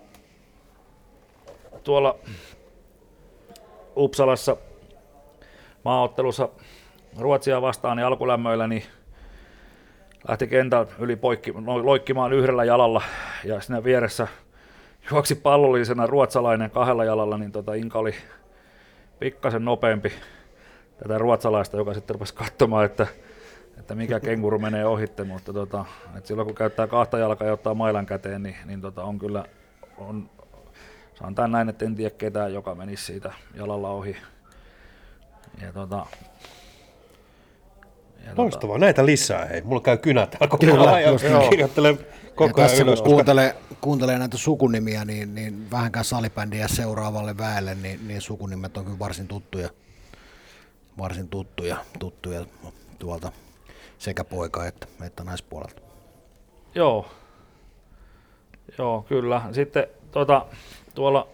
tuolla 1.83 2.19
Uppsalassa 3.97 4.57
maaottelussa 5.85 6.49
Ruotsia 7.19 7.61
vastaan 7.61 7.97
niin 7.97 8.05
alkulämmöillä, 8.05 8.67
niin 8.67 8.83
lähti 10.27 10.47
kentän 10.47 10.87
yli 10.99 11.15
poikki, 11.15 11.51
no, 11.51 11.85
loikkimaan 11.85 12.33
yhdellä 12.33 12.63
jalalla 12.63 13.01
ja 13.43 13.61
siinä 13.61 13.83
vieressä 13.83 14.27
juoksi 15.11 15.35
pallollisena 15.35 16.07
ruotsalainen 16.07 16.71
kahdella 16.71 17.03
jalalla, 17.03 17.37
niin 17.37 17.51
tota 17.51 17.73
Inka 17.73 17.99
oli 17.99 18.15
pikkasen 19.19 19.65
nopeampi 19.65 20.13
tätä 20.97 21.17
ruotsalaista, 21.17 21.77
joka 21.77 21.93
sitten 21.93 22.13
rupesi 22.13 22.33
katsomaan, 22.33 22.85
että 22.85 23.07
että 23.77 23.95
mikä 23.95 24.19
kenguru 24.19 24.59
menee 24.59 24.85
ohitte, 24.85 25.23
mutta 25.23 25.53
tota, 25.53 25.85
että 26.17 26.27
silloin 26.27 26.45
kun 26.45 26.55
käyttää 26.55 26.87
kahta 26.87 27.17
jalkaa 27.17 27.47
ja 27.47 27.53
ottaa 27.53 27.73
mailan 27.73 28.05
käteen, 28.05 28.43
niin, 28.43 28.55
niin 28.65 28.81
tota, 28.81 29.03
on 29.03 29.19
kyllä, 29.19 29.45
on, 29.97 30.29
sanotaan 31.19 31.51
näin, 31.51 31.69
että 31.69 31.85
en 31.85 31.95
tiedä 31.95 32.15
ketään, 32.17 32.53
joka 32.53 32.75
menisi 32.75 33.05
siitä 33.05 33.33
jalalla 33.55 33.89
ohi. 33.89 34.15
Ja 35.61 35.73
tota, 35.73 36.05
ja 38.25 38.31
tota- 38.31 38.37
Loistavaa, 38.37 38.75
tota... 38.75 38.85
näitä 38.85 39.05
lisää, 39.05 39.45
hei. 39.45 39.61
Mulla 39.61 39.81
käy 39.81 39.97
kynä 39.97 40.27
täällä 40.27 40.47
koko 40.47 40.65
Kyllä, 40.65 40.91
ajan, 40.91 41.19
kirjoittelen 41.49 41.99
koko 42.35 42.61
ja 42.61 42.67
ajan 42.67 42.87
ylös. 42.87 43.01
kun 43.01 43.11
kuuntelee, 43.11 43.55
kuuntelee 43.81 44.19
näitä 44.19 44.37
sukunimiä, 44.37 45.05
niin, 45.05 45.35
niin 45.35 45.71
vähänkään 45.71 46.05
salibändiä 46.05 46.67
seuraavalle 46.67 47.37
väelle, 47.37 47.75
niin, 47.75 48.07
niin 48.07 48.21
sukunimet 48.21 48.77
on 48.77 48.85
kyllä 48.85 48.99
varsin 48.99 49.27
tuttuja, 49.27 49.69
varsin 50.97 51.27
tuttuja, 51.27 51.77
tuttuja 51.99 52.45
tuolta 52.99 53.31
sekä 54.03 54.23
poika- 54.23 54.65
että, 54.65 54.87
että 55.05 55.23
naispuolelta. 55.23 55.81
Joo, 56.75 57.05
Joo, 58.77 59.05
kyllä. 59.09 59.41
Sitten 59.51 59.87
tuota, 60.11 60.45
tuolla 60.95 61.27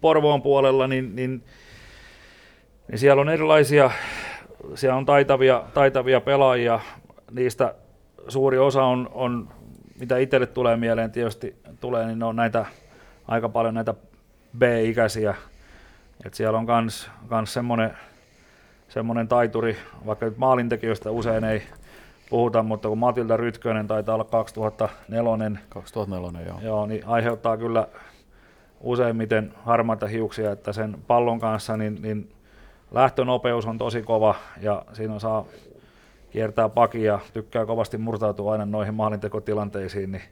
Porvoon 0.00 0.42
puolella, 0.42 0.86
niin, 0.86 1.16
niin, 1.16 1.44
niin 2.88 2.98
siellä 2.98 3.20
on 3.20 3.28
erilaisia, 3.28 3.90
siellä 4.74 4.96
on 4.96 5.06
taitavia, 5.06 5.62
taitavia 5.74 6.20
pelaajia. 6.20 6.80
Niistä 7.30 7.74
suuri 8.28 8.58
osa 8.58 8.84
on, 8.84 9.10
on 9.12 9.48
mitä 10.00 10.18
itselle 10.18 10.46
tulee 10.46 10.76
mieleen 10.76 11.12
tietysti 11.12 11.56
tulee, 11.80 12.06
niin 12.06 12.18
ne 12.18 12.24
on 12.24 12.36
näitä 12.36 12.66
aika 13.28 13.48
paljon 13.48 13.74
näitä 13.74 13.94
B-ikäisiä. 14.58 15.34
Et 16.26 16.34
siellä 16.34 16.58
on 16.58 16.66
kans, 16.66 17.10
kans 17.28 17.52
semmoinen, 17.54 17.96
semmoinen 18.88 19.28
taituri, 19.28 19.76
vaikka 20.06 20.26
nyt 20.26 20.38
maalintekijöistä 20.38 21.10
usein 21.10 21.44
ei, 21.44 21.62
puhuta, 22.32 22.62
mutta 22.62 22.88
kun 22.88 22.98
Matilda 22.98 23.36
Rytkönen 23.36 23.86
taitaa 23.86 24.14
olla 24.14 24.24
2004, 24.24 25.50
2004 25.68 26.40
joo. 26.46 26.60
joo 26.60 26.86
niin 26.86 27.06
aiheuttaa 27.06 27.56
kyllä 27.56 27.88
useimmiten 28.80 29.54
harmaita 29.64 30.06
hiuksia, 30.06 30.52
että 30.52 30.72
sen 30.72 30.96
pallon 31.06 31.40
kanssa 31.40 31.76
niin, 31.76 31.98
niin 32.02 32.32
lähtönopeus 32.90 33.66
on 33.66 33.78
tosi 33.78 34.02
kova 34.02 34.34
ja 34.60 34.82
siinä 34.92 35.18
saa 35.18 35.44
kiertää 36.30 36.68
pakia, 36.68 37.18
tykkää 37.32 37.66
kovasti 37.66 37.98
murtautua 37.98 38.52
aina 38.52 38.66
noihin 38.66 38.94
maalintekotilanteisiin, 38.94 40.12
niin, 40.12 40.24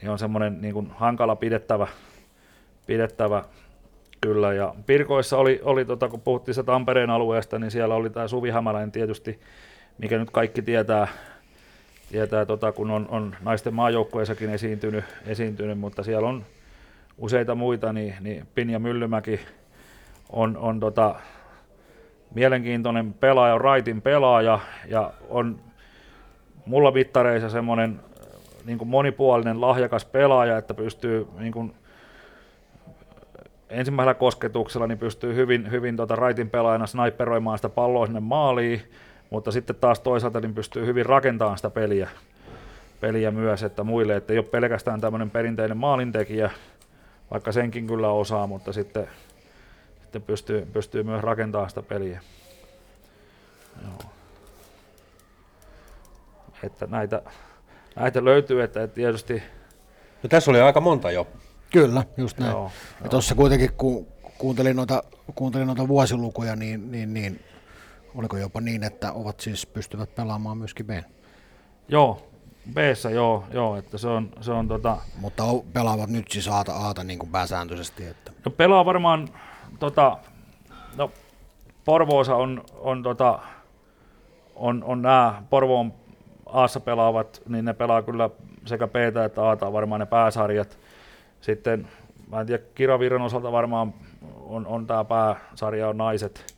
niin 0.00 0.10
on 0.10 0.18
semmoinen 0.18 0.60
niin 0.60 0.74
kuin 0.74 0.90
hankala 0.94 1.36
pidettävä, 1.36 1.86
pidettävä 2.86 3.44
kyllä. 4.20 4.52
Ja 4.52 4.74
Pirkoissa 4.86 5.38
oli, 5.38 5.60
oli 5.64 5.84
tota, 5.84 6.08
kun 6.08 6.20
puhuttiin 6.20 6.66
Tampereen 6.66 7.10
alueesta, 7.10 7.58
niin 7.58 7.70
siellä 7.70 7.94
oli 7.94 8.10
tämä 8.10 8.28
Suvi 8.28 8.50
Hämäläinen 8.50 8.92
tietysti 8.92 9.40
mikä 9.98 10.18
nyt 10.18 10.30
kaikki 10.30 10.62
tietää, 10.62 11.08
tietää 12.12 12.46
tota, 12.46 12.72
kun 12.72 12.90
on, 12.90 13.06
on 13.10 13.36
naisten 13.40 13.74
maajoukkueessakin 13.74 14.50
esiintynyt, 14.50 15.04
esiintynyt, 15.26 15.78
mutta 15.78 16.02
siellä 16.02 16.28
on 16.28 16.44
useita 17.18 17.54
muita, 17.54 17.92
niin, 17.92 18.14
niin 18.20 18.46
Pinja 18.54 18.78
Myllymäki 18.78 19.40
on, 20.30 20.56
on 20.56 20.80
tota, 20.80 21.14
mielenkiintoinen 22.34 23.14
pelaaja, 23.14 23.54
on 23.54 23.60
raitin 23.60 24.02
pelaaja 24.02 24.58
ja 24.88 25.12
on 25.28 25.60
mulla 26.66 26.94
vittareissa 26.94 27.48
semmoinen 27.48 28.00
niin 28.64 28.78
kuin 28.78 28.88
monipuolinen, 28.88 29.60
lahjakas 29.60 30.04
pelaaja, 30.04 30.58
että 30.58 30.74
pystyy 30.74 31.26
niin 31.38 31.52
kuin, 31.52 31.74
ensimmäisellä 33.70 34.14
kosketuksella 34.14 34.86
niin 34.86 34.98
pystyy 34.98 35.34
hyvin, 35.34 35.70
hyvin 35.70 35.96
tota 35.96 36.16
raitin 36.16 36.50
pelaajana 36.50 36.86
sniperoimaan 36.86 37.58
sitä 37.58 37.68
palloa 37.68 38.06
sinne 38.06 38.20
maaliin, 38.20 38.82
mutta 39.30 39.52
sitten 39.52 39.76
taas 39.76 40.00
toisaalta 40.00 40.40
niin 40.40 40.54
pystyy 40.54 40.86
hyvin 40.86 41.06
rakentamaan 41.06 41.58
sitä 41.58 41.70
peliä, 41.70 42.10
peliä 43.00 43.30
myös, 43.30 43.62
että 43.62 43.84
muille, 43.84 44.16
että 44.16 44.32
ei 44.32 44.38
ole 44.38 44.46
pelkästään 44.46 45.00
tämmöinen 45.00 45.30
perinteinen 45.30 45.76
maalintekijä, 45.76 46.50
vaikka 47.30 47.52
senkin 47.52 47.86
kyllä 47.86 48.08
osaa, 48.08 48.46
mutta 48.46 48.72
sitten, 48.72 49.08
sitten 50.02 50.22
pystyy, 50.22 50.66
pystyy 50.72 51.02
myös 51.02 51.22
rakentamaan 51.22 51.68
sitä 51.68 51.82
peliä. 51.82 52.20
Joo. 53.82 54.10
Että 56.62 56.86
näitä, 56.86 57.22
näitä 57.96 58.24
löytyy, 58.24 58.62
että 58.62 58.88
tietysti... 58.88 59.42
No 60.22 60.28
tässä 60.28 60.50
oli 60.50 60.60
aika 60.60 60.80
monta 60.80 61.10
jo. 61.10 61.26
Kyllä, 61.72 62.04
just 62.16 62.38
näin. 62.38 62.52
Joo, 62.52 62.70
ja 63.04 63.08
tuossa 63.10 63.34
kuitenkin, 63.34 63.72
kun 63.72 64.06
kuuntelin 64.38 64.76
noita, 64.76 65.02
kuuntelin 65.34 65.66
noita 65.66 65.88
vuosilukuja, 65.88 66.56
niin, 66.56 66.90
niin, 66.90 67.14
niin 67.14 67.40
Oliko 68.16 68.36
jopa 68.36 68.60
niin, 68.60 68.82
että 68.84 69.12
ovat 69.12 69.40
siis 69.40 69.66
pystyvät 69.66 70.14
pelaamaan 70.14 70.58
myöskin 70.58 70.86
B? 70.86 70.90
Joo, 71.88 72.26
b 72.74 72.76
joo, 73.14 73.44
joo, 73.50 73.76
että 73.76 73.98
se 73.98 74.08
on, 74.08 74.30
se 74.40 74.52
on 74.52 74.68
tota... 74.68 74.96
Mutta 75.20 75.42
pelaavat 75.72 76.10
nyt 76.10 76.30
siis 76.30 76.48
Aata, 76.48 76.72
Aata 76.72 77.04
niin 77.04 77.18
kuin 77.18 77.30
pääsääntöisesti. 77.30 78.06
Että... 78.06 78.32
No 78.44 78.50
pelaa 78.50 78.84
varmaan, 78.84 79.28
tota, 79.78 80.18
no 80.96 81.10
Porvoosa 81.84 82.36
on, 82.36 82.64
on, 82.74 83.02
tota, 83.02 83.38
on, 84.54 84.84
on 84.84 85.02
nämä 85.02 85.42
Porvoon 85.50 85.92
Aassa 86.46 86.80
pelaavat, 86.80 87.42
niin 87.48 87.64
ne 87.64 87.74
pelaa 87.74 88.02
kyllä 88.02 88.30
sekä 88.64 88.86
p 88.86 88.96
että 88.96 89.42
Aata 89.42 89.72
varmaan 89.72 90.00
ne 90.00 90.06
pääsarjat. 90.06 90.78
Sitten, 91.40 91.88
mä 92.30 92.40
en 92.40 92.46
tiedä, 92.46 92.62
Kiravirran 92.74 93.22
osalta 93.22 93.52
varmaan 93.52 93.94
on, 94.40 94.66
on 94.66 94.86
tämä 94.86 95.04
pääsarja 95.04 95.88
on 95.88 95.96
naiset, 95.96 96.55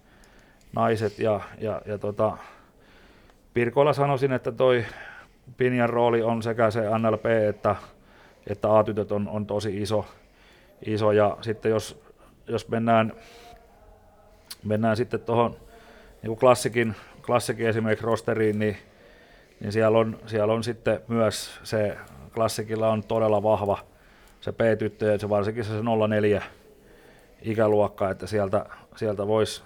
naiset 0.72 1.18
ja, 1.18 1.40
ja, 1.58 1.82
ja 1.86 1.98
tota, 1.98 2.36
Pirkoilla 3.54 3.92
sanoisin, 3.92 4.32
että 4.32 4.52
toi 4.52 4.84
Pinjan 5.56 5.90
rooli 5.90 6.22
on 6.22 6.42
sekä 6.42 6.70
se 6.70 6.80
NLP 6.98 7.26
että, 7.26 7.76
että 8.46 8.78
A-tytöt 8.78 9.12
on, 9.12 9.28
on 9.28 9.46
tosi 9.46 9.82
iso, 9.82 10.04
iso. 10.86 11.12
Ja 11.12 11.36
sitten 11.40 11.70
jos, 11.70 12.02
jos 12.46 12.68
mennään, 12.68 13.12
mennään 14.64 14.96
sitten 14.96 15.20
tuohon 15.20 15.56
niin 16.22 16.36
klassikin, 16.36 16.94
klassikin 17.26 17.68
esimerkiksi 17.68 18.06
rosteriin, 18.06 18.58
niin, 18.58 18.76
niin 19.60 19.72
siellä, 19.72 19.98
on, 19.98 20.18
siellä 20.26 20.52
on 20.52 20.64
sitten 20.64 21.00
myös 21.08 21.60
se, 21.62 21.96
klassikilla 22.34 22.88
on 22.88 23.02
todella 23.02 23.42
vahva 23.42 23.78
se 24.40 24.52
P-tyttö 24.52 25.06
ja 25.06 25.18
se 25.18 25.28
varsinkin 25.28 25.64
se 25.64 25.72
04 26.08 26.42
ikäluokka, 27.42 28.10
että 28.10 28.26
sieltä, 28.26 28.66
sieltä 28.96 29.26
voisi 29.26 29.62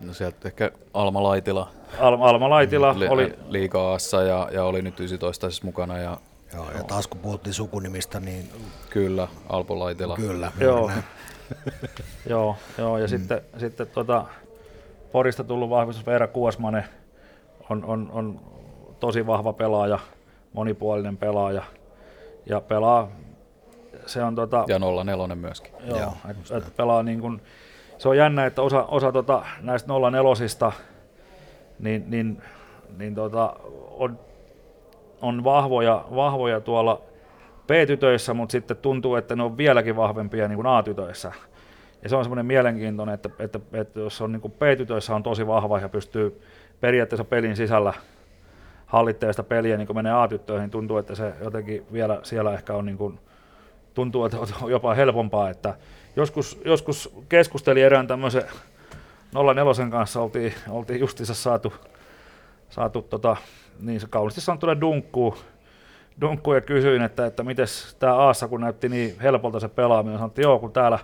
No 0.00 0.14
sieltä 0.14 0.48
ehkä 0.48 0.70
Alma 0.94 1.22
Laitila. 1.22 1.68
Alma, 1.98 2.28
Alma 2.28 2.50
Laitila 2.50 2.98
li- 2.98 3.08
oli... 3.08 3.34
Liikaassa 3.48 4.22
ja, 4.22 4.48
ja 4.52 4.64
oli 4.64 4.82
nyt 4.82 5.00
19 5.00 5.50
siis 5.50 5.62
mukana. 5.62 5.98
Ja, 5.98 6.18
Joo, 6.54 6.70
ja 6.70 6.84
taas 6.84 7.06
kun 7.06 7.20
puhuttiin 7.20 7.54
sukunimistä, 7.54 8.20
niin 8.20 8.50
kyllä, 8.90 9.28
Alpo 9.48 9.78
Laitila. 9.78 10.16
kyllä. 10.16 10.52
Joo, 10.60 10.90
joo, 12.30 12.56
joo, 12.78 12.98
ja 12.98 13.04
mm. 13.04 13.08
sitten, 13.08 13.40
sitten 13.58 13.86
tota, 13.86 14.24
Porista 15.12 15.44
tullut 15.44 15.70
vahvistus 15.70 16.06
Veera 16.06 16.26
Kuosmanen 16.26 16.84
on, 17.70 17.84
on, 17.84 18.10
on 18.12 18.40
tosi 19.00 19.26
vahva 19.26 19.52
pelaaja, 19.52 19.98
monipuolinen 20.52 21.16
pelaaja 21.16 21.62
ja 22.46 22.60
pelaa, 22.60 23.08
se 24.06 24.22
on 24.22 24.34
tota, 24.34 24.64
ja 24.68 24.78
04 25.04 25.34
myöskin. 25.34 25.72
Joo, 25.86 25.98
joo 25.98 26.12
et, 26.30 26.36
et 26.50 26.76
pelaa 26.76 27.02
niin 27.02 27.20
kun, 27.20 27.40
se 27.98 28.08
on 28.08 28.16
jännä, 28.16 28.46
että 28.46 28.62
osa, 28.62 28.82
osa 28.82 29.12
tota, 29.12 29.42
näistä 29.60 29.92
04 30.10 30.72
niin, 31.78 32.04
niin, 32.10 32.42
niin 32.98 33.14
tota, 33.14 33.56
on, 33.90 34.18
on 35.22 35.44
vahvoja, 35.44 36.04
vahvoja 36.14 36.60
tuolla 36.60 37.02
P-tytöissä, 37.66 38.34
mutta 38.34 38.52
sitten 38.52 38.76
tuntuu, 38.76 39.14
että 39.14 39.36
ne 39.36 39.42
on 39.42 39.56
vieläkin 39.56 39.96
vahvempia 39.96 40.48
niin 40.48 40.56
kuin 40.56 40.66
A-tytöissä. 40.66 41.32
Ja 42.02 42.08
se 42.08 42.16
on 42.16 42.24
semmoinen 42.24 42.46
mielenkiintoinen, 42.46 43.14
että, 43.14 43.30
että, 43.38 43.60
että 43.72 44.00
jos 44.00 44.20
on 44.20 44.32
niin 44.32 44.40
kuin 44.40 44.52
P-tytöissä 44.52 45.14
on 45.14 45.22
tosi 45.22 45.46
vahva 45.46 45.78
ja 45.78 45.88
pystyy 45.88 46.42
periaatteessa 46.80 47.24
pelin 47.24 47.56
sisällä 47.56 47.92
hallitteesta 48.86 49.42
peliä, 49.42 49.76
niin 49.76 49.86
kun 49.86 49.96
menee 49.96 50.12
A-tyttöihin, 50.12 50.62
niin 50.62 50.70
tuntuu, 50.70 50.98
että 50.98 51.14
se 51.14 51.32
jotenkin 51.40 51.86
vielä 51.92 52.20
siellä 52.22 52.54
ehkä 52.54 52.74
on 52.74 52.86
niin 52.86 52.98
kuin, 52.98 53.20
tuntuu, 53.94 54.24
että 54.24 54.38
on 54.62 54.70
jopa 54.70 54.94
helpompaa, 54.94 55.50
että 55.50 55.74
joskus, 56.18 56.60
joskus 56.64 57.14
keskustelin 57.28 57.84
erään 57.84 58.06
tämmöisen 58.06 58.42
04 59.32 59.90
kanssa, 59.90 60.20
oltiin, 60.20 60.54
oltiin 60.68 61.00
justiinsa 61.00 61.34
saatu, 61.34 61.72
saatu 62.70 63.02
tota, 63.02 63.36
niin 63.80 64.00
se 64.00 64.06
kauniisti 64.10 64.40
sanottuna 64.40 64.80
dunkkuu, 64.80 65.36
dunkkuun 66.20 66.56
ja 66.56 66.60
kysyin, 66.60 67.02
että, 67.02 67.26
että 67.26 67.42
miten 67.42 67.66
tämä 67.98 68.14
Aassa, 68.14 68.48
kun 68.48 68.60
näytti 68.60 68.88
niin 68.88 69.20
helpolta 69.20 69.60
se 69.60 69.68
pelaaminen, 69.68 70.24
että 70.24 70.42
joo, 70.42 70.58
kun 70.58 70.72
täällä 70.72 70.98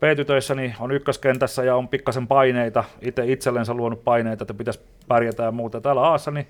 P-tytöissä 0.00 0.54
niin 0.54 0.74
on 0.80 0.92
ykköskentässä 0.92 1.64
ja 1.64 1.76
on 1.76 1.88
pikkasen 1.88 2.26
paineita, 2.26 2.84
itse 3.02 3.32
itsellensä 3.32 3.74
luonut 3.74 4.04
paineita, 4.04 4.44
että 4.44 4.54
pitäisi 4.54 4.80
pärjätä 5.08 5.42
ja 5.42 5.52
muuta. 5.52 5.80
Täällä 5.80 6.02
Aassa 6.02 6.30
niin 6.30 6.46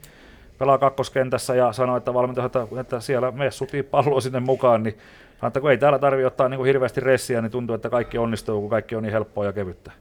pelaa 0.59 0.79
kakkoskentässä 0.79 1.55
ja 1.55 1.73
sanoi, 1.73 1.99
että 1.99 2.15
valmentaja, 2.15 2.47
että, 2.47 2.67
että 2.81 3.01
siellä 3.01 3.31
me 3.31 3.51
sutii 3.51 3.83
palloa 3.83 4.21
sinne 4.21 4.41
mukaan, 4.41 4.83
niin 4.83 4.99
että 5.47 5.61
kun 5.61 5.71
ei 5.71 5.79
täällä 5.79 5.99
tarvitse 5.99 6.27
ottaa 6.27 6.49
niin 6.49 6.59
kuin 6.59 6.67
hirveästi 6.67 7.01
ressiä, 7.01 7.43
niin 7.43 7.53
tuntuu, 7.53 7.75
että 7.75 7.91
kaikki 7.91 8.19
onnistuu, 8.19 8.61
kun 8.61 8.71
kaikki 8.71 8.97
on 8.97 9.03
niin 9.03 9.13
helppoa 9.13 9.45
ja 9.45 9.53
kevyttä. 9.53 9.93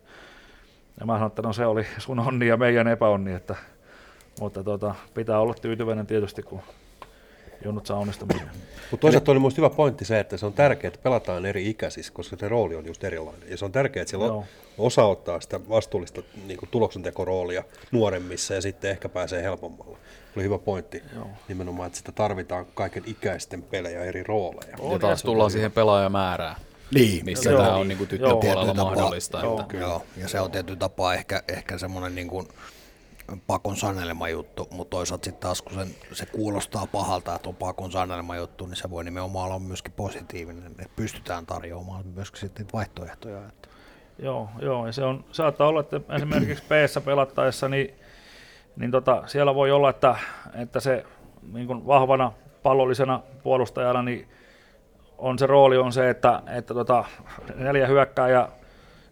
Ja 0.99 1.05
mä 1.05 1.13
sanoin, 1.13 1.29
että 1.29 1.41
no 1.41 1.53
se 1.53 1.65
oli 1.65 1.85
sun 1.97 2.19
onni 2.19 2.47
ja 2.47 2.57
meidän 2.57 2.87
epäonni, 2.87 3.33
että, 3.33 3.55
mutta 4.39 4.63
tota, 4.63 4.95
pitää 5.13 5.39
olla 5.39 5.53
tyytyväinen 5.53 6.07
tietysti, 6.07 6.43
kun 6.43 6.61
Junnut 7.65 7.85
saa 7.85 7.99
onnistumisen. 7.99 8.49
Mutta 8.91 9.01
toisaalta 9.01 9.31
oli 9.31 9.39
minusta 9.39 9.61
hyvä 9.61 9.69
pointti 9.69 10.05
se, 10.05 10.19
että 10.19 10.37
se 10.37 10.45
on 10.45 10.53
tärkeää, 10.53 10.87
että 10.87 11.03
pelataan 11.03 11.45
eri 11.45 11.69
ikäisissä, 11.69 12.13
koska 12.13 12.35
se 12.39 12.47
rooli 12.47 12.75
on 12.75 12.85
just 12.85 13.03
erilainen. 13.03 13.49
Ja 13.49 13.57
se 13.57 13.65
on 13.65 13.71
tärkeää, 13.71 14.01
että 14.01 14.09
siellä 14.09 14.43
osa 14.77 15.05
ottaa 15.05 15.41
sitä 15.41 15.69
vastuullista 15.69 16.21
niin 16.47 16.57
kuin 16.59 16.69
tuloksentekoroolia 16.69 17.63
nuoremmissa 17.91 18.53
ja 18.53 18.61
sitten 18.61 18.91
ehkä 18.91 19.09
pääsee 19.09 19.43
helpommalla. 19.43 19.97
Oli 20.35 20.43
hyvä 20.43 20.57
pointti 20.57 21.03
Joo. 21.15 21.27
nimenomaan, 21.47 21.87
että 21.87 21.97
sitä 21.97 22.11
tarvitaan 22.11 22.65
kaiken 22.75 23.03
ikäisten 23.05 23.63
pelejä 23.63 24.03
eri 24.03 24.23
rooleja. 24.23 24.77
On, 24.79 24.91
ja 24.91 24.99
taas 24.99 25.23
tullaan 25.23 25.51
siihen 25.51 25.71
pelaajamäärään. 25.71 26.55
Niin, 26.95 27.25
missä 27.25 27.49
tämä 27.49 27.75
on 27.75 27.87
niin 27.87 28.07
tyttöpuolella 28.07 28.73
mahdollista. 28.73 29.39
Joo, 29.39 29.61
että. 29.61 29.77
joo, 29.77 30.03
ja 30.17 30.27
se 30.27 30.39
on 30.39 30.51
tietty 30.51 30.75
tapa 30.75 31.13
ehkä, 31.13 31.43
ehkä 31.47 31.77
semmoinen 31.77 32.15
niin 32.15 32.27
kuin, 32.27 32.47
pakon 33.47 33.77
sanelema 33.77 34.29
juttu, 34.29 34.67
mutta 34.71 34.89
toisaalta 34.97 35.25
sitten 35.25 35.41
taas 35.41 35.61
kun 35.61 35.73
sen, 35.73 35.87
se 36.11 36.25
kuulostaa 36.25 36.87
pahalta, 36.91 37.35
että 37.35 37.49
on 37.49 37.55
pakon 37.55 37.91
sanelema 37.91 38.35
juttu, 38.35 38.65
niin 38.65 38.75
se 38.75 38.89
voi 38.89 39.03
nimenomaan 39.03 39.45
olla 39.45 39.59
myöskin 39.59 39.93
positiivinen, 39.93 40.71
että 40.71 40.93
pystytään 40.95 41.45
tarjoamaan 41.45 42.07
myöskin 42.07 42.39
sitten 42.39 42.65
vaihtoehtoja. 42.73 43.47
Että. 43.47 43.69
Joo, 44.19 44.49
joo, 44.61 44.85
ja 44.85 44.91
se 44.91 45.03
on, 45.03 45.25
saattaa 45.31 45.67
olla, 45.67 45.79
että 45.79 46.01
esimerkiksi 46.15 46.63
p 46.63 47.05
pelattaessa, 47.05 47.69
niin, 47.69 47.95
niin 48.75 48.91
tota, 48.91 49.23
siellä 49.25 49.55
voi 49.55 49.71
olla, 49.71 49.89
että, 49.89 50.15
että 50.53 50.79
se 50.79 51.05
niin 51.51 51.67
kuin 51.67 51.87
vahvana 51.87 52.31
pallollisena 52.63 53.21
puolustajana, 53.43 54.03
niin 54.03 54.29
on 55.17 55.39
se 55.39 55.47
rooli 55.47 55.77
on 55.77 55.91
se, 55.91 56.09
että, 56.09 56.41
että 56.47 56.73
tota, 56.73 57.05
neljä 57.55 57.87
hyökkää 57.87 58.29
ja 58.29 58.49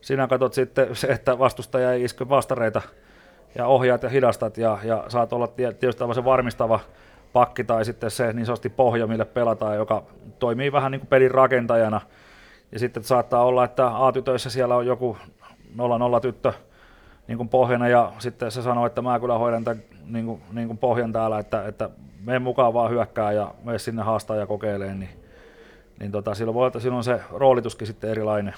sinä 0.02 0.28
katsot 0.28 0.54
sitten 0.54 0.96
se, 0.96 1.08
että 1.08 1.40
vastustaja 1.40 1.92
ei 1.92 2.04
iske 2.04 2.30
vastareita 2.30 2.82
ja 3.56 3.68
ohjaat 3.68 4.04
ja 4.04 4.10
hidastat 4.10 4.58
ja, 4.58 4.78
ja 4.84 5.04
saat 5.08 5.34
olla 5.34 5.48
tietysti 5.48 6.04
se 6.14 6.26
varmistava 6.26 6.80
pakki 7.34 7.64
tai 7.64 7.86
sitten 7.86 8.12
se 8.12 8.34
niin 8.34 8.46
sanotusti 8.46 8.70
pohja, 8.70 9.08
mille 9.08 9.26
pelataan, 9.26 9.76
joka 9.76 10.04
toimii 10.40 10.72
vähän 10.72 10.92
niin 10.92 11.00
kuin 11.00 11.08
pelin 11.08 11.32
rakentajana. 11.32 12.02
Ja 12.72 12.80
sitten 12.80 13.04
saattaa 13.04 13.46
olla, 13.46 13.64
että 13.64 14.06
A-tytöissä 14.06 14.50
siellä 14.50 14.76
on 14.76 14.86
joku 14.86 15.18
0-0 16.18 16.22
tyttö 16.22 16.54
niin 17.28 17.38
kuin 17.38 17.50
pohjana 17.50 17.88
ja 17.88 18.14
sitten 18.20 18.52
se 18.52 18.62
sanoo, 18.62 18.86
että 18.86 19.02
mä 19.02 19.20
kyllä 19.20 19.38
hoidan 19.38 19.64
tämän 19.64 19.84
niin 20.06 20.26
kuin, 20.26 20.42
niin 20.52 20.68
kuin 20.68 20.78
pohjan 20.78 21.12
täällä, 21.12 21.40
että, 21.40 21.68
että 21.68 21.90
mene 22.24 22.40
mukaan 22.40 22.74
vaan 22.74 22.92
hyökkää 22.92 23.32
ja 23.32 23.54
mene 23.64 23.80
sinne 23.80 24.04
haastaa 24.04 24.36
ja 24.36 24.48
kokeilee, 24.48 24.94
niin, 24.96 25.10
niin 26.00 26.12
tota, 26.12 26.36
silloin 26.36 26.56
voi 26.56 26.68
olla, 26.68 26.80
silloin 26.80 27.04
se 27.04 27.22
roolituskin 27.32 27.88
sitten 27.88 28.10
erilainen. 28.10 28.54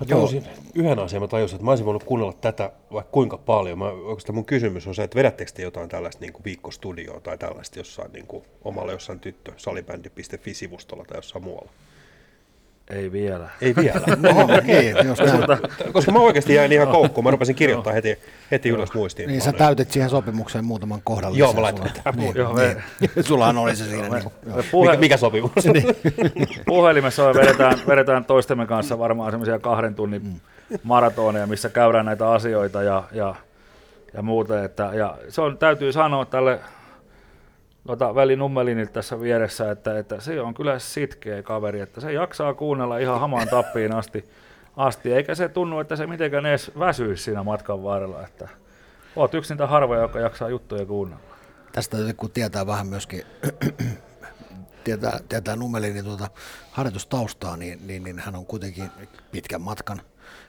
Mä 0.00 0.06
tajusin, 0.08 0.44
yhden 0.74 0.98
asian 0.98 1.22
mä 1.22 1.28
tajusin, 1.28 1.56
että 1.56 1.64
mä 1.64 1.70
olisin 1.70 1.86
voinut 1.86 2.04
kuunnella 2.04 2.32
tätä 2.32 2.72
vaikka 2.92 3.12
kuinka 3.12 3.38
paljon. 3.38 3.78
Mä, 3.78 3.84
oikeastaan 3.84 4.34
mun 4.34 4.44
kysymys 4.44 4.86
on 4.86 4.94
se, 4.94 5.02
että 5.02 5.16
vedättekö 5.16 5.52
te 5.52 5.62
jotain 5.62 5.88
tällaista 5.88 6.20
niin 6.20 6.32
kuin 6.32 6.44
viikkostudioa 6.44 7.20
tai 7.20 7.38
tällaista 7.38 7.78
jossain 7.78 8.12
niin 8.12 8.26
kuin, 8.26 8.44
omalla 8.64 8.92
jossain 8.92 9.20
tyttö 9.20 9.52
salibändi.fi-sivustolla 9.56 11.04
tai 11.04 11.18
jossain 11.18 11.44
muualla? 11.44 11.70
Ei 12.90 13.12
vielä. 13.12 13.48
Ei 13.60 13.74
vielä. 13.76 14.00
Oho, 14.30 14.42
okay, 14.42 15.06
jos 15.06 15.18
Koska 15.92 16.12
mä 16.12 16.18
oikeasti 16.18 16.54
jäin 16.54 16.72
ihan 16.72 16.88
koukkuun. 16.88 17.24
Mä 17.24 17.30
rupesin 17.30 17.54
kirjoittaa 17.54 17.92
heti, 17.92 18.18
heti 18.50 18.68
ylös 18.68 18.94
muistiin. 18.94 19.28
Niin 19.28 19.40
sä 19.40 19.52
täytit 19.52 19.90
siihen 19.90 20.10
sopimukseen 20.10 20.64
muutaman 20.64 21.00
kohdan 21.04 21.36
Joo, 21.36 21.52
mä 21.52 21.62
laitoin 21.62 21.90
tämän 22.04 22.20
niin, 22.20 22.36
joo, 22.36 22.56
niin. 22.56 23.10
Sullahan 23.26 23.58
oli 23.58 23.76
se 23.76 23.84
siinä. 23.84 24.08
Niin, 24.08 24.30
puhe- 24.70 24.90
mikä, 24.90 25.00
mikä 25.00 25.16
sopimus? 25.16 25.52
niin. 25.72 25.86
Puhelimessa 26.66 27.34
vedetään, 27.34 27.78
vedetään 27.86 28.24
toistemme 28.24 28.66
kanssa 28.66 28.98
varmaan 28.98 29.30
semmoisia 29.32 29.58
kahden 29.58 29.94
tunnin 29.94 30.22
mm. 30.22 30.78
maratoneja, 30.82 31.46
missä 31.46 31.68
käydään 31.68 32.06
näitä 32.06 32.30
asioita 32.30 32.82
ja, 32.82 33.04
ja, 33.12 33.34
ja 34.14 34.22
muuta. 34.22 34.64
Että, 34.64 34.90
ja 34.94 35.16
se 35.28 35.40
on, 35.40 35.58
täytyy 35.58 35.92
sanoa 35.92 36.24
tälle 36.24 36.60
tota, 37.86 38.14
veli 38.14 38.36
Nummelinilta 38.36 38.92
tässä 38.92 39.20
vieressä, 39.20 39.70
että, 39.70 39.98
että 39.98 40.20
se 40.20 40.40
on 40.40 40.54
kyllä 40.54 40.78
sitkeä 40.78 41.42
kaveri, 41.42 41.80
että 41.80 42.00
se 42.00 42.12
jaksaa 42.12 42.54
kuunnella 42.54 42.98
ihan 42.98 43.20
hamaan 43.20 43.48
tappiin 43.48 43.94
asti, 43.94 44.24
asti 44.76 45.12
eikä 45.12 45.34
se 45.34 45.48
tunnu, 45.48 45.80
että 45.80 45.96
se 45.96 46.06
mitenkään 46.06 46.46
edes 46.46 46.72
väsyisi 46.78 47.24
siinä 47.24 47.42
matkan 47.42 47.82
varrella, 47.82 48.24
että 48.26 48.48
oot 49.16 49.34
yksi 49.34 49.54
niitä 49.54 49.66
harvoja, 49.66 50.02
joka 50.02 50.20
jaksaa 50.20 50.48
juttuja 50.48 50.86
kuunnella. 50.86 51.22
Tästä 51.72 51.96
kun 52.16 52.30
tietää 52.30 52.66
vähän 52.66 52.86
myöskin, 52.86 53.22
tietää, 54.84 55.20
tietää 55.28 55.56
Nummelinin 55.56 56.04
tuota 56.04 56.28
harjoitustaustaa, 56.70 57.56
niin, 57.56 57.86
niin, 57.86 58.04
niin, 58.04 58.18
hän 58.18 58.36
on 58.36 58.46
kuitenkin 58.46 58.90
pitkän 59.32 59.60
matkan, 59.60 60.02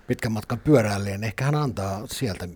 pitkän 0.08 0.32
matkan 0.32 0.60
pyöräilijä, 0.60 1.18
niin 1.18 1.24
ehkä 1.24 1.46
hän 1.46 1.56
antaa 1.56 2.02
sieltä 2.06 2.48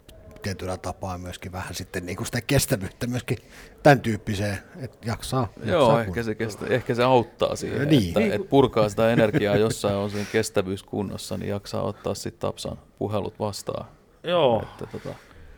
tietyllä 0.47 0.77
tapaa 0.77 1.17
myöskin 1.17 1.51
vähän 1.51 1.75
sitten 1.75 2.05
niin 2.05 2.15
kuin 2.17 2.25
sitä 2.25 2.41
kestävyyttä 2.41 3.07
myöskin 3.07 3.37
tämän 3.83 3.99
tyyppiseen, 4.01 4.57
että 4.79 4.97
jaksaa. 5.05 5.47
Joo, 5.63 5.81
jaksaa 5.81 6.01
ehkä 6.01 6.23
se, 6.23 6.35
kestä, 6.35 6.65
ehkä 6.69 6.95
se 6.95 7.03
auttaa 7.03 7.55
siihen, 7.55 7.87
Niin. 7.87 8.07
että, 8.07 8.35
että 8.35 8.47
purkaa 8.49 8.89
sitä 8.89 9.11
energiaa 9.11 9.55
jossain 9.55 9.95
on 9.95 10.09
sen 10.11 10.27
kestävyys 10.31 10.83
kunnossa, 10.83 11.37
niin 11.37 11.49
jaksaa 11.49 11.81
ottaa 11.81 12.13
sitten 12.15 12.39
Tapsan 12.39 12.77
puhelut 12.97 13.39
vastaan. 13.39 13.85
Joo, 14.23 14.61
Että, 14.63 14.85
tota, 14.85 15.15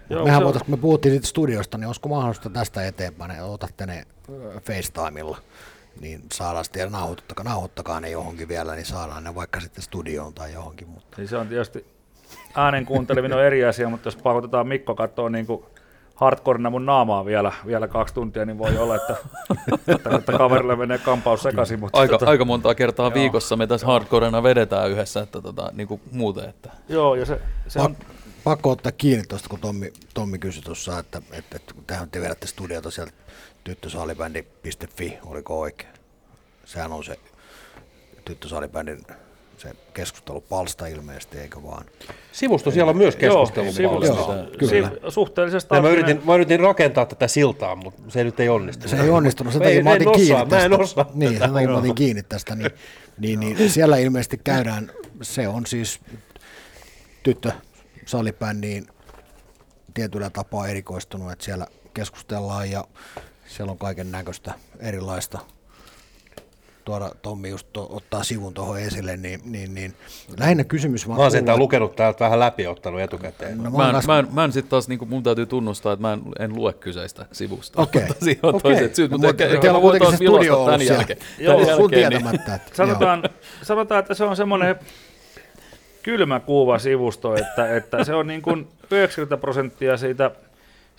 joo 0.10 0.26
Mehän 0.26 0.44
voitais, 0.44 0.64
kun 0.64 0.74
me 0.74 0.78
puhuttiin 0.78 1.14
siitä 1.14 1.28
studiosta, 1.28 1.78
niin 1.78 1.88
olisiko 1.88 2.10
mahdollista 2.10 2.50
tästä 2.50 2.88
eteenpäin, 2.88 3.32
että 3.32 3.46
otatte 3.46 3.86
ne 3.86 4.04
FaceTimella, 4.62 5.38
niin 6.02 6.22
saadaan 6.34 6.66
sitten 6.66 6.80
ja 6.80 6.90
nauhoittakaa, 6.90 7.44
nauhoittakaa 7.44 8.00
ne 8.00 8.10
johonkin 8.10 8.48
vielä, 8.48 8.76
niin 8.76 8.86
saadaan 8.86 9.24
ne 9.24 9.36
vaikka 9.36 9.60
sitten 9.60 9.84
studioon 9.84 10.34
tai 10.34 10.54
johonkin. 10.54 10.88
Mutta 10.88 11.18
Niin 11.18 11.28
se 11.28 11.38
on 11.38 11.48
tietysti 11.48 11.86
äänen 12.56 12.86
kuunteleminen 12.86 13.38
on 13.38 13.44
eri 13.44 13.66
asia, 13.66 13.90
mutta 13.90 14.08
jos 14.08 14.16
pakotetaan 14.16 14.68
Mikko 14.68 14.96
katsoa 14.96 15.30
niin 15.30 15.46
kuin 15.46 15.66
hardcorena 16.20 16.70
mun 16.70 16.86
naamaa 16.86 17.26
vielä, 17.26 17.52
vielä 17.66 17.88
kaksi 17.88 18.14
tuntia, 18.14 18.46
niin 18.46 18.58
voi 18.58 18.78
olla, 18.78 18.96
että, 18.96 19.16
että, 19.88 20.10
että 20.16 20.32
kaverille 20.32 20.76
menee 20.76 20.98
kampaus 20.98 21.44
sekaisin. 21.44 21.80
Mutta 21.80 22.00
aika, 22.00 22.18
tota, 22.18 22.32
aika 22.32 22.46
monta 22.46 22.76
kertaa 22.76 23.14
viikossa 23.14 23.56
me 23.56 23.68
tässä 23.68 23.88
hardcorena 23.88 24.44
vedetään 24.44 24.90
yhdessä, 24.90 25.22
että 25.22 25.42
tota, 25.42 25.70
niin 25.74 25.88
kuin 25.88 26.02
muuten. 26.12 26.50
Että. 26.50 26.70
Joo, 26.90 27.16
ja 27.16 27.26
se, 27.26 27.42
se 27.68 27.80
on, 27.80 27.96
Pak, 27.96 28.08
pakko 28.44 28.72
ottaa 28.72 28.92
kiinni 28.92 29.24
tuosta, 29.30 29.50
kun 29.50 29.60
Tommi, 29.60 29.94
Tommi 30.14 30.38
kysyi 30.38 30.64
tuossa, 30.64 31.00
että, 31.00 31.22
että, 31.32 31.56
että 31.56 31.74
kun 31.74 31.84
tähän 31.88 32.10
te 32.10 32.22
vedätte 32.22 32.48
studiota 32.48 32.92
sieltä 32.92 33.14
tyttösalibändi.fi, 33.64 35.18
oliko 35.26 35.60
oikein? 35.60 35.94
Sehän 36.66 36.92
on 36.92 37.04
se 37.04 37.20
tyttösalibändin 38.26 39.06
se 39.60 39.72
keskustelupalsta 39.94 40.88
ilmeisesti, 40.88 41.40
eikö 41.40 41.64
vaan? 41.64 41.86
Sivusto 42.32 42.72
siellä 42.72 42.90
on 42.90 42.98
myös 42.98 43.16
keskustelun 43.16 43.74
sivu- 43.74 43.90
puolesta. 43.90 44.16
Joo, 44.16 44.46
kyllä. 44.60 44.90
si- 44.90 44.96
suhteellisesti 45.12 45.82
mä, 45.82 45.90
yritin, 45.90 46.22
mä 46.26 46.36
yritin 46.36 46.60
rakentaa 46.60 47.06
tätä 47.06 47.28
siltaa, 47.28 47.76
mutta 47.76 48.02
se 48.08 48.24
nyt 48.24 48.40
ei 48.40 48.50
onnistunut. 48.50 48.90
Se 48.90 49.02
ei 49.04 49.10
onnistunut, 49.10 49.54
sen 49.54 49.62
takia 49.62 49.84
mä 49.84 49.92
otin 49.92 50.08
osaa, 50.08 50.16
kiinni 50.18 50.36
Mä 50.44 50.46
tästä. 50.50 50.66
en 50.66 50.74
osaa 50.82 51.06
Niin, 51.14 51.34
tätä. 51.34 51.46
sen 51.46 51.54
takia 51.54 51.70
mä 51.70 51.78
otin 51.78 51.96
kiinni 51.96 52.24
tästä. 52.24 52.56
Niin, 52.56 52.72
niin, 53.18 53.40
niin 53.40 53.70
siellä 53.70 53.98
ilmeisesti 53.98 54.38
käydään, 54.44 54.92
se 55.22 55.48
on 55.48 55.66
siis 55.66 56.00
tyttö 57.24 57.52
salibändiin 58.06 58.88
tietyllä 59.94 60.30
tapaa 60.30 60.68
erikoistunut, 60.68 61.32
että 61.32 61.46
siellä 61.46 61.68
keskustellaan 61.94 62.72
ja 62.72 62.84
siellä 63.48 63.72
on 63.72 63.78
kaiken 63.78 64.12
näköistä 64.12 64.54
erilaista 64.80 65.40
tuoda 66.90 67.12
Tommi 67.22 67.50
just 67.50 67.68
to, 67.74 67.88
ottaa 67.92 68.24
sivun 68.24 68.54
tuohon 68.54 68.80
esille, 68.80 69.18
niin, 69.18 69.42
niin, 69.46 69.76
niin 69.76 69.94
lähinnä 70.40 70.64
kysymys 70.64 71.08
vaan 71.08 71.18
Mä 71.18 71.22
oon 71.24 71.32
sentään 71.32 71.56
kuuluu, 71.56 71.66
lukenut 71.66 71.96
täältä 71.96 72.20
vähän 72.26 72.40
läpi 72.40 72.68
ottanut 72.68 73.02
etukäteen. 73.02 73.58
No, 73.64 73.70
Mä 73.70 73.90
en, 73.90 73.96
mä 74.08 74.20
en, 74.20 74.28
mä 74.32 74.44
en 74.44 74.52
sitten 74.52 74.70
taas, 74.70 74.88
niin 74.88 75.00
kuin 75.00 75.10
mun 75.10 75.24
täytyy 75.24 75.46
tunnustaa, 75.46 75.94
että 75.94 76.02
mä 76.02 76.14
en, 76.14 76.22
en 76.40 76.56
lue 76.56 76.74
kyseistä 76.74 77.26
sivusta. 77.32 77.82
Okei. 77.82 78.02
Mutta 78.08 78.26
Siihen 78.26 78.40
on 78.44 78.56
Okei. 78.56 78.72
toiset 78.72 78.96
syyt, 78.96 79.12
No, 79.12 79.18
mutta 79.18 79.30
ehkä, 79.30 79.46
ehkä 79.46 79.62
teillä 79.62 79.74
mä 79.74 79.78
on 79.78 79.84
voin 79.84 80.00
kuitenkin 80.00 80.08
taas 80.10 80.20
se 80.20 80.26
studio 80.26 80.40
vilostaa 80.42 80.58
ollut 80.58 80.72
tämän 80.72 80.80
siellä. 80.80 80.98
jälkeen. 80.98 81.20
Joo, 81.40 81.60
Tämän 81.60 81.76
sun 81.76 81.92
jälkeen, 81.92 82.10
niin- 82.10 82.22
tietämättä. 82.22 82.56
Että, 82.56 82.76
sanotaan, 82.78 83.24
sanotaan, 83.64 84.00
että 84.00 84.14
se 84.14 84.24
on 84.24 84.36
semmoinen 84.36 84.76
kylmä 86.04 86.40
kuva 86.40 86.80
sivusto, 86.80 87.36
että, 87.36 87.76
että 87.76 88.04
se 88.04 88.14
on 88.14 88.28
niin 88.28 88.42
kuin 88.42 88.68
90 88.92 89.38
prosenttia 89.38 89.98
siitä 89.98 90.32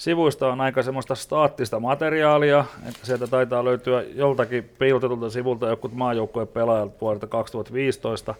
sivuista 0.00 0.52
on 0.52 0.60
aika 0.60 0.82
semmoista 0.82 1.14
staattista 1.14 1.80
materiaalia, 1.80 2.64
että 2.88 3.06
sieltä 3.06 3.26
taitaa 3.26 3.64
löytyä 3.64 4.02
joltakin 4.02 4.64
piilotetulta 4.78 5.30
sivulta 5.30 5.68
joku 5.68 5.88
maajoukkueen 5.88 6.48
pelaajalta 6.48 7.00
vuodelta 7.00 7.26
2015. 7.26 8.34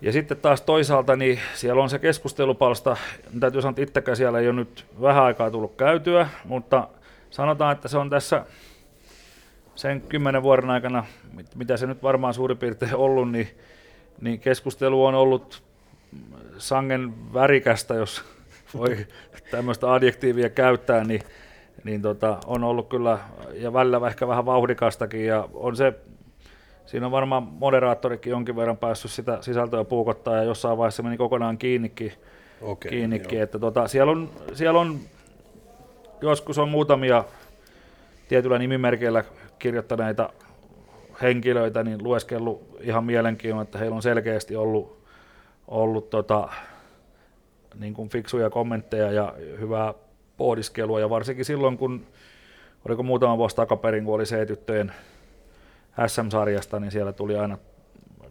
Ja 0.00 0.12
sitten 0.12 0.36
taas 0.36 0.60
toisaalta 0.60 1.16
niin 1.16 1.40
siellä 1.54 1.82
on 1.82 1.90
se 1.90 1.98
keskustelupalsta, 1.98 2.96
täytyy 3.40 3.62
sanoa, 3.62 3.70
että 3.70 3.82
itsekään 3.82 4.16
siellä 4.16 4.38
ei 4.38 4.46
ole 4.48 4.56
nyt 4.56 4.86
vähän 5.00 5.24
aikaa 5.24 5.50
tullut 5.50 5.76
käytyä, 5.76 6.28
mutta 6.44 6.88
sanotaan, 7.30 7.72
että 7.72 7.88
se 7.88 7.98
on 7.98 8.10
tässä 8.10 8.44
sen 9.74 10.00
kymmenen 10.00 10.42
vuoden 10.42 10.70
aikana, 10.70 11.04
mit- 11.32 11.56
mitä 11.56 11.76
se 11.76 11.86
nyt 11.86 12.02
varmaan 12.02 12.34
suurin 12.34 12.58
piirtein 12.58 12.96
ollut, 12.96 13.30
niin, 13.30 13.48
niin 14.20 14.40
keskustelu 14.40 15.04
on 15.04 15.14
ollut 15.14 15.62
sangen 16.58 17.32
värikästä, 17.34 17.94
jos 17.94 18.24
voi 18.74 19.06
tämmöistä 19.50 19.92
adjektiivia 19.92 20.48
käyttää, 20.48 21.04
niin, 21.04 21.20
niin 21.84 22.02
tota, 22.02 22.38
on 22.46 22.64
ollut 22.64 22.88
kyllä, 22.88 23.18
ja 23.52 23.72
välillä 23.72 24.06
ehkä 24.06 24.28
vähän 24.28 24.46
vauhdikastakin, 24.46 25.26
ja 25.26 25.48
on 25.54 25.76
se, 25.76 25.94
siinä 26.86 27.06
on 27.06 27.12
varmaan 27.12 27.42
moderaattorikin 27.42 28.30
jonkin 28.30 28.56
verran 28.56 28.76
päässyt 28.76 29.10
sitä 29.10 29.38
sisältöä 29.40 29.84
puukottaa, 29.84 30.36
ja 30.36 30.42
jossain 30.42 30.78
vaiheessa 30.78 31.02
meni 31.02 31.16
kokonaan 31.16 31.58
kiinnikin, 31.58 32.12
Okei, 32.60 32.90
kiinnikin 32.90 33.38
joo. 33.38 33.42
että 33.44 33.58
tota, 33.58 33.88
siellä, 33.88 34.12
on, 34.12 34.30
siellä 34.54 34.80
on, 34.80 34.98
joskus 36.20 36.58
on 36.58 36.68
muutamia 36.68 37.24
tietyllä 38.28 38.58
nimimerkeillä 38.58 39.24
kirjoittaneita 39.58 40.30
henkilöitä, 41.22 41.82
niin 41.82 42.04
lueskellut 42.04 42.78
ihan 42.80 43.04
mielenkiinnolla, 43.04 43.62
että 43.62 43.78
heillä 43.78 43.96
on 43.96 44.02
selkeästi 44.02 44.56
ollut, 44.56 45.00
ollut 45.68 46.10
tota, 46.10 46.48
niin 47.74 47.94
kuin 47.94 48.08
fiksuja 48.08 48.50
kommentteja 48.50 49.12
ja 49.12 49.34
hyvää 49.60 49.94
pohdiskelua, 50.36 51.00
ja 51.00 51.10
varsinkin 51.10 51.44
silloin, 51.44 51.78
kun 51.78 52.06
oliko 52.84 53.02
muutama 53.02 53.38
vuosi 53.38 53.56
takaperin, 53.56 54.04
kun 54.04 54.14
oli 54.14 54.24
C-tyttöjen 54.24 54.92
SM-sarjasta, 56.06 56.80
niin 56.80 56.90
siellä 56.90 57.12
tuli 57.12 57.36
aina 57.36 57.58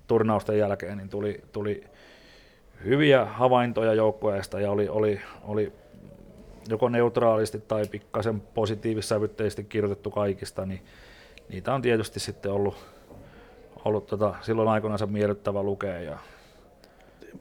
turnausten 0.07 0.57
jälkeen, 0.57 0.97
niin 0.97 1.09
tuli, 1.09 1.43
tuli 1.51 1.83
hyviä 2.85 3.25
havaintoja 3.25 3.93
joukkueesta 3.93 4.59
ja 4.59 4.71
oli, 4.71 4.89
oli, 4.89 5.21
oli 5.43 5.73
joko 6.69 6.89
neutraalisti 6.89 7.59
tai 7.59 7.85
pikkasen 7.91 8.41
positiivissävytteisesti 8.41 9.63
kirjoitettu 9.63 10.11
kaikista, 10.11 10.65
niin 10.65 10.85
niitä 11.49 11.73
on 11.73 11.81
tietysti 11.81 12.19
sitten 12.19 12.51
ollut, 12.51 12.75
ollut 13.85 14.07
tota, 14.07 14.35
silloin 14.41 14.69
aikoinansa 14.69 15.05
miellyttävä 15.05 15.63
lukea. 15.63 16.01
Ja, 16.01 16.17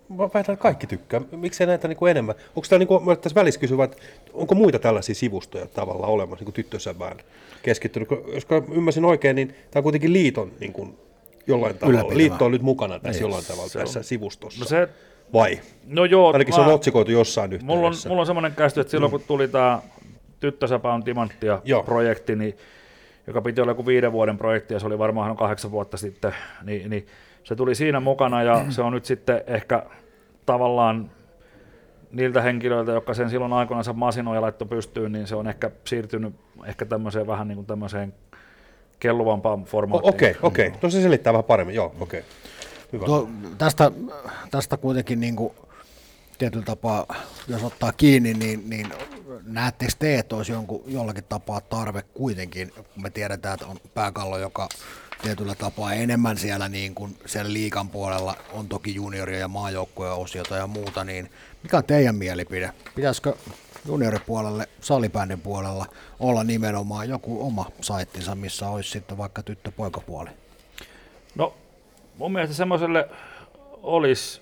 Mä 0.09 0.29
väitän, 0.35 0.53
että 0.53 0.63
kaikki 0.63 0.87
tykkää. 0.87 1.21
Miksei 1.31 1.67
näitä 1.67 1.89
niin 1.89 1.97
kuin 1.97 2.11
enemmän? 2.11 2.35
Onko 2.57 2.67
tämä, 2.69 2.79
niin 2.79 2.87
kuin, 2.89 3.05
mä 3.05 3.17
tässä 3.17 3.35
välissä 3.35 3.61
kysyä, 3.61 3.85
että 3.85 3.97
onko 4.33 4.55
muita 4.55 4.79
tällaisia 4.79 5.15
sivustoja 5.15 5.67
tavallaan 5.67 6.13
olemassa, 6.13 6.45
niin 6.45 6.53
tyttösävään 6.55 7.17
keskittynyt? 7.63 8.09
Koska 8.09 8.63
ymmärsin 8.73 9.05
oikein, 9.05 9.37
niin 9.37 9.49
tämä 9.49 9.81
on 9.81 9.83
kuitenkin 9.83 10.13
liiton 10.13 10.53
niin 10.61 10.73
kuin, 10.73 10.99
jollain 11.47 11.79
tavalla. 11.79 12.17
Liitto 12.17 12.45
on 12.45 12.53
nyt 12.53 12.63
mukana 12.63 12.99
tässä 12.99 13.23
jollain 13.23 13.45
tavalla 13.45 13.69
se 13.69 13.79
on- 13.79 13.85
tässä 13.85 14.03
sivustossa. 14.03 14.61
no 14.61 14.67
se, 14.67 14.89
Vai? 15.33 15.61
no 15.87 16.05
joo, 16.05 16.33
Ainakin 16.33 16.55
se 16.55 16.61
on 16.61 16.67
otsikoitu 16.73 17.11
jossain 17.11 17.53
yhteydessä. 17.53 17.77
mulla 17.77 17.89
on, 17.89 17.95
mulla 18.09 18.21
on 18.21 18.27
semmoinen 18.27 18.53
käsitys, 18.55 18.81
että 18.81 18.91
silloin 18.91 19.11
kun 19.11 19.23
tuli 19.27 19.49
tämä 19.49 19.83
Tyttösäpä 20.41 20.93
on 20.95 21.05
timanttia 21.05 21.61
Joo. 21.65 21.83
projekti, 21.83 22.37
niin, 22.37 22.57
joka 23.27 23.43
piti 23.43 23.61
olla 23.61 23.71
joku 23.71 23.87
viiden 23.87 24.13
vuoden 24.13 24.39
projekti, 24.39 24.75
ja 24.75 24.81
se 24.81 24.87
oli 24.87 24.99
varmaan 24.99 25.37
kahdeksan 25.37 25.71
vuotta 25.71 25.97
sitten, 25.97 26.33
niin, 26.65 26.91
niin 26.91 27.07
se 27.49 27.57
tuli 27.57 27.75
siinä 27.75 28.01
mukana, 28.01 28.43
ja 28.43 28.65
se 28.69 28.83
on 28.83 28.93
nyt 28.93 29.05
sitten 29.05 29.43
ehkä 29.47 29.83
tavallaan 30.47 31.11
niiltä 32.13 32.43
henkilöiltä, 32.43 32.93
jotka 32.93 33.15
sen 33.15 33.31
silloin 33.31 33.53
aikoinaan 33.53 33.99
masinoi 33.99 34.37
ja 34.37 34.41
laittoi 34.41 34.69
pystyyn, 34.69 35.13
niin 35.13 35.27
se 35.27 35.37
on 35.37 35.49
ehkä 35.49 35.71
siirtynyt 35.85 36.35
ehkä 36.65 36.85
tämmöiseen 36.85 37.27
vähän 37.27 37.49
niin 37.49 37.57
kuin 37.57 37.67
tämmöiseen 37.67 38.15
kelluvampaan 39.01 39.65
formaattiin. 39.65 40.15
Okei, 40.15 40.37
okei. 40.43 40.73
No 40.83 40.91
se 40.91 41.03
selittää 41.03 41.33
vähän 41.33 41.45
paremmin. 41.45 41.75
Joo, 41.75 41.95
okei. 42.01 42.25
Hyvä. 42.93 43.07
Tuo, 43.07 43.29
tästä, 43.59 43.91
tästä 44.51 44.77
kuitenkin 44.77 45.21
niin 45.21 45.37
kuin, 45.37 45.53
tietyllä 46.39 46.65
tapaa, 46.65 47.07
jos 47.49 47.65
ottaa 47.65 47.93
kiinni, 47.93 48.35
niin, 48.35 48.71
niin 48.71 48.87
näettekö 49.47 49.93
te, 49.99 50.19
että 50.19 50.37
olisi 50.37 50.53
jonkun, 50.53 50.83
jollakin 50.87 51.25
tapaa 51.29 51.61
tarve 51.61 52.03
kuitenkin, 52.03 52.73
kun 52.75 53.03
me 53.03 53.11
tiedetään, 53.11 53.55
että 53.55 53.67
on 53.67 53.77
pääkallo, 53.95 54.39
joka 54.39 54.69
tietyllä 55.23 55.55
tapaa 55.55 55.93
enemmän 55.93 56.39
siellä, 56.39 56.69
niin 56.69 56.95
kuin 56.95 57.17
siellä 57.27 57.53
liikan 57.53 57.89
puolella 57.89 58.37
on 58.53 58.69
toki 58.69 58.95
junioria 58.95 59.39
ja 59.39 59.49
maajoukkueen 59.49 60.13
osiota 60.13 60.57
ja 60.57 60.67
muuta, 60.67 61.05
niin 61.05 61.31
mikä 61.63 61.77
on 61.77 61.85
teidän 61.85 62.15
mielipide? 62.15 62.73
Pitäisikö 62.95 63.35
junioripuolelle, 63.87 64.69
salibändin 64.81 65.41
puolella 65.41 65.87
olla 66.21 66.45
nimenomaan 66.45 67.09
joku 67.09 67.47
oma 67.47 67.71
saittinsa, 67.81 68.35
missä 68.35 68.69
olisi 68.69 68.91
sitten 68.91 69.19
vaikka 69.19 69.43
tyttö-poikapuoli? 69.43 70.31
No, 71.35 71.55
mun 72.19 72.33
mielestä 72.33 72.57
semmoiselle 72.57 73.09
olisi 73.83 74.41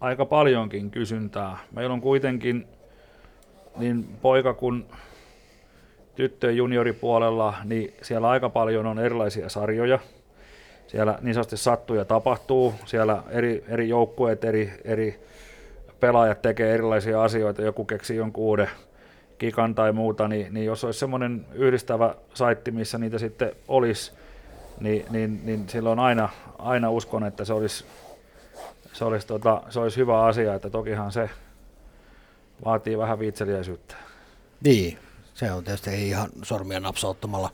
aika 0.00 0.26
paljonkin 0.26 0.90
kysyntää. 0.90 1.58
Meillä 1.72 1.92
on 1.92 2.00
kuitenkin 2.00 2.66
niin 3.76 4.04
poika 4.22 4.54
kuin 4.54 4.86
tyttöjen 6.14 6.56
junioripuolella, 6.56 7.54
niin 7.64 7.94
siellä 8.02 8.28
aika 8.28 8.48
paljon 8.48 8.86
on 8.86 8.98
erilaisia 8.98 9.48
sarjoja. 9.48 9.98
Siellä 10.86 11.18
niin 11.20 11.34
sanotusti 11.34 11.56
sattuu 11.56 11.96
ja 11.96 12.04
tapahtuu. 12.04 12.74
Siellä 12.84 13.22
eri, 13.30 13.64
eri 13.68 13.88
joukkueet, 13.88 14.44
eri, 14.44 14.72
eri 14.84 15.20
pelaajat 16.00 16.42
tekee 16.42 16.74
erilaisia 16.74 17.22
asioita. 17.22 17.62
Joku 17.62 17.84
keksii 17.84 18.16
jonkun 18.16 18.44
uuden 18.44 18.70
kikan 19.38 19.74
tai 19.74 19.92
muuta, 19.92 20.28
niin, 20.28 20.54
niin 20.54 20.66
jos 20.66 20.84
olisi 20.84 20.98
semmoinen 20.98 21.46
yhdistävä 21.52 22.14
saitti, 22.34 22.70
missä 22.70 22.98
niitä 22.98 23.18
sitten 23.18 23.52
olisi, 23.68 24.12
niin, 24.80 25.04
niin, 25.10 25.40
niin 25.44 25.68
silloin 25.68 25.98
aina, 25.98 26.28
aina 26.58 26.90
uskon, 26.90 27.24
että 27.24 27.44
se 27.44 27.52
olisi, 27.52 27.84
se 28.92 29.04
olisi, 29.04 29.26
tota, 29.26 29.62
se 29.68 29.80
olisi 29.80 29.96
hyvä 29.96 30.24
asia, 30.24 30.54
että 30.54 30.70
tokihan 30.70 31.12
se 31.12 31.30
vaatii 32.64 32.98
vähän 32.98 33.18
viitseliäisyyttä. 33.18 33.94
Niin, 34.64 34.98
se 35.34 35.52
on 35.52 35.64
tietysti 35.64 35.90
ei 35.90 36.08
ihan 36.08 36.28
sormia 36.42 36.80
napsauttamalla, 36.80 37.50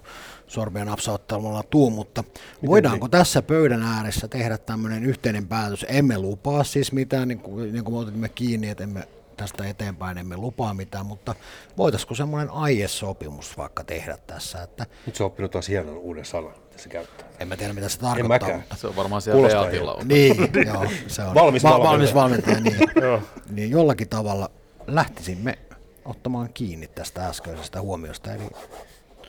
sormia 0.46 0.84
napsauttamalla 0.84 1.62
tuu, 1.62 1.90
mutta 1.90 2.22
Miten 2.22 2.68
voidaanko 2.70 3.06
niin? 3.06 3.10
tässä 3.10 3.42
pöydän 3.42 3.82
ääressä 3.82 4.28
tehdä 4.28 4.58
tämmöinen 4.58 5.04
yhteinen 5.04 5.46
päätös? 5.46 5.86
Emme 5.88 6.18
lupaa 6.18 6.64
siis 6.64 6.92
mitään, 6.92 7.28
niin 7.28 7.40
kuin, 7.40 7.72
niin 7.72 7.84
kuin 7.84 7.94
me 7.94 7.98
otimme 8.00 8.28
kiinni, 8.28 8.68
että 8.68 8.84
emme 8.84 9.08
tästä 9.36 9.66
eteenpäin 9.66 10.18
emme 10.18 10.36
lupaa 10.36 10.74
mitään, 10.74 11.06
mutta 11.06 11.34
voitaisiko 11.76 12.14
semmoinen 12.14 12.50
aiesopimus 12.50 13.56
vaikka 13.58 13.84
tehdä 13.84 14.18
tässä? 14.26 14.62
Että 14.62 14.86
Nyt 15.06 15.16
se 15.16 15.22
on 15.22 15.26
oppinut 15.26 15.50
taas 15.50 15.68
hienon 15.68 15.96
uuden 15.96 16.24
sanan, 16.24 16.52
mitä 16.68 16.82
se 16.82 16.88
käyttää. 16.88 17.28
En 17.40 17.48
mä 17.48 17.56
tiedä, 17.56 17.72
mitä 17.72 17.88
se 17.88 17.98
tarkoittaa. 17.98 18.56
Mutta... 18.56 18.76
Se 18.76 18.86
on 18.86 18.96
varmaan 18.96 19.22
siellä 19.22 19.48
Beatilla. 19.48 19.98
Niin, 20.04 20.36
joo, 20.66 20.86
se 21.06 21.22
on. 21.22 21.34
Valmis 21.34 21.64
Va- 21.64 21.78
valmis 21.80 22.14
valmentaja, 22.14 22.60
niin. 22.60 22.76
niin 23.56 23.70
jollakin 23.70 24.08
tavalla 24.08 24.50
lähtisimme 24.86 25.58
ottamaan 26.08 26.48
kiinni 26.54 26.86
tästä 26.88 27.26
äskeisestä 27.26 27.80
huomiosta, 27.80 28.32
eli 28.34 28.42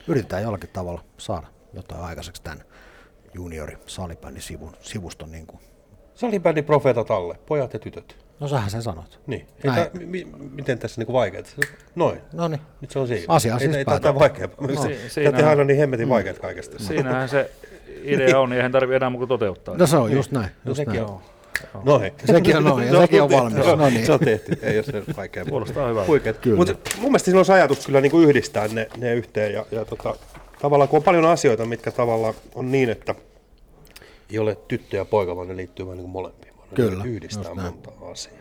yritetään 0.08 0.42
jollakin 0.42 0.70
tavalla 0.72 1.04
saada 1.18 1.46
jotain 1.72 2.00
aikaiseksi 2.02 2.42
tämän 2.42 2.64
juniori 3.34 3.78
salibändin 3.86 4.42
sivun, 4.42 4.76
sivuston. 4.80 5.32
Niin 5.32 5.46
kuin. 5.46 5.60
Salibändin 6.14 6.64
profeetat 6.64 7.10
alle, 7.10 7.38
pojat 7.46 7.72
ja 7.72 7.78
tytöt. 7.78 8.16
No 8.40 8.48
sähän 8.48 8.70
sen 8.70 8.82
sanot. 8.82 9.20
Niin. 9.26 9.46
Ei 9.64 9.70
tää, 9.70 9.90
mi, 10.06 10.24
miten 10.52 10.78
tässä 10.78 11.00
niinku 11.00 11.12
vaikeaa? 11.12 11.42
Noin. 11.94 12.20
No 12.32 12.48
niin. 12.48 12.60
Nyt 12.80 12.90
se 12.90 12.98
on 12.98 13.08
siinä. 13.08 13.24
Asia 13.28 13.54
on 13.54 13.60
ei, 13.60 13.66
siis 13.66 13.76
ei 13.76 13.84
tämä 13.84 14.14
vaikeaa. 14.14 14.48
No, 14.60 14.82
si- 14.82 15.08
siinä- 15.08 15.30
tehdään 15.30 15.50
aina 15.50 15.64
niin 15.64 15.78
hemmetin 15.78 16.08
vaikeat 16.08 16.38
kaikesta. 16.38 16.78
Siinähän 16.78 17.28
se 17.28 17.50
idea 18.02 18.40
on, 18.40 18.50
niin 18.50 18.56
eihän 18.56 18.72
tarvitse 18.72 18.96
enää 18.96 19.10
muuta 19.10 19.26
toteuttaa. 19.26 19.76
No 19.76 19.86
se 19.86 19.96
on 19.96 20.12
just 20.12 20.32
näin. 20.32 20.46
No 20.64 20.70
Just 20.70 20.76
sekin 20.76 20.94
näin. 20.94 21.04
on. 21.06 21.20
No 21.84 21.98
hei. 22.00 22.12
Sekin 22.24 22.56
on 22.56 22.64
noin, 22.64 22.86
ja 22.86 23.00
sekin 23.00 23.22
on 23.22 23.30
valmis. 23.30 23.66
No, 23.66 23.74
No 23.76 23.90
niin. 23.90 24.06
Se 24.06 24.12
on 24.12 24.20
tehty, 24.20 24.58
ei 24.62 24.76
ole 24.78 24.84
se 24.84 25.02
vaikea. 25.16 25.44
Kuulostaa 25.44 25.88
hyvältä. 25.88 26.06
Huikeet. 26.08 26.38
Kyllä. 26.38 26.56
Mutta 26.56 26.72
mun 26.96 27.04
mielestä 27.10 27.24
siinä 27.24 27.38
olisi 27.38 27.52
ajatus 27.52 27.86
kyllä 27.86 28.00
niin 28.00 28.10
kuin 28.10 28.28
yhdistää 28.28 28.68
ne, 28.68 28.88
ne 28.96 29.14
yhteen. 29.14 29.52
Ja, 29.52 29.66
ja 29.70 29.84
tota, 29.84 30.14
tavallaan 30.62 30.88
kun 30.88 30.96
on 30.96 31.02
paljon 31.02 31.24
asioita, 31.24 31.64
mitkä 31.66 31.90
tavallaan 31.90 32.34
on 32.54 32.72
niin, 32.72 32.90
että 32.90 33.14
ei 34.32 34.38
ole 34.38 34.56
tyttö 34.68 34.96
ja 34.96 35.04
poika, 35.04 35.36
vaan 35.36 35.48
ne 35.48 35.56
liittyy 35.56 35.86
vähän 35.86 35.96
niin 35.96 36.04
kuin 36.04 36.12
molempiin. 36.12 36.56
Vaan 36.56 36.68
ne 36.70 36.74
Kyllä, 36.76 37.04
Yhdistää 37.04 37.42
just 37.44 37.54
näin. 37.56 37.72
monta 37.74 37.90
asiaa. 38.12 38.36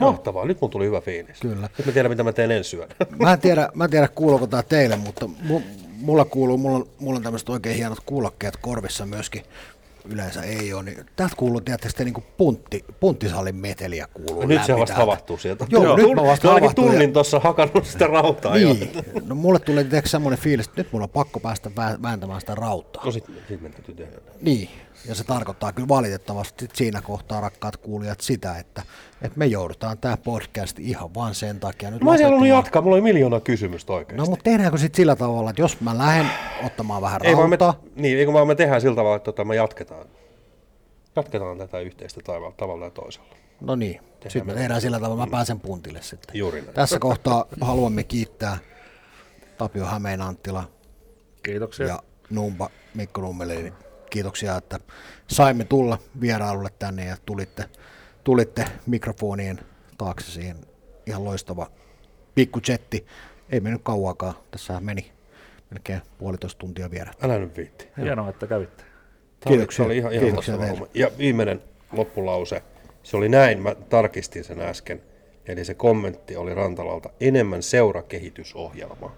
Mahtavaa, 0.00 0.44
nyt 0.44 0.60
mun 0.60 0.70
tuli 0.70 0.86
hyvä 0.86 1.00
fiilis. 1.00 1.40
Kyllä. 1.40 1.68
Nyt 1.78 1.86
mä 1.86 1.92
tiedän, 1.92 2.10
mitä 2.10 2.22
mä 2.22 2.32
teen 2.32 2.50
ensi 2.50 2.76
yönä. 2.76 2.94
Mä 3.22 3.32
en 3.32 3.40
tiedä, 3.40 3.68
mä 3.74 3.84
en 3.84 3.90
tiedä 3.90 4.08
kuuluuko 4.08 4.46
tämä 4.46 4.62
teille, 4.62 4.96
mutta 4.96 5.28
mu, 5.42 5.60
mulla 6.00 6.24
kuuluu, 6.24 6.56
mulla 6.58 6.76
on, 6.76 6.86
mulla 6.98 7.16
on 7.16 7.22
tämmöiset 7.22 7.48
oikein 7.48 7.76
hienot 7.76 7.98
kuulokkeet 8.06 8.56
korvissa 8.56 9.06
myöskin. 9.06 9.42
Yleensä 10.04 10.42
ei 10.42 10.72
ole, 10.72 10.82
niin 10.82 11.06
täältä 11.16 11.36
kuuluu 11.36 11.60
tietysti 11.60 12.04
niin 12.04 12.14
kuin 12.14 12.24
puntti, 12.36 12.84
punttisalin 13.00 13.56
meteliä 13.56 14.06
kuuluu 14.14 14.46
Nyt 14.46 14.64
se 14.64 14.76
vasta 14.76 14.94
havahtuu 14.94 15.38
sieltä. 15.38 15.66
Joo, 15.70 15.96
nyt 15.96 16.14
mä 16.14 16.22
vasta 16.22 16.52
Mä 16.60 16.66
ja- 16.66 16.74
tunnin 16.74 17.12
tuossa 17.12 17.40
hakannut 17.40 17.86
sitä 17.86 18.06
rautaa 18.06 18.58
jo. 18.58 18.72
Niin, 18.72 18.90
no 19.26 19.34
mulle 19.34 19.58
tulee 19.58 19.84
tietysti 19.84 20.08
semmoinen 20.10 20.38
fiilis, 20.38 20.66
että 20.68 20.80
nyt 20.80 20.92
mulla 20.92 21.04
on 21.04 21.10
pakko 21.10 21.40
päästä 21.40 21.68
vä- 21.70 22.02
vääntämään 22.02 22.40
sitä 22.40 22.54
rautaa. 22.54 23.04
No 23.04 23.12
sit, 23.12 23.24
sit 23.48 23.60
meidän 23.60 23.72
täytyy 23.72 23.94
tehdä. 23.94 24.16
Niin, 24.42 24.68
ja 25.08 25.14
se 25.14 25.24
tarkoittaa 25.24 25.72
kyllä 25.72 25.88
valitettavasti 25.88 26.68
siinä 26.72 27.02
kohtaa, 27.02 27.40
rakkaat 27.40 27.76
kuulijat, 27.76 28.20
sitä, 28.20 28.58
että, 28.58 28.82
että 29.22 29.38
me 29.38 29.46
joudutaan 29.46 29.98
tämä 29.98 30.16
podcast 30.16 30.78
ihan 30.78 31.14
vaan 31.14 31.34
sen 31.34 31.60
takia 31.60 31.90
nyt 31.90 32.02
Mä 32.02 32.10
olisin 32.10 32.26
halunnut 32.26 32.48
jatkaa, 32.48 32.82
mulla 32.82 32.94
oli 32.94 33.02
miljoona 33.02 33.40
kysymystä 33.40 33.92
oikeasti. 33.92 34.16
No 34.16 34.24
mutta 34.26 34.42
tehdäänkö 34.42 34.78
sitten 34.78 34.96
sillä 34.96 35.16
tavalla, 35.16 35.50
että 35.50 35.62
jos 35.62 35.80
mä 35.80 35.98
lähden 35.98 36.26
ottamaan 36.64 37.02
vähän 37.02 37.20
Ei 37.24 37.36
vaan 37.36 37.50
me, 37.50 37.58
niin, 37.96 38.18
ei 38.18 38.32
vaan 38.32 38.46
me 38.46 38.54
tehdään 38.54 38.80
sillä 38.80 38.96
tavalla, 38.96 39.16
että 39.16 39.24
tota, 39.24 39.44
me 39.44 39.56
jatketaan. 39.56 40.06
Jatketaan 41.16 41.58
tätä 41.58 41.78
yhteistä 41.78 42.20
tavalla, 42.24 42.54
tavalla 42.56 42.84
ja 42.84 42.90
toisella. 42.90 43.36
no 43.60 43.76
niin, 43.76 44.00
sitten 44.22 44.46
me 44.46 44.54
tehdään 44.54 44.80
sillä 44.80 45.00
tavalla, 45.00 45.26
mä 45.26 45.30
pääsen 45.30 45.60
puntille 45.60 46.02
sitten. 46.02 46.38
Juuri 46.38 46.60
näin. 46.60 46.74
Tässä 46.74 46.98
kohtaa 46.98 47.44
haluamme 47.60 48.04
kiittää 48.04 48.58
Tapio 49.58 49.84
Hämeen 49.84 50.20
Anttila 50.20 50.64
Kiitoksia. 51.42 51.86
ja 51.86 52.02
Numpa 52.30 52.70
Mikko 52.94 53.20
Nummeli. 53.20 53.72
Kiitoksia, 54.10 54.56
että 54.56 54.80
saimme 55.28 55.64
tulla 55.64 55.98
vierailulle 56.20 56.68
tänne 56.78 57.04
ja 57.04 57.16
tulitte, 57.26 57.64
tulitte 58.24 58.64
mikrofonien 58.86 59.60
taakse 59.98 60.30
siihen. 60.30 60.56
Ihan 61.06 61.24
loistava 61.24 61.70
pikku 62.34 62.60
chatti. 62.60 63.06
Ei 63.50 63.60
mennyt 63.60 63.82
kauaakaan. 63.84 64.34
Tässä 64.50 64.80
meni 64.80 65.12
melkein 65.70 66.02
puolitoista 66.18 66.58
tuntia 66.58 66.90
vielä. 66.90 67.10
Älä 67.22 67.38
nyt 67.38 67.56
viitti. 67.56 67.88
Hienoa, 67.96 68.28
että 68.28 68.46
kävitte. 68.46 68.84
Tämä 69.40 69.54
Kiitoksia. 69.54 69.76
se 69.76 69.86
oli 69.86 69.96
ihan, 69.96 70.12
ihan 70.12 70.24
Kiitoksia. 70.24 70.54
Ja 70.94 71.10
viimeinen 71.18 71.62
loppulause. 71.92 72.62
Se 73.02 73.16
oli 73.16 73.28
näin, 73.28 73.62
mä 73.62 73.74
tarkistin 73.74 74.44
sen 74.44 74.60
äsken. 74.60 75.02
Eli 75.46 75.64
se 75.64 75.74
kommentti 75.74 76.36
oli 76.36 76.54
Rantalalta 76.54 77.10
enemmän 77.20 77.62
seurakehitysohjelmaa. 77.62 79.14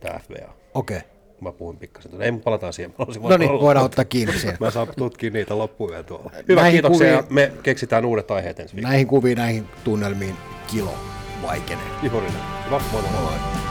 Tämä 0.00 0.18
FBA. 0.18 0.52
Okei. 0.74 0.96
Okay. 0.96 1.15
Mä 1.40 1.52
puhuin 1.52 1.76
pikkasen. 1.78 2.10
tuonne. 2.10 2.26
Ei, 2.26 2.32
palataan 2.32 2.72
siihen. 2.72 2.90
Mä 2.90 2.94
halusin 2.98 3.22
No 3.22 3.36
niin, 3.36 3.50
voidaan 3.50 3.84
ottaa 3.86 4.04
kiinni 4.04 4.38
siihen. 4.38 4.56
Mä 4.60 4.70
saan 4.70 4.88
tutkia 4.96 5.30
niitä 5.30 5.58
loppuyön 5.58 6.04
tuolla. 6.04 6.30
Hyvä, 6.48 6.60
Näihin 6.60 6.74
kiitoksia. 6.82 7.22
kuviin- 7.22 7.34
Me 7.34 7.52
keksitään 7.62 8.04
uudet 8.04 8.30
aiheet 8.30 8.60
ensi 8.60 8.74
viikolla. 8.76 8.90
Näihin 8.90 9.06
kuviin, 9.06 9.38
näihin 9.38 9.64
tunnelmiin 9.84 10.34
kilo 10.66 10.94
vaikenee. 11.42 11.84
Juuri 12.02 12.26
näin. 12.26 12.64
Hyvä, 12.66 12.80
moi 12.92 13.02
moi. 13.02 13.10
Moi. 13.22 13.65